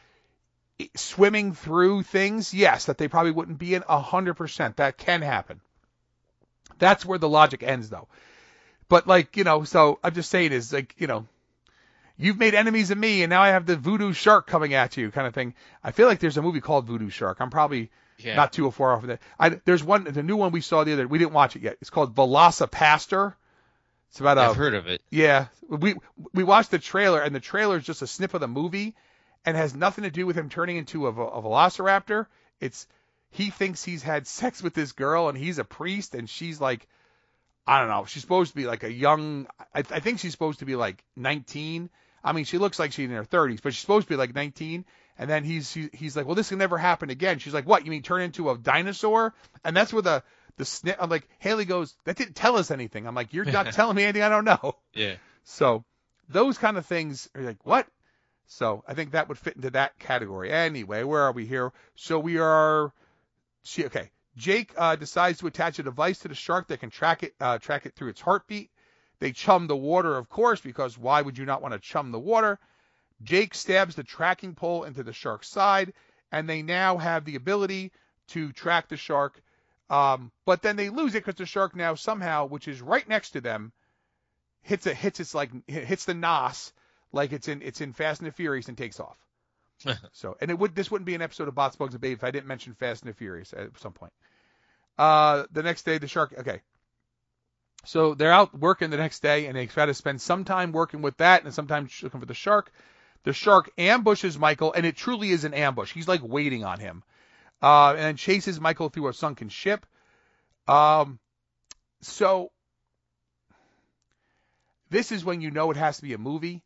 swimming 0.96 1.52
through 1.52 2.04
things? 2.04 2.54
Yes, 2.54 2.86
that 2.86 2.96
they 2.96 3.06
probably 3.06 3.32
wouldn't 3.32 3.58
be 3.58 3.74
in 3.74 3.82
100%. 3.82 4.76
That 4.76 4.96
can 4.96 5.20
happen. 5.20 5.60
That's 6.78 7.04
where 7.04 7.18
the 7.18 7.28
logic 7.28 7.62
ends 7.62 7.90
though. 7.90 8.08
But 8.88 9.06
like, 9.06 9.36
you 9.36 9.44
know, 9.44 9.64
so 9.64 9.98
I'm 10.02 10.14
just 10.14 10.30
saying 10.30 10.52
is 10.52 10.72
like, 10.72 10.94
you 10.96 11.06
know, 11.06 11.26
you've 12.16 12.38
made 12.38 12.54
enemies 12.54 12.90
of 12.90 12.96
me 12.96 13.22
and 13.22 13.28
now 13.28 13.42
I 13.42 13.48
have 13.48 13.66
the 13.66 13.76
voodoo 13.76 14.14
shark 14.14 14.46
coming 14.46 14.72
at 14.72 14.96
you 14.96 15.10
kind 15.10 15.26
of 15.26 15.34
thing. 15.34 15.52
I 15.84 15.90
feel 15.90 16.06
like 16.06 16.18
there's 16.18 16.38
a 16.38 16.42
movie 16.42 16.62
called 16.62 16.86
Voodoo 16.86 17.10
Shark. 17.10 17.36
I'm 17.40 17.50
probably 17.50 17.90
Yeah. 18.24 18.36
not 18.36 18.52
too 18.52 18.70
far 18.70 18.94
off 18.94 19.02
of 19.02 19.08
that. 19.08 19.20
I, 19.38 19.50
there's 19.50 19.82
one, 19.82 20.04
the 20.04 20.22
new 20.22 20.36
one 20.36 20.52
we 20.52 20.60
saw 20.60 20.84
the 20.84 20.92
other, 20.92 21.06
we 21.08 21.18
didn't 21.18 21.32
watch 21.32 21.56
it 21.56 21.62
yet. 21.62 21.78
It's 21.80 21.90
called 21.90 22.14
VelociPastor. 22.14 23.34
It's 24.10 24.20
about 24.20 24.38
a, 24.38 24.42
I've 24.42 24.56
heard 24.56 24.74
of 24.74 24.88
it. 24.88 25.02
yeah, 25.10 25.46
we 25.68 25.94
we 26.32 26.42
watched 26.42 26.72
the 26.72 26.80
trailer, 26.80 27.20
and 27.20 27.32
the 27.32 27.40
trailer 27.40 27.76
is 27.76 27.84
just 27.84 28.02
a 28.02 28.08
snip 28.08 28.34
of 28.34 28.40
the 28.40 28.48
movie, 28.48 28.96
and 29.44 29.56
has 29.56 29.72
nothing 29.72 30.02
to 30.02 30.10
do 30.10 30.26
with 30.26 30.36
him 30.36 30.48
turning 30.48 30.78
into 30.78 31.06
a, 31.06 31.10
a 31.10 31.42
velociraptor. 31.42 32.26
It's 32.60 32.88
he 33.30 33.50
thinks 33.50 33.84
he's 33.84 34.02
had 34.02 34.26
sex 34.26 34.62
with 34.62 34.74
this 34.74 34.92
girl, 34.92 35.28
and 35.28 35.38
he's 35.38 35.58
a 35.58 35.64
priest, 35.64 36.16
and 36.16 36.28
she's 36.28 36.60
like, 36.60 36.88
I 37.66 37.78
don't 37.78 37.88
know, 37.88 38.04
she's 38.04 38.22
supposed 38.22 38.50
to 38.50 38.56
be 38.56 38.66
like 38.66 38.82
a 38.82 38.92
young. 38.92 39.46
I, 39.72 39.78
I 39.78 40.00
think 40.00 40.18
she's 40.18 40.32
supposed 40.32 40.58
to 40.58 40.64
be 40.64 40.74
like 40.74 41.04
19. 41.14 41.88
I 42.24 42.32
mean, 42.32 42.44
she 42.44 42.58
looks 42.58 42.80
like 42.80 42.92
she's 42.92 43.08
in 43.08 43.14
her 43.14 43.24
30s, 43.24 43.60
but 43.62 43.72
she's 43.72 43.80
supposed 43.80 44.08
to 44.08 44.12
be 44.12 44.16
like 44.16 44.34
19. 44.34 44.84
And 45.20 45.28
then 45.28 45.44
he's 45.44 45.70
he, 45.70 45.90
he's 45.92 46.16
like, 46.16 46.24
well, 46.24 46.34
this 46.34 46.48
can 46.48 46.56
never 46.56 46.78
happen 46.78 47.10
again. 47.10 47.40
She's 47.40 47.52
like, 47.52 47.66
what? 47.66 47.84
You 47.84 47.90
mean 47.90 48.00
turn 48.00 48.22
into 48.22 48.48
a 48.48 48.56
dinosaur? 48.56 49.34
And 49.62 49.76
that's 49.76 49.92
where 49.92 50.00
the 50.00 50.22
the 50.56 50.64
snip. 50.64 50.96
I'm 50.98 51.10
like, 51.10 51.28
Haley 51.38 51.66
goes, 51.66 51.94
that 52.04 52.16
didn't 52.16 52.36
tell 52.36 52.56
us 52.56 52.70
anything. 52.70 53.06
I'm 53.06 53.14
like, 53.14 53.34
you're 53.34 53.44
not 53.44 53.66
telling 53.72 53.96
me 53.96 54.04
anything 54.04 54.22
I 54.22 54.30
don't 54.30 54.46
know. 54.46 54.76
Yeah. 54.94 55.16
So 55.44 55.84
those 56.30 56.56
kind 56.56 56.78
of 56.78 56.86
things 56.86 57.28
are 57.34 57.42
like, 57.42 57.58
what? 57.64 57.86
So 58.46 58.82
I 58.88 58.94
think 58.94 59.12
that 59.12 59.28
would 59.28 59.36
fit 59.36 59.56
into 59.56 59.68
that 59.72 59.98
category. 59.98 60.50
Anyway, 60.50 61.02
where 61.02 61.20
are 61.20 61.32
we 61.32 61.44
here? 61.44 61.70
So 61.96 62.18
we 62.18 62.38
are, 62.38 62.90
see, 63.62 63.84
okay. 63.84 64.10
Jake 64.38 64.72
uh, 64.78 64.96
decides 64.96 65.40
to 65.40 65.48
attach 65.48 65.78
a 65.78 65.82
device 65.82 66.20
to 66.20 66.28
the 66.28 66.34
shark 66.34 66.68
that 66.68 66.80
can 66.80 66.88
track 66.88 67.24
it, 67.24 67.34
uh, 67.38 67.58
track 67.58 67.84
it 67.84 67.94
through 67.94 68.08
its 68.08 68.22
heartbeat. 68.22 68.70
They 69.18 69.32
chum 69.32 69.66
the 69.66 69.76
water, 69.76 70.16
of 70.16 70.30
course, 70.30 70.62
because 70.62 70.96
why 70.96 71.20
would 71.20 71.36
you 71.36 71.44
not 71.44 71.60
want 71.60 71.74
to 71.74 71.78
chum 71.78 72.10
the 72.10 72.18
water? 72.18 72.58
Jake 73.22 73.54
stabs 73.54 73.94
the 73.94 74.04
tracking 74.04 74.54
pole 74.54 74.84
into 74.84 75.02
the 75.02 75.12
shark's 75.12 75.48
side, 75.48 75.92
and 76.32 76.48
they 76.48 76.62
now 76.62 76.96
have 76.96 77.24
the 77.24 77.36
ability 77.36 77.92
to 78.28 78.52
track 78.52 78.88
the 78.88 78.96
shark. 78.96 79.42
Um, 79.88 80.30
but 80.44 80.62
then 80.62 80.76
they 80.76 80.88
lose 80.88 81.14
it 81.14 81.24
because 81.24 81.38
the 81.38 81.46
shark 81.46 81.74
now 81.74 81.94
somehow, 81.94 82.46
which 82.46 82.68
is 82.68 82.80
right 82.80 83.06
next 83.08 83.30
to 83.30 83.40
them, 83.40 83.72
hits 84.62 84.86
it 84.86 84.96
hits 84.96 85.20
its 85.20 85.34
like 85.34 85.50
hits 85.68 86.04
the 86.04 86.14
nos 86.14 86.72
like 87.12 87.32
it's 87.32 87.48
in 87.48 87.62
it's 87.62 87.80
in 87.80 87.92
Fast 87.92 88.20
and 88.20 88.28
the 88.28 88.32
Furious 88.32 88.68
and 88.68 88.78
takes 88.78 89.00
off. 89.00 89.16
so 90.12 90.36
and 90.40 90.50
it 90.50 90.58
would 90.58 90.74
this 90.74 90.90
wouldn't 90.90 91.06
be 91.06 91.14
an 91.14 91.22
episode 91.22 91.48
of 91.48 91.54
Bots 91.54 91.76
Bugs 91.76 91.94
and 91.94 92.00
Babe 92.00 92.18
if 92.18 92.24
I 92.24 92.30
didn't 92.30 92.46
mention 92.46 92.74
Fast 92.74 93.02
and 93.02 93.10
the 93.10 93.16
Furious 93.16 93.52
at 93.52 93.78
some 93.78 93.92
point. 93.92 94.12
Uh, 94.98 95.44
the 95.50 95.62
next 95.62 95.84
day 95.84 95.98
the 95.98 96.08
shark 96.08 96.34
okay. 96.38 96.60
So 97.84 98.14
they're 98.14 98.32
out 98.32 98.56
working 98.56 98.90
the 98.90 98.98
next 98.98 99.22
day 99.22 99.46
and 99.46 99.56
they 99.56 99.66
got 99.66 99.86
to 99.86 99.94
spend 99.94 100.20
some 100.20 100.44
time 100.44 100.72
working 100.72 101.00
with 101.00 101.16
that 101.16 101.44
and 101.44 101.54
sometimes 101.54 102.02
looking 102.02 102.20
for 102.20 102.26
the 102.26 102.34
shark. 102.34 102.70
The 103.24 103.32
shark 103.32 103.70
ambushes 103.76 104.38
Michael 104.38 104.72
and 104.72 104.86
it 104.86 104.96
truly 104.96 105.30
is 105.30 105.44
an 105.44 105.54
ambush. 105.54 105.92
He's 105.92 106.08
like 106.08 106.22
waiting 106.22 106.64
on 106.64 106.80
him. 106.80 107.02
Uh, 107.62 107.90
and 107.90 107.98
then 107.98 108.16
chases 108.16 108.60
Michael 108.60 108.88
through 108.88 109.08
a 109.08 109.12
sunken 109.12 109.50
ship. 109.50 109.84
Um, 110.66 111.18
so 112.00 112.50
this 114.88 115.12
is 115.12 115.24
when 115.24 115.40
you 115.40 115.50
know 115.50 115.70
it 115.70 115.76
has 115.76 115.96
to 115.96 116.02
be 116.02 116.14
a 116.14 116.18
movie. 116.18 116.62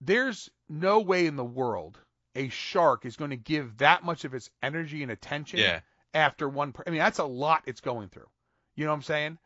There's 0.00 0.50
no 0.68 1.00
way 1.00 1.26
in 1.26 1.36
the 1.36 1.44
world 1.44 1.98
a 2.34 2.48
shark 2.48 3.04
is 3.04 3.16
going 3.16 3.30
to 3.30 3.36
give 3.36 3.78
that 3.78 4.04
much 4.04 4.24
of 4.24 4.34
its 4.34 4.50
energy 4.62 5.02
and 5.02 5.12
attention 5.12 5.58
Yeah. 5.60 5.80
after 6.14 6.48
one. 6.48 6.72
Per- 6.72 6.84
I 6.86 6.90
mean, 6.90 6.98
that's 6.98 7.18
a 7.18 7.24
lot 7.24 7.62
it's 7.66 7.80
going 7.80 8.08
through. 8.08 8.28
You 8.74 8.84
know 8.84 8.90
what 8.90 8.96
I'm 8.96 9.02
saying? 9.02 9.38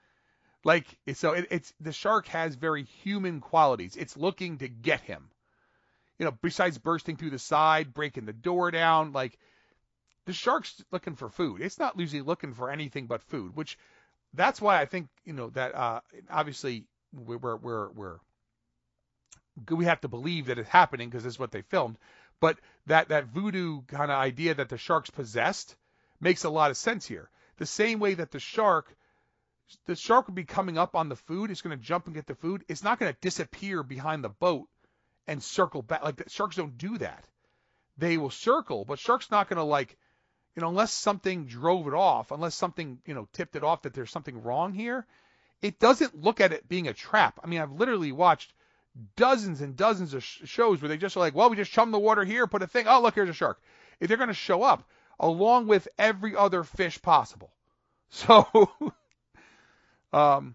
Like, 0.65 0.87
so 1.15 1.33
it, 1.33 1.47
it's 1.51 1.73
the 1.81 1.93
shark 1.93 2.27
has 2.29 2.55
very 2.55 2.85
human 2.85 3.41
qualities. 3.41 3.97
It's 3.97 4.17
looking 4.17 4.59
to 4.59 4.69
get 4.69 5.01
him. 5.01 5.31
You 6.19 6.27
know, 6.27 6.37
besides 6.43 6.79
bursting 6.79 7.17
through 7.17 7.31
the 7.31 7.39
side, 7.39 7.93
breaking 7.93 8.25
the 8.25 8.33
door 8.33 8.71
down, 8.71 9.13
like 9.13 9.39
the 10.25 10.33
shark's 10.33 10.83
looking 10.91 11.15
for 11.15 11.29
food. 11.29 11.61
It's 11.61 11.79
not 11.79 11.99
usually 11.99 12.23
looking 12.23 12.53
for 12.53 12.71
anything 12.71 13.07
but 13.07 13.23
food, 13.23 13.55
which 13.55 13.79
that's 14.35 14.61
why 14.61 14.81
I 14.81 14.87
think 14.87 15.09
you 15.25 15.33
know 15.33 15.51
that 15.51 15.75
uh, 15.75 16.01
obviously 16.31 16.85
we're 17.13 17.57
we're 17.57 17.89
we're, 17.91 18.19
we 19.71 19.85
have 19.85 20.01
to 20.03 20.09
believe 20.09 20.47
that 20.47 20.59
it's 20.59 20.69
happening 20.69 21.09
because 21.09 21.25
it's 21.25 21.39
what 21.39 21.53
they 21.53 21.63
filmed. 21.63 21.97
But 22.41 22.59
that 22.87 23.09
that 23.09 23.27
voodoo 23.27 23.83
kind 23.83 24.11
of 24.11 24.19
idea 24.19 24.55
that 24.55 24.69
the 24.69 24.79
shark's 24.79 25.11
possessed 25.11 25.77
makes 26.21 26.45
a 26.45 26.51
lot 26.51 26.71
of 26.71 26.77
sense 26.77 27.07
here. 27.07 27.31
The 27.59 27.67
same 27.67 27.99
way 27.99 28.15
that 28.15 28.31
the 28.31 28.41
shark 28.41 28.95
the 29.87 29.97
shark 29.97 30.27
would 30.27 30.35
be 30.35 30.45
coming 30.45 30.79
up 30.79 30.95
on 30.95 31.09
the 31.09 31.17
food, 31.17 31.51
it's 31.51 31.63
going 31.63 31.77
to 31.77 31.85
jump 31.85 32.07
and 32.07 32.15
get 32.15 32.27
the 32.27 32.35
food. 32.35 32.65
It's 32.69 32.85
not 32.85 32.99
going 32.99 33.13
to 33.13 33.21
disappear 33.21 33.83
behind 33.83 34.23
the 34.23 34.29
boat 34.29 34.69
and 35.27 35.43
circle 35.43 35.83
back. 35.83 36.03
Like 36.03 36.23
sharks 36.29 36.57
don't 36.57 36.79
do 36.79 36.99
that. 36.99 37.27
They 37.99 38.19
will 38.19 38.31
circle, 38.31 38.85
but 38.85 38.99
sharks 38.99 39.31
not 39.31 39.49
going 39.49 39.57
to 39.57 39.63
like, 39.65 39.97
you 40.55 40.63
know, 40.63 40.69
unless 40.69 40.93
something 40.93 41.47
drove 41.47 41.87
it 41.87 41.95
off, 41.95 42.31
unless 42.31 42.55
something 42.55 42.99
you 43.07 43.15
know 43.15 43.29
tipped 43.33 43.57
it 43.57 43.65
off 43.65 43.83
that 43.83 43.95
there's 43.95 44.11
something 44.11 44.43
wrong 44.43 44.73
here. 44.73 45.07
It 45.63 45.79
doesn't 45.79 46.21
look 46.21 46.41
at 46.41 46.53
it 46.53 46.69
being 46.69 46.89
a 46.89 46.93
trap. 46.93 47.41
I 47.43 47.47
mean, 47.47 47.61
I've 47.61 47.73
literally 47.73 48.13
watched 48.13 48.53
dozens 49.17 49.61
and 49.61 49.77
dozens 49.77 50.15
of 50.15 50.23
sh- 50.23 50.43
shows 50.45 50.81
where 50.81 50.89
they 50.89 50.97
just 50.97 51.17
are 51.17 51.21
like, 51.21 51.35
well, 51.35 51.51
we 51.51 51.57
just 51.57 51.73
chum 51.73 51.91
the 51.91 51.99
water 51.99 52.25
here, 52.25 52.47
put 52.47 52.63
a 52.63 52.67
thing. 52.67 52.87
Oh, 52.87 53.01
look, 53.01 53.15
here's 53.15 53.29
a 53.29 53.35
shark. 53.35 53.61
If 54.01 54.09
they're 54.09 54.17
going 54.17 54.29
to 54.29 54.35
show 54.35 54.63
up 54.63 54.89
along 55.19 55.67
with 55.67 55.89
every 55.99 56.37
other 56.37 56.63
fish 56.65 57.01
possible. 57.01 57.51
So, 58.09 58.71
um, 60.13 60.55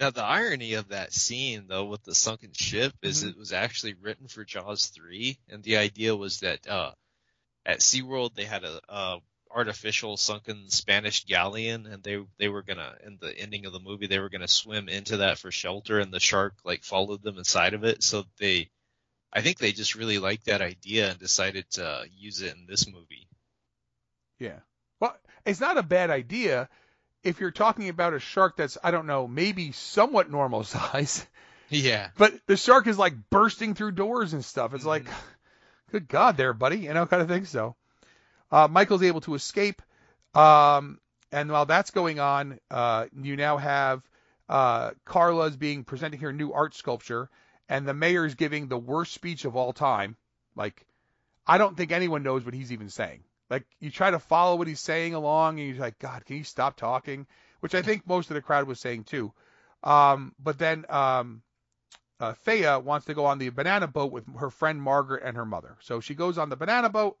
Now 0.00 0.10
the 0.10 0.24
irony 0.24 0.74
of 0.74 0.88
that 0.88 1.12
scene 1.12 1.66
though 1.68 1.84
with 1.86 2.02
the 2.04 2.14
sunken 2.14 2.52
ship 2.52 2.94
is 3.02 3.24
Mhm. 3.24 3.30
it 3.30 3.36
was 3.36 3.52
actually 3.52 3.94
written 3.94 4.28
for 4.28 4.44
Jaws 4.44 4.86
3 4.88 5.38
and 5.48 5.62
the 5.62 5.76
idea 5.76 6.16
was 6.16 6.40
that 6.40 6.66
uh 6.66 6.94
at 7.66 7.80
SeaWorld 7.80 8.34
they 8.34 8.44
had 8.44 8.64
a, 8.64 8.80
a 8.88 9.20
artificial 9.50 10.16
sunken 10.16 10.70
Spanish 10.70 11.24
galleon 11.24 11.86
and 11.86 12.02
they 12.02 12.24
they 12.38 12.48
were 12.48 12.62
going 12.62 12.78
to 12.78 12.98
in 13.04 13.18
the 13.20 13.36
ending 13.38 13.66
of 13.66 13.72
the 13.72 13.80
movie 13.80 14.06
they 14.06 14.18
were 14.20 14.28
going 14.30 14.42
to 14.42 14.48
swim 14.48 14.88
into 14.88 15.18
that 15.18 15.38
for 15.38 15.50
shelter 15.50 15.98
and 16.00 16.12
the 16.12 16.20
shark 16.20 16.54
like 16.64 16.84
followed 16.84 17.22
them 17.22 17.38
inside 17.38 17.74
of 17.74 17.84
it 17.84 18.02
so 18.02 18.24
they 18.38 18.70
I 19.32 19.42
think 19.42 19.58
they 19.58 19.72
just 19.72 19.94
really 19.94 20.18
liked 20.18 20.46
that 20.46 20.62
idea 20.62 21.10
and 21.10 21.18
decided 21.18 21.70
to 21.72 22.06
use 22.12 22.40
it 22.42 22.56
in 22.56 22.66
this 22.66 22.86
movie. 22.88 23.28
Yeah. 24.38 24.60
Well, 25.00 25.16
it's 25.44 25.60
not 25.60 25.78
a 25.78 25.82
bad 25.82 26.10
idea 26.10 26.68
if 27.22 27.40
you're 27.40 27.50
talking 27.50 27.88
about 27.88 28.14
a 28.14 28.20
shark 28.20 28.56
that's, 28.56 28.78
I 28.82 28.90
don't 28.90 29.06
know, 29.06 29.26
maybe 29.26 29.72
somewhat 29.72 30.30
normal 30.30 30.64
size, 30.64 31.26
Yeah. 31.68 32.08
but 32.16 32.34
the 32.46 32.56
shark 32.56 32.86
is 32.86 32.98
like 32.98 33.14
bursting 33.30 33.74
through 33.74 33.92
doors 33.92 34.32
and 34.32 34.44
stuff. 34.44 34.74
It's 34.74 34.84
like, 34.86 35.06
good 35.90 36.08
God 36.08 36.36
there, 36.36 36.52
buddy, 36.52 36.78
you 36.78 36.94
know, 36.94 37.06
kind 37.06 37.22
of 37.22 37.28
thing. 37.28 37.44
So, 37.44 37.74
uh, 38.50 38.68
Michael's 38.68 39.02
able 39.02 39.20
to 39.22 39.34
escape. 39.34 39.82
Um, 40.34 40.98
and 41.32 41.50
while 41.50 41.66
that's 41.66 41.90
going 41.90 42.20
on, 42.20 42.58
uh, 42.70 43.06
you 43.20 43.36
now 43.36 43.56
have, 43.58 44.02
uh, 44.48 44.92
Carla's 45.04 45.56
being 45.56 45.84
presenting 45.84 46.20
her 46.20 46.32
new 46.32 46.52
art 46.52 46.74
sculpture, 46.74 47.28
and 47.68 47.86
the 47.86 47.92
mayor's 47.92 48.34
giving 48.34 48.68
the 48.68 48.78
worst 48.78 49.12
speech 49.12 49.44
of 49.44 49.56
all 49.56 49.74
time. 49.74 50.16
Like, 50.56 50.86
I 51.46 51.58
don't 51.58 51.76
think 51.76 51.92
anyone 51.92 52.22
knows 52.22 52.44
what 52.44 52.54
he's 52.54 52.72
even 52.72 52.88
saying. 52.88 53.24
Like, 53.50 53.66
you 53.80 53.90
try 53.90 54.10
to 54.10 54.18
follow 54.18 54.56
what 54.56 54.68
he's 54.68 54.80
saying 54.80 55.14
along, 55.14 55.58
and 55.58 55.68
you're 55.68 55.78
like, 55.78 55.98
God, 55.98 56.24
can 56.24 56.36
you 56.36 56.44
stop 56.44 56.76
talking? 56.76 57.26
Which 57.60 57.74
I 57.74 57.82
think 57.82 58.06
most 58.06 58.30
of 58.30 58.34
the 58.34 58.42
crowd 58.42 58.66
was 58.66 58.78
saying 58.78 59.04
too. 59.04 59.32
Um, 59.82 60.34
but 60.38 60.58
then 60.58 60.84
um, 60.88 61.42
uh, 62.20 62.34
Thea 62.34 62.78
wants 62.78 63.06
to 63.06 63.14
go 63.14 63.26
on 63.26 63.38
the 63.38 63.48
banana 63.50 63.86
boat 63.86 64.12
with 64.12 64.24
her 64.38 64.50
friend 64.50 64.80
Margaret 64.80 65.22
and 65.24 65.36
her 65.36 65.46
mother. 65.46 65.76
So 65.80 66.00
she 66.00 66.14
goes 66.14 66.38
on 66.38 66.48
the 66.48 66.56
banana 66.56 66.88
boat, 66.88 67.18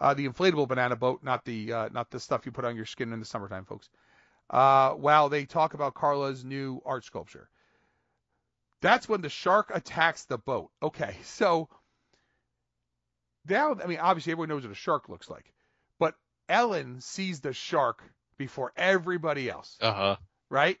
uh, 0.00 0.14
the 0.14 0.28
inflatable 0.28 0.68
banana 0.68 0.96
boat, 0.96 1.22
not 1.22 1.44
the 1.44 1.72
uh, 1.72 1.88
not 1.92 2.10
the 2.10 2.20
stuff 2.20 2.46
you 2.46 2.52
put 2.52 2.64
on 2.64 2.76
your 2.76 2.86
skin 2.86 3.12
in 3.12 3.20
the 3.20 3.26
summertime, 3.26 3.64
folks. 3.64 3.88
Uh, 4.50 4.90
while 4.92 5.28
they 5.28 5.44
talk 5.44 5.74
about 5.74 5.94
Carla's 5.94 6.44
new 6.44 6.82
art 6.84 7.04
sculpture. 7.04 7.48
That's 8.80 9.08
when 9.08 9.20
the 9.20 9.28
shark 9.28 9.70
attacks 9.72 10.24
the 10.24 10.38
boat. 10.38 10.70
Okay, 10.82 11.16
so 11.22 11.68
now, 13.48 13.76
I 13.82 13.86
mean, 13.86 13.98
obviously 13.98 14.32
everyone 14.32 14.48
knows 14.50 14.62
what 14.62 14.72
a 14.72 14.76
shark 14.76 15.08
looks 15.08 15.28
like, 15.30 15.52
but 15.98 16.14
Ellen 16.48 17.00
sees 17.00 17.40
the 17.40 17.52
shark 17.52 18.02
before 18.38 18.72
everybody 18.76 19.50
else, 19.50 19.76
Uh 19.80 19.92
huh. 19.92 20.16
right? 20.50 20.78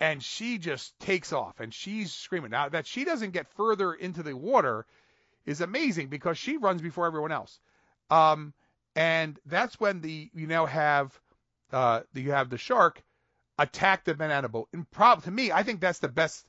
And 0.00 0.22
she 0.22 0.58
just 0.58 0.98
takes 0.98 1.32
off 1.32 1.60
and 1.60 1.72
she's 1.72 2.12
screaming. 2.12 2.50
Now, 2.50 2.68
that 2.68 2.86
she 2.86 3.04
doesn't 3.04 3.30
get 3.32 3.48
further 3.54 3.92
into 3.94 4.22
the 4.22 4.36
water 4.36 4.86
is 5.46 5.60
amazing 5.60 6.08
because 6.08 6.36
she 6.38 6.56
runs 6.56 6.82
before 6.82 7.06
everyone 7.06 7.32
else. 7.32 7.58
Um, 8.10 8.52
and 8.96 9.38
that's 9.46 9.78
when 9.80 10.00
the 10.00 10.30
you 10.34 10.46
now 10.46 10.66
have 10.66 11.18
uh, 11.72 12.00
you 12.14 12.32
have 12.32 12.50
the 12.50 12.58
shark 12.58 13.02
attack 13.58 14.04
the 14.04 14.14
banana 14.14 14.48
boat. 14.48 14.68
And 14.72 14.88
prob 14.90 15.22
to 15.24 15.30
me, 15.30 15.52
I 15.52 15.62
think 15.62 15.80
that's 15.80 15.98
the 16.00 16.08
best 16.08 16.46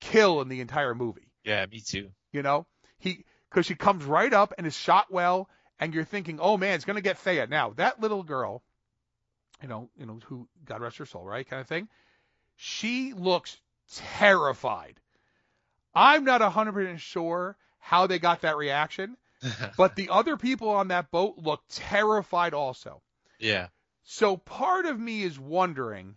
kill 0.00 0.40
in 0.40 0.48
the 0.48 0.60
entire 0.60 0.94
movie. 0.94 1.30
Yeah, 1.44 1.64
me 1.66 1.80
too. 1.80 2.10
You 2.32 2.42
know, 2.42 2.66
he 2.98 3.24
because 3.50 3.66
she 3.66 3.74
comes 3.74 4.04
right 4.04 4.32
up 4.32 4.54
and 4.58 4.66
is 4.66 4.76
shot 4.76 5.10
well, 5.10 5.48
and 5.80 5.94
you're 5.94 6.04
thinking, 6.04 6.38
oh 6.40 6.56
man, 6.56 6.74
it's 6.74 6.84
gonna 6.84 7.00
get 7.00 7.18
Thea. 7.18 7.46
Now 7.46 7.70
that 7.76 8.00
little 8.00 8.22
girl, 8.22 8.62
you 9.62 9.68
know, 9.68 9.88
you 9.98 10.06
know 10.06 10.18
who 10.26 10.48
God 10.64 10.80
rest 10.80 10.98
her 10.98 11.06
soul, 11.06 11.24
right, 11.24 11.48
kind 11.48 11.60
of 11.60 11.66
thing. 11.66 11.88
She 12.56 13.12
looks 13.12 13.56
terrified. 13.94 14.94
I'm 15.94 16.24
not 16.24 16.40
100% 16.40 16.98
sure 16.98 17.56
how 17.78 18.06
they 18.06 18.18
got 18.18 18.42
that 18.42 18.56
reaction, 18.56 19.16
but 19.76 19.96
the 19.96 20.10
other 20.10 20.36
people 20.36 20.68
on 20.70 20.88
that 20.88 21.10
boat 21.10 21.34
look 21.38 21.62
terrified 21.70 22.54
also. 22.54 23.02
yeah. 23.38 23.68
So 24.10 24.38
part 24.38 24.86
of 24.86 24.98
me 24.98 25.22
is 25.22 25.38
wondering 25.38 26.16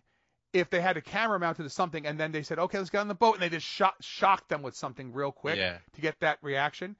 if 0.54 0.70
they 0.70 0.80
had 0.80 0.96
a 0.96 1.02
camera 1.02 1.38
mounted 1.38 1.64
to 1.64 1.68
something 1.70 2.06
and 2.06 2.18
then 2.18 2.32
they 2.32 2.42
said, 2.42 2.58
okay, 2.58 2.78
let's 2.78 2.88
get 2.90 3.00
on 3.02 3.08
the 3.08 3.14
boat, 3.14 3.34
and 3.34 3.42
they 3.42 3.50
just 3.50 3.66
shot, 3.66 3.94
shocked 4.00 4.48
them 4.48 4.62
with 4.62 4.74
something 4.74 5.12
real 5.12 5.30
quick 5.30 5.58
Yeah. 5.58 5.76
to 5.94 6.00
get 6.00 6.18
that 6.20 6.38
reaction. 6.40 6.96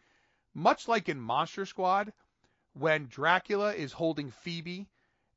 Much 0.54 0.88
like 0.88 1.08
in 1.08 1.20
Monster 1.20 1.66
Squad, 1.66 2.12
when 2.74 3.06
Dracula 3.06 3.72
is 3.72 3.92
holding 3.92 4.30
Phoebe 4.30 4.86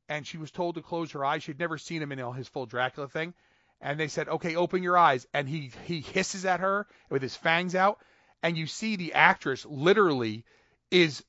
and 0.07 0.25
she 0.25 0.37
was 0.37 0.51
told 0.51 0.75
to 0.75 0.81
close 0.81 1.11
her 1.11 1.25
eyes, 1.25 1.43
she'd 1.43 1.59
never 1.59 1.77
seen 1.77 2.01
him 2.01 2.11
in 2.11 2.19
all 2.21 2.31
his 2.31 2.47
full 2.47 2.65
Dracula 2.65 3.07
thing, 3.07 3.33
and 3.81 3.99
they 3.99 4.07
said, 4.07 4.27
okay, 4.27 4.55
open 4.55 4.83
your 4.83 4.97
eyes, 4.97 5.27
and 5.33 5.47
he 5.47 5.71
he 5.85 6.01
hisses 6.01 6.45
at 6.45 6.59
her 6.59 6.87
with 7.09 7.21
his 7.21 7.35
fangs 7.35 7.75
out, 7.75 7.99
and 8.43 8.57
you 8.57 8.67
see 8.67 8.95
the 8.95 9.13
actress 9.13 9.65
literally 9.65 10.45
is 10.91 11.23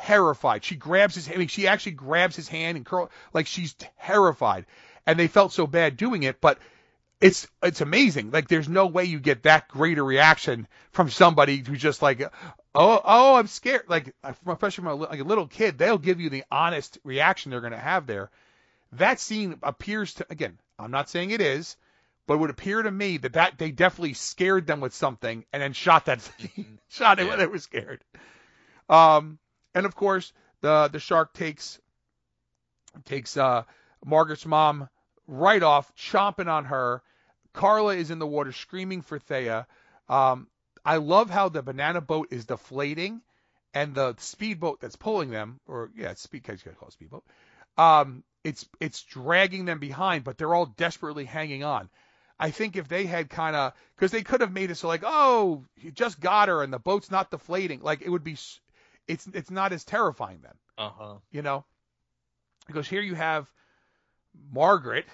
terrified. 0.00 0.64
She 0.64 0.76
grabs 0.76 1.14
his 1.14 1.30
I 1.30 1.36
mean, 1.36 1.48
she 1.48 1.68
actually 1.68 1.92
grabs 1.92 2.36
his 2.36 2.48
hand 2.48 2.76
and 2.76 2.86
curl 2.86 3.10
like 3.32 3.46
she's 3.46 3.74
terrified. 3.98 4.66
And 5.06 5.18
they 5.18 5.28
felt 5.28 5.52
so 5.52 5.66
bad 5.66 5.96
doing 5.96 6.22
it, 6.22 6.40
but 6.40 6.58
it's 7.20 7.46
it's 7.62 7.80
amazing. 7.80 8.30
Like 8.30 8.48
there's 8.48 8.68
no 8.68 8.86
way 8.86 9.04
you 9.04 9.20
get 9.20 9.44
that 9.44 9.68
great 9.68 9.98
a 9.98 10.02
reaction 10.02 10.66
from 10.92 11.10
somebody 11.10 11.58
who's 11.58 11.80
just 11.80 12.02
like, 12.02 12.22
oh 12.74 13.00
oh 13.04 13.36
I'm 13.36 13.46
scared. 13.46 13.84
Like 13.88 14.14
especially 14.24 14.84
from 14.84 14.86
a, 14.86 14.94
like 14.94 15.20
a 15.20 15.24
little 15.24 15.46
kid, 15.46 15.78
they'll 15.78 15.98
give 15.98 16.20
you 16.20 16.30
the 16.30 16.44
honest 16.50 16.98
reaction 17.04 17.50
they're 17.50 17.60
going 17.60 17.72
to 17.72 17.78
have 17.78 18.06
there. 18.06 18.30
That 18.92 19.20
scene 19.20 19.58
appears 19.62 20.14
to 20.14 20.26
again, 20.30 20.58
I'm 20.78 20.90
not 20.90 21.08
saying 21.08 21.30
it 21.30 21.40
is, 21.40 21.76
but 22.26 22.34
it 22.34 22.38
would 22.38 22.50
appear 22.50 22.82
to 22.82 22.90
me 22.90 23.16
that 23.18 23.34
that 23.34 23.58
they 23.58 23.70
definitely 23.70 24.14
scared 24.14 24.66
them 24.66 24.80
with 24.80 24.94
something 24.94 25.44
and 25.52 25.62
then 25.62 25.72
shot 25.72 26.06
that 26.06 26.28
shot 26.88 27.18
it 27.18 27.28
when 27.28 27.38
they 27.38 27.46
were 27.46 27.58
scared. 27.58 28.04
Um, 28.88 29.38
and 29.74 29.86
of 29.86 29.94
course 29.94 30.32
the 30.60 30.88
the 30.88 31.00
shark 31.00 31.32
takes 31.34 31.80
takes 33.04 33.36
uh 33.36 33.62
Margaret's 34.04 34.46
mom 34.46 34.88
right 35.26 35.62
off, 35.62 35.94
chomping 35.96 36.48
on 36.48 36.66
her. 36.66 37.02
Carla 37.52 37.94
is 37.94 38.10
in 38.10 38.18
the 38.18 38.26
water 38.26 38.52
screaming 38.52 39.02
for 39.02 39.18
Thea. 39.18 39.66
Um, 40.08 40.48
I 40.84 40.96
love 40.96 41.30
how 41.30 41.48
the 41.48 41.62
banana 41.62 42.00
boat 42.00 42.28
is 42.30 42.46
deflating, 42.46 43.22
and 43.74 43.94
the 43.94 44.14
speedboat 44.18 44.80
that's 44.80 44.96
pulling 44.96 45.30
them, 45.30 45.60
or 45.66 45.90
yeah, 45.96 46.10
it's 46.10 46.22
speed, 46.22 46.44
I 46.48 46.52
gotta 46.54 46.76
call 46.76 46.88
it 46.88 46.92
speedboat. 46.92 47.24
Um, 47.78 48.24
it's 48.44 48.68
it's 48.80 49.02
dragging 49.02 49.64
them 49.64 49.78
behind, 49.78 50.24
but 50.24 50.38
they're 50.38 50.54
all 50.54 50.66
desperately 50.66 51.24
hanging 51.24 51.64
on. 51.64 51.88
I 52.38 52.50
think 52.50 52.76
if 52.76 52.88
they 52.88 53.06
had 53.06 53.30
kind 53.30 53.54
of, 53.54 53.72
because 53.94 54.10
they 54.10 54.22
could 54.22 54.40
have 54.40 54.52
made 54.52 54.70
it 54.70 54.76
so 54.76 54.88
like, 54.88 55.02
oh, 55.04 55.64
you 55.76 55.90
just 55.92 56.20
got 56.20 56.48
her, 56.48 56.62
and 56.62 56.72
the 56.72 56.78
boat's 56.78 57.10
not 57.10 57.30
deflating. 57.30 57.80
Like 57.80 58.02
it 58.02 58.10
would 58.10 58.24
be, 58.24 58.36
it's 59.08 59.26
it's 59.32 59.50
not 59.50 59.72
as 59.72 59.84
terrifying 59.84 60.40
then 60.42 60.54
Uh 60.78 60.90
huh. 60.90 61.18
you 61.30 61.42
know 61.42 61.64
because 62.66 62.88
here 62.88 63.00
you 63.02 63.14
have 63.14 63.50
margaret 64.52 65.06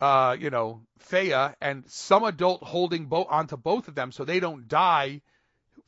uh 0.00 0.36
you 0.38 0.50
know 0.50 0.82
thea 1.00 1.54
and 1.60 1.84
some 1.88 2.24
adult 2.24 2.62
holding 2.62 3.06
boat 3.06 3.26
onto 3.30 3.56
both 3.56 3.88
of 3.88 3.94
them 3.94 4.12
so 4.12 4.24
they 4.24 4.40
don't 4.40 4.68
die 4.68 5.20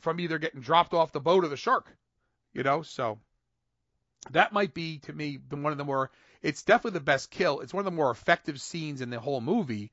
from 0.01 0.21
either 0.21 0.39
getting 0.39 0.61
dropped 0.61 0.95
off 0.95 1.13
the 1.13 1.21
boat 1.21 1.45
or 1.45 1.49
the 1.49 1.57
shark 1.57 1.97
you 2.53 2.63
know? 2.63 2.83
So 2.83 3.19
that 4.31 4.53
might 4.53 4.75
be 4.75 4.99
to 5.01 5.13
me 5.13 5.39
one 5.51 5.73
of 5.73 5.79
the 5.79 5.85
more 5.85 6.11
it's 6.43 6.63
definitely 6.63 6.99
the 6.99 7.05
best 7.05 7.31
kill. 7.31 7.61
It's 7.61 7.75
one 7.75 7.83
of 7.83 7.93
the 7.93 7.97
more 7.97 8.11
effective 8.11 8.61
scenes 8.61 9.01
in 9.01 9.11
the 9.11 9.21
whole 9.21 9.41
movie 9.41 9.91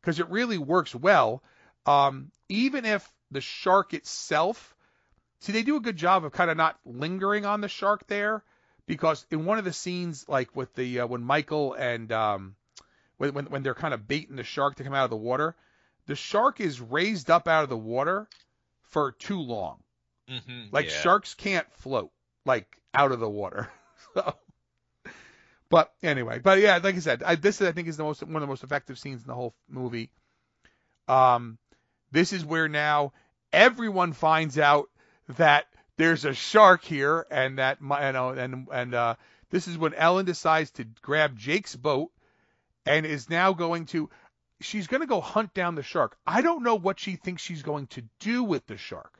because 0.00 0.20
it 0.20 0.28
really 0.30 0.58
works 0.58 0.94
well. 0.94 1.42
Um 1.86 2.30
even 2.48 2.84
if 2.84 3.08
the 3.30 3.40
shark 3.40 3.94
itself 3.94 4.74
see 5.40 5.52
they 5.52 5.62
do 5.62 5.76
a 5.76 5.80
good 5.80 5.96
job 5.96 6.24
of 6.24 6.32
kind 6.32 6.50
of 6.50 6.56
not 6.56 6.78
lingering 6.84 7.46
on 7.46 7.60
the 7.60 7.68
shark 7.68 8.06
there 8.06 8.42
because 8.86 9.26
in 9.30 9.44
one 9.44 9.58
of 9.58 9.64
the 9.64 9.72
scenes 9.72 10.28
like 10.28 10.56
with 10.56 10.74
the 10.74 11.00
uh, 11.00 11.06
when 11.06 11.22
Michael 11.22 11.74
and 11.74 12.10
um 12.10 12.56
when, 13.18 13.34
when 13.34 13.44
when 13.46 13.62
they're 13.62 13.74
kind 13.74 13.94
of 13.94 14.08
baiting 14.08 14.36
the 14.36 14.44
shark 14.44 14.76
to 14.76 14.84
come 14.84 14.94
out 14.94 15.04
of 15.04 15.10
the 15.10 15.16
water 15.16 15.54
the 16.06 16.16
shark 16.16 16.60
is 16.60 16.80
raised 16.80 17.30
up 17.30 17.46
out 17.46 17.62
of 17.62 17.68
the 17.68 17.76
water 17.76 18.26
for 18.82 19.12
too 19.12 19.40
long. 19.40 19.78
Hmm 20.28 20.64
like 20.72 20.86
yeah. 20.86 21.00
sharks 21.02 21.34
can't 21.34 21.70
float 21.74 22.10
like 22.44 22.80
out 22.92 23.12
of 23.12 23.20
the 23.20 23.30
water. 23.30 23.68
So 24.14 24.34
but 25.68 25.92
anyway 26.02 26.38
but 26.38 26.60
yeah 26.60 26.78
like 26.82 26.94
i 26.94 26.98
said 27.00 27.22
I, 27.22 27.34
this 27.34 27.60
I 27.60 27.72
think 27.72 27.88
is 27.88 27.98
the 27.98 28.04
most 28.04 28.22
one 28.22 28.36
of 28.36 28.40
the 28.40 28.46
most 28.46 28.62
effective 28.62 28.98
scenes 28.98 29.20
in 29.20 29.26
the 29.26 29.34
whole 29.34 29.54
movie. 29.68 30.10
Um 31.08 31.58
this 32.10 32.32
is 32.32 32.44
where 32.44 32.68
now 32.68 33.12
everyone 33.52 34.12
finds 34.12 34.58
out 34.58 34.88
that 35.36 35.66
there's 35.96 36.24
a 36.24 36.32
shark 36.32 36.84
here 36.84 37.26
and 37.30 37.58
that 37.58 37.80
my- 37.80 38.06
you 38.06 38.12
know 38.12 38.30
and 38.30 38.68
and 38.72 38.94
uh 38.94 39.14
this 39.50 39.68
is 39.68 39.76
when 39.76 39.94
Ellen 39.94 40.24
decides 40.24 40.70
to 40.72 40.84
grab 41.02 41.36
Jake's 41.36 41.76
boat 41.76 42.10
and 42.88 43.06
is 43.06 43.28
now 43.28 43.52
going 43.52 43.86
to 43.86 44.10
she's 44.60 44.86
going 44.86 45.02
to 45.02 45.06
go 45.06 45.20
hunt 45.20 45.54
down 45.54 45.74
the 45.74 45.82
shark. 45.82 46.16
I 46.26 46.42
don't 46.42 46.62
know 46.62 46.74
what 46.74 46.98
she 46.98 47.16
thinks 47.16 47.42
she's 47.42 47.62
going 47.62 47.86
to 47.88 48.02
do 48.18 48.42
with 48.42 48.66
the 48.66 48.76
shark 48.76 49.12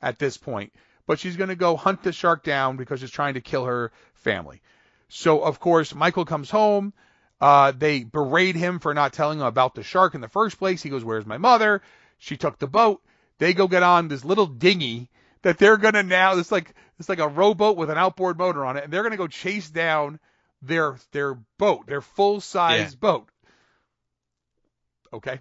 at 0.00 0.18
this 0.18 0.36
point, 0.36 0.72
but 1.06 1.18
she's 1.18 1.36
going 1.36 1.48
to 1.48 1.56
go 1.56 1.76
hunt 1.76 2.02
the 2.02 2.12
shark 2.12 2.44
down 2.44 2.76
because 2.76 3.02
it's 3.02 3.12
trying 3.12 3.34
to 3.34 3.40
kill 3.40 3.64
her 3.64 3.90
family. 4.14 4.62
So 5.08 5.42
of 5.42 5.58
course 5.58 5.94
Michael 5.94 6.24
comes 6.24 6.50
home. 6.50 6.92
Uh, 7.40 7.72
they 7.72 8.04
berate 8.04 8.54
him 8.54 8.78
for 8.78 8.92
not 8.92 9.14
telling 9.14 9.40
him 9.40 9.46
about 9.46 9.74
the 9.74 9.82
shark 9.82 10.14
in 10.14 10.20
the 10.20 10.28
first 10.28 10.58
place. 10.58 10.82
He 10.82 10.90
goes, 10.90 11.04
"Where's 11.04 11.26
my 11.26 11.38
mother?" 11.38 11.80
She 12.18 12.36
took 12.36 12.58
the 12.58 12.66
boat. 12.66 13.02
They 13.38 13.54
go 13.54 13.66
get 13.66 13.82
on 13.82 14.08
this 14.08 14.26
little 14.26 14.46
dinghy 14.46 15.08
that 15.40 15.56
they're 15.56 15.78
gonna 15.78 16.02
now. 16.02 16.36
It's 16.36 16.52
like 16.52 16.74
it's 16.98 17.08
like 17.08 17.18
a 17.18 17.28
rowboat 17.28 17.78
with 17.78 17.88
an 17.88 17.96
outboard 17.96 18.36
motor 18.36 18.64
on 18.66 18.76
it, 18.76 18.84
and 18.84 18.92
they're 18.92 19.02
gonna 19.02 19.16
go 19.16 19.26
chase 19.26 19.70
down 19.70 20.20
their 20.62 20.98
their 21.12 21.34
boat, 21.58 21.86
their 21.86 22.00
full 22.00 22.40
size 22.40 22.94
Yeah. 22.94 22.98
boat. 22.98 23.28
Okay. 25.12 25.40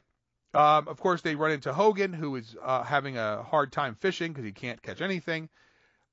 Um, 0.53 0.87
of 0.87 0.99
course, 0.99 1.21
they 1.21 1.35
run 1.35 1.51
into 1.51 1.73
Hogan, 1.73 2.11
who 2.11 2.35
is 2.35 2.55
uh, 2.61 2.83
having 2.83 3.17
a 3.17 3.43
hard 3.43 3.71
time 3.71 3.95
fishing 3.95 4.31
because 4.31 4.45
he 4.45 4.51
can't 4.51 4.81
catch 4.81 5.01
anything. 5.01 5.49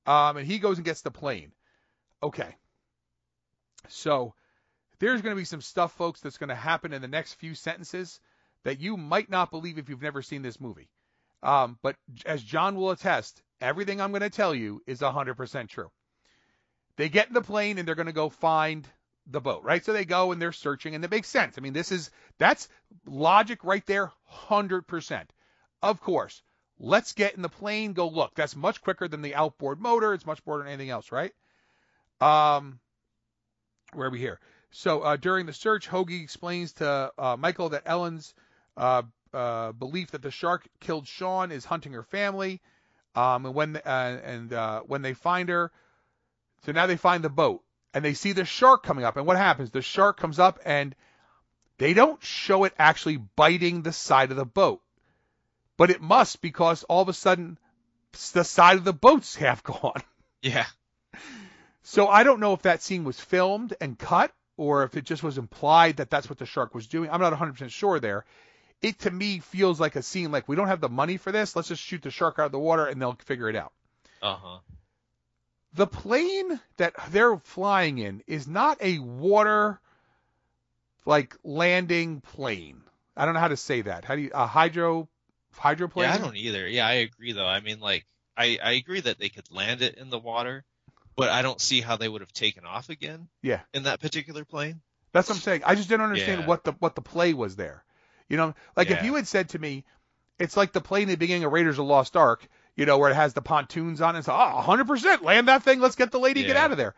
Um, 0.04 0.36
and 0.36 0.46
he 0.46 0.58
goes 0.58 0.76
and 0.76 0.84
gets 0.84 1.00
the 1.00 1.10
plane. 1.10 1.52
Okay. 2.22 2.54
So 3.88 4.34
there's 4.98 5.22
going 5.22 5.34
to 5.34 5.40
be 5.40 5.44
some 5.44 5.60
stuff, 5.62 5.92
folks, 5.92 6.20
that's 6.20 6.38
going 6.38 6.48
to 6.48 6.54
happen 6.54 6.92
in 6.92 7.02
the 7.02 7.08
next 7.08 7.34
few 7.34 7.54
sentences 7.54 8.20
that 8.64 8.80
you 8.80 8.96
might 8.96 9.30
not 9.30 9.50
believe 9.50 9.78
if 9.78 9.88
you've 9.88 10.02
never 10.02 10.22
seen 10.22 10.42
this 10.42 10.60
movie. 10.60 10.88
Um, 11.42 11.78
but 11.82 11.96
as 12.24 12.42
John 12.42 12.76
will 12.76 12.90
attest, 12.90 13.42
everything 13.60 14.00
I'm 14.00 14.10
going 14.10 14.22
to 14.22 14.30
tell 14.30 14.54
you 14.54 14.82
is 14.86 15.00
100% 15.00 15.68
true. 15.68 15.90
They 16.96 17.08
get 17.08 17.28
in 17.28 17.34
the 17.34 17.42
plane 17.42 17.78
and 17.78 17.86
they're 17.86 17.94
going 17.94 18.06
to 18.06 18.12
go 18.12 18.28
find 18.28 18.86
the 19.26 19.40
boat, 19.40 19.62
right? 19.64 19.84
So 19.84 19.92
they 19.92 20.04
go 20.04 20.32
and 20.32 20.40
they're 20.40 20.52
searching, 20.52 20.94
and 20.94 21.04
it 21.04 21.10
makes 21.10 21.28
sense. 21.28 21.56
I 21.58 21.60
mean, 21.60 21.72
this 21.72 21.92
is 21.92 22.10
that's 22.38 22.68
logic 23.06 23.64
right 23.64 23.84
there, 23.86 24.12
hundred 24.24 24.86
percent. 24.86 25.32
Of 25.82 26.00
course, 26.00 26.42
let's 26.78 27.12
get 27.12 27.34
in 27.34 27.42
the 27.42 27.48
plane, 27.48 27.92
go 27.92 28.08
look. 28.08 28.34
That's 28.34 28.56
much 28.56 28.80
quicker 28.80 29.08
than 29.08 29.22
the 29.22 29.34
outboard 29.34 29.80
motor. 29.80 30.14
It's 30.14 30.26
much 30.26 30.40
more 30.46 30.58
than 30.58 30.68
anything 30.68 30.90
else, 30.90 31.12
right? 31.12 31.32
Um, 32.20 32.80
where 33.92 34.08
are 34.08 34.10
we 34.10 34.18
here? 34.18 34.40
So 34.70 35.00
uh, 35.00 35.16
during 35.16 35.46
the 35.46 35.52
search, 35.52 35.88
Hoagie 35.88 36.22
explains 36.22 36.74
to 36.74 37.12
uh, 37.18 37.36
Michael 37.38 37.70
that 37.70 37.82
Ellen's 37.86 38.34
uh, 38.76 39.02
uh, 39.32 39.72
belief 39.72 40.10
that 40.12 40.22
the 40.22 40.30
shark 40.30 40.66
killed 40.80 41.06
Sean 41.06 41.50
is 41.50 41.64
hunting 41.64 41.92
her 41.92 42.02
family. 42.02 42.60
Um, 43.14 43.46
and 43.46 43.54
when 43.54 43.76
uh, 43.76 44.20
and 44.24 44.52
uh, 44.52 44.80
when 44.82 45.02
they 45.02 45.14
find 45.14 45.48
her, 45.48 45.72
so 46.64 46.72
now 46.72 46.86
they 46.86 46.96
find 46.96 47.24
the 47.24 47.30
boat 47.30 47.62
and 47.96 48.04
they 48.04 48.12
see 48.12 48.32
the 48.32 48.44
shark 48.44 48.82
coming 48.82 49.06
up. 49.06 49.16
And 49.16 49.24
what 49.26 49.38
happens? 49.38 49.70
The 49.70 49.80
shark 49.80 50.18
comes 50.18 50.38
up 50.38 50.60
and 50.66 50.94
they 51.78 51.94
don't 51.94 52.22
show 52.22 52.64
it 52.64 52.74
actually 52.78 53.16
biting 53.16 53.80
the 53.80 53.92
side 53.92 54.30
of 54.30 54.36
the 54.36 54.44
boat, 54.44 54.82
but 55.78 55.88
it 55.88 56.02
must 56.02 56.42
because 56.42 56.82
all 56.84 57.00
of 57.00 57.08
a 57.08 57.14
sudden 57.14 57.56
the 58.34 58.44
side 58.44 58.76
of 58.76 58.84
the 58.84 58.92
boat's 58.92 59.34
half 59.44 59.62
gone. 59.62 60.02
Yeah. 60.42 60.66
So 61.84 62.06
I 62.06 62.22
don't 62.22 62.38
know 62.38 62.52
if 62.52 62.62
that 62.62 62.82
scene 62.82 63.04
was 63.04 63.18
filmed 63.18 63.74
and 63.80 63.98
cut 63.98 64.30
or 64.58 64.82
if 64.82 64.94
it 64.98 65.04
just 65.06 65.22
was 65.22 65.38
implied 65.38 65.96
that 65.96 66.10
that's 66.10 66.28
what 66.28 66.38
the 66.38 66.44
shark 66.44 66.74
was 66.74 66.88
doing. 66.88 67.08
I'm 67.08 67.22
not 67.22 67.32
100% 67.32 67.70
sure 67.70 67.98
there. 67.98 68.26
It 68.82 68.98
to 69.00 69.10
me 69.10 69.38
feels 69.38 69.80
like 69.80 69.96
a 69.96 70.02
scene 70.02 70.30
like 70.30 70.48
we 70.48 70.56
don't 70.56 70.68
have 70.68 70.82
the 70.82 70.90
money 70.90 71.16
for 71.16 71.32
this. 71.32 71.56
Let's 71.56 71.68
just 71.68 71.82
shoot 71.82 72.02
the 72.02 72.10
shark 72.10 72.38
out 72.38 72.44
of 72.44 72.52
the 72.52 72.58
water 72.58 72.84
and 72.84 73.00
they'll 73.00 73.16
figure 73.24 73.48
it 73.48 73.56
out. 73.56 73.72
Uh 74.20 74.36
huh. 74.36 74.58
The 75.76 75.86
plane 75.86 76.58
that 76.78 76.94
they're 77.10 77.36
flying 77.38 77.98
in 77.98 78.22
is 78.26 78.48
not 78.48 78.78
a 78.82 78.98
water 78.98 79.78
like 81.04 81.36
landing 81.44 82.20
plane. 82.20 82.82
I 83.16 83.24
don't 83.24 83.34
know 83.34 83.40
how 83.40 83.48
to 83.48 83.56
say 83.56 83.82
that. 83.82 84.04
How 84.04 84.16
do 84.16 84.22
you 84.22 84.30
a 84.34 84.46
hydro 84.46 85.08
hydroplane? 85.56 86.08
Yeah, 86.08 86.14
I 86.14 86.18
don't 86.18 86.36
either. 86.36 86.66
Yeah, 86.66 86.86
I 86.86 86.92
agree 86.94 87.32
though. 87.32 87.46
I 87.46 87.60
mean, 87.60 87.80
like, 87.80 88.04
I 88.36 88.58
I 88.62 88.72
agree 88.72 89.00
that 89.00 89.18
they 89.18 89.28
could 89.28 89.50
land 89.52 89.82
it 89.82 89.96
in 89.96 90.10
the 90.10 90.18
water, 90.18 90.64
but 91.14 91.28
I 91.28 91.42
don't 91.42 91.60
see 91.60 91.80
how 91.80 91.96
they 91.96 92.08
would 92.08 92.20
have 92.22 92.32
taken 92.32 92.64
off 92.64 92.88
again. 92.88 93.28
Yeah. 93.42 93.60
In 93.72 93.84
that 93.84 94.00
particular 94.00 94.44
plane. 94.44 94.80
That's 95.12 95.28
what 95.28 95.36
I'm 95.36 95.42
saying. 95.42 95.62
I 95.64 95.74
just 95.74 95.88
didn't 95.88 96.04
understand 96.04 96.42
Yeah. 96.42 96.46
what 96.46 96.64
the 96.64 96.72
what 96.72 96.94
the 96.94 97.02
play 97.02 97.32
was 97.34 97.56
there. 97.56 97.84
You 98.28 98.36
know, 98.36 98.54
like 98.76 98.90
if 98.90 99.02
you 99.04 99.14
had 99.14 99.28
said 99.28 99.50
to 99.50 99.58
me, 99.58 99.84
it's 100.38 100.56
like 100.56 100.72
the 100.72 100.80
plane 100.80 101.08
at 101.08 101.12
the 101.12 101.16
beginning 101.16 101.44
of 101.44 101.52
Raiders 101.52 101.74
of 101.78 101.86
the 101.86 101.92
Lost 101.92 102.16
Ark, 102.16 102.46
you 102.76 102.86
know, 102.86 102.98
where 102.98 103.10
it 103.10 103.14
has 103.14 103.34
the 103.34 103.42
pontoons 103.42 104.00
on 104.00 104.16
it. 104.16 104.20
It's 104.20 104.28
oh, 104.28 104.32
100% 104.32 105.22
land 105.22 105.48
that 105.48 105.62
thing. 105.62 105.80
Let's 105.80 105.96
get 105.96 106.12
the 106.12 106.20
lady, 106.20 106.44
get 106.44 106.56
out 106.56 106.72
of 106.72 106.78
there. 106.78 106.94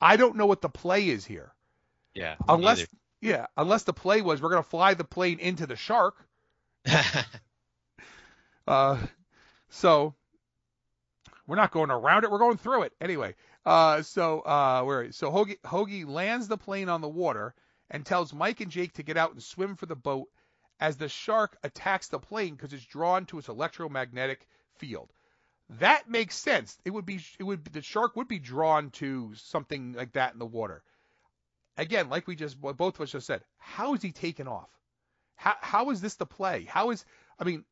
I 0.00 0.16
don't 0.16 0.36
know 0.36 0.46
what 0.46 0.62
the 0.62 0.68
play 0.68 1.08
is 1.08 1.24
here. 1.24 1.52
Yeah. 2.14 2.36
Unless, 2.48 2.78
neither. 2.78 2.90
yeah, 3.20 3.46
unless 3.56 3.84
the 3.84 3.92
play 3.92 4.22
was 4.22 4.40
we're 4.40 4.50
going 4.50 4.62
to 4.62 4.68
fly 4.68 4.94
the 4.94 5.04
plane 5.04 5.38
into 5.38 5.66
the 5.66 5.76
shark. 5.76 6.16
Uh, 8.68 8.98
so 9.70 10.14
we're 11.46 11.56
not 11.56 11.72
going 11.72 11.90
around 11.90 12.24
it. 12.24 12.30
We're 12.30 12.38
going 12.38 12.58
through 12.58 12.82
it 12.82 12.92
anyway. 13.00 13.34
Uh, 13.64 14.02
so 14.02 14.40
uh, 14.40 14.82
where 14.82 15.10
so 15.10 15.30
Hoagie, 15.30 15.58
Hoagie 15.62 16.06
lands 16.06 16.48
the 16.48 16.58
plane 16.58 16.90
on 16.90 17.00
the 17.00 17.08
water 17.08 17.54
and 17.90 18.04
tells 18.04 18.34
Mike 18.34 18.60
and 18.60 18.70
Jake 18.70 18.92
to 18.94 19.02
get 19.02 19.16
out 19.16 19.32
and 19.32 19.42
swim 19.42 19.74
for 19.74 19.86
the 19.86 19.96
boat 19.96 20.28
as 20.78 20.98
the 20.98 21.08
shark 21.08 21.56
attacks 21.64 22.08
the 22.08 22.18
plane 22.18 22.54
because 22.54 22.74
it's 22.74 22.84
drawn 22.84 23.24
to 23.26 23.38
its 23.38 23.48
electromagnetic 23.48 24.46
field. 24.76 25.10
That 25.70 26.08
makes 26.08 26.36
sense. 26.36 26.78
It 26.84 26.90
would 26.90 27.06
be 27.06 27.20
it 27.38 27.42
would 27.42 27.64
the 27.66 27.82
shark 27.82 28.16
would 28.16 28.28
be 28.28 28.38
drawn 28.38 28.90
to 28.92 29.32
something 29.34 29.92
like 29.92 30.12
that 30.12 30.32
in 30.32 30.38
the 30.38 30.46
water. 30.46 30.82
Again, 31.76 32.08
like 32.08 32.26
we 32.26 32.36
just 32.36 32.60
both 32.60 32.80
of 32.80 33.00
us 33.00 33.12
just 33.12 33.26
said, 33.26 33.42
how 33.58 33.94
is 33.94 34.02
he 34.02 34.12
taken 34.12 34.48
off? 34.48 34.70
How 35.36 35.56
how 35.60 35.90
is 35.90 36.00
this 36.00 36.14
the 36.14 36.26
play? 36.26 36.64
How 36.64 36.90
is 36.90 37.04
I 37.38 37.44
mean, 37.44 37.64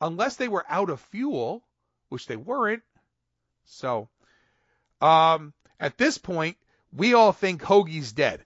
unless 0.00 0.36
they 0.36 0.48
were 0.48 0.64
out 0.68 0.90
of 0.90 1.00
fuel, 1.00 1.62
which 2.08 2.26
they 2.26 2.36
weren't. 2.36 2.82
So, 3.64 4.08
um, 5.00 5.52
at 5.78 5.96
this 5.96 6.18
point, 6.18 6.56
we 6.92 7.14
all 7.14 7.32
think 7.32 7.62
Hoagie's 7.62 8.12
dead. 8.12 8.44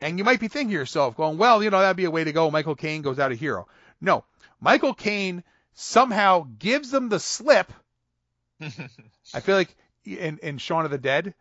And 0.00 0.18
you 0.18 0.24
might 0.24 0.40
be 0.40 0.48
thinking 0.48 0.68
to 0.68 0.74
yourself, 0.74 1.16
going, 1.16 1.38
well, 1.38 1.62
you 1.62 1.70
know, 1.70 1.80
that'd 1.80 1.96
be 1.96 2.04
a 2.04 2.10
way 2.10 2.24
to 2.24 2.32
go. 2.32 2.50
Michael 2.50 2.76
Caine 2.76 3.02
goes 3.02 3.18
out 3.18 3.32
a 3.32 3.34
hero. 3.34 3.66
No, 4.00 4.24
Michael 4.60 4.94
Caine 4.94 5.42
somehow 5.72 6.46
gives 6.58 6.90
them 6.90 7.08
the 7.08 7.18
slip. 7.18 7.72
I 8.60 9.40
feel 9.40 9.56
like 9.56 9.74
in, 10.04 10.38
in 10.38 10.58
Shaun 10.58 10.84
of 10.84 10.90
the 10.90 10.98
Dead, 10.98 11.34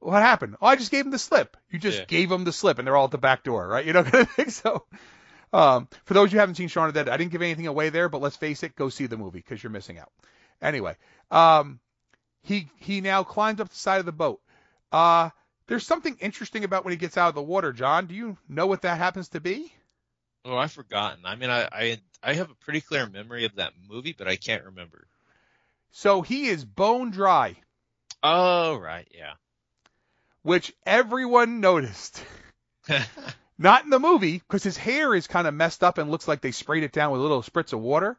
what 0.00 0.22
happened? 0.22 0.56
Oh, 0.60 0.66
I 0.66 0.76
just 0.76 0.90
gave 0.90 1.04
him 1.04 1.10
the 1.10 1.18
slip. 1.18 1.56
You 1.70 1.78
just 1.78 1.98
Yeah. 2.00 2.04
gave 2.06 2.30
him 2.30 2.44
the 2.44 2.52
slip, 2.52 2.78
and 2.78 2.86
they're 2.86 2.96
all 2.96 3.06
at 3.06 3.10
the 3.10 3.18
back 3.18 3.42
door, 3.42 3.66
right? 3.66 3.84
You 3.84 3.92
know, 3.92 4.02
kind 4.04 4.22
of 4.26 4.30
thing. 4.30 4.50
So, 4.50 4.84
um, 5.52 5.88
for 6.04 6.14
those 6.14 6.30
who 6.32 6.38
haven't 6.38 6.56
seen 6.56 6.68
Shaun 6.68 6.88
of 6.88 6.94
the 6.94 7.04
Dead, 7.04 7.12
I 7.12 7.16
didn't 7.16 7.32
give 7.32 7.42
anything 7.42 7.66
away 7.66 7.88
there, 7.90 8.08
but 8.08 8.20
let's 8.20 8.36
face 8.36 8.62
it, 8.62 8.76
go 8.76 8.88
see 8.88 9.06
the 9.06 9.16
movie 9.16 9.38
because 9.38 9.62
you're 9.62 9.70
missing 9.70 9.98
out. 9.98 10.12
Anyway, 10.62 10.96
um, 11.30 11.80
he 12.42 12.68
he 12.78 13.00
now 13.00 13.24
climbs 13.24 13.60
up 13.60 13.68
the 13.68 13.76
side 13.76 14.00
of 14.00 14.06
the 14.06 14.12
boat. 14.12 14.40
Uh, 14.92 15.30
there's 15.66 15.86
something 15.86 16.16
interesting 16.20 16.64
about 16.64 16.84
when 16.84 16.92
he 16.92 16.96
gets 16.98 17.16
out 17.16 17.28
of 17.28 17.34
the 17.34 17.42
water, 17.42 17.72
John. 17.72 18.06
Do 18.06 18.14
you 18.14 18.36
know 18.48 18.66
what 18.66 18.82
that 18.82 18.98
happens 18.98 19.28
to 19.30 19.40
be? 19.40 19.72
oh, 20.44 20.56
I've 20.56 20.72
forgotten. 20.72 21.26
I 21.26 21.34
mean, 21.36 21.50
I, 21.50 21.68
I 21.72 21.98
I 22.22 22.34
have 22.34 22.50
a 22.50 22.54
pretty 22.54 22.80
clear 22.80 23.06
memory 23.06 23.44
of 23.44 23.56
that 23.56 23.72
movie, 23.88 24.14
but 24.16 24.28
I 24.28 24.36
can't 24.36 24.64
remember. 24.64 25.06
So 25.98 26.20
he 26.20 26.48
is 26.48 26.62
bone 26.62 27.10
dry, 27.10 27.56
Oh, 28.22 28.76
right. 28.76 29.08
Yeah. 29.14 29.32
which 30.42 30.74
everyone 30.84 31.60
noticed. 31.60 32.22
Not 33.58 33.84
in 33.84 33.88
the 33.90 33.98
movie, 33.98 34.34
because 34.38 34.62
his 34.62 34.76
hair 34.76 35.14
is 35.14 35.26
kind 35.26 35.46
of 35.46 35.54
messed 35.54 35.82
up 35.82 35.96
and 35.96 36.10
looks 36.10 36.28
like 36.28 36.42
they 36.42 36.50
sprayed 36.52 36.82
it 36.82 36.92
down 36.92 37.12
with 37.12 37.20
a 37.20 37.24
little 37.24 37.40
spritz 37.42 37.72
of 37.72 37.80
water. 37.80 38.18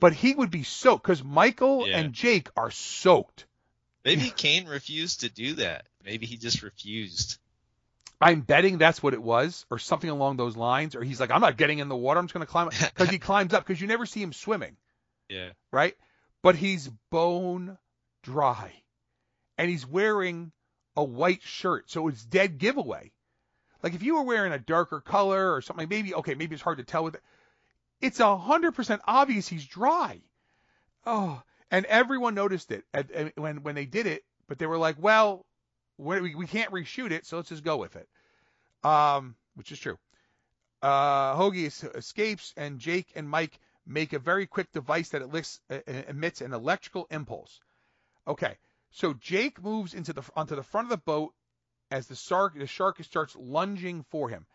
But 0.00 0.14
he 0.14 0.34
would 0.34 0.50
be 0.50 0.62
soaked, 0.62 1.02
because 1.02 1.22
Michael 1.22 1.86
Yeah. 1.86 1.98
and 1.98 2.14
Jake 2.14 2.48
are 2.56 2.70
soaked. 2.70 3.44
Maybe 4.02 4.30
Caine 4.30 4.66
refused 4.66 5.20
to 5.20 5.28
do 5.28 5.56
that. 5.56 5.84
Maybe 6.02 6.24
he 6.24 6.38
just 6.38 6.62
refused. 6.62 7.36
I'm 8.18 8.40
betting 8.40 8.78
that's 8.78 9.02
what 9.02 9.12
it 9.12 9.22
was, 9.22 9.66
or 9.70 9.78
something 9.78 10.08
along 10.08 10.38
those 10.38 10.56
lines. 10.56 10.96
Or 10.96 11.02
he's 11.04 11.20
like, 11.20 11.30
I'm 11.30 11.42
not 11.42 11.58
getting 11.58 11.80
in 11.80 11.88
the 11.90 11.96
water. 11.96 12.18
I'm 12.18 12.24
just 12.28 12.32
going 12.34 12.46
to 12.46 12.50
climb 12.50 12.68
up 12.68 12.74
because 12.78 13.10
he 13.10 13.18
climbs 13.28 13.52
up 13.52 13.66
because 13.66 13.78
you 13.78 13.86
never 13.88 14.06
see 14.06 14.22
him 14.22 14.32
swimming, 14.32 14.78
Yeah. 15.28 15.50
right? 15.70 15.94
But 16.42 16.56
he's 16.56 16.88
bone 17.10 17.78
dry, 18.22 18.72
and 19.56 19.68
he's 19.68 19.86
wearing 19.86 20.52
a 20.96 21.04
white 21.04 21.42
shirt, 21.42 21.90
so 21.90 22.08
it's 22.08 22.24
dead 22.24 22.58
giveaway. 22.58 23.12
Like 23.82 23.94
if 23.94 24.02
you 24.02 24.14
were 24.16 24.22
wearing 24.24 24.52
a 24.52 24.58
darker 24.58 25.00
color 25.00 25.54
or 25.54 25.62
something, 25.62 25.88
maybe 25.88 26.14
okay, 26.14 26.34
maybe 26.34 26.54
it's 26.54 26.62
hard 26.62 26.78
to 26.78 26.84
tell 26.84 27.04
with 27.04 27.14
it. 27.14 27.22
It's 28.00 28.20
a 28.20 28.36
hundred 28.36 28.72
percent 28.72 29.02
obvious 29.06 29.48
he's 29.48 29.66
dry. 29.66 30.20
Oh, 31.06 31.42
and 31.70 31.86
everyone 31.86 32.34
noticed 32.34 32.70
it 32.72 32.84
at, 32.92 33.10
at- 33.10 33.38
when 33.38 33.62
when 33.62 33.74
they 33.74 33.86
did 33.86 34.06
it, 34.06 34.24
but 34.48 34.58
they 34.58 34.66
were 34.66 34.78
like, 34.78 34.96
well, 34.98 35.44
we 35.96 36.34
we 36.34 36.46
can't 36.46 36.72
reshoot 36.72 37.10
it, 37.10 37.26
so 37.26 37.36
let's 37.36 37.48
just 37.48 37.64
go 37.64 37.76
with 37.76 37.96
it. 37.96 38.08
Um, 38.84 39.34
which 39.54 39.72
is 39.72 39.78
true. 39.78 39.98
Uh, 40.82 41.34
Hoagie 41.34 41.94
escapes, 41.96 42.54
and 42.56 42.78
Jake 42.78 43.12
and 43.16 43.28
Mike 43.28 43.58
make 43.88 44.12
a 44.12 44.18
very 44.18 44.46
quick 44.46 44.70
device 44.72 45.08
that 45.10 45.22
elicits, 45.22 45.60
uh, 45.70 45.80
emits 46.08 46.40
an 46.40 46.52
electrical 46.52 47.06
impulse. 47.10 47.60
Okay, 48.26 48.56
so 48.90 49.14
Jake 49.14 49.62
moves 49.62 49.94
into 49.94 50.12
the 50.12 50.22
onto 50.36 50.54
the 50.54 50.62
front 50.62 50.86
of 50.86 50.90
the 50.90 50.98
boat 50.98 51.32
as 51.90 52.06
the 52.06 52.14
shark 52.14 52.56
the 52.56 52.66
shark 52.66 53.02
starts 53.02 53.34
lunging 53.34 54.04
for 54.10 54.28
him. 54.28 54.46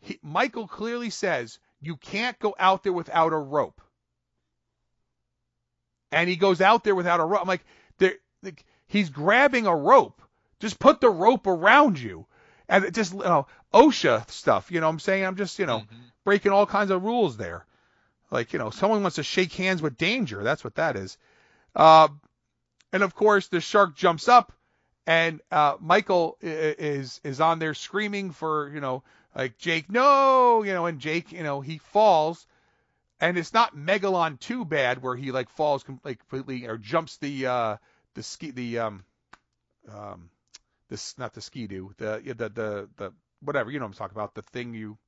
He, 0.00 0.18
Michael 0.22 0.68
clearly 0.68 1.10
says, 1.10 1.58
"You 1.80 1.96
can't 1.96 2.38
go 2.38 2.54
out 2.58 2.84
there 2.84 2.92
without 2.92 3.32
a 3.32 3.38
rope." 3.38 3.80
And 6.12 6.28
he 6.28 6.36
goes 6.36 6.60
out 6.60 6.84
there 6.84 6.94
without 6.94 7.20
a 7.20 7.24
rope. 7.24 7.40
I'm 7.40 7.48
like, 7.48 7.64
there, 7.98 8.14
like, 8.42 8.64
he's 8.86 9.08
grabbing 9.08 9.66
a 9.66 9.74
rope. 9.74 10.20
Just 10.60 10.78
put 10.78 11.00
the 11.00 11.10
rope 11.10 11.46
around 11.46 11.98
you. 11.98 12.26
And 12.68 12.84
it 12.84 12.94
just, 12.94 13.14
you 13.14 13.20
know, 13.20 13.46
OSHA 13.72 14.30
stuff, 14.30 14.70
you 14.70 14.80
know 14.80 14.86
what 14.86 14.92
I'm 14.92 14.98
saying? 15.00 15.24
I'm 15.24 15.36
just, 15.36 15.58
you 15.58 15.66
know, 15.66 15.82
breaking 16.24 16.52
all 16.52 16.66
kinds 16.66 16.90
of 16.90 17.02
rules 17.02 17.36
there. 17.36 17.64
Like, 18.32 18.54
you 18.54 18.58
know, 18.58 18.70
someone 18.70 19.02
wants 19.02 19.16
to 19.16 19.22
shake 19.22 19.52
hands 19.52 19.82
with 19.82 19.98
danger. 19.98 20.42
That's 20.42 20.64
what 20.64 20.76
that 20.76 20.96
is. 20.96 21.18
Uh, 21.76 22.08
and 22.92 23.02
of 23.02 23.14
course, 23.14 23.48
the 23.48 23.60
shark 23.60 23.94
jumps 23.94 24.26
up, 24.26 24.52
and 25.06 25.40
uh, 25.50 25.76
Michael 25.80 26.38
is 26.40 27.20
is 27.24 27.40
on 27.40 27.58
there 27.58 27.74
screaming 27.74 28.30
for, 28.30 28.70
you 28.72 28.80
know, 28.80 29.02
like 29.34 29.58
Jake, 29.58 29.90
no, 29.90 30.62
you 30.62 30.72
know, 30.72 30.86
and 30.86 30.98
Jake, 30.98 31.32
you 31.32 31.42
know, 31.42 31.60
he 31.60 31.78
falls, 31.78 32.46
and 33.20 33.36
it's 33.36 33.52
not 33.52 33.76
Megalon 33.76 34.38
too 34.40 34.64
bad 34.64 35.02
where 35.02 35.14
he 35.14 35.30
like 35.30 35.50
falls 35.50 35.82
completely 35.82 36.66
or 36.66 36.78
jumps 36.78 37.18
the 37.18 37.46
uh 37.46 37.76
the 38.14 38.22
ski 38.22 38.50
the 38.50 38.78
um 38.78 39.04
um 39.92 40.30
this 40.88 41.16
not 41.18 41.34
the 41.34 41.40
ski 41.40 41.66
do 41.66 41.92
the 41.98 42.20
the 42.24 42.48
the 42.48 42.88
the 42.96 43.12
whatever 43.40 43.70
you 43.70 43.78
know 43.78 43.86
I'm 43.86 43.92
talking 43.92 44.16
about 44.16 44.34
the 44.34 44.42
thing 44.42 44.74
you 44.74 44.98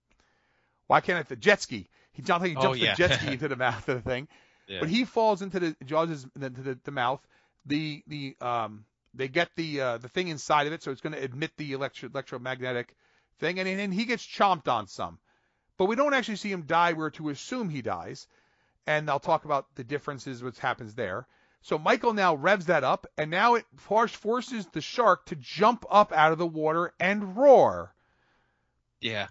why 0.87 1.01
can't 1.01 1.21
it 1.21 1.29
the 1.29 1.37
jet 1.37 1.61
ski 1.61 1.89
he 2.15 2.23
jumps 2.23 2.47
he 2.47 2.57
Oh, 2.57 2.73
yeah. 2.73 2.95
the 2.95 2.97
jet 3.09 3.21
ski 3.21 3.29
into 3.33 3.49
the 3.49 3.57
mouth 3.57 3.87
of 3.89 4.03
the 4.03 4.11
thing 4.11 4.27
Yeah. 4.67 4.81
but 4.81 4.89
he 4.89 5.05
falls 5.05 5.43
into 5.43 5.61
the 5.61 5.77
jaws 5.85 6.27
into 6.35 6.63
the, 6.63 6.79
the 6.85 6.91
mouth 6.91 7.21
the 7.67 8.03
the 8.07 8.37
um 8.41 8.87
they 9.17 9.29
get 9.29 9.51
the 9.55 9.81
uh, 9.81 9.99
the 9.99 10.09
thing 10.09 10.27
inside 10.27 10.67
of 10.67 10.73
it, 10.73 10.83
so 10.83 10.91
it's 10.91 11.01
going 11.01 11.13
to 11.13 11.23
emit 11.25 11.53
the 11.57 11.73
electro- 11.73 12.09
electromagnetic 12.13 12.97
thing, 13.39 13.61
and 13.61 13.69
and 13.69 13.95
he 13.95 14.07
gets 14.07 14.27
chomped 14.27 14.67
on 14.67 14.89
some, 14.89 15.21
but 15.79 15.85
we 15.85 15.95
don't 15.95 16.15
actually 16.15 16.35
see 16.35 16.51
him 16.51 16.63
die. 16.63 16.95
We're 16.95 17.11
to 17.11 17.29
assume 17.29 17.69
he 17.69 17.81
dies, 17.81 18.27
and 18.89 19.09
I'll 19.09 19.21
talk 19.21 19.45
about 19.45 19.67
the 19.77 19.85
differences 19.85 20.43
what 20.43 20.59
happens 20.59 20.97
there. 20.97 21.29
So 21.63 21.79
Michael 21.79 22.13
now 22.13 22.35
revs 22.35 22.67
that 22.67 22.83
up, 22.83 23.07
and 23.17 23.31
now 23.31 23.55
it 23.55 23.65
forces 23.77 24.67
the 24.73 24.81
shark 24.81 25.27
to 25.27 25.37
jump 25.37 25.87
up 25.89 26.13
out 26.13 26.33
of 26.33 26.39
the 26.39 26.47
water 26.49 26.93
and 26.99 27.37
roar. 27.37 27.95
Yeah. 29.01 29.29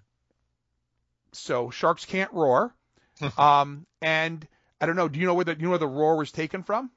So 1.33 1.69
sharks 1.69 2.05
can't 2.05 2.31
roar. 2.33 2.73
um, 3.37 3.85
and 4.01 4.47
I 4.81 4.85
don't 4.85 4.95
know. 4.95 5.07
Do 5.07 5.19
you 5.19 5.25
know 5.25 5.33
where 5.33 5.45
the 5.45 5.55
you 5.55 5.63
know 5.63 5.69
where 5.69 5.79
the 5.79 5.87
roar 5.87 6.17
was 6.17 6.31
taken 6.31 6.63
from? 6.63 6.91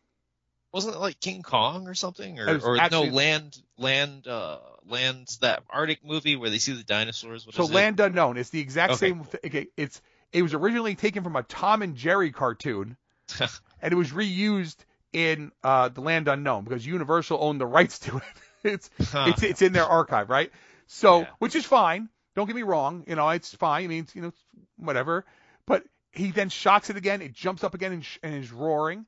Wasn't 0.72 0.94
it 0.94 0.98
like 0.98 1.20
King 1.20 1.42
Kong 1.42 1.88
or 1.88 1.94
something, 1.94 2.38
or, 2.38 2.58
or 2.62 2.76
actually- 2.78 3.08
no 3.10 3.14
land 3.14 3.56
land 3.78 4.26
uh 4.26 4.58
lands 4.86 5.38
that 5.38 5.62
Arctic 5.70 6.04
movie 6.04 6.36
where 6.36 6.50
they 6.50 6.58
see 6.58 6.72
the 6.72 6.82
dinosaurs? 6.82 7.46
What 7.46 7.54
so 7.54 7.62
is 7.64 7.70
it? 7.70 7.74
Land 7.74 8.00
Unknown. 8.00 8.36
It's 8.36 8.50
the 8.50 8.60
exact 8.60 8.94
Okay, 8.94 9.08
same. 9.08 9.26
Okay, 9.44 9.68
it's 9.76 10.00
it 10.32 10.42
was 10.42 10.54
originally 10.54 10.94
taken 10.94 11.22
from 11.22 11.36
a 11.36 11.42
Tom 11.42 11.82
and 11.82 11.96
Jerry 11.96 12.30
cartoon, 12.32 12.96
and 13.40 13.92
it 13.92 13.96
was 13.96 14.10
reused 14.10 14.76
in 15.12 15.50
uh, 15.62 15.88
the 15.88 16.00
Land 16.00 16.28
Unknown 16.28 16.64
because 16.64 16.84
Universal 16.84 17.38
owned 17.40 17.60
the 17.60 17.66
rights 17.66 18.00
to 18.00 18.16
it. 18.18 18.22
it's 18.64 18.90
it's 18.98 19.42
it's 19.42 19.62
in 19.62 19.72
their 19.72 19.86
archive, 19.86 20.28
right? 20.28 20.50
So, 20.88 21.20
Yeah. 21.20 21.26
which 21.38 21.56
is 21.56 21.64
fine. 21.64 22.08
Don't 22.36 22.46
get 22.46 22.56
me 22.56 22.62
wrong. 22.62 23.04
You 23.08 23.16
know, 23.16 23.30
it's 23.30 23.54
fine. 23.54 23.84
I 23.84 23.88
mean, 23.88 24.04
it's, 24.04 24.16
you 24.16 24.22
know, 24.22 24.32
whatever. 24.78 25.26
But 25.66 25.84
he 26.12 26.32
then 26.32 26.50
shocks 26.50 26.90
it 26.90 26.96
again. 26.96 27.22
It 27.22 27.34
jumps 27.34 27.64
up 27.64 27.74
again 27.74 27.92
and, 27.92 28.04
sh- 28.06 28.18
and 28.22 28.36
is 28.36 28.52
roaring. 28.52 29.06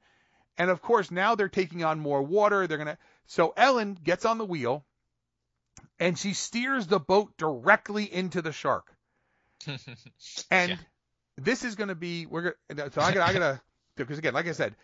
And 0.58 0.70
of 0.70 0.82
course, 0.82 1.10
now 1.10 1.34
they're 1.36 1.48
taking 1.48 1.84
on 1.84 2.00
more 2.00 2.22
water. 2.22 2.66
They're 2.66 2.78
gonna. 2.78 2.98
So 3.26 3.54
Ellen 3.56 3.98
gets 4.02 4.24
on 4.26 4.38
the 4.38 4.46
wheel, 4.46 4.84
and 6.00 6.18
she 6.18 6.34
steers 6.34 6.86
the 6.88 6.98
boat 7.00 7.36
directly 7.36 8.12
into 8.12 8.42
the 8.42 8.52
shark. 8.52 8.94
And 10.50 10.70
Yeah. 10.70 10.76
this 11.36 11.64
is 11.64 11.74
going 11.76 11.88
to 11.88 11.94
be 11.94 12.26
we're 12.26 12.54
gonna 12.74 12.90
so 12.92 13.02
I 13.02 13.12
got 13.12 13.28
I 13.28 13.32
gotta 13.32 13.60
because 13.96 14.18
again 14.18 14.34
like 14.34 14.46
I 14.48 14.52
said 14.52 14.74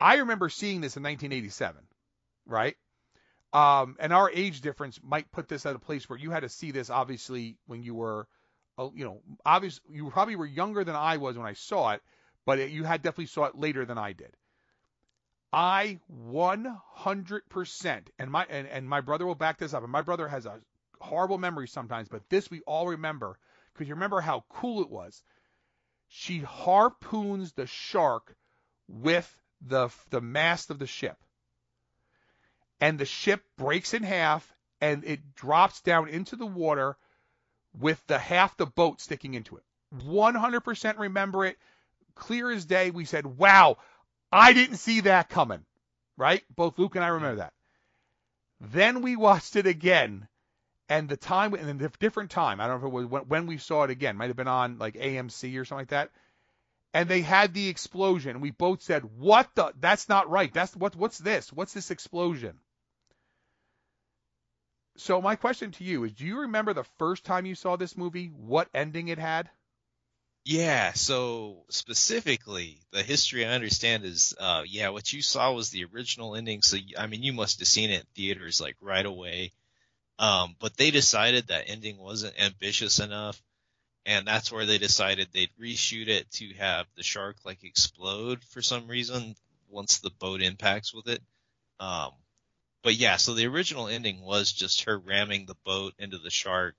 I 0.00 0.16
remember 0.16 0.48
seeing 0.48 0.80
this 0.80 0.96
in 0.96 1.02
1987 1.02 1.82
right 2.46 2.76
um 3.54 3.96
and 4.00 4.12
our 4.12 4.30
age 4.30 4.60
difference 4.60 5.00
might 5.02 5.30
put 5.32 5.48
this 5.48 5.64
at 5.64 5.76
a 5.76 5.78
place 5.78 6.08
where 6.08 6.18
you 6.18 6.30
had 6.30 6.40
to 6.40 6.48
see 6.48 6.72
this 6.72 6.90
obviously 6.90 7.56
when 7.66 7.82
you 7.82 7.94
were 7.94 8.26
you 8.94 9.04
know 9.04 9.20
obviously 9.46 9.82
you 9.90 10.10
probably 10.10 10.36
were 10.36 10.46
younger 10.46 10.84
than 10.84 10.96
I 10.96 11.16
was 11.16 11.38
when 11.38 11.46
I 11.46 11.54
saw 11.54 11.92
it 11.92 12.02
but 12.44 12.58
it, 12.58 12.70
you 12.70 12.84
had 12.84 13.02
definitely 13.02 13.26
saw 13.26 13.44
it 13.44 13.56
later 13.56 13.86
than 13.86 13.96
I 13.96 14.12
did. 14.12 14.36
I 15.52 16.00
100% 16.12 18.02
and 18.18 18.30
my 18.30 18.44
and, 18.50 18.66
and 18.66 18.88
my 18.88 19.00
brother 19.00 19.24
will 19.24 19.36
back 19.36 19.58
this 19.58 19.72
up 19.72 19.84
and 19.84 19.92
my 19.92 20.02
brother 20.02 20.26
has 20.28 20.46
a 20.46 20.60
horrible 21.00 21.38
memory 21.38 21.68
sometimes 21.68 22.08
but 22.08 22.28
this 22.28 22.50
we 22.50 22.60
all 22.62 22.88
remember 22.88 23.38
because 23.72 23.88
you 23.88 23.94
remember 23.94 24.20
how 24.20 24.44
cool 24.48 24.82
it 24.82 24.90
was. 24.90 25.22
She 26.08 26.40
harpoons 26.40 27.52
the 27.52 27.66
shark 27.66 28.34
with 28.88 29.32
the 29.60 29.90
the 30.10 30.20
mast 30.20 30.70
of 30.70 30.80
the 30.80 30.86
ship 30.86 31.16
and 32.80 32.98
the 32.98 33.04
ship 33.04 33.42
breaks 33.56 33.94
in 33.94 34.02
half 34.02 34.54
and 34.80 35.04
it 35.04 35.34
drops 35.34 35.80
down 35.80 36.08
into 36.08 36.36
the 36.36 36.46
water 36.46 36.96
with 37.78 38.04
the 38.06 38.18
half 38.18 38.56
the 38.56 38.66
boat 38.66 39.00
sticking 39.00 39.34
into 39.34 39.56
it 39.56 39.62
100% 40.06 40.98
remember 40.98 41.44
it 41.44 41.56
clear 42.14 42.50
as 42.50 42.64
day 42.64 42.90
we 42.90 43.04
said 43.04 43.26
wow 43.26 43.76
i 44.30 44.52
didn't 44.52 44.76
see 44.76 45.00
that 45.00 45.28
coming 45.28 45.64
right 46.16 46.42
both 46.54 46.78
luke 46.78 46.94
and 46.94 47.04
i 47.04 47.08
remember 47.08 47.36
that 47.36 47.52
then 48.60 49.02
we 49.02 49.16
watched 49.16 49.56
it 49.56 49.66
again 49.66 50.28
and 50.88 51.08
the 51.08 51.16
time 51.16 51.54
and 51.54 51.80
a 51.80 51.88
different 51.98 52.30
time 52.30 52.60
i 52.60 52.66
don't 52.66 52.80
know 52.80 52.86
if 52.86 52.92
it 52.92 52.94
was 52.94 53.06
when, 53.06 53.22
when 53.22 53.46
we 53.46 53.58
saw 53.58 53.84
it 53.84 53.90
again 53.90 54.16
might 54.16 54.28
have 54.28 54.36
been 54.36 54.48
on 54.48 54.78
like 54.78 54.94
amc 54.94 55.58
or 55.58 55.64
something 55.64 55.82
like 55.82 55.88
that 55.88 56.10
and 56.94 57.08
they 57.08 57.22
had 57.22 57.52
the 57.52 57.68
explosion. 57.68 58.40
We 58.40 58.52
both 58.52 58.80
said, 58.80 59.04
"What 59.18 59.50
the? 59.56 59.74
That's 59.78 60.08
not 60.08 60.30
right. 60.30 60.54
That's 60.54 60.74
what? 60.76 60.94
What's 60.94 61.18
this? 61.18 61.52
What's 61.52 61.74
this 61.74 61.90
explosion?" 61.90 62.60
So 64.96 65.20
my 65.20 65.36
question 65.36 65.70
to 65.72 65.84
you 65.84 66.04
is: 66.04 66.12
Do 66.12 66.24
you 66.24 66.40
remember 66.40 66.72
the 66.72 66.84
first 66.84 67.24
time 67.24 67.46
you 67.46 67.54
saw 67.54 67.76
this 67.76 67.96
movie? 67.96 68.28
What 68.28 68.68
ending 68.74 69.08
it 69.08 69.18
had? 69.18 69.50
Yeah, 70.44 70.92
so 70.92 71.64
specifically, 71.70 72.82
the 72.90 73.02
history 73.02 73.46
I 73.46 73.52
understand 73.54 74.04
is, 74.04 74.34
uh, 74.38 74.62
yeah, 74.66 74.90
what 74.90 75.10
you 75.10 75.22
saw 75.22 75.52
was 75.52 75.70
the 75.70 75.84
original 75.86 76.36
ending. 76.36 76.60
So, 76.60 76.76
I 76.98 77.06
mean, 77.06 77.22
you 77.22 77.32
must 77.32 77.60
have 77.60 77.68
seen 77.68 77.90
it 77.90 78.00
in 78.00 78.06
theaters 78.14 78.60
like 78.60 78.76
right 78.80 79.06
away. 79.06 79.52
Um, 80.18 80.56
but 80.60 80.76
they 80.76 80.90
decided 80.90 81.48
that 81.48 81.68
ending 81.68 81.98
wasn't 81.98 82.40
ambitious 82.40 83.00
enough. 83.00 83.42
And 84.06 84.26
that's 84.26 84.52
where 84.52 84.66
they 84.66 84.78
decided 84.78 85.28
they'd 85.32 85.56
reshoot 85.60 86.08
it 86.08 86.30
to 86.32 86.54
have 86.54 86.86
the 86.96 87.02
shark 87.02 87.36
like 87.44 87.64
explode 87.64 88.44
for 88.44 88.62
some 88.62 88.88
reason 88.88 89.36
once 89.70 89.98
the 89.98 90.10
boat 90.10 90.42
impacts 90.42 90.94
with 90.94 91.08
it. 91.08 91.22
Um, 91.80 92.12
but 92.84 92.94
yeah, 92.94 93.16
so 93.16 93.34
the 93.34 93.46
original 93.48 93.88
ending 93.88 94.20
was 94.20 94.52
just 94.52 94.84
her 94.84 94.96
ramming 94.96 95.46
the 95.46 95.56
boat 95.64 95.94
into 95.98 96.18
the 96.18 96.30
shark 96.30 96.76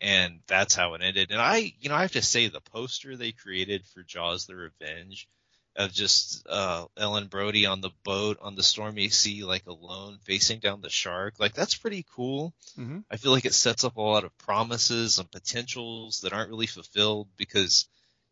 and 0.00 0.40
that's 0.46 0.74
how 0.74 0.94
it 0.94 1.02
ended. 1.02 1.30
And 1.30 1.40
I, 1.40 1.74
you 1.80 1.88
know, 1.88 1.94
I 1.94 2.02
have 2.02 2.12
to 2.12 2.22
say 2.22 2.48
the 2.48 2.60
poster 2.60 3.16
they 3.16 3.32
created 3.32 3.86
for 3.86 4.02
Jaws: 4.02 4.46
The 4.46 4.56
Revenge 4.56 5.28
of 5.76 5.92
just 5.92 6.46
uh, 6.48 6.86
Ellen 6.96 7.28
Brody 7.28 7.66
on 7.66 7.80
the 7.80 7.90
boat 8.02 8.38
on 8.42 8.54
the 8.56 8.62
stormy 8.62 9.08
sea, 9.08 9.44
like 9.44 9.66
alone, 9.66 10.18
facing 10.22 10.58
down 10.58 10.80
the 10.80 10.90
shark, 10.90 11.34
like 11.38 11.54
that's 11.54 11.74
pretty 11.76 12.04
cool. 12.14 12.54
Mhm. 12.78 13.04
I 13.10 13.16
feel 13.16 13.32
like 13.32 13.44
it 13.44 13.54
sets 13.54 13.84
up 13.84 13.96
a 13.96 14.02
lot 14.02 14.24
of 14.24 14.36
promises 14.38 15.18
and 15.18 15.30
potentials 15.30 16.20
that 16.20 16.32
aren't 16.32 16.50
really 16.50 16.66
fulfilled 16.66 17.28
because, 17.36 17.86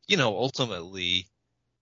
you 0.07 0.17
know, 0.17 0.37
ultimately. 0.39 1.27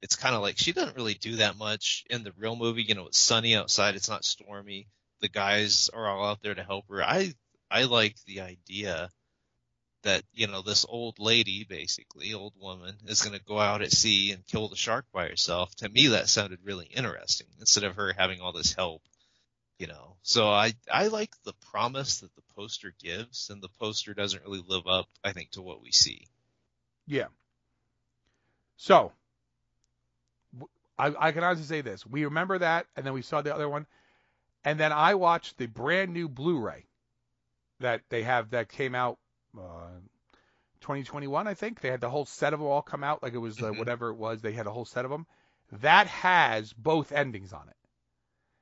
It's 0.02 0.14
kind 0.14 0.34
of 0.34 0.43
like 0.43 0.59
she 0.59 0.72
doesn't 0.72 0.97
really 0.97 1.14
do 1.14 1.36
that 1.36 1.56
much 1.56 2.05
in 2.10 2.22
the 2.22 2.32
real 2.36 2.55
movie. 2.55 2.82
You 2.84 2.94
know, 2.94 3.06
it's 3.06 3.18
sunny 3.18 3.56
outside. 3.56 3.97
It's 3.97 4.09
not 4.10 4.24
stormy. 4.24 4.88
The 5.20 5.28
guys 5.28 5.90
are 5.93 6.06
all 6.09 6.26
out 6.26 6.43
there 6.43 6.55
to 6.55 6.62
help 6.62 6.88
her. 6.88 7.02
I 7.02 7.34
I 7.70 7.84
like 7.84 8.16
the 8.26 8.43
idea 8.43 9.10
that 10.02 10.22
you 10.32 10.47
know 10.47 10.62
this 10.62 10.86
old 10.88 11.18
lady 11.18 11.64
basically 11.64 12.34
old 12.34 12.55
woman 12.60 12.97
is 13.06 13.22
going 13.22 13.36
to 13.36 13.44
go 13.44 13.59
out 13.59 13.82
at 13.82 13.93
sea 13.93 14.32
and 14.32 14.47
kill 14.47 14.68
the 14.68 14.76
shark 14.76 15.06
by 15.12 15.28
herself. 15.28 15.74
To 15.76 15.88
me 15.88 16.09
that 16.09 16.28
sounded 16.28 16.60
really 16.62 16.86
interesting 16.86 17.48
instead 17.59 17.84
of 17.84 17.97
her 17.97 18.12
having 18.12 18.40
all 18.40 18.52
this 18.52 18.74
help 18.74 19.02
you 19.78 19.86
know. 19.86 20.16
So 20.22 20.48
i 20.48 20.74
i 20.93 21.09
like 21.09 21.30
the 21.44 21.55
promise 21.70 22.20
that 22.20 22.34
the 22.34 22.43
poster 22.55 22.93
gives 23.02 23.51
and 23.51 23.62
the 23.62 23.68
poster 23.80 24.14
doesn't 24.14 24.43
really 24.44 24.64
live 24.66 24.86
up 24.86 25.06
i 25.24 25.32
think 25.32 25.51
to 25.52 25.62
what 25.62 25.82
we 25.82 25.93
see. 25.93 26.26
Yeah. 27.06 27.26
So 28.76 29.12
I, 30.98 31.14
I, 31.18 31.32
can 31.32 31.44
honestly 31.44 31.66
say 31.66 31.80
this: 31.82 32.06
we 32.06 32.24
remember 32.24 32.59
that, 32.59 32.86
and 32.97 33.06
then 33.06 33.12
we 33.12 33.22
saw 33.22 33.43
the 33.43 33.55
other 33.55 33.68
one, 33.68 33.86
and 34.66 34.78
then 34.78 34.93
I 34.93 35.14
watched 35.14 35.56
the 35.56 35.66
brand 35.66 36.12
new 36.12 36.28
Blu-ray 36.28 36.84
that 37.80 38.02
they 38.10 38.22
have 38.24 38.51
that 38.51 38.68
came 38.68 38.94
out 38.94 39.18
uh, 39.59 39.88
2021, 40.80 41.47
I 41.48 41.55
think. 41.55 41.80
They 41.80 41.90
had 41.90 42.01
the 42.01 42.10
whole 42.10 42.26
set 42.26 42.52
of 42.52 42.60
them 42.60 42.68
all 42.68 42.82
come 42.82 43.02
out, 43.05 43.22
like 43.22 43.32
it 43.34 43.38
was 43.38 43.59
uh, 43.62 43.70
Mhm. 43.70 43.78
whatever 43.78 44.10
it 44.10 44.16
was. 44.16 44.43
They 44.43 44.52
had 44.52 44.66
a 44.66 44.70
whole 44.72 44.84
set 44.84 45.05
of 45.05 45.10
them. 45.10 45.26
That 45.80 46.06
has 46.06 46.72
both 46.72 47.12
endings 47.12 47.52
on 47.52 47.68
it. 47.68 47.76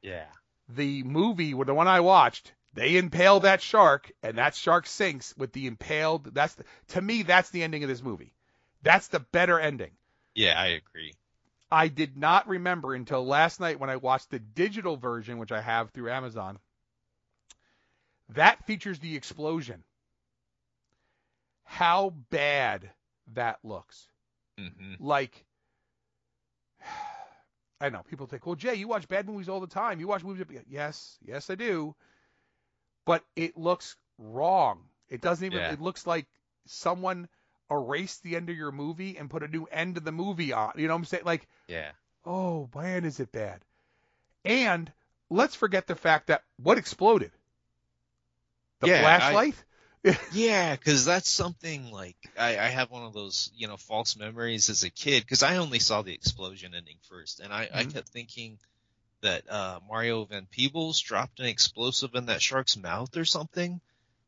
yeah 0.02 0.26
The 0.68 1.02
movie, 1.02 1.52
the 1.52 1.74
one 1.74 1.88
I 1.88 2.00
watched, 2.00 2.52
they 2.72 2.96
impale 2.96 3.40
that 3.40 3.60
shark, 3.62 4.10
and 4.22 4.38
that 4.38 4.54
shark 4.54 4.86
sinks 4.86 5.34
with 5.36 5.52
the 5.52 5.66
impaled. 5.66 6.34
That's 6.34 6.54
the, 6.54 6.64
to 6.88 7.00
me, 7.02 7.22
that's 7.22 7.50
the 7.50 7.62
ending 7.62 7.82
of 7.84 7.88
this 7.88 8.02
movie. 8.02 8.34
That's 8.82 9.08
the 9.08 9.20
better 9.20 9.58
ending. 9.60 9.92
yeah 10.34 10.60
i 10.60 10.66
agree 10.66 11.14
I 11.70 11.88
did 11.88 12.16
not 12.16 12.48
remember 12.48 12.94
until 12.94 13.24
last 13.26 13.60
night 13.60 13.78
when 13.80 13.90
I 13.90 13.96
watched 13.96 14.30
the 14.30 14.38
digital 14.38 14.96
version, 14.96 15.38
which 15.38 15.52
I 15.52 15.60
have 15.60 15.90
through 15.90 16.10
Amazon. 16.10 16.58
That 18.28 18.64
features 18.66 18.98
the 19.00 19.16
explosion. 19.16 19.84
How 21.64 22.10
bad 22.10 22.92
that 23.32 23.58
looks. 23.64 24.08
hmm 24.58 24.94
Like, 24.98 25.44
I 27.80 27.88
know 27.90 28.02
people 28.02 28.26
think, 28.26 28.46
well, 28.46 28.54
Jay, 28.54 28.74
you 28.74 28.88
watch 28.88 29.08
bad 29.08 29.26
movies 29.26 29.48
all 29.48 29.60
the 29.60 29.66
time. 29.66 30.00
You 30.00 30.06
watch 30.08 30.24
movies. 30.24 30.46
Yes, 30.68 31.18
yes, 31.22 31.50
I 31.50 31.54
do. 31.54 31.94
But 33.06 33.24
it 33.36 33.56
looks 33.56 33.96
wrong. 34.18 34.88
It 35.08 35.20
doesn't 35.20 35.44
even. 35.44 35.58
Yeah. 35.58 35.72
It 35.72 35.80
looks 35.80 36.06
like 36.06 36.26
someone 36.66 37.28
erased 37.70 38.22
the 38.22 38.36
end 38.36 38.50
of 38.50 38.56
your 38.56 38.72
movie 38.72 39.16
and 39.18 39.30
put 39.30 39.42
a 39.42 39.48
new 39.48 39.64
end 39.64 39.94
to 39.96 40.00
the 40.00 40.12
movie 40.12 40.52
on. 40.52 40.72
You 40.76 40.86
know 40.88 40.94
what 40.94 40.98
I'm 40.98 41.04
saying? 41.06 41.24
Like, 41.24 41.46
yeah 41.68 41.90
oh 42.24 42.68
man, 42.74 43.04
is 43.04 43.20
it 43.20 43.32
bad? 43.32 43.60
And 44.44 44.90
let's 45.30 45.54
forget 45.54 45.86
the 45.86 45.94
fact 45.96 46.28
that 46.28 46.42
what 46.56 46.78
exploded? 46.78 47.32
The 48.80 48.88
Yeah, 48.88 48.96
I- 48.96 49.00
flashlight? 49.00 49.54
Yeah, 50.32 50.76
because 50.76 51.04
that's 51.04 51.28
something 51.28 51.90
like 51.90 52.16
I, 52.38 52.58
I 52.58 52.68
have 52.68 52.90
one 52.90 53.04
of 53.04 53.14
those 53.14 53.50
you 53.56 53.68
know 53.68 53.76
false 53.76 54.16
memories 54.16 54.68
as 54.68 54.82
a 54.84 54.90
kid 54.90 55.22
because 55.22 55.42
I 55.42 55.56
only 55.56 55.78
saw 55.78 56.02
the 56.02 56.12
explosion 56.14 56.74
ending 56.74 56.98
first, 57.08 57.40
and 57.40 57.52
I, 57.52 57.68
I 57.72 57.84
Mhm. 57.84 57.92
kept 57.92 58.08
thinking 58.08 58.58
that 59.22 59.48
uh, 59.50 59.80
Mario 59.88 60.24
Van 60.24 60.46
Peebles 60.46 61.00
dropped 61.00 61.40
an 61.40 61.46
explosive 61.46 62.14
in 62.14 62.26
that 62.26 62.42
shark's 62.42 62.76
mouth 62.76 63.16
or 63.16 63.24
something, 63.24 63.80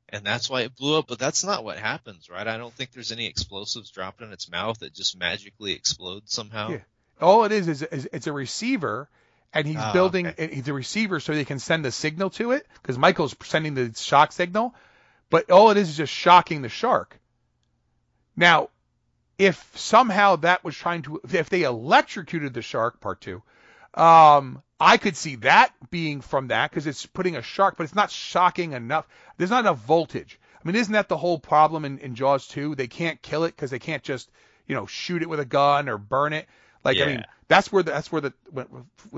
and 0.08 0.24
that's 0.24 0.48
why 0.48 0.62
it 0.62 0.76
blew 0.76 0.98
up. 0.98 1.06
But 1.08 1.18
that's 1.18 1.44
not 1.44 1.64
what 1.64 1.78
happens, 1.78 2.28
right? 2.30 2.46
I 2.46 2.56
don't 2.56 2.72
think 2.74 2.92
there's 2.92 3.12
any 3.12 3.26
explosives 3.26 3.90
dropped 3.90 4.22
in 4.22 4.32
its 4.32 4.50
mouth 4.50 4.78
that 4.80 4.94
just 4.94 5.18
magically 5.18 5.72
explodes 5.72 6.32
somehow. 6.32 6.70
Yeah. 6.70 6.78
All 7.20 7.44
it 7.44 7.52
is 7.52 7.66
is, 7.68 7.82
is 7.82 8.08
it's 8.12 8.26
a 8.26 8.32
receiver, 8.32 9.08
and 9.54 9.66
he's 9.66 9.76
Ah, 9.78 9.92
building. 9.92 10.26
okay. 10.28 10.54
He's 10.54 10.68
a 10.68 10.72
receiver 10.74 11.18
so 11.20 11.32
they 11.34 11.44
can 11.44 11.58
send 11.58 11.84
the 11.84 11.90
signal 11.92 12.30
to 12.30 12.52
it 12.52 12.66
because 12.82 12.98
Michael's 12.98 13.34
sending 13.42 13.74
the 13.74 13.92
shock 13.96 14.32
signal, 14.32 14.74
but 15.30 15.50
all 15.50 15.70
it 15.70 15.76
is 15.78 15.88
is 15.90 15.96
just 15.96 16.12
shocking 16.12 16.62
the 16.62 16.68
shark. 16.68 17.18
Now, 18.36 18.68
if 19.38 19.70
somehow 19.78 20.36
that 20.36 20.62
was 20.62 20.76
trying 20.76 21.02
to, 21.02 21.20
if 21.32 21.48
they 21.48 21.62
electrocuted 21.62 22.54
the 22.54 22.62
shark, 22.62 23.00
part 23.00 23.20
two, 23.20 23.42
um, 23.94 24.62
I 24.78 24.98
could 24.98 25.16
see 25.16 25.36
that 25.36 25.72
being 25.90 26.20
from 26.20 26.48
that 26.48 26.70
because 26.70 26.86
it's 26.86 27.06
putting 27.06 27.36
a 27.36 27.42
shark, 27.42 27.76
but 27.76 27.84
it's 27.84 27.94
not 27.94 28.10
shocking 28.10 28.72
enough. 28.72 29.06
There's 29.36 29.50
not 29.50 29.60
enough 29.60 29.78
voltage. 29.78 30.38
I 30.62 30.68
mean, 30.68 30.76
isn't 30.76 30.92
that 30.92 31.08
the 31.08 31.16
whole 31.16 31.38
problem 31.38 31.84
in, 31.84 31.98
in 31.98 32.14
Jaws 32.14 32.46
2? 32.48 32.74
They 32.74 32.86
can't 32.86 33.20
kill 33.22 33.44
it 33.44 33.56
because 33.56 33.70
they 33.70 33.78
can't 33.78 34.02
just, 34.02 34.30
you 34.66 34.74
know, 34.74 34.86
shoot 34.86 35.22
it 35.22 35.28
with 35.28 35.40
a 35.40 35.44
gun 35.46 35.88
or 35.88 35.96
burn 35.96 36.32
it. 36.32 36.46
Like, 36.84 37.00
I 37.00 37.04
mean, 37.04 37.24
that's 37.48 37.72
where 37.72 37.82
the, 37.82 37.92
that's 37.92 38.12
where 38.12 38.20
the, 38.20 38.32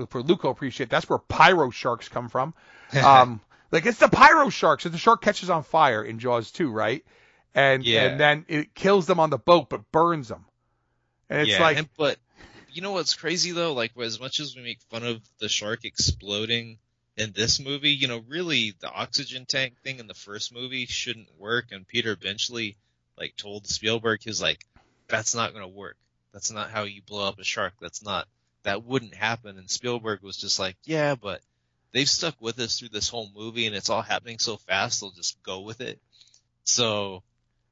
for 0.07 0.21
Luco 0.21 0.49
appreciate, 0.49 0.89
that's 0.89 1.09
where 1.09 1.19
pyro 1.19 1.71
sharks 1.71 2.07
come 2.07 2.29
from. 2.29 2.53
Um, 3.03 3.41
like 3.71 3.85
it's 3.85 3.99
the 3.99 4.07
pyro 4.07 4.49
sharks. 4.49 4.83
So 4.83 4.89
the 4.89 4.97
shark 4.97 5.21
catches 5.21 5.49
on 5.49 5.63
fire 5.63 6.03
in 6.03 6.19
Jaws 6.19 6.51
2, 6.51 6.71
right? 6.71 7.03
And, 7.53 7.85
Yeah. 7.85 8.05
and 8.05 8.19
then 8.19 8.45
it 8.47 8.73
kills 8.73 9.07
them 9.07 9.19
on 9.19 9.29
the 9.29 9.37
boat, 9.37 9.69
but 9.69 9.91
burns 9.91 10.29
them. 10.29 10.45
And 11.29 11.41
it's 11.41 11.51
yeah, 11.51 11.61
like, 11.61 11.77
and, 11.77 11.89
but 11.97 12.17
you 12.71 12.81
know 12.81 12.91
what's 12.91 13.13
crazy 13.13 13.51
though? 13.51 13.73
Like, 13.73 13.91
as 13.97 14.19
much 14.19 14.39
as 14.39 14.55
we 14.55 14.61
make 14.61 14.81
fun 14.89 15.03
of 15.03 15.21
the 15.39 15.49
shark 15.49 15.85
exploding 15.85 16.77
in 17.17 17.31
this 17.31 17.59
movie, 17.59 17.91
you 17.91 18.07
know, 18.07 18.23
really 18.27 18.73
the 18.79 18.89
oxygen 18.89 19.45
tank 19.45 19.75
thing 19.83 19.99
in 19.99 20.07
the 20.07 20.13
first 20.13 20.53
movie 20.53 20.85
shouldn't 20.85 21.27
work. 21.37 21.67
And 21.71 21.87
Peter 21.87 22.15
Benchley, 22.15 22.77
like, 23.17 23.35
told 23.35 23.67
Spielberg, 23.67 24.21
he 24.23 24.29
was 24.29 24.41
like, 24.41 24.65
"That's 25.07 25.35
not 25.35 25.51
going 25.53 25.63
to 25.63 25.67
work. 25.67 25.97
That's 26.31 26.51
not 26.51 26.69
how 26.69 26.83
you 26.83 27.01
blow 27.01 27.27
up 27.27 27.39
a 27.39 27.43
shark. 27.43 27.73
That's 27.81 28.03
not. 28.03 28.27
That 28.63 28.85
wouldn't 28.85 29.15
happen." 29.15 29.57
And 29.57 29.69
Spielberg 29.69 30.21
was 30.21 30.37
just 30.37 30.59
like, 30.59 30.77
"Yeah, 30.85 31.15
but." 31.15 31.41
They've 31.91 32.07
stuck 32.07 32.35
with 32.39 32.59
us 32.59 32.77
through 32.77 32.89
this 32.89 33.09
whole 33.09 33.31
movie 33.35 33.65
and 33.65 33.75
it's 33.75 33.89
all 33.89 34.03
happening 34.03 34.37
so 34.37 34.57
fast, 34.57 35.01
they'll 35.01 35.09
just 35.09 35.41
go 35.41 35.61
with 35.61 35.81
it. 35.81 35.99
So, 36.63 37.23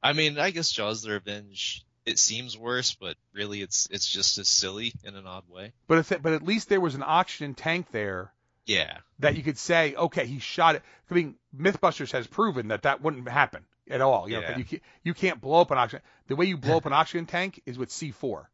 I 0.02 0.14
mean, 0.14 0.40
I 0.40 0.50
guess 0.50 0.72
Jaws 0.72 1.04
the 1.04 1.12
Revenge 1.12 1.86
it 2.08 2.18
seems 2.20 2.58
worse, 2.58 2.94
but 2.96 3.16
really 3.34 3.62
it's 3.62 3.88
it's 3.92 4.08
just 4.08 4.38
as 4.38 4.48
silly 4.48 4.94
in 5.04 5.16
an 5.16 5.28
odd 5.28 5.44
way. 5.50 5.74
but 5.88 6.00
if, 6.00 6.22
but 6.22 6.34
at 6.34 6.42
least 6.44 6.70
there 6.70 6.82
was 6.82 6.96
an 6.96 7.04
oxygen 7.06 7.54
tank 7.54 7.88
there 7.92 8.32
Yeah. 8.66 8.98
that 9.20 9.36
you 9.36 9.44
could 9.44 9.58
say, 9.58 9.94
okay, 9.96 10.26
he 10.26 10.40
shot 10.40 10.76
it. 10.76 10.84
I 11.12 11.14
mean, 11.14 11.36
MythBusters 11.56 12.12
has 12.14 12.26
proven 12.28 12.70
that 12.70 12.84
that 12.84 13.02
wouldn't 13.02 13.28
happen 13.30 13.66
at 13.90 14.02
all. 14.02 14.28
You 14.30 14.36
know, 14.36 14.42
Yeah. 14.42 14.58
you 14.58 14.64
can't, 14.66 14.82
you 15.04 15.14
can't 15.14 15.42
blow 15.42 15.62
up 15.62 15.72
an 15.72 15.78
oxygen. 15.78 16.02
The 16.28 16.36
way 16.36 16.46
you 16.46 16.58
blow 16.58 16.78
up 16.78 16.86
an 16.86 16.94
oxygen 17.02 17.26
tank 17.26 17.62
is 17.66 17.78
with 17.78 17.90
C4. 17.90 18.46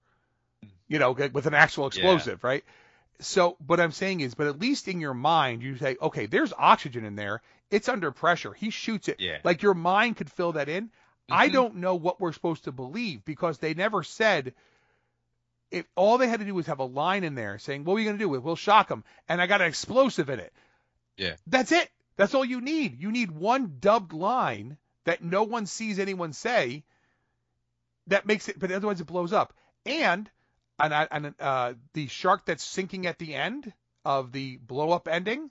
Hmm. 0.62 0.68
You 0.88 1.00
know, 1.00 1.12
with 1.12 1.46
an 1.48 1.54
actual 1.54 1.88
explosive, 1.88 2.44
right? 2.44 2.64
So, 3.20 3.56
what 3.68 3.80
I'm 3.80 3.92
saying 3.92 4.22
is, 4.22 4.34
but 4.36 4.48
at 4.48 4.60
least 4.60 4.88
in 4.88 5.00
your 5.00 5.14
mind, 5.14 5.62
you 5.62 5.78
say, 5.78 5.96
okay, 6.02 6.26
there's 6.26 6.52
oxygen 6.58 7.06
in 7.06 7.16
there. 7.16 7.42
It's 7.72 7.88
under 7.88 8.12
pressure. 8.12 8.54
He 8.54 8.70
shoots 8.70 9.08
it. 9.08 9.20
Yeah. 9.20 9.38
Like 9.44 9.62
your 9.62 9.74
mind 9.76 10.18
could 10.18 10.30
fill 10.32 10.54
that 10.54 10.68
in. 10.70 10.90
I 11.30 11.50
Mhm. 11.50 11.54
don't 11.54 11.76
know 11.76 11.96
what 11.96 12.20
we're 12.20 12.34
supposed 12.34 12.66
to 12.66 12.72
believe 12.72 13.24
because 13.26 13.58
they 13.58 13.74
never 13.74 14.04
said 14.04 14.54
if 15.72 15.86
all 15.96 16.18
they 16.18 16.28
had 16.28 16.40
to 16.40 16.46
do 16.46 16.54
was 16.54 16.68
have 16.68 16.80
a 16.80 16.86
line 16.86 17.24
in 17.24 17.34
there 17.36 17.58
saying, 17.58 17.84
"What 17.84 17.96
are 17.96 18.00
you 18.00 18.06
going 18.06 18.18
to 18.18 18.24
do? 18.24 18.30
With? 18.30 18.44
We'll 18.44 18.56
shock 18.56 18.88
them," 18.90 19.04
and 19.28 19.42
I 19.42 19.48
got 19.48 19.62
an 19.62 19.68
explosive 19.68 20.30
in 20.30 20.40
it. 20.40 20.54
Yeah. 21.18 21.36
That's 21.48 21.72
it. 21.72 21.90
That's 22.16 22.36
all 22.36 22.46
you 22.46 22.62
need. 22.62 23.00
You 23.00 23.12
need 23.12 23.32
one 23.32 23.78
dubbed 23.80 24.14
line 24.14 24.78
that 25.06 25.24
no 25.24 25.44
one 25.44 25.66
sees 25.66 25.98
anyone 26.00 26.34
say. 26.34 26.84
That 28.08 28.26
makes 28.26 28.50
it, 28.50 28.60
but 28.60 28.72
otherwise 28.72 29.00
it 29.02 29.08
blows 29.08 29.34
up. 29.34 29.54
And 29.86 30.30
and, 30.80 30.94
I, 30.94 31.08
and 31.12 31.36
uh, 31.40 31.74
the 31.94 32.08
shark 32.08 32.46
that's 32.46 32.64
sinking 32.64 33.06
at 33.08 33.18
the 33.20 33.34
end 33.36 33.72
of 34.04 34.32
the 34.32 34.58
blow 34.58 34.92
up 34.92 35.08
ending 35.08 35.50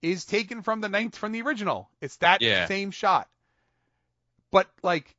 is 0.00 0.24
taken 0.24 0.62
from 0.62 0.80
the 0.80 0.88
ninth 0.88 1.16
from 1.16 1.32
the 1.32 1.42
original. 1.42 1.90
It's 2.00 2.16
that 2.18 2.40
Yeah. 2.40 2.66
same 2.66 2.90
shot. 2.90 3.28
But 4.50 4.68
like 4.82 5.16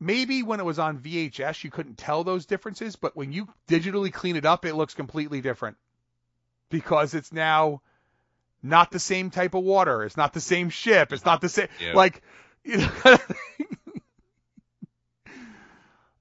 maybe 0.00 0.42
when 0.42 0.60
it 0.60 0.64
was 0.64 0.78
on 0.78 0.98
VHS 0.98 1.64
you 1.64 1.70
couldn't 1.70 1.98
tell 1.98 2.24
those 2.24 2.46
differences, 2.46 2.96
but 2.96 3.16
when 3.16 3.32
you 3.32 3.48
digitally 3.68 4.12
clean 4.12 4.36
it 4.36 4.44
up 4.44 4.64
it 4.64 4.74
looks 4.74 4.94
completely 4.94 5.40
different. 5.40 5.76
Because 6.70 7.14
it's 7.14 7.32
now 7.32 7.82
not 8.62 8.90
the 8.90 8.98
same 8.98 9.30
type 9.30 9.54
of 9.54 9.62
water, 9.62 10.02
it's 10.02 10.16
not 10.16 10.32
the 10.32 10.40
same 10.40 10.70
ship, 10.70 11.12
it's 11.12 11.24
not 11.24 11.40
the 11.40 11.48
same 11.48 11.68
Yeah. 11.80 11.94
like 11.94 12.22
you 12.64 12.78
know 12.78 13.18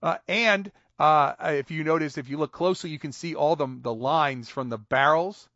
uh, 0.01 0.17
and 0.27 0.71
uh, 0.99 1.33
if 1.39 1.71
you 1.71 1.83
notice, 1.83 2.17
if 2.17 2.29
you 2.29 2.37
look 2.37 2.51
closely, 2.51 2.89
you 2.89 2.99
can 2.99 3.13
see 3.13 3.35
all 3.35 3.55
the 3.55 3.67
the 3.81 3.93
lines 3.93 4.49
from 4.49 4.69
the 4.69 4.77
barrels 4.77 5.49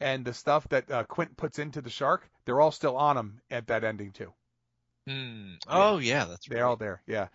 and 0.00 0.24
the 0.24 0.34
stuff 0.34 0.68
that 0.68 0.90
uh, 0.90 1.04
Quint 1.04 1.36
puts 1.36 1.58
into 1.58 1.80
the 1.80 1.90
shark. 1.90 2.28
They're 2.44 2.60
all 2.60 2.72
still 2.72 2.96
on 2.96 3.16
him 3.16 3.40
at 3.50 3.68
that 3.68 3.84
ending 3.84 4.12
too. 4.12 4.32
Hmm. 5.06 5.54
Oh 5.68 5.98
yeah, 5.98 6.24
that's 6.24 6.48
right. 6.48 6.56
They're 6.56 6.66
all 6.66 6.76
there, 6.76 7.02
yeah. 7.06 7.28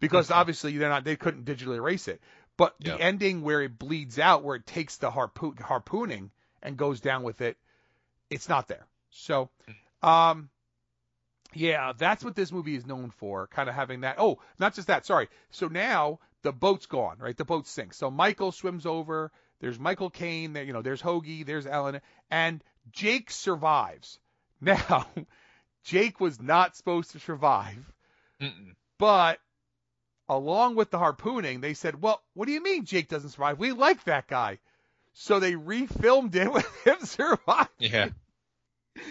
Because 0.00 0.30
obviously 0.30 0.76
they're 0.78 0.88
not, 0.88 1.04
they 1.04 1.16
couldn't 1.16 1.44
digitally 1.44 1.76
erase 1.76 2.08
it. 2.08 2.20
But 2.56 2.74
the 2.80 2.90
Yep. 2.90 2.98
ending 3.00 3.42
where 3.42 3.62
it 3.62 3.78
bleeds 3.78 4.18
out, 4.18 4.42
where 4.44 4.56
it 4.56 4.66
takes 4.66 4.96
the 4.96 5.10
harpoon, 5.10 5.56
harpooning 5.56 6.30
and 6.62 6.76
goes 6.76 7.00
down 7.00 7.22
with 7.22 7.40
it, 7.40 7.56
it's 8.30 8.48
not 8.48 8.68
there. 8.68 8.86
So, 9.10 9.50
um, 10.02 10.48
yeah, 11.54 11.92
that's 11.96 12.24
what 12.24 12.34
this 12.36 12.52
movie 12.52 12.74
is 12.76 12.86
known 12.86 13.10
for, 13.10 13.46
kind 13.48 13.68
of 13.68 13.74
having 13.74 14.00
that. 14.02 14.16
Oh, 14.18 14.38
not 14.58 14.74
just 14.74 14.88
that. 14.88 15.06
Sorry. 15.06 15.28
So 15.50 15.68
now 15.68 16.18
the 16.42 16.52
boat's 16.52 16.86
gone, 16.86 17.18
right? 17.18 17.36
The 17.36 17.44
boat 17.44 17.66
sinks. 17.66 17.96
So 17.96 18.10
Michael 18.10 18.52
swims 18.52 18.86
over. 18.86 19.32
There's 19.60 19.78
Michael 19.78 20.10
Caine. 20.10 20.52
There, 20.52 20.62
you 20.64 20.72
know, 20.72 20.82
there's 20.82 21.02
Hoagie. 21.02 21.44
There's 21.44 21.66
Ellen, 21.66 22.00
and 22.30 22.62
Jake 22.92 23.30
survives. 23.30 24.18
Now, 24.60 25.06
Jake 25.88 26.20
was 26.20 26.40
not 26.40 26.76
supposed 26.76 27.12
to 27.12 27.18
survive, 27.18 27.84
Mm-mm. 28.40 28.74
but 28.98 29.38
along 30.28 30.74
with 30.76 30.90
the 30.90 30.98
harpooning, 30.98 31.60
they 31.60 31.74
said, 31.74 32.02
"Well, 32.02 32.22
what 32.34 32.46
do 32.46 32.52
you 32.52 32.62
mean 32.62 32.84
Jake 32.84 33.08
doesn't 33.08 33.30
survive? 33.30 33.58
We 33.58 33.72
like 33.72 34.04
that 34.04 34.26
guy." 34.26 34.58
So 35.14 35.40
they 35.40 35.52
refilmed 35.54 36.34
it 36.34 36.52
with 36.58 36.66
him 36.84 36.98
surviving. 37.04 37.68
Yeah. 37.78 38.08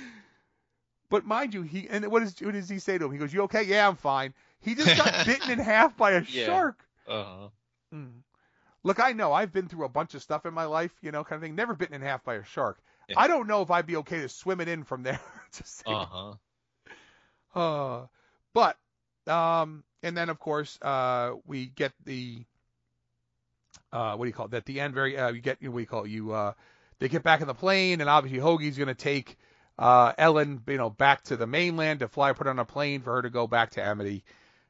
But 1.09 1.25
mind 1.25 1.53
you, 1.53 1.61
he 1.61 1.87
and 1.89 2.05
what, 2.11 2.21
is, 2.21 2.35
what 2.41 2.53
does 2.53 2.67
he 2.67 2.79
say 2.79 2.97
to 2.97 3.05
him? 3.05 3.13
He 3.13 3.17
goes, 3.17 3.33
"You 3.33 3.43
okay? 3.43 3.63
Yeah, 3.63 3.87
I'm 3.87 3.95
fine." 3.95 4.33
He 4.59 4.75
just 4.75 4.97
got 4.97 5.25
bitten 5.25 5.51
in 5.51 5.59
half 5.59 5.95
by 5.95 6.11
a 6.11 6.21
Yeah. 6.23 6.45
shark. 6.45 6.85
Uh-huh. 7.07 7.47
Mm. 7.93 8.23
Look, 8.83 8.99
I 8.99 9.13
know 9.13 9.31
I've 9.31 9.53
been 9.53 9.69
through 9.69 9.85
a 9.85 9.89
bunch 9.89 10.15
of 10.15 10.21
stuff 10.21 10.45
in 10.45 10.53
my 10.53 10.65
life, 10.65 10.91
you 11.01 11.11
know, 11.11 11.23
kind 11.23 11.37
of 11.41 11.43
thing. 11.43 11.55
Never 11.55 11.75
bitten 11.75 11.95
in 11.95 12.01
half 12.01 12.25
by 12.25 12.35
a 12.35 12.43
shark. 12.43 12.77
Yeah. 13.07 13.15
I 13.19 13.27
don't 13.27 13.47
know 13.47 13.61
if 13.61 13.71
I'd 13.71 13.85
be 13.85 13.95
okay 13.97 14.19
to 14.19 14.27
swim 14.29 14.59
it 14.59 14.67
in 14.67 14.83
from 14.83 15.03
there. 15.03 15.21
to 15.53 15.63
Uh-huh. 15.85 16.33
Uh, 17.57 18.07
but 18.53 18.77
um, 19.27 19.83
and 20.03 20.15
then 20.15 20.29
of 20.29 20.39
course 20.39 20.77
uh, 20.81 21.33
we 21.45 21.67
get 21.67 21.91
the 22.05 22.43
uh, 23.91 24.15
what 24.15 24.25
do 24.25 24.29
you 24.29 24.33
call 24.33 24.47
it? 24.47 24.53
At 24.53 24.65
the 24.65 24.79
end, 24.79 24.93
very 24.93 25.17
uh, 25.17 25.31
you 25.31 25.41
get 25.41 25.61
what 25.61 25.73
do 25.73 25.79
you 25.79 25.87
call 25.87 26.03
it? 26.03 26.09
You 26.09 26.33
uh, 26.33 26.53
they 26.99 27.09
get 27.09 27.23
back 27.23 27.41
in 27.41 27.47
the 27.47 27.53
plane, 27.53 28.01
and 28.01 28.09
obviously 28.09 28.39
Hoagie's 28.39 28.77
going 28.77 28.87
to 28.87 28.95
take 28.95 29.37
uh, 29.79 30.13
Ellen, 30.17 30.61
you 30.67 30.77
know, 30.77 30.89
back 30.89 31.23
to 31.23 31.37
the 31.37 31.47
mainland 31.47 31.99
to 31.99 32.07
fly, 32.07 32.33
put 32.33 32.47
on 32.47 32.59
a 32.59 32.65
plane 32.65 33.01
for 33.01 33.13
her 33.15 33.21
to 33.21 33.29
go 33.29 33.47
back 33.47 33.71
to 33.71 33.83
Amity, 33.83 34.23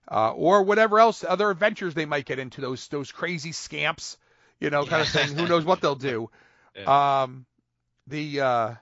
uh, 0.10 0.32
or 0.32 0.64
whatever 0.64 1.00
else 1.00 1.24
other 1.28 1.50
adventures 1.50 1.94
they 1.94 2.06
might 2.06 2.26
get 2.26 2.40
into. 2.40 2.62
Those 2.62 2.88
those 2.90 3.12
crazy 3.12 3.52
scamps, 3.52 4.18
you 4.60 4.70
know, 4.70 4.86
kind 4.86 5.02
of 5.02 5.10
thing. 5.10 5.36
Who 5.36 5.48
knows 5.48 5.66
what 5.66 5.82
they'll 5.82 5.96
do? 5.96 6.30
Um, 6.86 7.48
the 8.06 8.42
uh, 8.42 8.74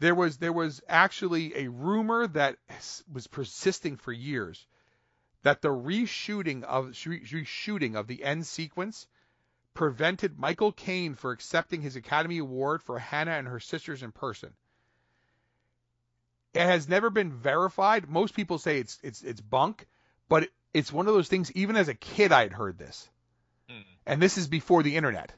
there 0.00 0.14
was 0.14 0.38
there 0.38 0.52
was 0.52 0.82
actually 0.88 1.56
a 1.56 1.68
rumor 1.68 2.26
that 2.26 2.56
was 3.12 3.26
persisting 3.26 3.96
for 3.96 4.12
years 4.12 4.66
that 5.42 5.62
the 5.62 5.68
reshooting 5.68 6.64
of 6.64 6.86
reshooting 6.86 7.94
of 7.94 8.06
the 8.06 8.24
end 8.24 8.46
sequence 8.46 9.06
prevented 9.74 10.38
Michael 10.38 10.72
Caine 10.72 11.14
from 11.14 11.32
accepting 11.32 11.80
his 11.80 11.96
Academy 11.96 12.38
Award 12.38 12.82
for 12.82 12.98
Hannah 12.98 13.32
and 13.32 13.46
her 13.46 13.60
sisters 13.60 14.02
in 14.02 14.10
person. 14.10 14.52
It 16.52 16.62
has 16.62 16.88
never 16.88 17.10
been 17.10 17.32
verified. 17.32 18.08
Most 18.08 18.34
people 18.34 18.58
say 18.58 18.80
it's 18.80 18.98
it's 19.02 19.22
it's 19.22 19.40
bunk, 19.40 19.86
but 20.28 20.48
it's 20.74 20.92
one 20.92 21.08
of 21.08 21.14
those 21.14 21.28
things. 21.28 21.52
Even 21.52 21.76
as 21.76 21.88
a 21.88 21.94
kid, 21.94 22.32
I 22.32 22.42
had 22.42 22.52
heard 22.52 22.78
this, 22.78 23.08
Hmm. 23.68 23.82
and 24.06 24.20
this 24.20 24.38
is 24.38 24.48
before 24.48 24.82
the 24.82 24.96
internet. 24.96 25.32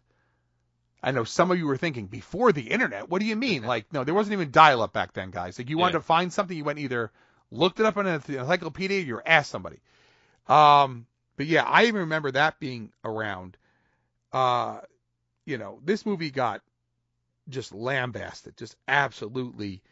I 1.03 1.11
know 1.11 1.25
some 1.25 1.51
of 1.51 1.59
you 1.59 1.67
were 1.67 1.77
thinking 1.77 2.07
before 2.07 2.53
the 2.53 2.71
internet. 2.71 3.09
What 3.09 3.21
do 3.21 3.27
you 3.27 3.37
mean? 3.37 3.63
Like, 3.73 3.93
no, 3.93 4.05
there 4.05 4.15
wasn't 4.15 4.35
even 4.35 4.51
dial-up 4.51 4.93
back 4.93 5.13
then, 5.13 5.31
guys. 5.31 5.59
Like, 5.59 5.69
you 5.71 5.79
wanted 5.79 5.95
Yeah. 5.95 5.99
to 5.99 6.05
find 6.05 6.33
something, 6.33 6.57
you 6.57 6.65
went 6.65 6.79
either 6.79 7.11
looked 7.51 7.81
it 7.81 7.87
up 7.87 7.97
in 7.99 8.07
an 8.07 8.15
encyclopedia, 8.29 9.15
or 9.15 9.23
asked 9.27 9.51
somebody. 9.51 9.81
Um, 10.49 11.07
but 11.37 11.47
yeah, 11.47 11.65
I 11.65 11.85
even 11.85 12.01
remember 12.03 12.31
that 12.33 12.59
being 12.59 12.93
around. 13.05 13.57
Uh, 14.33 14.81
you 15.45 15.59
know, 15.59 15.81
this 15.85 16.07
movie 16.07 16.31
got 16.31 16.63
just 17.49 17.75
lambasted, 17.75 18.57
just 18.57 18.77
absolutely, 18.89 19.83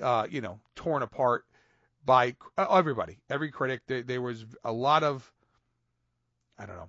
uh, 0.00 0.26
you 0.30 0.40
know, 0.40 0.60
torn 0.74 1.02
apart 1.02 1.44
by 2.04 2.36
uh, 2.56 2.66
everybody, 2.76 3.18
every 3.30 3.50
critic. 3.50 3.80
There, 3.86 4.02
there 4.02 4.20
was 4.20 4.44
a 4.64 4.72
lot 4.72 5.02
of, 5.02 5.30
I 6.58 6.66
don't 6.66 6.76
know, 6.76 6.88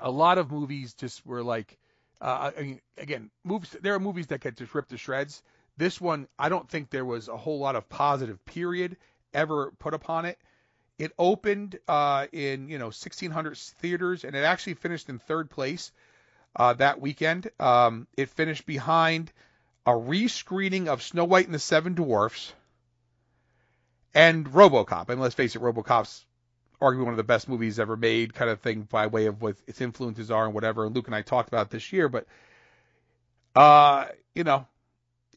a 0.00 0.10
lot 0.10 0.38
of 0.38 0.50
movies 0.50 0.94
just 0.94 1.24
were 1.24 1.42
like, 1.42 1.78
uh, 2.20 2.50
I 2.56 2.62
mean, 2.62 2.80
again, 2.96 3.30
movies. 3.44 3.76
There 3.80 3.94
are 3.94 4.00
movies 4.00 4.28
that 4.28 4.40
get 4.40 4.56
just 4.56 4.74
ripped 4.74 4.90
to 4.90 4.98
shreds. 4.98 5.42
This 5.76 6.00
one, 6.00 6.28
I 6.38 6.48
don't 6.48 6.68
think 6.68 6.90
there 6.90 7.04
was 7.04 7.28
a 7.28 7.36
whole 7.36 7.58
lot 7.58 7.76
of 7.76 7.88
positive 7.88 8.44
period 8.44 8.96
ever 9.34 9.72
put 9.78 9.94
upon 9.94 10.24
it. 10.24 10.38
It 10.98 11.12
opened 11.18 11.78
uh, 11.86 12.26
in 12.32 12.68
you 12.68 12.78
know 12.78 12.86
1600 12.86 13.56
theaters, 13.56 14.24
and 14.24 14.34
it 14.34 14.44
actually 14.44 14.74
finished 14.74 15.08
in 15.08 15.18
third 15.18 15.50
place 15.50 15.92
uh, 16.54 16.72
that 16.74 17.00
weekend. 17.00 17.50
Um, 17.60 18.06
it 18.16 18.30
finished 18.30 18.66
behind 18.66 19.30
a 19.84 19.92
rescreening 19.92 20.88
of 20.88 21.02
Snow 21.02 21.24
White 21.24 21.46
and 21.46 21.54
the 21.54 21.60
Seven 21.60 21.94
Dwarfs 21.94 22.52
and 24.14 24.46
RoboCop. 24.46 25.08
Mean, 25.08 25.20
let's 25.20 25.34
face 25.34 25.54
it, 25.54 25.62
RoboCop's 25.62 26.25
arguably 26.80 27.04
one 27.04 27.12
of 27.12 27.16
the 27.16 27.24
best 27.24 27.48
movies 27.48 27.78
ever 27.78 27.96
made, 27.96 28.34
kind 28.34 28.50
of 28.50 28.60
thing, 28.60 28.82
by 28.82 29.06
way 29.06 29.26
of 29.26 29.40
what 29.40 29.56
its 29.66 29.80
influences 29.80 30.30
are 30.30 30.44
and 30.44 30.54
whatever. 30.54 30.84
And 30.84 30.94
Luke 30.94 31.06
and 31.06 31.14
I 31.14 31.22
talked 31.22 31.48
about 31.48 31.70
this 31.70 31.92
year, 31.92 32.08
but 32.08 32.26
uh, 33.54 34.06
you 34.34 34.44
know, 34.44 34.66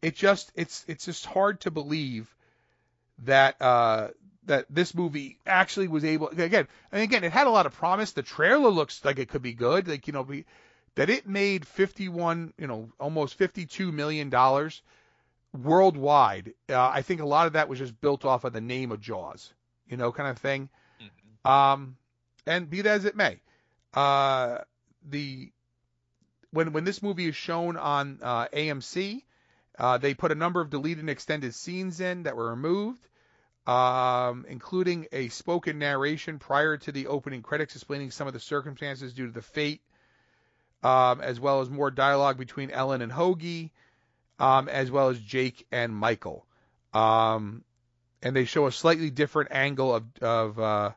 it 0.02 0.16
just 0.16 0.52
it's 0.56 0.86
it's 0.88 1.06
just 1.06 1.26
hard 1.26 1.61
to 1.61 1.72
believe 1.72 2.34
that 3.26 3.61
uh 3.61 4.07
that 4.45 4.66
this 4.70 4.95
movie 4.95 5.38
actually 5.45 5.88
was 5.88 6.06
able 6.06 6.30
again 6.30 6.68
and 6.91 7.02
again 7.03 7.24
it 7.24 7.32
had 7.32 7.48
a 7.48 7.49
lot 7.49 7.66
of 7.66 7.74
promise 7.74 8.14
the 8.14 8.24
trailer 8.24 8.70
looks 8.70 9.03
like 9.03 9.20
it 9.20 9.28
could 9.28 9.41
be 9.41 9.53
good 9.53 9.90
like 9.90 10.07
you 10.07 10.14
know 10.14 10.24
be, 10.24 10.45
that 10.95 11.10
it 11.10 11.28
made 11.28 11.68
51 11.68 12.53
you 12.57 12.66
know 12.66 12.90
almost 12.98 13.36
52 13.36 13.91
million 13.91 14.30
dollars 14.30 14.82
worldwide 15.52 16.53
uh, 16.70 16.90
i 16.90 17.02
think 17.02 17.20
a 17.20 17.26
lot 17.26 17.45
of 17.45 17.53
that 17.53 17.68
was 17.68 17.78
just 17.78 17.99
built 17.99 18.24
off 18.24 18.45
of 18.45 18.53
the 18.53 18.61
name 18.61 18.94
of 18.94 19.02
jaws 19.02 19.53
you 19.90 19.98
know 19.98 20.11
kind 20.11 20.30
of 20.30 20.38
thing. 20.38 20.70
Um 21.45 21.95
and 22.45 22.70
be 22.70 22.82
that 22.82 22.91
as 22.91 23.06
it 23.06 23.16
may 23.16 23.40
uh 23.94 24.60
the 25.10 25.52
when 26.52 26.74
when 26.74 26.84
this 26.84 27.02
movie 27.02 27.28
is 27.28 27.36
shown 27.36 27.78
on 27.78 28.20
uh, 28.22 28.48
AMC 28.48 29.22
uh, 29.80 29.98
they 29.98 30.14
put 30.14 30.32
a 30.32 30.36
number 30.36 30.60
of 30.60 30.70
deleted 30.70 30.99
and 30.99 31.10
extended 31.10 31.56
scenes 31.56 32.02
in 32.02 32.24
that 32.24 32.36
were 32.36 32.49
removed, 32.49 33.07
um, 33.66 34.45
including 34.49 35.07
a 35.14 35.30
spoken 35.30 35.80
narration 35.80 36.38
prior 36.38 36.76
to 36.76 36.91
the 36.91 37.07
opening 37.07 37.41
credits 37.41 37.76
explaining 37.76 38.11
some 38.11 38.28
of 38.28 38.34
the 38.34 38.41
circumstances 38.41 39.14
due 39.14 39.28
to 39.28 39.32
the 39.32 39.41
fate, 39.41 39.82
um, 40.84 41.22
as 41.22 41.40
well 41.40 41.61
as 41.61 41.70
more 41.70 41.91
dialogue 41.91 42.38
between 42.38 42.72
Ellen 42.72 43.02
and 43.02 43.11
Hoagie, 43.11 43.72
um, 44.38 44.68
as 44.68 44.91
well 44.91 45.10
as 45.10 45.20
Jake 45.20 45.66
and 45.72 45.95
Michael. 45.95 46.45
Um, 46.94 47.64
and 48.22 48.36
they 48.36 48.44
show 48.44 48.68
a 48.68 48.72
slightly 48.74 49.10
different 49.10 49.52
angle 49.53 49.95
of, 49.95 50.03
of 50.22 50.60
uh, 50.60 50.91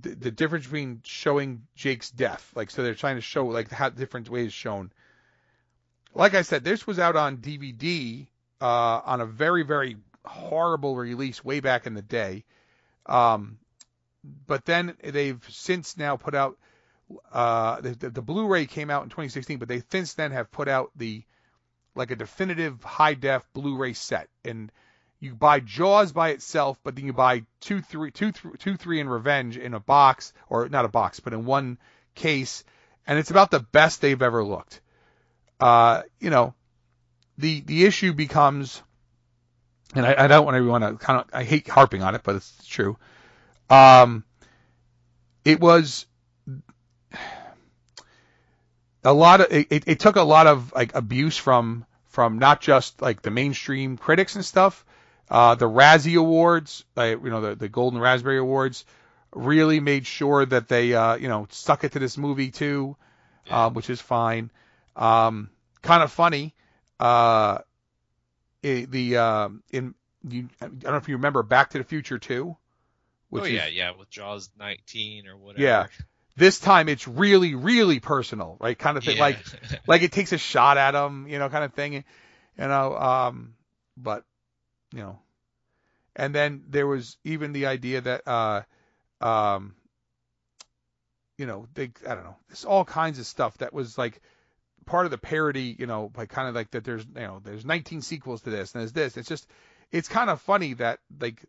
the, 0.00 0.14
the 0.14 0.30
difference 0.30 0.66
between 0.66 1.02
showing 1.04 1.62
Jake's 1.74 2.10
death. 2.10 2.50
Like, 2.54 2.70
so 2.70 2.82
they're 2.82 2.94
trying 2.94 3.16
to 3.16 3.22
show 3.22 3.46
like 3.46 3.70
how 3.70 3.90
different 3.90 4.28
ways 4.28 4.52
shown 4.52 4.90
like 6.16 6.34
I 6.34 6.42
said, 6.42 6.64
this 6.64 6.86
was 6.86 6.98
out 6.98 7.14
on 7.14 7.38
DVD 7.38 8.26
uh, 8.60 9.00
on 9.04 9.20
a 9.20 9.26
very, 9.26 9.62
very 9.62 9.96
horrible 10.24 10.96
release 10.96 11.44
way 11.44 11.60
back 11.60 11.86
in 11.86 11.94
the 11.94 12.02
day. 12.02 12.44
Um, 13.04 13.58
but 14.46 14.64
then 14.64 14.96
they've 15.04 15.44
since 15.50 15.96
now 15.96 16.16
put 16.16 16.34
out 16.34 16.58
uh, 17.32 17.80
the, 17.82 18.10
the, 18.10 18.22
Blu-ray 18.22 18.66
came 18.66 18.90
out 18.90 19.04
in 19.04 19.10
2016, 19.10 19.58
but 19.58 19.68
they 19.68 19.82
since 19.92 20.14
then 20.14 20.32
have 20.32 20.50
put 20.50 20.66
out 20.66 20.90
the 20.96 21.22
like 21.94 22.10
a 22.10 22.16
definitive 22.16 22.82
high 22.82 23.14
def 23.14 23.46
Blu-ray 23.52 23.92
set, 23.92 24.28
and 24.44 24.72
you 25.20 25.34
buy 25.34 25.60
Jaws 25.60 26.12
by 26.12 26.30
itself, 26.30 26.78
but 26.84 26.96
then 26.96 27.06
you 27.06 27.12
buy 27.12 27.44
two, 27.60 27.80
three, 27.80 28.10
two, 28.10 28.32
two, 28.32 28.76
three, 28.76 29.00
and 29.00 29.10
Revenge 29.10 29.56
in 29.56 29.74
a 29.74 29.80
box, 29.80 30.32
or 30.48 30.68
not 30.68 30.84
a 30.84 30.88
box, 30.88 31.20
but 31.20 31.32
in 31.32 31.44
one 31.44 31.78
case, 32.14 32.64
and 33.06 33.18
it's 33.18 33.30
about 33.30 33.50
the 33.50 33.60
best 33.60 34.00
they've 34.00 34.20
ever 34.20 34.44
looked 34.44 34.80
uh, 35.60 36.02
you 36.20 36.30
know, 36.30 36.54
the 37.38 37.60
the 37.60 37.84
issue 37.84 38.12
becomes, 38.12 38.82
and 39.94 40.06
I, 40.06 40.24
I 40.24 40.26
don't 40.26 40.44
want 40.44 40.56
everyone 40.56 40.80
to 40.82 40.94
kind 40.94 41.20
of 41.20 41.26
I 41.32 41.44
hate 41.44 41.68
harping 41.68 42.02
on 42.02 42.14
it, 42.14 42.22
but 42.24 42.36
it's 42.36 42.66
true. 42.66 42.96
Um, 43.70 44.24
it 45.44 45.60
was 45.60 46.06
a 49.04 49.12
lot 49.12 49.40
of 49.40 49.46
it, 49.50 49.84
it 49.86 50.00
took 50.00 50.16
a 50.16 50.22
lot 50.22 50.46
of 50.46 50.72
like 50.74 50.94
abuse 50.94 51.36
from 51.36 51.84
from 52.08 52.38
not 52.38 52.60
just 52.60 53.00
like 53.02 53.22
the 53.22 53.30
mainstream 53.30 53.96
critics 53.96 54.36
and 54.36 54.44
stuff. 54.44 54.84
Uh, 55.28 55.54
the 55.56 55.68
Razzie 55.68 56.18
Awards, 56.18 56.84
uh, 56.96 57.04
you 57.04 57.30
know, 57.30 57.40
the, 57.40 57.54
the 57.56 57.68
Golden 57.68 58.00
Raspberry 58.00 58.38
Awards, 58.38 58.84
really 59.34 59.80
made 59.80 60.06
sure 60.06 60.46
that 60.46 60.68
they, 60.68 60.94
uh, 60.94 61.16
you 61.16 61.28
know, 61.28 61.46
stuck 61.50 61.84
it 61.84 61.92
to 61.92 61.98
this 61.98 62.16
movie 62.16 62.50
too, 62.50 62.96
uh, 63.50 63.70
which 63.70 63.90
is 63.90 64.00
fine. 64.00 64.50
Um, 64.94 65.50
kind 65.82 66.02
of 66.02 66.12
funny. 66.12 66.54
Uh, 66.98 67.58
the 68.62 69.16
uh, 69.16 69.48
in 69.70 69.94
you, 70.28 70.48
I 70.60 70.66
don't 70.66 70.84
know 70.84 70.96
if 70.96 71.08
you 71.08 71.16
remember 71.16 71.42
Back 71.42 71.70
to 71.70 71.78
the 71.78 71.84
Future 71.84 72.18
2. 72.18 72.56
Which 73.28 73.42
oh 73.42 73.46
yeah, 73.46 73.66
is, 73.66 73.74
yeah, 73.74 73.92
with 73.96 74.08
Jaws 74.10 74.50
19 74.58 75.26
or 75.26 75.36
whatever. 75.36 75.62
Yeah. 75.62 75.86
This 76.36 76.60
time 76.60 76.88
it's 76.88 77.08
really, 77.08 77.54
really 77.54 77.98
personal, 77.98 78.56
right? 78.60 78.78
Kind 78.78 78.98
of 78.98 79.04
thing, 79.04 79.16
yeah. 79.16 79.22
like, 79.22 79.38
like 79.86 80.02
it 80.02 80.12
takes 80.12 80.32
a 80.32 80.38
shot 80.38 80.78
at 80.78 80.94
him, 80.94 81.26
you 81.28 81.38
know, 81.38 81.48
kind 81.48 81.64
of 81.64 81.72
thing, 81.72 81.92
you 81.94 82.02
know. 82.58 82.96
Um, 82.96 83.54
but, 83.96 84.24
you 84.92 85.00
know, 85.00 85.18
and 86.14 86.34
then 86.34 86.64
there 86.68 86.86
was 86.86 87.16
even 87.24 87.52
the 87.52 87.66
idea 87.66 88.00
that, 88.00 88.26
uh, 88.26 88.62
um, 89.20 89.74
you 91.38 91.46
know, 91.46 91.66
they, 91.74 91.90
I 92.08 92.14
don't 92.14 92.24
know, 92.24 92.36
there's 92.48 92.64
all 92.64 92.84
kinds 92.84 93.18
of 93.18 93.26
stuff 93.26 93.58
that 93.58 93.74
was 93.74 93.98
like 93.98 94.20
part 94.86 95.04
of 95.04 95.10
the 95.10 95.18
parody, 95.18 95.76
you 95.78 95.86
know, 95.86 96.10
like 96.16 96.30
kind 96.30 96.48
of 96.48 96.54
like 96.54 96.70
that 96.70 96.84
there's, 96.84 97.04
you 97.04 97.20
know, 97.20 97.40
there's 97.44 97.64
19 97.64 98.00
sequels 98.00 98.42
to 98.42 98.50
this 98.50 98.74
and 98.74 98.80
there's 98.80 98.92
this. 98.92 99.16
It's 99.16 99.28
just, 99.28 99.46
it's 99.92 100.08
kind 100.08 100.30
of 100.30 100.40
funny 100.40 100.74
that 100.74 101.00
like 101.20 101.44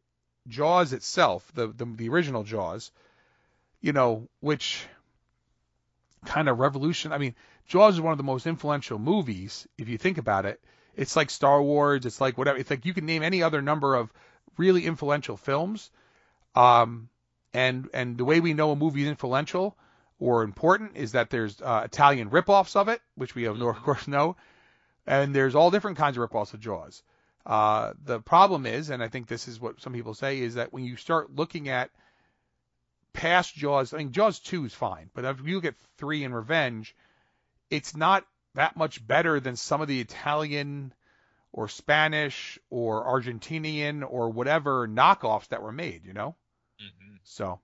Jaws 0.47 0.93
itself, 0.93 1.49
the, 1.53 1.67
the, 1.67 1.85
the 1.85 2.09
original 2.09 2.43
Jaws, 2.43 2.91
you 3.79 3.93
know, 3.93 4.27
which 4.41 4.85
kind 6.25 6.49
of 6.49 6.59
revolution. 6.59 7.13
I 7.13 7.19
mean, 7.19 7.35
Jaws 7.67 7.95
is 7.95 8.01
one 8.01 8.11
of 8.11 8.17
the 8.17 8.23
most 8.23 8.47
influential 8.47 8.99
movies 8.99 9.67
if 9.77 9.87
you 9.87 9.97
think 9.97 10.17
about 10.17 10.45
it. 10.45 10.61
It's 10.97 11.15
like 11.15 11.29
Star 11.29 11.61
Wars. 11.61 12.05
It's 12.05 12.19
like 12.19 12.37
whatever. 12.37 12.57
It's 12.57 12.69
like 12.69 12.85
you 12.85 12.93
can 12.93 13.05
name 13.05 13.23
any 13.23 13.43
other 13.43 13.61
number 13.61 13.95
of 13.95 14.11
really 14.57 14.85
influential 14.85 15.37
films. 15.37 15.89
Um, 16.55 17.09
and 17.53 17.87
and 17.93 18.17
the 18.17 18.25
way 18.25 18.39
we 18.39 18.53
know 18.53 18.71
a 18.71 18.75
movie 18.75 19.03
is 19.03 19.07
influential 19.07 19.77
or 20.19 20.43
important 20.43 20.97
is 20.97 21.11
that 21.11 21.29
there's 21.29 21.61
uh, 21.61 21.83
Italian 21.85 22.29
ripoffs 22.31 22.75
of 22.75 22.89
it, 22.89 22.99
which 23.15 23.35
we 23.35 23.45
of 23.45 23.57
mm-hmm. 23.57 23.83
course 23.85 24.07
know, 24.07 24.35
and 25.05 25.33
there's 25.33 25.55
all 25.55 25.71
different 25.71 25.97
kinds 25.97 26.17
of 26.17 26.27
ripoffs 26.27 26.53
of 26.53 26.59
Jaws. 26.59 27.03
Uh, 27.45 27.93
the 28.03 28.19
problem 28.19 28.65
is, 28.65 28.89
and 28.89 29.01
I 29.01 29.07
think 29.07 29.27
this 29.27 29.47
is 29.47 29.59
what 29.59 29.79
some 29.79 29.93
people 29.93 30.13
say, 30.13 30.39
is 30.39 30.55
that 30.55 30.73
when 30.73 30.83
you 30.83 30.97
start 30.97 31.33
looking 31.33 31.69
at 31.69 31.91
past 33.13 33.55
Jaws, 33.55 33.93
I 33.93 33.97
mean 33.97 34.11
Jaws 34.11 34.39
two 34.39 34.65
is 34.65 34.73
fine, 34.73 35.09
but 35.13 35.23
if 35.25 35.45
you 35.45 35.55
look 35.55 35.65
at 35.65 35.75
three 35.97 36.23
and 36.23 36.35
Revenge, 36.35 36.95
it's 37.69 37.95
not 37.95 38.25
that 38.57 38.75
much 38.75 39.05
better 39.05 39.39
than 39.39 39.55
some 39.55 39.81
of 39.81 39.87
the 39.87 40.01
Italian 40.01 40.91
or 41.51 41.69
Spanish 41.69 42.57
or 42.71 43.05
Argentinian 43.05 44.03
or 44.07 44.29
whatever 44.29 44.87
knockoffs 44.87 45.47
that 45.49 45.61
were 45.61 45.71
made, 45.71 46.03
you 46.05 46.13
know. 46.13 46.35
Mm-hmm. 46.81 47.17
So, 47.23 47.59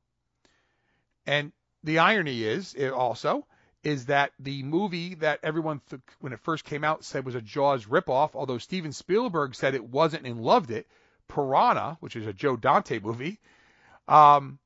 and 1.25 1.51
the 1.83 1.97
irony 1.97 2.43
is 2.43 2.75
it 2.75 2.91
also 2.91 3.47
is 3.83 4.05
that 4.05 4.33
the 4.39 4.61
movie 4.61 5.15
that 5.15 5.39
everyone 5.41 5.81
th- 5.89 6.01
when 6.19 6.31
it 6.31 6.39
first 6.39 6.63
came 6.63 6.83
out 6.83 7.03
said 7.03 7.25
was 7.25 7.35
a 7.35 7.41
Jaws 7.41 7.85
ripoff, 7.85 8.35
although 8.35 8.59
Steven 8.59 8.93
Spielberg 8.93 9.55
said 9.55 9.73
it 9.73 9.83
wasn't 9.83 10.27
and 10.27 10.41
loved 10.41 10.69
it, 10.69 10.87
Piranha, 11.27 11.97
which 12.01 12.15
is 12.15 12.27
a 12.27 12.33
Joe 12.33 12.55
Dante 12.55 12.99
movie, 12.99 13.39
um, 14.07 14.59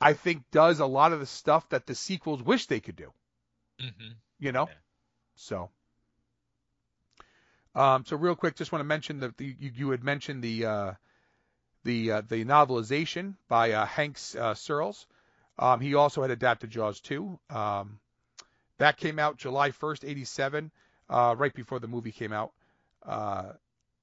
I 0.00 0.14
think 0.14 0.42
does 0.50 0.80
a 0.80 0.86
lot 0.86 1.12
of 1.12 1.20
the 1.20 1.26
stuff 1.26 1.68
that 1.68 1.86
the 1.86 1.94
sequels 1.94 2.42
wish 2.42 2.66
they 2.66 2.80
could 2.80 2.96
do. 2.96 3.12
Mm-hmm. 3.80 4.12
You 4.40 4.52
know, 4.52 4.68
yeah. 4.68 4.74
So. 5.34 5.70
Um, 7.74 8.04
so 8.06 8.16
real 8.16 8.36
quick, 8.36 8.54
just 8.54 8.70
want 8.70 8.80
to 8.80 8.86
mention 8.86 9.20
that 9.20 9.40
you, 9.40 9.54
you, 9.58 9.90
had 9.90 10.04
mentioned 10.04 10.44
the 10.44 10.64
uh, 10.64 10.92
the 11.82 12.12
uh, 12.12 12.22
the 12.28 12.44
novelization 12.44 13.34
by 13.48 13.72
uh, 13.72 13.84
Hank 13.84 14.18
uh, 14.38 14.54
Searls. 14.54 15.06
Um, 15.58 15.80
he 15.80 15.94
also 15.94 16.22
had 16.22 16.30
adapted 16.30 16.70
Jaws 16.70 17.00
2. 17.00 17.38
Um, 17.50 17.98
that 18.78 18.96
came 18.96 19.18
out 19.18 19.36
July 19.36 19.70
1st, 19.70 20.08
87, 20.08 20.70
uh, 21.08 21.34
right 21.38 21.54
before 21.54 21.78
the 21.78 21.86
movie 21.86 22.12
came 22.12 22.32
out. 22.32 22.52
Uh, 23.04 23.52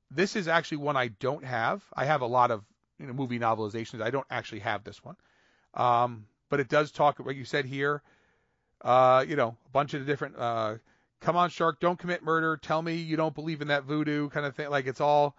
this 0.10 0.36
is 0.36 0.48
actually 0.48 0.78
one 0.78 0.96
I 0.96 1.10
don't 1.10 1.44
have. 1.44 1.84
I 1.94 2.06
have 2.06 2.22
a 2.22 2.28
lot 2.28 2.52
of 2.52 2.64
you 3.00 3.08
know, 3.08 3.14
movie 3.14 3.40
novelizations. 3.40 4.02
I 4.02 4.12
don't 4.12 4.28
actually 4.30 4.60
have 4.60 4.84
this 4.84 5.04
one. 5.04 5.16
Um, 5.74 6.26
but 6.50 6.60
it 6.60 6.70
does 6.70 6.92
talk, 6.92 7.20
like 7.20 7.36
you 7.36 7.46
said 7.46 7.66
here, 7.66 8.02
uh, 8.82 9.26
you 9.28 9.36
know, 9.36 9.58
a 9.66 9.70
bunch 9.72 9.94
of 9.94 10.06
different 10.06 10.36
come 11.22 11.36
on, 11.38 11.50
shark, 11.50 11.80
don't 11.80 11.98
commit 11.98 12.24
murder. 12.24 12.58
Tell 12.58 12.82
me 12.82 12.96
you 12.96 13.16
don't 13.16 13.34
believe 13.34 13.62
in 13.62 13.70
that 13.70 13.84
voodoo 13.84 14.30
kind 14.30 14.46
of 14.46 14.56
thing. 14.56 14.70
Like 14.70 14.88
it's 14.88 15.02
all, 15.02 15.36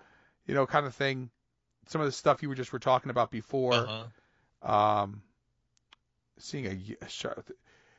you 0.46 0.54
know, 0.54 0.66
kind 0.66 0.86
of 0.86 0.94
thing. 0.94 1.30
Some 1.88 2.00
of 2.00 2.06
the 2.06 2.12
stuff 2.12 2.42
you 2.42 2.48
were 2.48 2.54
just 2.54 2.72
were 2.72 2.78
talking 2.78 3.10
about 3.10 3.30
before. 3.30 3.74
Uh-huh. 3.74 4.04
Um, 4.62 5.22
seeing 6.38 6.66
a, 6.66 7.04
a 7.04 7.08
shark. 7.08 7.50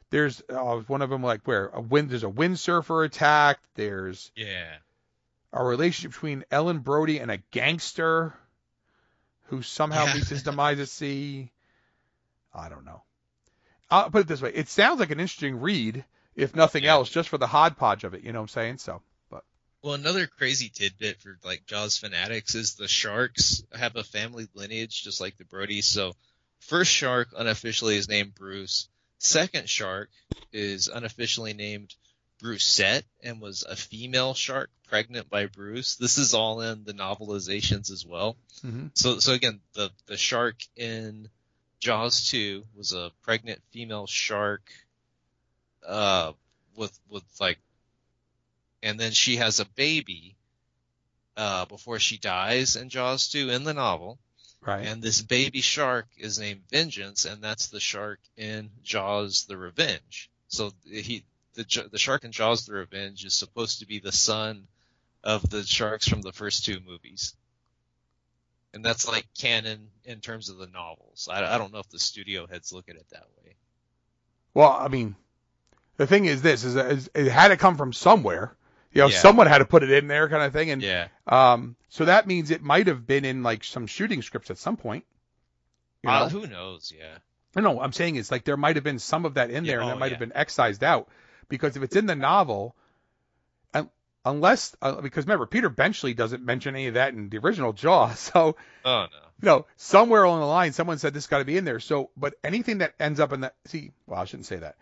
There's 0.09 0.41
uh, 0.49 0.77
one 0.87 1.01
of 1.01 1.09
them 1.09 1.23
like 1.23 1.41
where 1.45 1.67
a 1.67 1.81
wind. 1.81 2.09
There's 2.09 2.23
a 2.23 2.29
windsurfer 2.29 3.05
attack. 3.05 3.59
There's 3.75 4.31
Yeah. 4.35 4.75
a 5.51 5.63
relationship 5.63 6.11
between 6.11 6.45
Ellen 6.51 6.79
Brody 6.79 7.19
and 7.19 7.31
a 7.31 7.37
gangster 7.51 8.33
who 9.47 9.61
somehow 9.61 10.13
meets 10.13 10.29
his 10.29 10.43
demise 10.43 10.79
at 10.79 10.87
sea. 10.89 11.51
I 12.53 12.69
don't 12.69 12.85
know. 12.85 13.01
I'll 13.89 14.09
put 14.09 14.21
it 14.21 14.27
this 14.27 14.41
way: 14.41 14.51
it 14.53 14.69
sounds 14.69 14.99
like 14.99 15.11
an 15.11 15.19
interesting 15.19 15.59
read, 15.59 16.05
if 16.35 16.55
nothing 16.55 16.83
Yeah. 16.83 16.93
else, 16.93 17.09
just 17.09 17.29
for 17.29 17.37
the 17.37 17.47
hodgepodge 17.47 18.03
of 18.03 18.13
it. 18.13 18.23
You 18.23 18.31
know 18.31 18.39
what 18.39 18.43
I'm 18.43 18.47
saying? 18.49 18.77
So, 18.79 19.01
but 19.29 19.43
Well, 19.81 19.93
another 19.93 20.27
crazy 20.27 20.69
tidbit 20.69 21.21
for 21.21 21.37
like 21.43 21.65
Jaws 21.65 21.97
fanatics 21.97 22.55
is 22.55 22.75
the 22.75 22.87
sharks 22.87 23.63
have 23.73 23.95
a 23.95 24.03
family 24.03 24.47
lineage 24.53 25.03
just 25.03 25.21
like 25.21 25.37
the 25.37 25.43
Brodies. 25.45 25.83
So, 25.85 26.15
first 26.59 26.91
shark 26.91 27.29
unofficially 27.35 27.95
is 27.97 28.07
named 28.07 28.33
Bruce. 28.35 28.87
Second 29.19 29.69
shark 29.69 30.09
is 30.51 30.87
unofficially 30.87 31.53
named 31.53 31.93
Brucette 32.39 33.05
and 33.21 33.39
was 33.39 33.63
a 33.63 33.75
female 33.75 34.33
shark 34.33 34.69
pregnant 34.89 35.29
by 35.29 35.45
Bruce. 35.45 35.95
This 35.95 36.17
is 36.17 36.33
all 36.33 36.61
in 36.61 36.83
the 36.83 36.93
novelizations 36.93 37.89
as 37.91 38.05
well. 38.05 38.35
Mhm. 38.63 38.91
So, 38.95 39.19
so 39.19 39.33
again, 39.33 39.61
the 39.73 39.91
the 40.07 40.17
shark 40.17 40.57
in 40.75 41.29
Jaws 41.79 42.27
2 42.29 42.65
was 42.75 42.91
a 42.93 43.11
pregnant 43.23 43.61
female 43.71 44.07
shark, 44.07 44.61
uh, 45.87 46.33
with 46.75 46.97
with 47.09 47.23
like 47.39 47.59
and 48.83 48.99
then 48.99 49.13
she 49.13 49.37
has 49.37 49.59
a 49.59 49.65
baby 49.65 50.35
uh, 51.37 51.65
before 51.65 51.99
she 51.99 52.17
dies 52.17 52.75
in 52.75 52.89
Jaws 52.89 53.29
2 53.29 53.49
in 53.49 53.63
the 53.63 53.73
novel. 53.73 54.19
right. 54.61 54.85
And 54.85 55.01
this 55.01 55.21
baby 55.21 55.61
shark 55.61 56.07
is 56.17 56.37
named 56.37 56.63
Vengeance, 56.69 57.25
and 57.25 57.41
that's 57.41 57.67
the 57.67 57.79
shark 57.79 58.19
in 58.37 58.69
Jaws: 58.83 59.45
The 59.45 59.57
Revenge. 59.57 60.29
So 60.49 60.71
he, 60.85 61.23
the 61.55 61.87
the 61.91 61.97
shark 61.97 62.23
in 62.25 62.31
Jaws: 62.31 62.65
The 62.65 62.73
Revenge 62.73 63.25
is 63.25 63.33
supposed 63.33 63.79
to 63.79 63.87
be 63.87 63.99
the 63.99 64.11
son 64.11 64.67
of 65.23 65.49
the 65.49 65.63
sharks 65.63 66.07
from 66.07 66.21
the 66.21 66.33
first 66.33 66.65
two 66.65 66.79
movies, 66.85 67.33
and 68.73 68.83
that's 68.83 69.07
like 69.07 69.25
canon 69.39 69.89
in 70.03 70.19
terms 70.19 70.49
of 70.49 70.57
the 70.57 70.67
novels. 70.67 71.29
I, 71.31 71.55
I 71.55 71.57
don't 71.57 71.71
know 71.71 71.79
if 71.79 71.89
the 71.89 71.99
studio 71.99 72.47
heads 72.47 72.73
look 72.73 72.89
at 72.89 72.95
it 72.95 73.05
that 73.11 73.27
way. 73.41 73.55
Well, 74.53 74.71
I 74.71 74.87
mean, 74.87 75.15
the 75.97 76.07
thing 76.07 76.25
is 76.25 76.41
this: 76.41 76.63
is, 76.63 76.75
is 76.75 77.09
it 77.13 77.27
had 77.31 77.49
to 77.49 77.57
come 77.57 77.77
from 77.77 77.93
somewhere. 77.93 78.55
You 78.91 79.01
know, 79.01 79.07
Yeah. 79.07 79.17
someone 79.17 79.47
had 79.47 79.57
to 79.59 79.65
put 79.65 79.81
it 79.83 79.89
in 79.91 80.07
there, 80.07 80.29
kind 80.29 80.43
of 80.43 80.53
thing. 80.53 80.69
And 80.69 80.81
Yeah, 80.81 81.07
um, 81.27 81.75
so 81.89 82.05
that 82.05 82.27
means 82.27 82.51
it 82.51 82.61
might 82.61 82.87
have 82.87 83.07
been 83.07 83.25
in 83.25 83.41
like 83.43 83.63
some 83.63 83.87
shooting 83.87 84.21
scripts 84.21 84.51
at 84.51 84.57
some 84.57 84.77
point. 84.77 85.05
You 86.03 86.09
know? 86.09 86.15
uh, 86.15 86.29
who 86.29 86.45
knows? 86.47 86.93
Yeah, 86.95 87.17
No, 87.55 87.61
no, 87.61 87.81
I'm 87.81 87.93
saying 87.93 88.17
is 88.17 88.29
like 88.29 88.43
there 88.43 88.57
might 88.57 88.75
have 88.75 88.83
been 88.83 88.99
some 88.99 89.25
of 89.25 89.35
that 89.35 89.49
in 89.49 89.63
there, 89.65 89.77
Yeah, 89.77 89.81
and 89.81 89.85
oh, 89.85 89.93
that 89.93 89.99
might 89.99 90.11
have 90.11 90.19
been 90.19 90.33
excised 90.35 90.83
out 90.83 91.07
because 91.49 91.75
if 91.77 91.83
it's 91.83 91.95
in 91.95 92.05
the 92.05 92.15
novel, 92.15 92.75
un- 93.73 93.89
unless 94.25 94.75
uh, 94.81 95.01
because 95.01 95.25
remember 95.25 95.45
Peter 95.45 95.69
Benchley 95.69 96.13
doesn't 96.13 96.43
mention 96.43 96.75
any 96.75 96.87
of 96.87 96.95
that 96.95 97.13
in 97.13 97.29
the 97.29 97.37
original 97.39 97.73
Jaws, 97.73 98.19
so 98.33 98.55
oh 98.85 99.07
no, 99.11 99.19
you 99.41 99.45
know 99.45 99.65
somewhere 99.77 100.23
along 100.23 100.41
the 100.41 100.45
line 100.45 100.73
someone 100.73 100.97
said 100.99 101.13
this 101.13 101.27
got 101.27 101.39
to 101.39 101.45
be 101.45 101.57
in 101.57 101.65
there. 101.65 101.79
So, 101.79 102.09
but 102.17 102.35
anything 102.43 102.79
that 102.79 102.93
ends 102.99 103.19
up 103.19 103.33
in 103.33 103.41
that 103.41 103.55
see, 103.65 103.91
well, 104.07 104.19
I 104.19 104.25
shouldn't 104.25 104.45
say 104.45 104.57
that. 104.57 104.75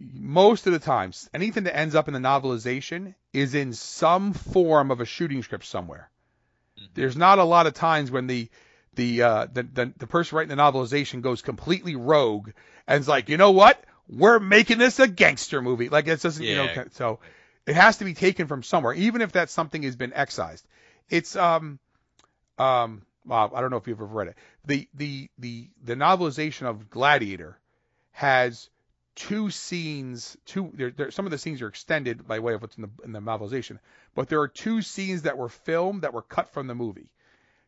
Most 0.00 0.66
of 0.66 0.72
the 0.72 0.78
times, 0.78 1.28
anything 1.34 1.64
that 1.64 1.76
ends 1.76 1.94
up 1.94 2.08
in 2.08 2.14
the 2.14 2.20
novelization 2.20 3.14
is 3.32 3.54
in 3.54 3.74
some 3.74 4.32
form 4.32 4.90
of 4.90 5.00
a 5.00 5.04
shooting 5.04 5.42
script 5.42 5.66
somewhere. 5.66 6.10
Mhm. 6.78 6.88
There's 6.94 7.16
not 7.16 7.38
a 7.38 7.44
lot 7.44 7.66
of 7.66 7.74
times 7.74 8.10
when 8.10 8.26
the 8.26 8.48
the, 8.94 9.22
uh, 9.22 9.46
the 9.52 9.62
the 9.62 9.92
the 9.98 10.06
person 10.06 10.36
writing 10.36 10.54
the 10.56 10.60
novelization 10.60 11.20
goes 11.22 11.42
completely 11.42 11.94
rogue 11.96 12.50
and 12.86 13.00
is 13.00 13.08
like, 13.08 13.28
you 13.28 13.36
know 13.36 13.52
what? 13.52 13.82
We're 14.08 14.40
making 14.40 14.78
this 14.78 14.98
a 14.98 15.06
gangster 15.06 15.62
movie. 15.62 15.88
Like 15.88 16.08
it 16.08 16.20
doesn't, 16.20 16.44
you 16.44 16.56
know. 16.56 16.66
So 16.92 17.20
it 17.66 17.76
has 17.76 17.98
to 17.98 18.04
be 18.04 18.14
taken 18.14 18.46
from 18.48 18.62
somewhere, 18.62 18.94
even 18.94 19.20
if 19.20 19.32
that 19.32 19.50
something 19.50 19.82
has 19.84 19.94
been 19.96 20.12
excised. 20.14 20.66
It's 21.08 21.36
um 21.36 21.78
um. 22.58 23.02
Well, 23.26 23.52
I 23.54 23.60
don't 23.60 23.70
know 23.70 23.76
if 23.76 23.86
you've 23.86 23.98
ever 23.98 24.06
read 24.06 24.28
it. 24.28 24.36
The 24.64 24.88
the 24.94 25.28
the 25.38 25.68
the 25.84 25.94
novelization 25.94 26.66
of 26.66 26.88
Gladiator 26.90 27.58
has 28.12 28.70
two 29.14 29.50
scenes. 29.50 30.36
Two 30.46 30.70
there, 30.74 30.90
there 30.90 31.10
some 31.10 31.24
of 31.24 31.30
the 31.30 31.38
scenes 31.38 31.62
are 31.62 31.68
extended 31.68 32.26
by 32.26 32.38
way 32.38 32.54
of 32.54 32.62
what's 32.62 32.76
in 32.76 32.82
the 32.82 32.90
in 33.04 33.12
the 33.12 33.20
novelization, 33.20 33.78
but 34.14 34.28
there 34.28 34.40
are 34.40 34.48
two 34.48 34.82
scenes 34.82 35.22
that 35.22 35.38
were 35.38 35.48
filmed 35.48 36.02
that 36.02 36.14
were 36.14 36.22
cut 36.22 36.52
from 36.52 36.66
the 36.66 36.74
movie 36.74 37.08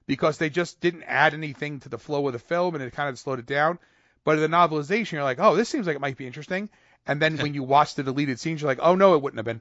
because 0.06 0.39
they 0.39 0.51
just 0.51 0.81
didn't 0.81 1.05
add 1.05 1.35
anything 1.35 1.81
to 1.81 1.89
the 1.89 1.98
flow 1.98 2.27
of 2.27 2.32
the 2.32 2.39
film 2.39 2.74
and 2.74 2.82
it 2.82 2.93
kind 2.93 3.09
of 3.09 3.19
slowed 3.19 3.39
it 3.39 3.47
down. 3.47 3.78
But 4.24 4.39
in 4.39 4.51
the 4.51 4.56
novelization, 4.56 5.12
you're 5.12 5.24
like, 5.24 5.40
oh, 5.40 5.56
this 5.56 5.69
seems 5.69 5.86
like 5.86 5.97
it 5.97 6.01
might 6.01 6.16
be 6.16 6.27
interesting. 6.27 6.69
And 7.06 7.20
then 7.20 7.36
when 7.39 7.55
you 7.55 7.64
watch 7.64 7.97
the 7.97 8.05
deleted 8.05 8.39
scenes, 8.39 8.60
you're 8.60 8.70
like, 8.70 8.78
oh 8.81 8.94
no, 8.94 9.14
it 9.14 9.23
wouldn't 9.23 9.39
have 9.39 9.44
been. 9.47 9.60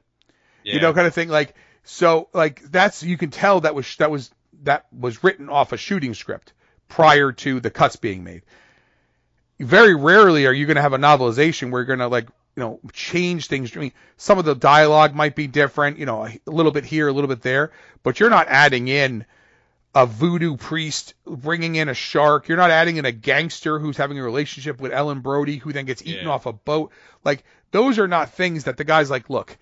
yeah. 0.64 0.76
You 0.76 0.82
know, 0.82 0.94
kind 0.94 1.08
of 1.08 1.14
thing. 1.14 1.30
Like 1.30 1.56
so, 1.84 2.30
like 2.34 2.62
that's 2.62 3.04
you 3.04 3.18
can 3.18 3.32
tell 3.32 3.62
that 3.62 3.74
was 3.74 3.96
that 3.98 4.12
was 4.12 4.30
that 4.64 4.86
was 4.98 5.24
written 5.24 5.50
off 5.50 5.72
a 5.72 5.78
shooting 5.78 6.14
script 6.14 6.54
prior 6.88 7.32
to 7.32 7.60
the 7.60 7.72
cuts 7.72 7.96
being 7.96 8.24
made. 8.24 8.44
Very 9.66 9.96
rarely 9.96 10.46
are 10.46 10.54
you 10.54 10.66
going 10.66 10.76
to 10.76 10.82
have 10.82 10.94
a 10.94 10.98
novelization 10.98 11.72
where 11.72 11.82
you're 11.82 11.86
going 11.86 12.00
to 12.00 12.08
like 12.08 12.28
you 12.56 12.62
know 12.64 12.80
change 12.94 13.48
things. 13.48 13.76
I 13.76 13.80
mean, 13.80 13.92
some 14.18 14.38
of 14.38 14.46
the 14.46 14.56
dialogue 14.56 15.16
might 15.16 15.36
be 15.36 15.48
different, 15.48 15.98
you 15.98 16.06
know, 16.06 16.26
a 16.26 16.40
little 16.46 16.72
bit 16.72 16.86
here, 16.86 17.08
a 17.08 17.14
little 17.14 17.28
bit 17.30 17.42
there, 17.42 17.72
but 18.04 18.20
you're 18.20 18.30
not 18.30 18.48
adding 18.50 18.88
in 18.88 19.26
a 19.94 20.06
voodoo 20.06 20.56
priest 20.56 21.14
bringing 21.26 21.76
in 21.76 21.90
a 21.90 21.94
shark. 21.94 22.48
You're 22.48 22.58
not 22.58 22.72
adding 22.72 22.98
in 22.98 23.06
a 23.06 23.12
gangster 23.12 23.78
who's 23.78 23.98
having 23.98 24.18
a 24.20 24.24
relationship 24.24 24.80
with 24.80 24.94
Ellen 24.94 25.20
Brody 25.20 25.58
who 25.58 25.74
then 25.74 25.86
gets 25.86 26.02
eaten 26.02 26.26
Yeah. 26.26 26.32
off 26.32 26.46
a 26.46 26.54
boat. 26.54 26.92
Like 27.24 27.44
those 27.72 28.00
are 28.00 28.08
not 28.08 28.32
things 28.34 28.66
that 28.66 28.78
the 28.78 28.84
guy's 28.84 29.10
like, 29.10 29.30
look, 29.30 29.58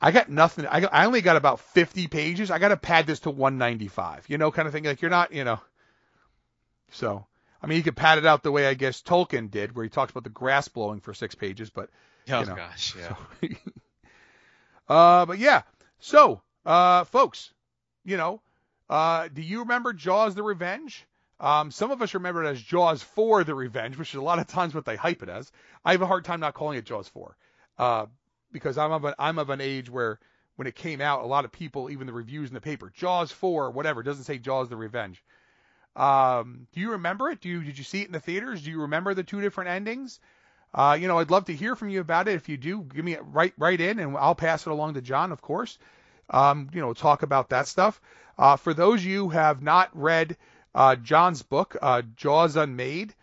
I 0.00 0.10
got 0.10 0.28
nothing. 0.28 0.66
I, 0.66 0.80
got, 0.80 0.92
I 0.92 1.06
only 1.06 1.22
got 1.22 1.36
about 1.36 1.60
50 1.60 2.08
pages. 2.08 2.50
I 2.50 2.58
got 2.58 2.68
to 2.68 2.76
pad 2.76 3.06
this 3.06 3.20
to 3.20 3.30
195. 3.30 4.26
You 4.28 4.38
know, 4.38 4.50
kind 4.52 4.66
of 4.68 4.72
thing. 4.74 4.84
Like 4.84 5.02
you're 5.02 5.10
not, 5.10 5.32
you 5.32 5.44
know. 5.44 5.60
So, 6.90 7.26
I 7.64 7.66
mean, 7.66 7.78
you 7.78 7.82
could 7.82 7.96
pad 7.96 8.18
it 8.18 8.26
out 8.26 8.42
the 8.42 8.52
way 8.52 8.66
I 8.66 8.74
guess 8.74 9.02
Tolkien 9.02 9.50
did, 9.50 9.74
where 9.74 9.84
he 9.84 9.88
talks 9.88 10.10
about 10.10 10.24
the 10.24 10.30
grass 10.30 10.68
blowing 10.68 11.00
for 11.00 11.14
six 11.14 11.34
pages. 11.34 11.70
But 11.70 11.88
oh 12.28 12.40
you 12.40 12.46
know, 12.46 12.54
gosh, 12.54 12.94
yeah. 12.96 13.16
so- 13.40 13.48
uh, 14.94 15.26
but 15.26 15.38
yeah. 15.38 15.62
So, 15.98 16.42
uh, 16.66 17.04
folks, 17.04 17.52
you 18.04 18.16
know, 18.16 18.42
uh, 18.90 19.28
do 19.32 19.42
you 19.42 19.60
remember 19.60 19.92
Jaws: 19.92 20.34
The 20.34 20.42
Revenge? 20.42 21.06
Um, 21.40 21.70
some 21.70 21.90
of 21.90 22.00
us 22.00 22.14
remember 22.14 22.44
it 22.44 22.48
as 22.48 22.60
Jaws 22.60 23.02
4: 23.02 23.44
The 23.44 23.54
Revenge, 23.54 23.96
which 23.96 24.10
is 24.10 24.16
a 24.16 24.22
lot 24.22 24.38
of 24.38 24.46
times 24.46 24.74
what 24.74 24.84
they 24.84 24.96
hype 24.96 25.22
it 25.22 25.28
as. 25.28 25.50
I 25.84 25.92
have 25.92 26.02
a 26.02 26.06
hard 26.06 26.24
time 26.24 26.40
not 26.40 26.54
calling 26.54 26.78
it 26.78 26.84
Jaws 26.84 27.08
4, 27.08 27.36
uh, 27.78 28.06
because 28.52 28.78
I'm 28.78 28.92
of 28.92 29.04
an 29.04 29.14
I'm 29.18 29.38
of 29.38 29.50
an 29.50 29.60
age 29.60 29.90
where 29.90 30.20
when 30.56 30.68
it 30.68 30.76
came 30.76 31.00
out, 31.00 31.24
a 31.24 31.26
lot 31.26 31.44
of 31.44 31.50
people, 31.50 31.90
even 31.90 32.06
the 32.06 32.12
reviews 32.12 32.48
in 32.48 32.54
the 32.54 32.60
paper, 32.60 32.92
Jaws 32.94 33.32
4, 33.32 33.70
whatever, 33.70 34.02
doesn't 34.02 34.24
say 34.24 34.38
Jaws: 34.38 34.68
The 34.68 34.76
Revenge. 34.76 35.24
Um, 35.96 36.66
do 36.72 36.80
you 36.80 36.92
remember 36.92 37.30
it? 37.30 37.40
Do 37.40 37.48
you 37.48 37.62
did 37.62 37.78
you 37.78 37.84
see 37.84 38.02
it 38.02 38.06
in 38.06 38.12
the 38.12 38.20
theaters? 38.20 38.62
Do 38.62 38.70
you 38.70 38.82
remember 38.82 39.14
the 39.14 39.22
two 39.22 39.40
different 39.40 39.70
endings? 39.70 40.20
Uh, 40.74 40.98
you 41.00 41.06
know, 41.06 41.18
I'd 41.18 41.30
love 41.30 41.44
to 41.44 41.54
hear 41.54 41.76
from 41.76 41.88
you 41.88 42.00
about 42.00 42.26
it. 42.26 42.34
If 42.34 42.48
you 42.48 42.56
do, 42.56 42.82
give 42.82 43.04
me 43.04 43.14
a 43.14 43.22
right 43.22 43.54
right 43.56 43.80
in, 43.80 44.00
and 44.00 44.16
I'll 44.16 44.34
pass 44.34 44.66
it 44.66 44.70
along 44.70 44.94
to 44.94 45.02
John, 45.02 45.30
of 45.30 45.40
course. 45.40 45.78
Um, 46.30 46.68
you 46.72 46.80
know, 46.80 46.94
talk 46.94 47.22
about 47.22 47.50
that 47.50 47.68
stuff. 47.68 48.00
Uh, 48.36 48.56
for 48.56 48.74
those 48.74 49.00
of 49.00 49.06
you 49.06 49.24
who 49.24 49.28
have 49.30 49.62
not 49.62 49.90
read 49.92 50.36
uh, 50.74 50.96
John's 50.96 51.42
book, 51.42 51.76
uh, 51.80 52.02
Jaws 52.16 52.56
Unmade, 52.56 53.14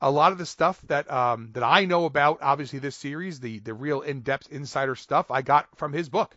a 0.00 0.10
lot 0.10 0.32
of 0.32 0.38
the 0.38 0.46
stuff 0.46 0.80
that 0.86 1.10
um, 1.10 1.50
that 1.52 1.62
I 1.62 1.84
know 1.84 2.06
about, 2.06 2.38
obviously 2.40 2.78
this 2.78 2.96
series, 2.96 3.40
the 3.40 3.58
the 3.58 3.74
real 3.74 4.00
in-depth 4.00 4.50
insider 4.50 4.94
stuff, 4.94 5.30
I 5.30 5.42
got 5.42 5.76
from 5.76 5.92
his 5.92 6.08
book. 6.08 6.34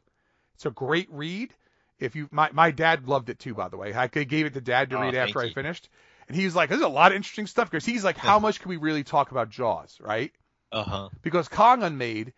It's 0.55 0.65
a 0.65 0.71
great 0.71 1.07
read. 1.11 1.53
If 1.99 2.15
you, 2.15 2.27
my 2.31 2.49
my 2.51 2.71
dad 2.71 3.07
loved 3.07 3.29
it 3.29 3.39
too, 3.39 3.53
by 3.53 3.69
the 3.69 3.77
way. 3.77 3.93
I 3.93 4.07
gave 4.07 4.45
it 4.45 4.53
to 4.53 4.61
dad 4.61 4.91
to 4.91 4.97
Oh, 4.97 5.01
read 5.01 5.15
after 5.15 5.39
I 5.39 5.49
finished, 5.49 5.89
and 6.27 6.37
he 6.37 6.45
was 6.45 6.55
like, 6.55 6.69
"There's 6.69 6.81
a 6.81 6.87
lot 6.87 7.11
of 7.11 7.15
interesting 7.15 7.47
stuff." 7.47 7.69
Because 7.71 7.85
he's 7.85 8.03
like, 8.03 8.17
"How 8.29 8.39
much 8.39 8.59
can 8.59 8.69
we 8.69 8.77
really 8.77 9.03
talk 9.03 9.31
about 9.31 9.49
Jaws?" 9.49 9.99
Right? 9.99 10.31
Uh 10.71 10.83
huh. 10.83 11.09
because 11.21 11.47
Kong 11.47 11.81
Unmade, 11.81 12.33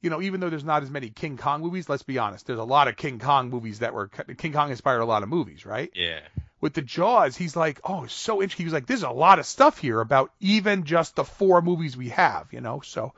you 0.00 0.08
know, 0.08 0.22
even 0.22 0.40
though 0.40 0.48
there's 0.48 0.64
not 0.64 0.82
as 0.84 0.90
many 0.90 1.10
King 1.10 1.36
Kong 1.36 1.62
movies, 1.62 1.88
let's 1.88 2.04
be 2.04 2.16
honest, 2.18 2.46
there's 2.46 2.58
a 2.60 2.64
lot 2.64 2.88
of 2.88 2.96
King 2.96 3.18
Kong 3.18 3.50
movies 3.50 3.80
that 3.80 3.92
were 3.92 4.08
King 4.08 4.52
Kong 4.52 4.70
inspired 4.70 5.00
a 5.00 5.04
lot 5.04 5.22
of 5.22 5.28
movies, 5.28 5.66
right? 5.66 5.90
Yeah. 5.94 6.20
With 6.60 6.72
the 6.72 6.82
Jaws, 6.82 7.36
he's 7.36 7.54
like, 7.54 7.80
oh, 7.84 8.04
it's 8.04 8.14
so 8.14 8.40
interesting. 8.40 8.64
He 8.64 8.66
was 8.66 8.72
like, 8.72 8.86
there's 8.86 9.02
a 9.02 9.10
lot 9.10 9.38
of 9.38 9.46
stuff 9.46 9.78
here 9.78 10.00
about 10.00 10.32
even 10.40 10.84
just 10.84 11.14
the 11.14 11.24
four 11.24 11.60
movies 11.60 11.96
we 11.96 12.08
have, 12.10 12.52
you 12.52 12.60
know. 12.62 12.80
So, 12.82 13.12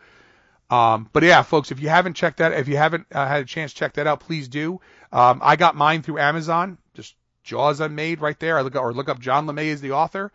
um, 0.71 1.09
but 1.13 1.23
yeah, 1.23 1.43
folks, 1.43 1.71
if 1.71 1.81
you 1.81 1.89
haven't 1.89 2.15
checked 2.15 2.39
that, 2.39 2.53
if 2.53 2.69
you 2.69 2.77
haven't 2.77 3.07
uh, 3.13 3.27
had 3.27 3.43
a 3.43 3.47
chance 3.47 3.73
to 3.73 3.79
check 3.79 3.95
that 3.95 4.07
out, 4.07 4.21
please 4.21 4.49
do. 4.49 4.81
Um, 5.13 5.41
I 5.43 5.57
got 5.57 5.77
mine 5.77 6.03
through 6.03 6.19
Amazon, 6.19 6.79
just 6.95 7.15
Jaws 7.43 7.81
Unmade 7.81 8.21
right 8.21 8.39
there. 8.39 8.59
I 8.59 8.63
look 8.63 8.77
or 8.77 8.93
look 8.93 9.09
up 9.09 9.19
John 9.19 9.47
LeMay 9.47 9.73
as 9.73 9.81
the 9.81 9.93
author, 9.93 10.31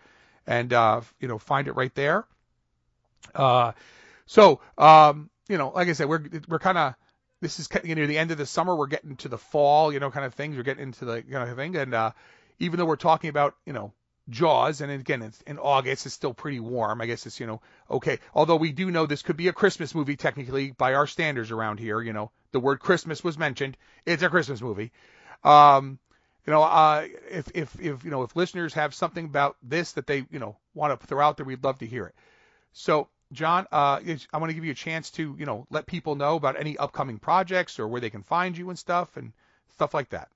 and 0.47 0.73
uh, 0.73 1.01
you 1.19 1.27
know, 1.27 1.37
find 1.37 1.67
it 1.67 1.73
right 1.73 1.93
there. 1.93 2.25
Uh, 3.35 3.73
so, 4.25 4.61
um, 4.77 5.29
you 5.47 5.57
know, 5.57 5.69
like 5.69 5.87
I 5.87 5.93
said, 5.93 6.09
we're 6.09 6.23
we're 6.47 6.59
kind 6.59 6.77
of 6.77 6.95
this 7.41 7.59
is 7.59 7.69
you 7.83 7.93
know 7.93 8.07
the 8.07 8.17
end 8.17 8.31
of 8.31 8.37
the 8.39 8.47
summer. 8.47 8.75
We're 8.75 8.87
getting 8.87 9.15
to 9.17 9.29
the 9.29 9.37
fall, 9.37 9.93
you 9.93 9.99
know, 9.99 10.09
kind 10.09 10.25
of 10.25 10.33
things. 10.33 10.57
We're 10.57 10.63
getting 10.63 10.83
into 10.83 11.05
the 11.05 11.21
kind 11.21 11.47
of 11.47 11.55
thing, 11.55 11.75
and 11.75 11.93
uh, 11.93 12.11
even 12.57 12.79
though 12.79 12.85
we're 12.85 12.95
talking 12.95 13.29
about 13.29 13.55
you 13.67 13.73
know 13.73 13.93
Jaws, 14.29 14.79
and 14.79 14.91
again, 14.91 15.21
it's 15.21 15.41
in 15.41 15.59
August, 15.59 16.05
it's 16.05 16.15
still 16.15 16.33
pretty 16.33 16.59
warm. 16.59 17.01
I 17.01 17.07
guess 17.07 17.25
it's 17.25 17.39
you 17.39 17.47
know 17.47 17.61
okay. 17.91 18.19
Although 18.33 18.55
we 18.55 18.71
do 18.71 18.89
know 18.89 19.05
this 19.05 19.21
could 19.21 19.37
be 19.37 19.49
a 19.49 19.53
Christmas 19.53 19.93
movie 19.93 20.15
technically 20.15 20.71
by 20.71 20.93
our 20.93 21.07
standards 21.07 21.51
around 21.51 21.79
here. 21.79 22.01
You 22.01 22.13
know, 22.13 22.31
the 22.51 22.59
word 22.59 22.79
Christmas 22.79 23.23
was 23.23 23.37
mentioned. 23.37 23.77
It's 24.05 24.23
a 24.23 24.29
Christmas 24.29 24.61
movie. 24.61 24.91
Um, 25.43 25.99
you 26.45 26.51
know, 26.51 26.63
uh, 26.63 27.07
if 27.29 27.51
if 27.53 27.79
if 27.79 28.03
you 28.05 28.11
know 28.11 28.23
if 28.23 28.35
listeners 28.35 28.73
have 28.75 28.93
something 28.93 29.25
about 29.25 29.57
this 29.61 29.93
that 29.93 30.07
they 30.07 30.25
you 30.31 30.39
know 30.39 30.57
want 30.73 30.99
to 30.99 31.07
throw 31.07 31.25
out 31.25 31.37
there, 31.37 31.45
we'd 31.45 31.63
love 31.63 31.79
to 31.79 31.85
hear 31.85 32.05
it. 32.05 32.15
So, 32.71 33.09
John, 33.33 33.67
uh, 33.71 33.99
I 34.33 34.37
want 34.37 34.49
to 34.49 34.53
give 34.53 34.65
you 34.65 34.71
a 34.71 34.75
chance 34.75 35.11
to 35.11 35.35
you 35.37 35.45
know 35.45 35.67
let 35.69 35.85
people 35.85 36.15
know 36.15 36.37
about 36.37 36.59
any 36.59 36.77
upcoming 36.77 37.19
projects 37.19 37.77
or 37.77 37.87
where 37.87 38.01
they 38.01 38.09
can 38.09 38.23
find 38.23 38.57
you 38.57 38.69
and 38.69 38.79
stuff 38.79 39.17
and 39.17 39.33
stuff 39.73 39.93
like 39.93 40.09
that. 40.09 40.29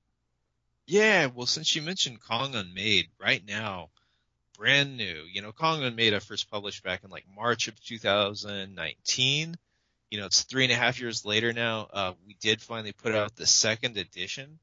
Yeah, 0.87 1.27
well, 1.27 1.45
since 1.45 1.75
you 1.75 1.81
mentioned 1.81 2.21
Kong 2.21 2.55
Unmade, 2.55 3.09
right 3.19 3.43
now, 3.45 3.89
brand 4.57 4.97
new. 4.97 5.25
You 5.31 5.41
know, 5.41 5.51
Kong 5.51 5.83
Unmade 5.83 6.13
I 6.13 6.19
first 6.19 6.49
published 6.49 6.83
back 6.83 7.03
in 7.03 7.11
like 7.11 7.25
March 7.35 7.67
of 7.67 7.79
2019. 7.83 9.55
You 10.09 10.19
know, 10.19 10.25
it's 10.25 10.43
three 10.43 10.63
and 10.63 10.71
a 10.71 10.75
half 10.75 10.99
years 10.99 11.25
later 11.25 11.53
now. 11.53 11.87
Uh, 11.93 12.13
we 12.25 12.35
did 12.41 12.61
finally 12.61 12.93
put 12.93 13.13
out 13.13 13.35
the 13.35 13.45
second 13.45 13.97
edition 13.97 14.59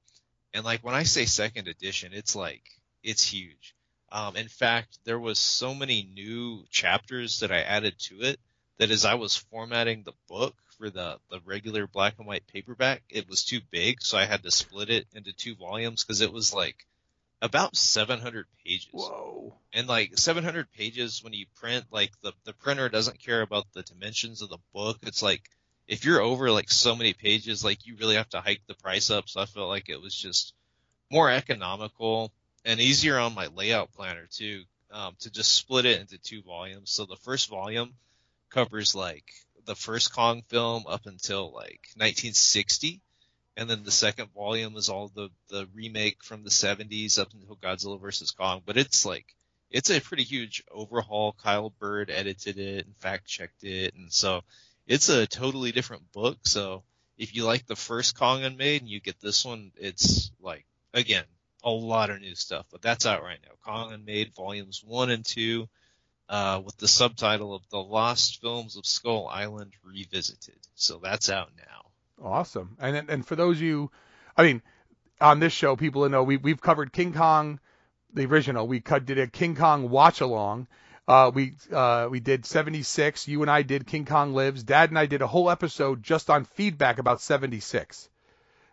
and 0.55 0.65
like 0.65 0.83
when 0.85 0.95
I 0.95 1.03
say 1.03 1.27
second 1.27 1.67
edition, 1.67 2.13
it's 2.15 2.37
like 2.37 2.63
it's 3.03 3.25
huge. 3.25 3.75
Um, 4.11 4.37
in 4.37 4.49
fact, 4.49 4.99
there 5.05 5.19
was 5.19 5.39
so 5.39 5.75
many 5.75 6.09
new 6.15 6.65
chapters 6.71 7.41
that 7.41 7.51
I 7.51 7.61
added 7.61 7.99
to 7.99 8.23
it 8.23 8.39
that 8.79 8.93
as 8.93 9.05
I 9.05 9.15
was 9.15 9.37
formatting 9.37 10.05
the 10.05 10.13
book 10.29 10.55
for 10.79 10.91
the 10.91 11.19
the 11.31 11.41
regular 11.45 11.87
black 11.87 12.15
and 12.19 12.27
white 12.27 12.47
paperback, 12.47 13.03
it 13.09 13.29
was 13.29 13.45
too 13.45 13.61
big, 13.71 14.03
so 14.03 14.19
I 14.19 14.25
had 14.25 14.43
to 14.43 14.51
split 14.51 14.91
it 14.91 15.07
into 15.15 15.33
two 15.33 15.55
volumes 15.55 16.05
because 16.05 16.21
it 16.21 16.33
was 16.33 16.55
like 16.55 16.87
about 17.43 17.77
700 17.77 18.47
pages. 18.65 18.89
Whoa. 18.91 19.55
And 19.73 19.87
like 19.87 20.17
700 20.17 20.73
pages 20.73 21.23
when 21.23 21.33
you 21.33 21.47
print, 21.57 21.87
like 21.91 22.13
the 22.23 22.33
the 22.45 22.53
printer 22.53 22.89
doesn't 22.89 23.21
care 23.21 23.43
about 23.43 23.67
the 23.73 23.83
dimensions 23.83 24.43
of 24.43 24.49
the 24.49 24.59
book. 24.73 24.99
It's 25.03 25.23
like 25.23 25.43
if 25.87 26.05
you're 26.05 26.21
over 26.21 26.51
like 26.51 26.71
so 26.71 26.97
many 26.97 27.13
pages, 27.13 27.65
like 27.65 27.87
you 27.87 27.97
really 27.97 28.17
have 28.17 28.31
to 28.31 28.41
hike 28.41 28.63
the 28.67 28.75
price 28.75 29.11
up. 29.11 29.29
So 29.29 29.41
I 29.41 29.47
felt 29.47 29.69
like 29.69 29.89
it 29.89 30.01
was 30.01 30.15
just 30.15 30.55
more 31.11 31.31
economical 31.31 32.33
and 32.65 32.81
easier 32.81 33.19
on 33.19 33.35
my 33.35 33.49
layout 33.49 33.93
planner 33.93 34.27
too, 34.31 34.65
um, 34.91 35.15
to 35.21 35.31
just 35.31 35.53
split 35.53 35.85
it 35.85 36.01
into 36.01 36.19
two 36.19 36.43
volumes. 36.43 36.91
So 36.91 37.05
the 37.05 37.17
first 37.17 37.49
volume 37.49 37.93
covers 38.51 38.95
like 38.95 39.27
the 39.67 39.75
first 39.75 40.13
Kong 40.13 40.43
film 40.49 40.85
up 40.87 41.07
until 41.07 41.53
like 41.53 41.81
1960. 41.97 43.01
And 43.57 43.71
then 43.71 43.85
the 43.85 43.93
second 43.93 44.31
volume 44.35 44.77
is 44.77 44.89
all 44.89 45.09
the, 45.15 45.31
the 45.49 45.69
remake 45.75 46.25
from 46.25 46.43
the 46.43 46.51
70s 46.51 47.19
up 47.19 47.29
until 47.33 47.57
Godzilla 47.57 48.01
vs. 48.01 48.33
Kong. 48.33 48.63
But 48.65 48.77
it's 48.77 49.07
like, 49.07 49.27
it's 49.71 49.91
a 49.91 50.01
pretty 50.01 50.25
huge 50.25 50.65
overhaul. 50.71 51.37
Kyle 51.41 51.71
Bird 51.79 52.11
edited 52.11 52.59
it 52.59 52.87
and 52.87 52.97
fact 52.97 53.27
checked 53.27 53.63
it. 53.63 53.95
And 53.95 54.13
so 54.13 54.43
it's 54.87 55.09
a 55.09 55.27
totally 55.27 55.73
different 55.73 56.11
book. 56.13 56.39
So 56.43 56.83
if 57.17 57.35
you 57.35 57.45
like 57.45 57.67
the 57.67 57.77
first 57.77 58.17
Kong 58.17 58.45
Unmade 58.45 58.83
and 58.83 58.91
you 58.91 59.01
get 59.01 59.21
this 59.21 59.45
one, 59.45 59.73
it's 59.77 60.31
like 60.41 60.65
again 60.93 61.25
a 61.63 61.71
lot 61.71 62.11
of 62.11 62.21
new 62.21 62.35
stuff. 62.35 62.67
But 62.71 62.83
that's 62.83 63.07
out 63.07 63.23
right 63.23 63.39
now. 63.43 63.53
Kong 63.65 63.93
Unmade 63.93 64.35
volumes 64.35 64.83
one 64.85 65.11
and 65.11 65.25
two, 65.25 65.69
uh, 66.29 66.61
with 66.65 66.77
the 66.79 66.89
subtitle 66.89 67.55
of 67.55 67.63
The 67.71 67.79
Lost 67.79 68.41
Films 68.41 68.77
of 68.77 68.87
Skull 68.87 69.29
Island 69.29 69.73
Revisited. 69.85 70.59
So 70.75 71.01
that's 71.03 71.31
out 71.31 71.51
now. 71.57 72.27
Awesome. 72.27 72.77
And 72.81 73.09
and 73.11 73.27
for 73.27 73.37
those 73.37 73.57
of 73.57 73.63
you, 73.63 73.91
I 74.37 74.45
mean, 74.45 74.63
on 75.21 75.41
this 75.41 75.53
show, 75.53 75.77
people 75.77 76.09
know 76.09 76.23
we 76.23 76.37
we've 76.37 76.61
covered 76.61 76.93
King 76.93 77.13
Kong, 77.13 77.61
the 78.13 78.27
original. 78.27 78.67
We 78.67 78.81
did 78.81 79.19
a 79.19 79.27
King 79.27 79.57
Kong 79.57 79.91
watch 79.91 80.21
along 80.21 80.69
uh, 81.07 81.31
we 81.35 81.55
uh, 81.73 82.09
we 82.11 82.21
did 82.21 82.47
76. 82.47 83.29
You 83.29 83.43
and 83.43 83.51
I 83.51 83.63
did 83.63 83.87
King 83.87 84.07
Kong 84.07 84.33
Lives. 84.33 84.63
Dad 84.63 84.89
and 84.91 84.99
I 84.99 85.07
did 85.07 85.23
a 85.23 85.27
whole 85.27 85.51
episode 85.51 86.03
just 86.03 86.31
on 86.31 86.45
feedback 86.45 86.99
about 86.99 87.21
76. 87.21 88.09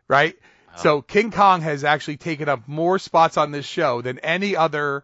Right? 0.07 0.35
So 0.77 1.01
King 1.01 1.31
Kong 1.31 1.59
has 1.61 1.83
actually 1.83 2.15
taken 2.15 2.47
up 2.47 2.65
more 2.65 2.97
spots 2.97 3.35
on 3.35 3.51
this 3.51 3.65
show 3.65 4.01
than 4.01 4.19
any 4.19 4.55
other. 4.55 5.03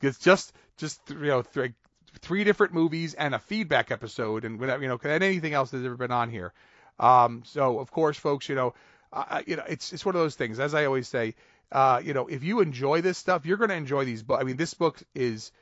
It's 0.00 0.18
just 0.18 0.52
just 0.76 1.00
you 1.10 1.16
know 1.16 1.42
three, 1.42 1.74
three 2.20 2.44
different 2.44 2.72
movies 2.72 3.14
and 3.14 3.34
a 3.34 3.38
feedback 3.38 3.90
episode 3.90 4.44
and 4.44 4.58
whatever 4.60 4.82
you 4.82 4.88
know 4.88 4.96
than 4.96 5.22
anything 5.22 5.54
else 5.54 5.70
that's 5.70 5.84
ever 5.84 5.96
been 5.96 6.12
on 6.12 6.30
here. 6.30 6.52
Um, 6.98 7.42
so 7.44 7.78
of 7.78 7.90
course, 7.90 8.18
folks, 8.18 8.48
you 8.48 8.54
know, 8.54 8.74
uh, 9.12 9.42
you 9.46 9.56
know, 9.56 9.64
it's 9.68 9.92
it's 9.92 10.04
one 10.04 10.14
of 10.14 10.20
those 10.20 10.36
things. 10.36 10.58
As 10.58 10.74
I 10.74 10.84
always 10.84 11.08
say, 11.08 11.34
uh, 11.72 12.00
you 12.04 12.14
know, 12.14 12.26
if 12.26 12.42
you 12.42 12.60
enjoy 12.60 13.00
this 13.00 13.18
stuff, 13.18 13.46
you're 13.46 13.56
going 13.56 13.70
to 13.70 13.76
enjoy 13.76 14.04
these 14.04 14.22
books. 14.22 14.40
I 14.40 14.44
mean, 14.44 14.56
this 14.56 14.74
book 14.74 15.00
is 15.14 15.52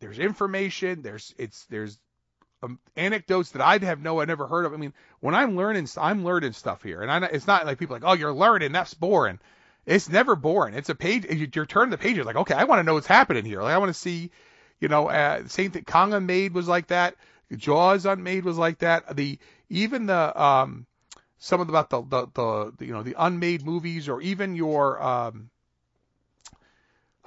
there's 0.00 0.18
information, 0.18 1.02
there's 1.02 1.34
it's 1.38 1.64
there's 1.66 1.98
um, 2.62 2.78
anecdotes 2.96 3.50
that 3.52 3.62
I'd 3.62 3.82
have 3.82 4.00
no, 4.00 4.20
I 4.20 4.24
never 4.24 4.46
heard 4.46 4.64
of. 4.64 4.72
I 4.72 4.76
mean, 4.76 4.94
when 5.20 5.34
I'm 5.34 5.56
learning, 5.56 5.88
I'm 5.96 6.24
learning 6.24 6.52
stuff 6.52 6.82
here, 6.82 7.02
and 7.02 7.10
I, 7.10 7.28
it's 7.28 7.46
not 7.46 7.66
like 7.66 7.78
people 7.78 7.96
like, 7.96 8.04
oh, 8.04 8.14
you're 8.14 8.32
learning, 8.32 8.72
that's 8.72 8.94
boring. 8.94 9.38
It's 9.86 10.08
never 10.08 10.34
boring. 10.34 10.74
It's 10.74 10.88
a 10.88 10.94
page. 10.94 11.26
You're 11.26 11.66
turning 11.66 11.90
the 11.90 11.98
pages 11.98 12.24
like, 12.24 12.36
okay, 12.36 12.54
I 12.54 12.64
want 12.64 12.78
to 12.78 12.84
know 12.84 12.94
what's 12.94 13.06
happening 13.06 13.44
here. 13.44 13.62
Like, 13.62 13.74
I 13.74 13.78
want 13.78 13.90
to 13.90 13.98
see, 13.98 14.30
you 14.84 14.88
know, 14.88 15.08
uh, 15.08 15.48
same 15.48 15.70
thing. 15.70 15.84
Kong 15.84 16.12
Unmade 16.12 16.52
was 16.52 16.68
like 16.68 16.88
that. 16.88 17.16
Jaws 17.56 18.04
Unmade 18.04 18.44
was 18.44 18.58
like 18.58 18.80
that. 18.80 19.16
The 19.16 19.38
even 19.70 20.04
the 20.04 20.42
um, 20.42 20.84
some 21.38 21.62
of 21.62 21.68
the, 21.68 21.72
about 21.72 21.88
the, 21.88 22.02
the 22.02 22.26
the, 22.34 22.72
the 22.76 22.84
you 22.84 22.92
know 22.92 23.02
the 23.02 23.14
unmade 23.16 23.64
movies 23.64 24.10
or 24.10 24.20
even 24.20 24.54
your 24.54 25.02
um, 25.02 25.48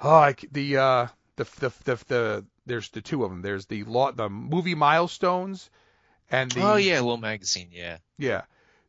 oh, 0.00 0.32
the 0.52 0.76
uh, 0.76 1.06
the 1.34 1.44
the 1.58 1.72
the, 1.82 2.04
the 2.06 2.44
there's 2.64 2.90
the 2.90 3.00
two 3.00 3.24
of 3.24 3.30
them. 3.30 3.42
There's 3.42 3.66
the 3.66 3.82
law, 3.82 4.12
the 4.12 4.28
movie 4.28 4.76
milestones, 4.76 5.68
and 6.30 6.52
the 6.52 6.62
oh 6.62 6.76
yeah, 6.76 7.00
little 7.00 7.16
magazine, 7.16 7.70
yeah, 7.72 7.96
yeah. 8.18 8.42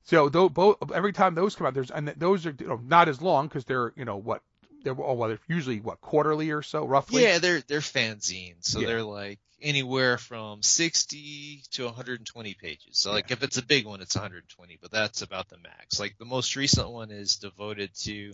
So 0.03 0.29
though, 0.29 0.47
both 0.47 0.77
every 0.93 1.13
time 1.13 1.33
those 1.33 1.55
come 1.55 1.65
out, 1.65 1.73
there's 1.73 1.89
and 1.89 2.09
those 2.09 2.45
are 2.45 2.55
you 2.59 2.67
know, 2.67 2.79
not 2.85 3.09
as 3.09 3.19
long 3.19 3.47
because 3.47 3.65
they're 3.65 3.93
you 3.95 4.05
know 4.05 4.17
what 4.17 4.43
they're 4.83 4.95
oh 4.97 5.13
well 5.13 5.29
they're 5.29 5.39
usually 5.47 5.79
what 5.79 6.01
quarterly 6.01 6.51
or 6.51 6.61
so 6.61 6.85
roughly. 6.85 7.23
Yeah, 7.23 7.39
they're 7.39 7.61
they're 7.61 7.79
fanzines, 7.79 8.65
so 8.65 8.79
Yeah. 8.79 8.87
they're 8.87 9.03
like 9.03 9.39
anywhere 9.61 10.17
from 10.17 10.61
60 10.61 11.63
to 11.71 11.85
120 11.85 12.53
pages. 12.53 12.97
So 12.99 13.11
like 13.11 13.31
if 13.31 13.43
it's 13.43 13.57
a 13.57 13.65
big 13.65 13.85
one, 13.85 14.01
it's 14.01 14.15
120, 14.15 14.77
but 14.81 14.91
that's 14.91 15.21
about 15.21 15.49
the 15.49 15.57
max. 15.57 15.99
Like 15.99 16.17
the 16.17 16.25
most 16.25 16.55
recent 16.55 16.89
one 16.89 17.11
is 17.11 17.35
devoted 17.35 17.93
to 18.03 18.33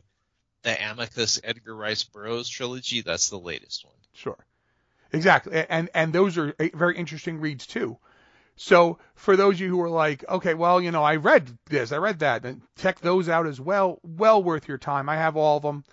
the 0.64 0.92
Amicus 0.92 1.40
Edgar 1.44 1.76
Rice 1.76 2.04
Burroughs 2.04 2.48
trilogy. 2.50 3.02
That's 3.02 3.30
the 3.30 3.40
latest 3.40 3.86
one. 3.86 3.96
Sure. 4.14 4.38
Exactly. 5.14 5.64
And 5.70 5.90
and 5.94 6.12
those 6.14 6.38
are 6.38 6.54
uh, 6.60 6.68
very 6.74 6.98
interesting 6.98 7.40
reads 7.40 7.66
too. 7.68 7.98
So 8.58 9.00
for 9.16 9.36
those 9.36 9.56
of 9.56 9.62
you 9.62 9.70
who 9.70 9.82
are 9.82 9.90
like, 9.90 10.24
okay, 10.30 10.54
well, 10.54 10.80
you 10.80 10.92
know, 10.92 11.04
I 11.04 11.18
read 11.18 11.58
this, 11.66 11.92
I 11.92 11.98
read 11.98 12.20
that, 12.20 12.46
and 12.46 12.62
check 12.78 13.00
those 13.02 13.28
out 13.30 13.48
as 13.48 13.60
well. 13.60 14.00
Well 14.04 14.42
worth 14.42 14.68
your 14.68 14.78
time. 14.78 15.10
I 15.10 15.16
have 15.18 15.36
all 15.36 15.58
of 15.58 15.64
them. 15.64 15.84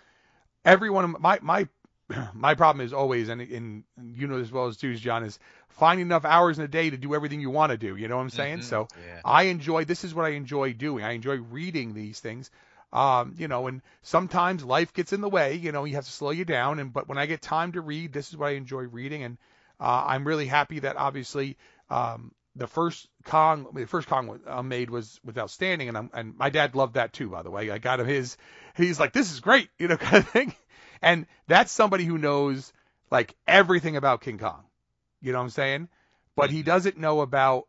Every 0.64 0.90
one 0.90 1.04
of 1.04 1.14
'em- 1.14 1.22
my 1.22 1.38
my 1.42 1.68
my 2.34 2.54
problem 2.54 2.84
is 2.84 2.92
always, 2.92 3.28
and, 3.28 3.40
and 3.40 3.84
you 4.02 4.26
know 4.26 4.38
as 4.38 4.52
well 4.52 4.66
as 4.66 4.76
too, 4.76 4.94
John, 4.96 5.24
is 5.24 5.38
finding 5.68 6.06
enough 6.06 6.24
hours 6.24 6.58
in 6.58 6.64
a 6.64 6.68
day 6.68 6.90
to 6.90 6.96
do 6.96 7.14
everything 7.14 7.40
you 7.40 7.50
want 7.50 7.70
to 7.72 7.78
do. 7.78 7.96
You 7.96 8.08
know 8.08 8.16
what 8.16 8.22
I'm 8.22 8.30
saying? 8.30 8.58
Mhm. 8.58 8.64
So 8.64 8.88
Yeah. 8.96 9.20
I 9.24 9.44
enjoy. 9.44 9.84
This 9.84 10.04
is 10.04 10.14
what 10.14 10.24
I 10.26 10.30
enjoy 10.30 10.72
doing. 10.74 11.04
I 11.04 11.12
enjoy 11.12 11.36
reading 11.36 11.94
these 11.94 12.20
things. 12.20 12.50
Um, 12.92 13.34
you 13.38 13.48
know, 13.48 13.68
and 13.68 13.80
sometimes 14.02 14.64
life 14.64 14.92
gets 14.92 15.12
in 15.12 15.20
the 15.22 15.28
way. 15.28 15.54
You 15.54 15.72
know, 15.72 15.84
you 15.84 15.94
have 15.94 16.04
to 16.04 16.10
slow 16.12 16.30
you 16.30 16.44
down. 16.44 16.78
And 16.78 16.92
but 16.92 17.08
when 17.08 17.18
I 17.18 17.26
get 17.26 17.40
time 17.40 17.72
to 17.72 17.80
read, 17.80 18.12
this 18.12 18.28
is 18.30 18.36
what 18.36 18.48
I 18.48 18.52
enjoy 18.52 18.82
reading. 18.82 19.22
And 19.22 19.38
uh, 19.80 20.04
I'm 20.06 20.26
really 20.26 20.46
happy 20.46 20.80
that 20.80 20.96
obviously 20.96 21.56
um, 21.90 22.32
the 22.54 22.66
first 22.66 23.08
Kong, 23.24 23.66
the 23.74 23.86
first 23.86 24.08
Kong 24.08 24.40
uh, 24.46 24.62
made 24.62 24.90
was 24.90 25.20
was 25.24 25.38
outstanding. 25.38 25.88
And 25.88 25.96
I'm, 25.96 26.10
and 26.12 26.36
my 26.36 26.50
dad 26.50 26.74
loved 26.74 26.94
that 26.94 27.12
too. 27.12 27.30
By 27.30 27.42
the 27.42 27.50
way, 27.50 27.70
I 27.70 27.78
got 27.78 28.00
him 28.00 28.06
his. 28.06 28.36
He's 28.76 29.00
like, 29.00 29.12
this 29.12 29.32
is 29.32 29.40
great. 29.40 29.68
You 29.78 29.88
know, 29.88 29.96
kind 29.98 30.18
of 30.18 30.28
thing. 30.28 30.54
And 31.00 31.26
that's 31.46 31.72
somebody 31.72 32.04
who 32.04 32.18
knows 32.18 32.72
like 33.10 33.34
everything 33.46 33.96
about 33.96 34.20
King 34.20 34.38
Kong. 34.38 34.64
You 35.20 35.32
know 35.32 35.38
what 35.38 35.44
I'm 35.44 35.50
saying? 35.50 35.88
But 36.36 36.50
he 36.50 36.62
doesn't 36.62 36.98
know 36.98 37.20
about 37.20 37.68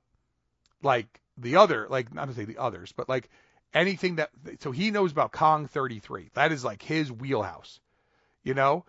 like 0.81 1.22
the 1.38 1.57
other, 1.57 1.88
like 1.89 2.14
not 2.14 2.27
to 2.27 2.34
say 2.34 2.45
the 2.45 2.57
others, 2.57 2.91
but 2.91 3.10
like 3.10 3.30
anything 3.73 4.18
that 4.18 4.30
so 4.60 4.72
he 4.72 4.91
knows 4.91 5.11
about 5.11 5.31
Kong 5.31 5.68
33. 5.68 6.30
That 6.34 6.51
is 6.51 6.64
like 6.64 6.81
his 6.81 7.11
wheelhouse, 7.11 7.80
you 8.43 8.53
know? 8.53 8.85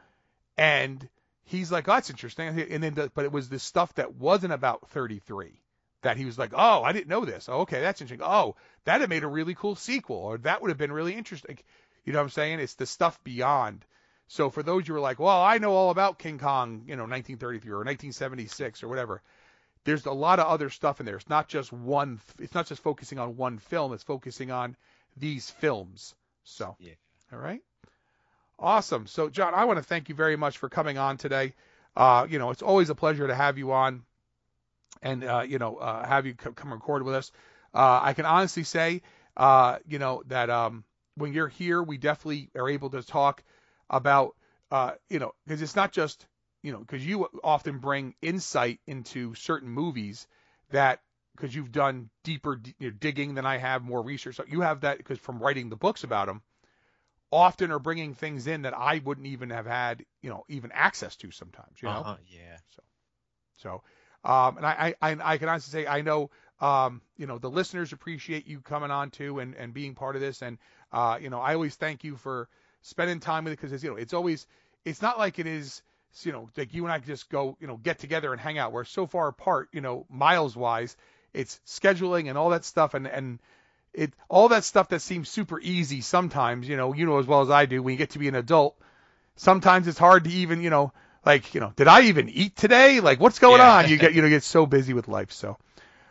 And 0.56 1.08
he's 1.44 1.72
like, 1.72 1.88
oh, 1.88 1.92
that's 1.92 2.10
interesting. 2.10 2.48
And 2.48 2.82
then, 2.82 2.94
the, 2.94 3.10
but 3.14 3.24
it 3.24 3.32
was 3.32 3.48
this 3.48 3.62
stuff 3.62 3.94
that 3.94 4.14
wasn't 4.14 4.52
about 4.52 4.88
33 4.90 5.60
that 6.04 6.16
he 6.16 6.24
was 6.24 6.38
like, 6.38 6.52
oh, 6.54 6.82
I 6.82 6.92
didn't 6.92 7.08
know 7.08 7.24
this. 7.24 7.48
Oh, 7.48 7.60
okay, 7.60 7.80
that's 7.80 8.00
interesting. 8.00 8.26
Oh, 8.26 8.56
that 8.84 9.00
had 9.00 9.10
made 9.10 9.24
a 9.24 9.28
really 9.28 9.54
cool 9.54 9.74
sequel, 9.74 10.16
or 10.16 10.38
that 10.38 10.62
would 10.62 10.68
have 10.70 10.78
been 10.78 10.92
really 10.92 11.14
interesting. 11.14 11.58
You 12.04 12.12
know 12.12 12.20
what 12.20 12.24
I'm 12.24 12.30
saying? 12.30 12.60
It's 12.60 12.74
the 12.74 12.86
stuff 12.86 13.22
beyond. 13.24 13.84
So 14.28 14.48
for 14.50 14.62
those 14.62 14.86
who 14.86 14.94
are 14.94 15.00
like, 15.00 15.18
well, 15.18 15.40
I 15.42 15.58
know 15.58 15.72
all 15.72 15.90
about 15.90 16.18
King 16.18 16.38
Kong, 16.38 16.84
you 16.86 16.96
know, 16.96 17.02
1933 17.02 17.70
or 17.70 17.76
1976 17.78 18.82
or 18.82 18.88
whatever, 18.88 19.22
there's 19.84 20.06
a 20.06 20.12
lot 20.12 20.38
of 20.38 20.46
other 20.46 20.70
stuff 20.70 21.00
in 21.00 21.06
there. 21.06 21.16
It's 21.16 21.28
not 21.28 21.48
just 21.48 21.72
one. 21.72 22.20
It's 22.38 22.54
not 22.54 22.66
just 22.66 22.82
focusing 22.82 23.18
on 23.18 23.36
one 23.36 23.58
film. 23.58 23.92
It's 23.92 24.02
focusing 24.02 24.50
on 24.50 24.76
these 25.16 25.50
films. 25.50 26.14
So, 26.44 26.76
Yeah. 26.78 26.94
all 27.32 27.38
right, 27.38 27.62
awesome. 28.58 29.06
So, 29.06 29.28
John, 29.28 29.54
I 29.54 29.64
want 29.64 29.78
to 29.78 29.82
thank 29.82 30.08
you 30.08 30.14
very 30.14 30.36
much 30.36 30.58
for 30.58 30.68
coming 30.68 30.98
on 30.98 31.16
today. 31.16 31.54
Uh, 31.96 32.26
you 32.28 32.38
know, 32.38 32.50
it's 32.50 32.62
always 32.62 32.90
a 32.90 32.94
pleasure 32.94 33.26
to 33.26 33.34
have 33.34 33.56
you 33.58 33.72
on, 33.72 34.02
and 35.02 35.24
uh, 35.24 35.44
you 35.46 35.58
know, 35.58 35.76
uh, 35.76 36.06
have 36.06 36.26
you 36.26 36.34
come 36.34 36.72
record 36.72 37.02
with 37.02 37.14
us. 37.14 37.32
Uh, 37.74 38.00
I 38.02 38.12
can 38.14 38.24
honestly 38.26 38.62
say, 38.64 39.02
uh, 39.36 39.78
you 39.86 39.98
know, 39.98 40.22
that 40.26 40.50
um, 40.50 40.84
when 41.16 41.32
you're 41.32 41.48
here, 41.48 41.82
we 41.82 41.98
definitely 41.98 42.50
are 42.56 42.68
able 42.68 42.90
to 42.90 43.02
talk 43.02 43.42
about, 43.90 44.34
uh, 44.70 44.92
you 45.08 45.18
know, 45.18 45.32
because 45.46 45.62
it's 45.62 45.76
not 45.76 45.92
just, 45.92 46.26
you 46.62 46.72
know, 46.72 46.78
because 46.78 47.04
you 47.04 47.28
often 47.42 47.78
bring 47.78 48.14
insight 48.22 48.80
into 48.86 49.34
certain 49.34 49.68
movies 49.68 50.26
that 50.70 51.00
because 51.36 51.54
you've 51.54 51.72
done 51.72 52.10
deeper 52.22 52.56
d- 52.56 52.74
you 52.78 52.90
know, 52.90 52.96
digging 53.00 53.34
than 53.34 53.46
I 53.46 53.56
have, 53.58 53.82
more 53.82 54.02
research. 54.02 54.36
So 54.36 54.44
you 54.48 54.60
have 54.60 54.80
that 54.82 54.98
because 54.98 55.18
from 55.18 55.38
writing 55.40 55.68
the 55.68 55.76
books 55.76 56.04
about 56.04 56.26
them, 56.26 56.42
often 57.32 57.70
are 57.70 57.78
bringing 57.78 58.14
things 58.14 58.46
in 58.46 58.62
that 58.62 58.76
I 58.76 59.00
wouldn't 59.04 59.26
even 59.26 59.50
have 59.50 59.66
had, 59.66 60.04
you 60.22 60.30
know, 60.30 60.44
even 60.48 60.70
access 60.72 61.16
to 61.16 61.30
sometimes. 61.30 61.82
You 61.82 61.88
know, 61.90 62.04
Uh-huh, 62.04 62.16
yeah. 62.28 62.58
so, 63.56 63.82
um, 64.24 64.56
and 64.56 64.66
I, 64.66 64.94
I, 65.02 65.16
I 65.22 65.38
can 65.38 65.48
honestly 65.48 65.82
say 65.82 65.86
I 65.86 66.00
know, 66.00 66.30
um, 66.60 67.00
you 67.16 67.26
know, 67.26 67.38
the 67.38 67.50
listeners 67.50 67.92
appreciate 67.92 68.46
you 68.46 68.60
coming 68.60 68.90
on 68.90 69.10
too 69.10 69.38
and, 69.38 69.54
and 69.54 69.74
being 69.74 69.94
part 69.94 70.16
of 70.16 70.22
this. 70.22 70.42
And, 70.42 70.58
uh, 70.92 71.18
you 71.20 71.30
know, 71.30 71.40
I 71.40 71.54
always 71.54 71.74
thank 71.74 72.04
you 72.04 72.16
for 72.16 72.48
spending 72.82 73.20
time 73.20 73.44
with 73.44 73.52
it 73.52 73.60
because 73.60 73.82
you 73.82 73.90
know, 73.90 73.96
it's 73.96 74.14
always, 74.14 74.46
it's 74.84 75.02
not 75.02 75.18
like 75.18 75.38
it 75.38 75.46
is, 75.46 75.82
you 76.22 76.32
know, 76.32 76.48
like 76.56 76.72
you 76.72 76.84
and 76.84 76.92
I 76.92 76.98
just 76.98 77.28
go, 77.28 77.56
you 77.60 77.66
know, 77.66 77.76
get 77.76 77.98
together 77.98 78.32
and 78.32 78.40
hang 78.40 78.58
out. 78.58 78.72
We're 78.72 78.84
so 78.84 79.06
far 79.06 79.28
apart, 79.28 79.68
you 79.72 79.80
know, 79.80 80.06
miles 80.08 80.56
wise. 80.56 80.96
It's 81.32 81.60
scheduling 81.66 82.28
and 82.28 82.38
all 82.38 82.50
that 82.50 82.64
stuff. 82.64 82.94
And, 82.94 83.06
and, 83.06 83.40
it 83.94 84.12
all 84.28 84.48
that 84.48 84.64
stuff 84.64 84.88
that 84.88 85.00
seems 85.00 85.28
super 85.28 85.60
easy 85.60 86.00
sometimes, 86.00 86.68
you 86.68 86.76
know, 86.76 86.92
you 86.92 87.06
know 87.06 87.18
as 87.18 87.26
well 87.26 87.42
as 87.42 87.50
I 87.50 87.66
do 87.66 87.82
when 87.82 87.92
you 87.92 87.98
get 87.98 88.10
to 88.10 88.18
be 88.18 88.28
an 88.28 88.34
adult. 88.34 88.76
Sometimes 89.36 89.88
it's 89.88 89.98
hard 89.98 90.24
to 90.24 90.30
even, 90.30 90.62
you 90.62 90.70
know, 90.70 90.92
like, 91.26 91.54
you 91.54 91.60
know, 91.60 91.72
did 91.76 91.88
I 91.88 92.02
even 92.02 92.28
eat 92.28 92.56
today? 92.56 93.00
Like 93.00 93.20
what's 93.20 93.38
going 93.38 93.60
Yeah. 93.60 93.62
on? 93.62 93.88
You 93.88 93.98
get 93.98 94.14
you 94.14 94.22
know, 94.22 94.28
get 94.28 94.42
so 94.42 94.66
busy 94.66 94.92
with 94.94 95.08
life. 95.08 95.32
So 95.32 95.58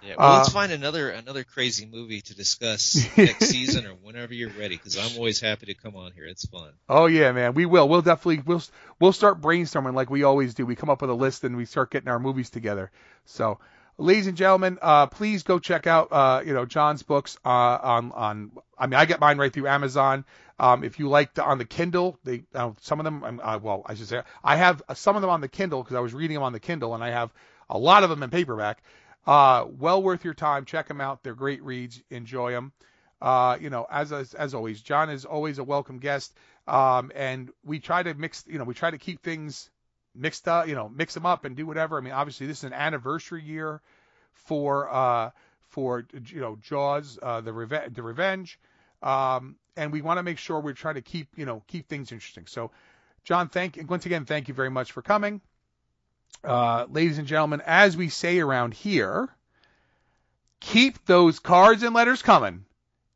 Yeah, 0.02 0.18
well, 0.18 0.30
let's 0.30 0.49
Uh, 0.49 0.52
find 0.52 0.72
another 0.72 1.10
another 1.10 1.44
crazy 1.44 1.88
movie 1.88 2.22
to 2.22 2.35
discuss 2.35 3.10
next 3.18 3.45
season 3.48 3.88
or 3.88 3.95
whenever 3.95 4.34
you're 4.34 4.52
ready, 4.52 4.76
because 4.76 4.98
I'm 4.98 5.15
always 5.15 5.40
happy 5.40 5.65
to 5.68 5.73
come 5.73 5.95
on 5.95 6.11
here. 6.11 6.26
It's 6.26 6.45
fun. 6.45 6.77
Oh 6.90 7.06
yeah, 7.06 7.31
man. 7.31 7.53
We 7.53 7.65
will. 7.65 7.88
We'll 7.88 8.02
definitely 8.02 8.44
we'll 8.45 8.61
we'll 8.99 9.14
start 9.14 9.41
brainstorming 9.41 9.94
like 9.95 10.10
we 10.10 10.23
always 10.23 10.53
do. 10.53 10.65
We 10.65 10.76
come 10.76 10.90
up 10.90 11.02
with 11.02 11.10
a 11.10 11.14
list 11.14 11.44
and 11.44 11.56
we 11.57 11.65
start 11.65 11.91
getting 11.91 12.10
our 12.10 12.19
movies 12.19 12.49
together. 12.49 12.91
So, 13.26 13.60
ladies 13.97 14.27
and 14.27 14.37
gentlemen, 14.37 14.77
uh, 14.81 15.07
please 15.07 15.43
go 15.43 15.59
check 15.59 15.87
out 15.87 16.09
uh, 16.11 16.41
you 16.45 16.53
know 16.53 16.65
John's 16.65 17.03
books 17.03 17.37
uh, 17.45 17.49
on 17.49 18.11
on. 18.11 18.51
I 18.77 18.87
mean, 18.87 18.95
I 18.95 19.05
get 19.05 19.19
mine 19.19 19.37
right 19.37 19.51
through 19.51 19.67
Amazon. 19.67 20.25
Um, 20.59 20.83
if 20.83 20.99
you 20.99 21.09
like 21.09 21.37
on 21.39 21.57
the 21.57 21.65
Kindle, 21.65 22.17
they 22.23 22.43
some 22.81 22.99
of 22.99 23.03
them. 23.03 23.39
Uh, 23.41 23.59
well, 23.61 23.83
I 23.85 23.95
should 23.95 24.07
say 24.07 24.21
I 24.43 24.55
have 24.57 24.81
some 24.95 25.15
of 25.15 25.21
them 25.21 25.31
on 25.31 25.41
the 25.41 25.47
Kindle 25.47 25.83
because 25.83 25.95
I 25.95 25.99
was 25.99 26.13
reading 26.13 26.35
them 26.35 26.43
on 26.43 26.53
the 26.53 26.59
Kindle, 26.59 26.93
and 26.95 27.03
I 27.03 27.09
have 27.09 27.31
a 27.69 27.77
lot 27.77 28.03
of 28.03 28.09
them 28.09 28.23
in 28.23 28.29
paperback. 28.29 28.83
Uh, 29.25 29.65
well 29.79 30.03
worth 30.03 30.25
your 30.25 30.33
time. 30.33 30.65
Check 30.65 30.87
them 30.87 30.99
out. 30.99 31.23
They're 31.23 31.33
great 31.33 31.63
reads. 31.63 32.01
Enjoy 32.09 32.51
them. 32.51 32.73
Uh, 33.21 33.57
you 33.59 33.69
know, 33.69 33.87
as, 33.89 34.11
as 34.11 34.33
as 34.33 34.53
always, 34.53 34.81
John 34.81 35.09
is 35.09 35.23
always 35.23 35.59
a 35.59 35.63
welcome 35.63 35.99
guest. 35.99 36.35
Um, 36.67 37.11
and 37.15 37.51
we 37.63 37.79
try 37.79 38.03
to 38.03 38.13
mix, 38.13 38.43
you 38.47 38.57
know, 38.57 38.63
we 38.63 38.73
try 38.73 38.91
to 38.91 38.97
keep 38.97 39.21
things 39.21 39.69
mixed 40.15 40.48
up, 40.48 40.68
you 40.68 40.76
know, 40.76 40.90
mix 40.90 41.14
them 41.14 41.26
up 41.26 41.45
and 41.45 41.56
do 41.56 41.65
whatever. 41.65 41.98
I 41.98 42.02
mean, 42.02 42.14
obviously 42.14 42.48
this 42.48 42.60
is 42.60 42.64
an 42.65 42.73
anniversary 42.73 43.44
year 43.44 43.81
for 44.34 44.94
uh 44.94 45.30
for 45.73 46.06
you 46.27 46.40
know 46.40 46.57
Jaws, 46.61 47.18
uh, 47.22 47.41
the 47.41 47.52
reve- 47.52 47.94
the 47.94 48.03
Revenge, 48.03 48.60
um, 49.02 49.56
and 49.76 49.91
we 49.91 50.02
want 50.02 50.19
to 50.19 50.23
make 50.23 50.38
sure 50.38 50.60
we're 50.60 50.73
trying 50.73 50.95
to 50.95 51.02
keep 51.02 51.27
you 51.35 51.45
know 51.45 51.64
keep 51.68 51.88
things 51.88 52.11
interesting. 52.11 52.45
So, 52.45 52.72
John, 53.23 53.49
thank 53.49 53.80
once 53.90 54.06
again, 54.06 54.26
thank 54.26 54.48
you 54.48 54.53
very 54.53 54.69
much 54.69 54.91
for 54.91 55.02
coming. 55.02 55.41
Uh, 56.44 56.85
ladies 56.90 57.18
and 57.18 57.27
gentlemen, 57.27 57.61
as 57.65 57.98
we 57.98 58.10
say 58.10 58.40
around 58.40 58.73
here, 58.76 59.30
keep 60.60 61.06
those 61.06 61.40
cards 61.40 61.81
and 61.81 61.95
letters 61.95 62.22
coming, 62.22 62.65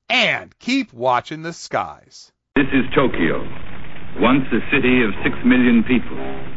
and 0.10 0.57
keep 0.57 0.91
watching 0.94 1.44
the 1.44 1.53
skies. 1.53 2.32
This 2.56 2.68
is 2.74 2.86
Tokyo, 2.95 3.38
once 4.19 4.45
a 4.52 4.61
city 4.74 5.03
of 5.03 5.11
six 5.24 5.36
million 5.45 5.84
people. 5.84 6.56